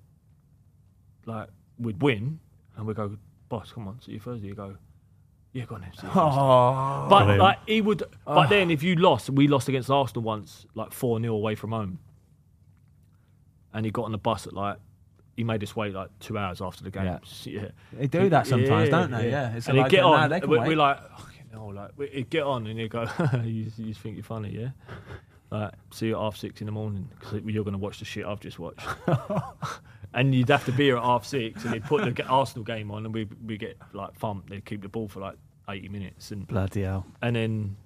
like 1.25 1.49
we'd 1.79 2.03
win, 2.03 2.39
and 2.77 2.87
we 2.87 2.93
go, 2.93 3.17
boss, 3.49 3.73
come 3.73 3.89
on, 3.89 4.03
see 4.03 4.13
you 4.13 4.21
Thursday. 4.21 4.49
You 4.49 4.55
go, 4.55 4.77
yeah, 5.55 5.65
go 5.65 5.77
on 5.77 5.81
then. 5.81 5.93
see 5.93 6.07
you 6.07 6.13
Thursday." 6.13 6.21
Oh, 6.21 7.07
But 7.09 7.39
like 7.39 7.59
he 7.67 7.81
would, 7.81 8.01
but 8.01 8.11
oh. 8.27 8.47
then 8.51 8.71
if 8.71 8.83
you 8.83 8.97
lost, 8.97 9.31
we 9.31 9.49
lost 9.49 9.71
against 9.71 9.89
Arsenal 9.89 10.25
once, 10.25 10.67
like 10.75 10.93
four 10.93 11.19
0 11.19 11.35
away 11.35 11.55
from 11.55 11.73
home, 11.73 12.01
and 13.75 13.85
he 13.85 13.91
got 13.91 14.05
on 14.05 14.13
the 14.13 14.19
bus 14.19 14.47
at 14.47 14.53
like 14.53 14.77
he 15.37 15.45
made 15.45 15.63
us 15.63 15.75
wait 15.75 15.95
like 15.95 16.11
two 16.21 16.37
hours 16.37 16.61
after 16.61 16.85
the 16.85 16.91
game. 16.91 17.05
Yeah. 17.07 17.19
Yeah, 17.45 17.69
They 17.93 18.07
do 18.07 18.29
that 18.29 18.47
sometimes, 18.47 18.91
don't 18.91 19.11
they? 19.11 19.31
Yeah. 19.31 19.55
It's 19.57 19.67
and 19.69 19.79
like, 19.79 19.91
get 19.91 20.05
uh, 20.05 20.27
nah, 20.29 20.35
on. 20.37 20.41
we- 20.49 20.59
wait. 20.59 20.69
we're 20.69 20.77
like, 20.77 20.99
"Fucking 21.19 21.45
hell," 21.53 21.73
like 21.73 21.91
we- 21.97 22.27
get 22.29 22.43
on, 22.43 22.67
and 22.67 22.79
he'd 22.79 22.91
go, 22.91 23.07
you, 23.45 23.71
"You 23.79 23.95
think 23.95 24.17
you're 24.17 24.25
funny, 24.25 24.51
yeah?" 24.51 24.69
Like, 25.51 25.73
see 25.91 26.07
you 26.09 26.17
at 26.17 26.21
half 26.23 26.37
six 26.37 26.61
in 26.63 26.67
the 26.67 26.73
morning 26.73 27.09
because 27.19 27.43
you're 27.45 27.65
going 27.65 27.73
to 27.73 27.79
watch 27.79 27.99
the 27.99 28.07
shit 28.07 28.25
I've 28.25 28.41
just 28.41 28.59
watched. 28.59 28.87
and 30.15 30.35
you'd 30.35 30.49
have 30.49 30.65
to 30.67 30.73
be 30.73 30.85
here 30.85 30.97
at 30.97 31.03
half 31.03 31.25
six, 31.25 31.65
and 31.65 31.73
they'd 31.75 31.85
put 31.85 32.15
the 32.15 32.25
Arsenal 32.27 32.65
game 32.65 32.91
on, 32.91 33.05
and 33.05 33.15
we 33.15 33.29
we 33.47 33.57
get 33.57 33.77
like 33.93 34.15
thumped. 34.15 34.51
They'd 34.51 34.65
keep 34.65 34.83
the 34.83 34.89
ball 34.89 35.09
for 35.09 35.21
like 35.21 35.37
eighty 35.69 35.89
minutes, 35.89 36.31
and 36.31 36.47
Bloody 36.47 36.83
hell. 36.83 37.07
and 37.23 37.37
then 37.37 37.77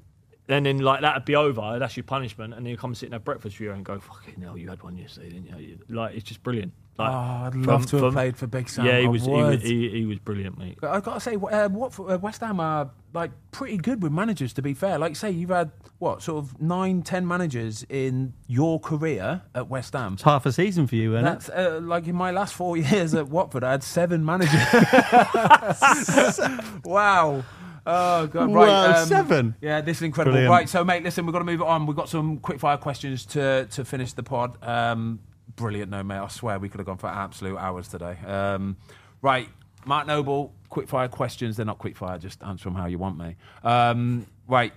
and 0.49 0.67
then 0.67 0.79
like 0.79 1.01
that'd 1.01 1.25
be 1.25 1.37
over. 1.37 1.79
That's 1.79 1.97
your 1.97 2.05
punishment, 2.05 2.55
and 2.55 2.65
then 2.65 2.71
you 2.71 2.77
come 2.77 2.95
sit 2.95 3.07
and 3.07 3.15
have 3.15 3.25
breakfast 3.25 3.57
for 3.57 3.63
you 3.65 3.73
and 3.73 3.85
go, 3.85 3.99
"Fucking 3.99 4.43
hell, 4.43 4.57
you 4.57 4.69
had 4.69 4.83
one 4.83 4.97
yesterday, 4.97 5.31
didn't 5.31 5.59
you?" 5.61 5.79
You- 5.89 5.95
Like 5.97 6.15
it's 6.15 6.25
just 6.25 6.43
brilliant. 6.43 6.73
Like, 6.99 7.11
oh, 7.13 7.15
I'd 7.15 7.53
from- 7.53 7.63
love 7.65 7.87
to 7.87 7.97
have 7.97 8.05
from- 8.07 8.13
played 8.15 8.37
for 8.39 8.47
Big 8.47 8.71
Sam. 8.71 8.87
Yeah, 8.87 9.01
he 9.01 9.07
was, 9.09 9.25
he 9.27 9.31
was 9.31 9.63
he, 9.63 9.91
he 9.91 10.07
was 10.07 10.19
brilliant, 10.19 10.57
mate. 10.59 10.79
But 10.81 10.93
I've 10.93 11.03
got 11.05 11.15
to 11.15 11.21
say, 11.21 11.35
uh, 11.35 11.69
what 11.69 11.99
uh, 12.01 12.19
West 12.23 12.41
Ham 12.41 12.59
are 12.59 12.91
like 13.13 13.33
pretty 13.51 13.77
good 13.77 14.03
with 14.03 14.13
managers. 14.13 14.55
To 14.55 14.63
be 14.63 14.73
fair, 14.73 14.99
like 14.99 15.15
say, 15.15 15.31
you've 15.31 15.51
had 15.51 15.73
what 15.99 16.23
sort 16.23 16.43
of 16.43 16.59
nine, 16.61 17.03
ten 17.03 17.27
managers 17.27 17.85
in 17.91 18.33
your 18.47 18.81
career 18.81 19.43
at 19.55 19.69
West 19.69 19.93
Ham. 19.93 20.15
It's 20.15 20.23
half 20.23 20.47
a 20.47 20.53
season 20.53 20.87
for 20.87 20.97
you, 20.97 21.17
isn't 21.17 21.49
it? 21.49 21.51
Uh, 21.55 21.81
like 21.81 22.07
in 22.07 22.17
my 22.17 22.31
last 22.31 22.55
four 22.55 22.77
years 22.79 23.13
at 23.15 23.29
Watford, 23.29 23.63
I 23.63 23.73
had 23.73 23.83
seven 23.83 24.25
managers. 24.25 24.55
wow. 26.85 27.45
Oh 27.89 28.27
god! 28.27 28.53
Right, 28.53 28.67
Wow, 28.69 29.05
seven? 29.05 29.55
Yeah, 29.61 29.81
this 29.81 29.99
is 29.99 30.03
incredible. 30.03 30.33
Brilliant. 30.35 30.51
Right, 30.51 30.69
so 30.69 30.85
mate, 30.85 31.05
listen, 31.05 31.25
we've 31.25 31.33
got 31.33 31.39
to 31.39 31.45
move 31.45 31.61
it 31.61 31.67
on. 31.67 31.87
We've 31.87 31.97
got 31.97 32.09
some 32.09 32.39
quick 32.39 32.59
fire 32.59 32.77
questions 32.77 33.25
to 33.27 33.67
to 33.71 33.85
finish 33.85 34.13
the 34.13 34.23
pod. 34.25 34.61
Um, 34.63 35.21
brilliant, 35.55 35.91
no 35.91 36.03
mate. 36.03 36.19
I 36.19 36.29
swear 36.29 36.59
we 36.59 36.69
could 36.69 36.81
have 36.81 36.87
gone 36.87 36.99
for 36.99 37.07
absolute 37.07 37.57
hours 37.59 37.87
today. 37.89 38.17
Um, 38.27 38.77
right, 39.23 39.49
Mark 39.85 40.09
Noble, 40.09 40.53
quick 40.69 40.89
fire 40.89 41.07
questions. 41.07 41.57
They're 41.57 41.65
not 41.67 41.79
quick 41.79 41.97
fire. 41.97 42.19
Just 42.19 42.43
answer 42.43 42.65
them 42.65 42.75
how 42.75 42.87
you 42.87 42.99
want, 42.99 43.17
mate. 43.19 43.37
Um, 43.63 44.27
right, 44.49 44.73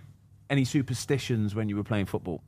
any 0.51 0.63
superstitions 0.63 1.55
when 1.55 1.67
you 1.67 1.75
were 1.77 1.83
playing 1.83 2.05
football? 2.05 2.43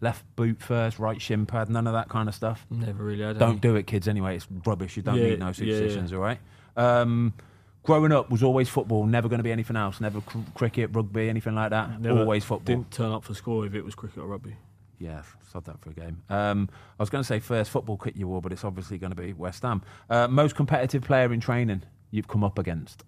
Left 0.00 0.24
boot 0.36 0.60
first, 0.60 0.98
right 0.98 1.20
shin 1.20 1.46
pad, 1.46 1.70
none 1.70 1.86
of 1.86 1.94
that 1.94 2.10
kind 2.10 2.28
of 2.28 2.34
stuff. 2.34 2.66
Never 2.70 3.04
really 3.04 3.22
had. 3.24 3.38
Don't 3.38 3.50
any. 3.52 3.58
do 3.60 3.76
it, 3.76 3.86
kids. 3.86 4.06
Anyway, 4.06 4.36
it's 4.36 4.46
rubbish. 4.66 4.96
You 4.96 5.02
don't 5.02 5.16
Yeah, 5.16 5.30
need 5.30 5.38
no 5.38 5.46
yeah, 5.46 5.52
superstitions. 5.52 6.12
All 6.12 6.18
right. 6.18 6.38
Um, 6.76 7.34
growing 7.82 8.12
up 8.12 8.30
was 8.30 8.42
always 8.42 8.68
football, 8.68 9.06
never 9.06 9.28
going 9.28 9.38
to 9.38 9.44
be 9.44 9.52
anything 9.52 9.76
else, 9.76 10.00
never 10.00 10.20
cr- 10.20 10.38
cricket, 10.54 10.90
rugby, 10.92 11.28
anything 11.28 11.54
like 11.54 11.70
that. 11.70 12.00
Never- 12.00 12.20
always 12.20 12.44
football. 12.44 12.64
Didn't 12.76 12.90
turn 12.90 13.12
up 13.12 13.24
for 13.24 13.34
score 13.34 13.66
if 13.66 13.74
it 13.74 13.82
was 13.84 13.94
cricket 13.94 14.18
or 14.18 14.26
rugby. 14.26 14.56
Yeah, 14.98 15.22
sod 15.52 15.64
that 15.66 15.80
for 15.80 15.90
a 15.90 15.92
game. 15.92 16.22
Um, 16.30 16.68
I 16.98 17.02
was 17.02 17.10
going 17.10 17.22
to 17.22 17.26
say 17.26 17.40
first 17.40 17.70
football 17.70 17.96
kit 17.98 18.16
you 18.16 18.28
wore, 18.28 18.40
but 18.40 18.52
it's 18.52 18.64
obviously 18.64 18.96
going 18.96 19.10
to 19.14 19.20
be 19.20 19.32
West 19.32 19.62
Ham. 19.62 19.82
Uh, 20.08 20.28
most 20.28 20.54
competitive 20.54 21.02
player 21.02 21.32
in 21.32 21.40
training 21.40 21.82
you've 22.10 22.28
come 22.28 22.44
up 22.44 22.58
against? 22.58 23.04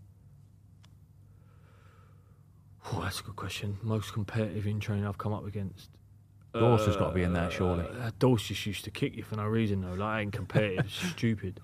Oh, 2.93 3.01
that's 3.03 3.21
a 3.21 3.23
good 3.23 3.37
question. 3.37 3.79
Most 3.83 4.13
competitive 4.13 4.67
in 4.67 4.79
training 4.81 5.07
I've 5.07 5.19
come 5.19 5.33
up 5.33 5.47
against. 5.47 5.91
Dawson's 6.55 6.97
got 6.97 7.09
to 7.09 7.15
be 7.15 7.23
in 7.23 7.33
there, 7.33 7.51
surely. 7.51 7.85
Uh, 7.85 8.11
Dawes 8.19 8.43
just 8.43 8.65
used 8.65 8.85
to 8.85 8.91
kick 8.91 9.15
you 9.17 9.23
for 9.23 9.37
no 9.37 9.45
reason 9.45 9.83
though. 9.83 9.93
Like 9.93 10.01
I 10.09 10.21
ain't 10.23 10.33
competitive, 10.33 10.91
stupid. 11.13 11.61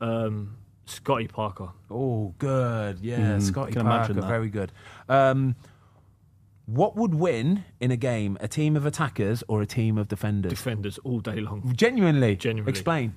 Um, 0.00 0.56
Scotty 0.86 1.26
Parker. 1.28 1.68
Oh, 1.90 2.34
good. 2.38 3.00
Yeah, 3.00 3.18
Mm, 3.36 3.42
Scotty 3.42 3.72
can 3.72 3.82
Parker, 3.82 3.96
imagine 4.12 4.16
that. 4.20 4.26
very 4.28 4.48
good. 4.48 4.72
Um, 5.08 5.56
what 6.66 6.96
would 6.96 7.14
win 7.14 7.64
in 7.80 7.90
a 7.90 7.96
game, 7.96 8.36
a 8.40 8.48
team 8.48 8.76
of 8.76 8.86
attackers 8.86 9.44
or 9.48 9.62
a 9.62 9.66
team 9.66 9.98
of 9.98 10.08
defenders? 10.08 10.50
Defenders 10.50 10.98
all 10.98 11.20
day 11.20 11.36
long. 11.40 11.72
Genuinely, 11.76 12.36
Genuinely. 12.36 12.70
Explain. 12.70 13.14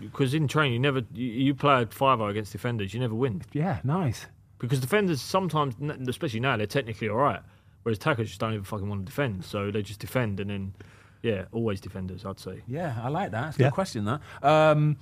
Because 0.00 0.34
in 0.34 0.48
training, 0.48 0.72
you 0.74 0.78
never 0.78 1.02
you, 1.12 1.26
you 1.26 1.54
play 1.54 1.82
a 1.82 1.86
five 1.86 2.20
against 2.20 2.52
defenders, 2.52 2.94
you 2.94 3.00
never 3.00 3.14
win. 3.14 3.42
Yeah, 3.52 3.80
nice. 3.84 4.26
Because 4.58 4.80
defenders 4.80 5.20
sometimes, 5.20 5.74
n- 5.80 6.06
especially 6.08 6.40
now, 6.40 6.56
they're 6.56 6.66
technically 6.66 7.08
all 7.08 7.16
right. 7.16 7.40
Whereas 7.82 7.98
attackers 7.98 8.28
just 8.28 8.40
don't 8.40 8.52
even 8.52 8.64
fucking 8.64 8.88
want 8.88 9.02
to 9.02 9.04
defend, 9.06 9.44
so 9.44 9.70
they 9.70 9.82
just 9.82 10.00
defend 10.00 10.38
and 10.40 10.50
then, 10.50 10.74
yeah, 11.22 11.44
always 11.52 11.80
defenders. 11.80 12.24
I'd 12.24 12.38
say. 12.40 12.62
Yeah, 12.66 12.98
I 13.02 13.08
like 13.08 13.30
that. 13.32 13.48
It's 13.48 13.58
a 13.58 13.62
Yeah. 13.62 13.66
good 13.68 13.74
question. 13.74 14.04
That. 14.04 14.20
Um, 14.42 14.96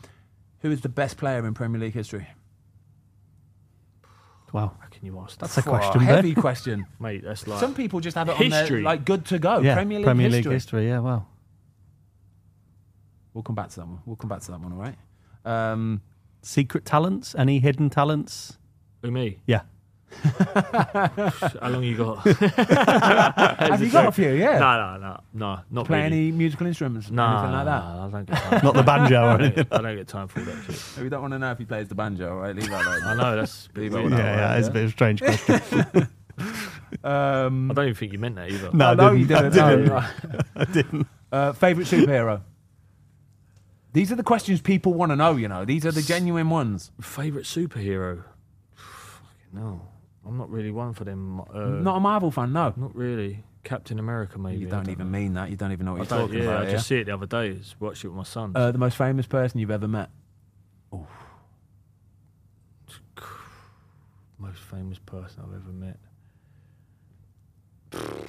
who 0.61 0.71
is 0.71 0.81
the 0.81 0.89
best 0.89 1.17
player 1.17 1.47
in 1.47 1.55
Premier 1.55 1.81
League 1.81 1.95
history? 1.95 2.27
Wow. 4.53 4.73
How 4.81 4.89
can 4.89 5.05
you 5.05 5.19
ask 5.21 5.39
That's 5.39 5.59
a 5.59 5.63
question, 5.63 6.01
heavy 6.01 6.33
Ben. 6.35 6.41
question. 6.41 6.87
mate? 6.99 7.23
That's 7.23 7.47
like 7.47 7.61
Some 7.61 7.75
people 7.75 8.01
just 8.01 8.17
have 8.17 8.29
it 8.31 8.33
on 8.41 8.51
History. 8.51 8.77
their 8.77 8.85
like 8.85 9.05
good 9.05 9.27
to 9.27 9.39
go. 9.39 9.59
yeah, 9.61 9.75
Premier 9.75 9.99
League 9.99 10.07
Premier 10.07 10.29
history. 10.31 10.43
League 10.43 10.53
history. 10.53 10.89
Yeah, 10.89 11.01
wow. 11.01 11.27
We'll 13.35 13.43
come 13.43 13.55
back 13.55 13.69
to 13.71 13.77
that 13.77 13.87
one. 13.87 14.01
We'll 14.07 14.17
come 14.17 14.31
back 14.31 14.41
to 14.41 14.51
that 14.53 14.61
one. 14.61 14.73
All 14.73 14.79
right. 14.79 14.97
Um, 15.45 16.01
Secret 16.43 16.85
talents? 16.87 17.35
Any 17.37 17.59
hidden 17.61 17.91
talents? 17.91 18.59
who 19.03 19.11
me. 19.11 19.39
Yeah. 19.47 19.63
How 20.23 21.69
long 21.69 21.83
you 21.83 21.97
got? 21.97 22.19
have 22.27 23.83
you 23.83 23.91
got 23.91 24.07
a 24.09 24.13
few? 24.13 24.31
Yeah. 24.31 24.59
no, 24.59 24.97
no, 24.97 24.97
no, 24.99 25.21
no, 25.35 25.61
not 25.71 25.87
Play 25.87 26.03
really. 26.05 26.07
any 26.29 26.33
musical 26.33 26.67
instruments? 26.67 27.11
No, 27.11 27.25
anything 27.27 27.53
like 27.53 27.65
that? 27.67 27.83
I 27.83 28.09
don't 28.11 28.25
get 28.25 28.37
time. 28.37 28.61
Not 28.65 28.75
the 28.75 28.83
banjo 28.83 29.17
or 29.17 29.29
I 29.29 29.33
don't 29.33 29.41
anything. 29.43 29.65
get- 29.65 29.79
I 29.79 29.83
don't 29.83 29.97
get 29.97 30.09
time 30.09 30.29
for 30.29 30.41
that 30.41 30.65
shit. 30.65 31.03
We 31.03 31.09
don't 31.09 31.21
want 31.23 31.33
to 31.35 31.39
know 31.39 31.51
if 31.53 31.59
he 31.59 31.65
plays 31.65 31.89
the 31.89 31.95
banjo, 31.95 32.31
all 32.31 32.41
right? 32.41 32.55
Leave 32.57 32.69
that 32.71 32.85
alone. 32.87 33.03
I 33.05 33.15
know 33.15 33.37
that's. 33.37 33.69
Leave 33.75 33.95
it 33.95 34.03
Yeah, 34.03 34.09
that 34.09 34.19
yeah, 34.19 34.49
one, 34.51 34.59
it's 34.59 34.69
a 34.69 34.71
bit 34.71 34.83
of 34.85 34.89
a 34.89 34.93
strange 34.93 35.21
question. 35.23 36.09
Um, 37.05 37.71
I 37.71 37.75
don't 37.75 37.85
even 37.87 37.95
think 37.95 38.13
you 38.13 38.19
meant 38.19 38.37
that 38.37 38.51
either. 38.51 38.71
No, 38.73 38.87
I 38.87 38.91
I 38.91 38.95
know 38.95 39.13
you 39.13 39.27
didn't. 39.27 39.53
didn't. 39.53 39.61
I 39.61 39.71
no, 39.71 39.77
didn't. 39.77 39.91
right. 39.93 40.45
I 40.57 40.65
didn't. 40.65 41.07
Uh, 41.31 41.53
favorite 41.53 41.87
superhero? 41.87 42.41
These 43.93 44.13
are 44.13 44.17
the 44.17 44.23
questions 44.23 44.61
people 44.61 44.95
want 44.95 45.11
to 45.13 45.17
know. 45.17 45.37
You 45.37 45.49
know, 45.49 45.65
these 45.65 45.85
are 45.85 45.93
the 45.93 46.03
genuine 46.03 46.49
ones. 46.51 46.91
Favorite 47.01 47.45
superhero? 47.45 48.25
Fucking 48.75 49.53
no, 49.53 49.83
I'm 50.29 50.37
not 50.37 50.51
really 50.51 50.71
one 50.71 50.93
for 50.93 51.05
them. 51.05 51.41
Uh, 51.41 51.81
Not 51.81 51.97
a 51.97 52.01
Marvel 52.01 52.31
fan, 52.31 52.53
no. 52.53 52.75
not 52.77 52.95
really. 52.95 53.43
Captain 53.65 53.99
America, 53.99 54.39
maybe. 54.39 54.59
You 54.59 54.67
I 54.69 54.71
don't 54.71 54.89
even 54.91 55.11
mean 55.11 55.35
that. 55.35 55.51
You 55.51 55.57
don't 55.57 55.73
even 55.73 55.87
know 55.87 55.93
what 55.95 56.01
I 56.01 56.17
you're 56.17 56.21
don't, 56.21 56.29
talking 56.29 56.43
yeah, 56.43 56.49
about. 56.51 56.63
I 56.63 56.67
yeah? 56.67 56.73
just 56.73 56.87
see 56.87 56.99
it 56.99 57.05
the 57.05 57.15
other 57.15 57.27
day. 57.27 57.53
I 57.53 57.61
watched 57.81 58.05
it 58.05 58.09
with 58.09 58.17
my 58.17 58.23
son. 58.23 58.53
Uh, 58.55 58.71
the 58.71 58.79
most 58.79 58.97
famous 58.97 59.27
person 59.27 59.59
you've 59.59 59.71
ever 59.71 59.89
met? 59.89 60.11
Oh. 60.93 61.07
Most 64.39 64.61
famous 64.61 64.99
person 64.99 65.43
I've 65.43 65.55
ever 65.55 65.73
met. 65.73 65.99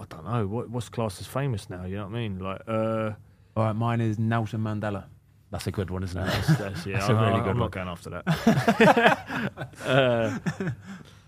I 0.00 0.04
don't 0.08 0.24
know. 0.24 0.46
What, 0.46 0.70
what's 0.70 0.88
classed 0.88 1.20
as 1.20 1.26
famous 1.26 1.68
now? 1.68 1.84
You 1.84 1.96
know 1.96 2.04
what 2.06 2.16
I 2.16 2.18
mean? 2.18 2.38
Like, 2.38 2.62
uh, 2.66 3.12
All 3.56 3.64
right, 3.64 3.72
mine 3.74 4.00
is 4.00 4.18
Nelson 4.18 4.60
Mandela. 4.60 5.04
That's 5.50 5.66
a 5.68 5.70
good 5.70 5.90
one, 5.90 6.02
isn't 6.02 6.20
it? 6.20 6.26
that's, 6.26 6.58
that's, 6.58 6.86
yeah, 6.86 6.98
That's 6.98 7.10
a 7.10 7.12
I- 7.12 7.28
really 7.28 7.40
I, 7.40 7.44
good 7.44 7.50
I'm 7.50 7.58
one. 7.60 7.70
not 7.70 7.70
going 7.70 7.88
after 7.88 8.10
that. 8.10 8.24
uh, 9.86 10.38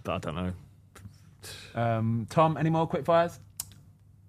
but 0.06 0.14
I 0.14 0.18
don't 0.18 0.34
know. 0.36 0.52
Um, 1.74 2.26
Tom, 2.30 2.56
any 2.56 2.70
more 2.70 2.86
quick 2.86 3.04
fires? 3.04 3.38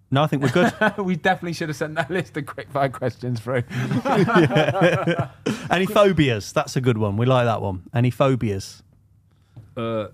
No, 0.10 0.24
I 0.24 0.28
think 0.28 0.42
we're 0.42 0.50
good. 0.50 0.74
we 0.98 1.16
definitely 1.16 1.54
should 1.54 1.70
have 1.70 1.76
sent 1.76 1.96
that 1.96 2.10
list 2.10 2.36
of 2.38 2.46
quick 2.46 2.70
fire 2.72 2.90
questions 2.90 3.40
through. 3.40 3.64
Any 5.70 5.86
phobias? 5.86 6.52
That's 6.54 6.76
a 6.76 6.82
good 6.82 6.98
one. 6.98 7.18
We 7.18 7.26
like 7.26 7.46
that 7.46 7.62
one. 7.62 7.84
Any 7.94 8.10
phobias? 8.10 8.82
Uh, 9.76 10.08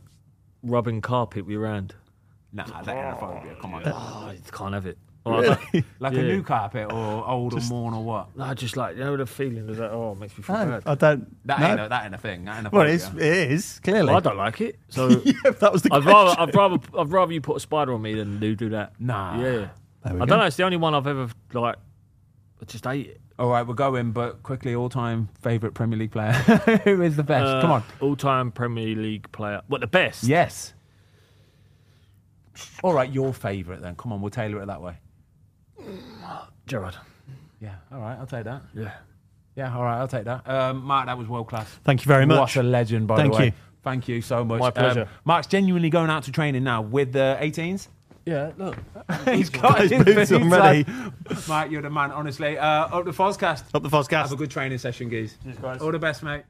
rubbing 0.64 1.01
carpet 1.01 1.45
we 1.45 1.55
ran. 1.55 1.91
nah, 2.51 2.66
that 2.66 2.95
ain't 2.95 3.16
a 3.16 3.20
phobia. 3.20 3.55
Come 3.61 3.76
on. 3.76 3.84
Oh, 3.86 4.32
I 4.32 4.38
can't 4.51 4.74
have 4.74 4.86
it. 4.86 4.97
I 5.26 5.41
don't- 5.41 5.86
Like 5.99 6.13
Yeah. 6.13 6.19
a 6.19 6.24
new 6.24 6.43
carpet 6.43 6.91
or 6.91 7.28
old 7.28 7.53
and 7.53 7.69
worn 7.69 7.93
or 7.93 8.03
what? 8.03 8.36
No, 8.36 8.53
just 8.53 8.76
like 8.76 8.97
you 8.97 9.03
know 9.03 9.15
the 9.15 9.26
feeling 9.26 9.69
of 9.69 9.78
that. 9.78 9.91
Oh, 9.91 10.11
it 10.11 10.19
makes 10.19 10.38
me 10.38 10.43
feel 10.43 10.57
No, 10.57 10.65
bad. 10.80 10.84
I 10.86 10.95
don't. 10.95 11.47
That 11.47 11.59
no. 11.59 11.67
ain't 11.67 11.80
a, 11.80 11.89
that 11.89 12.05
ain't 12.05 12.15
a 12.15 12.17
thing. 12.17 12.45
That 12.45 12.57
ain't 12.57 12.67
a 12.67 12.69
well, 12.71 12.88
it's, 12.88 13.07
it 13.15 13.21
is 13.51 13.80
clearly. 13.84 14.07
Well, 14.07 14.17
I 14.17 14.19
don't 14.19 14.38
like 14.38 14.59
it. 14.61 14.78
So 14.89 15.07
yeah, 15.26 15.34
that 15.59 15.71
was 15.71 15.82
the 15.84 15.93
I'd 15.93 16.03
question. 16.03 16.11
rather, 16.13 16.41
I'd 16.41 16.55
rather, 16.55 16.78
I'd 16.97 17.09
rather 17.11 17.32
you 17.34 17.41
put 17.41 17.55
a 17.57 17.59
spider 17.61 17.93
on 17.93 18.01
me 18.01 18.13
than 18.15 18.39
do 18.39 18.55
do 18.55 18.69
that. 18.69 18.93
Nah. 18.99 19.39
Yeah. 19.41 19.67
I 20.03 20.09
go. 20.11 20.17
don't 20.26 20.30
know. 20.39 20.41
It's 20.45 20.57
the 20.57 20.63
only 20.63 20.78
one 20.78 20.93
I've 20.93 21.07
ever 21.07 21.30
like. 21.53 21.78
I 22.61 22.65
just 22.65 22.86
ate 22.86 23.07
it. 23.07 23.21
All 23.39 23.49
right, 23.49 23.65
we're 23.65 23.74
going, 23.74 24.11
but 24.11 24.43
quickly, 24.43 24.76
all-time 24.76 25.28
favorite 25.41 25.74
Premier 25.74 25.97
League 25.97 26.11
player. 26.11 26.34
Who 26.84 27.01
is 27.01 27.15
the 27.15 27.24
best? 27.24 27.47
Uh, 27.47 27.61
Come 27.61 27.71
on. 27.71 27.84
All 27.99 28.15
time 28.15 28.51
Premier 28.51 28.95
League 28.95 29.32
player. 29.32 29.61
What 29.67 29.82
the 29.82 29.88
best? 29.88 30.24
Yes. 30.24 30.74
All 32.84 32.93
right, 32.93 33.11
your 33.11 33.34
favourite 33.34 33.82
then. 33.82 33.95
Come 33.95 34.13
on, 34.13 34.21
we'll 34.21 34.30
tailor 34.30 34.61
it 34.61 34.67
that 34.67 34.82
way. 34.82 34.97
Gerrard. 36.67 36.95
Yeah. 37.59 37.75
All 37.91 37.99
right, 37.99 38.17
I'll 38.17 38.25
take 38.25 38.43
that. 38.45 38.61
Yeah. 38.73 38.91
Yeah. 39.55 39.75
All 39.75 39.84
right, 39.84 39.97
I'll 39.99 40.07
take 40.07 40.25
that. 40.25 40.47
Um, 40.49 40.84
Mark, 40.84 41.05
that 41.07 41.17
was 41.17 41.27
world 41.27 41.47
class. 41.47 41.69
Thank 41.84 42.03
you 42.05 42.09
very 42.09 42.25
much. 42.25 42.38
What 42.39 42.55
a 42.57 42.63
legend, 42.63 43.07
by 43.07 43.17
Thank 43.17 43.34
the 43.34 43.39
way. 43.39 43.45
you. 43.47 43.51
Thank 43.84 44.07
you 44.07 44.21
so 44.21 44.43
much. 44.45 44.59
My 44.59 44.71
pleasure. 44.71 45.01
Um, 45.03 45.07
Mark's 45.25 45.47
genuinely 45.47 45.89
going 45.89 46.09
out 46.09 46.23
to 46.23 46.31
training 46.31 46.63
now 46.63 46.81
with 46.81 47.11
the 47.13 47.38
18s. 47.41 47.88
Yeah. 48.25 48.51
Look. 48.57 48.77
He's 49.25 49.49
got 49.49 49.81
his 49.81 49.91
his 49.91 50.03
boots 50.03 50.31
on 50.31 50.41
boots 50.49 50.51
ready. 50.55 50.86
on. 50.88 51.13
Mark, 51.47 51.69
you're 51.71 51.81
the 51.81 51.89
man, 51.89 52.11
honestly. 52.11 52.57
Uh, 52.57 52.65
up 52.65 53.05
the 53.05 53.11
Fozcast. 53.11 53.63
Up 53.73 53.84
the 53.84 53.89
Fozcast. 53.89 54.21
Have 54.21 54.31
a 54.31 54.36
good 54.38 54.51
training 54.51 54.77
session, 54.77 55.09
guys. 55.09 55.38
All 55.81 55.91
the 55.91 55.99
best, 55.99 56.23
mate. 56.23 56.43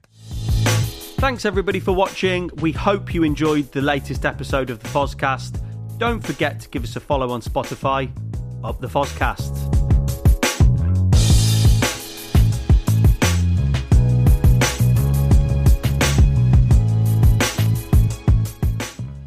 Thanks 1.18 1.46
everybody 1.46 1.80
for 1.80 1.94
watching. 1.94 2.50
We 2.58 2.72
hope 2.74 3.14
you 3.14 3.24
enjoyed 3.24 3.72
the 3.72 3.82
latest 3.82 4.26
episode 4.26 4.70
of 4.70 4.80
the 4.80 4.90
Fozcast. 4.90 5.60
Don't 5.98 6.22
forget 6.22 6.60
to 6.60 6.70
give 6.70 6.84
us 6.84 6.96
a 6.96 7.00
follow 7.00 7.30
on 7.32 7.42
Spotify. 7.42 8.12
Up 8.64 8.80
the 8.80 8.88
Fozcast. 8.88 9.83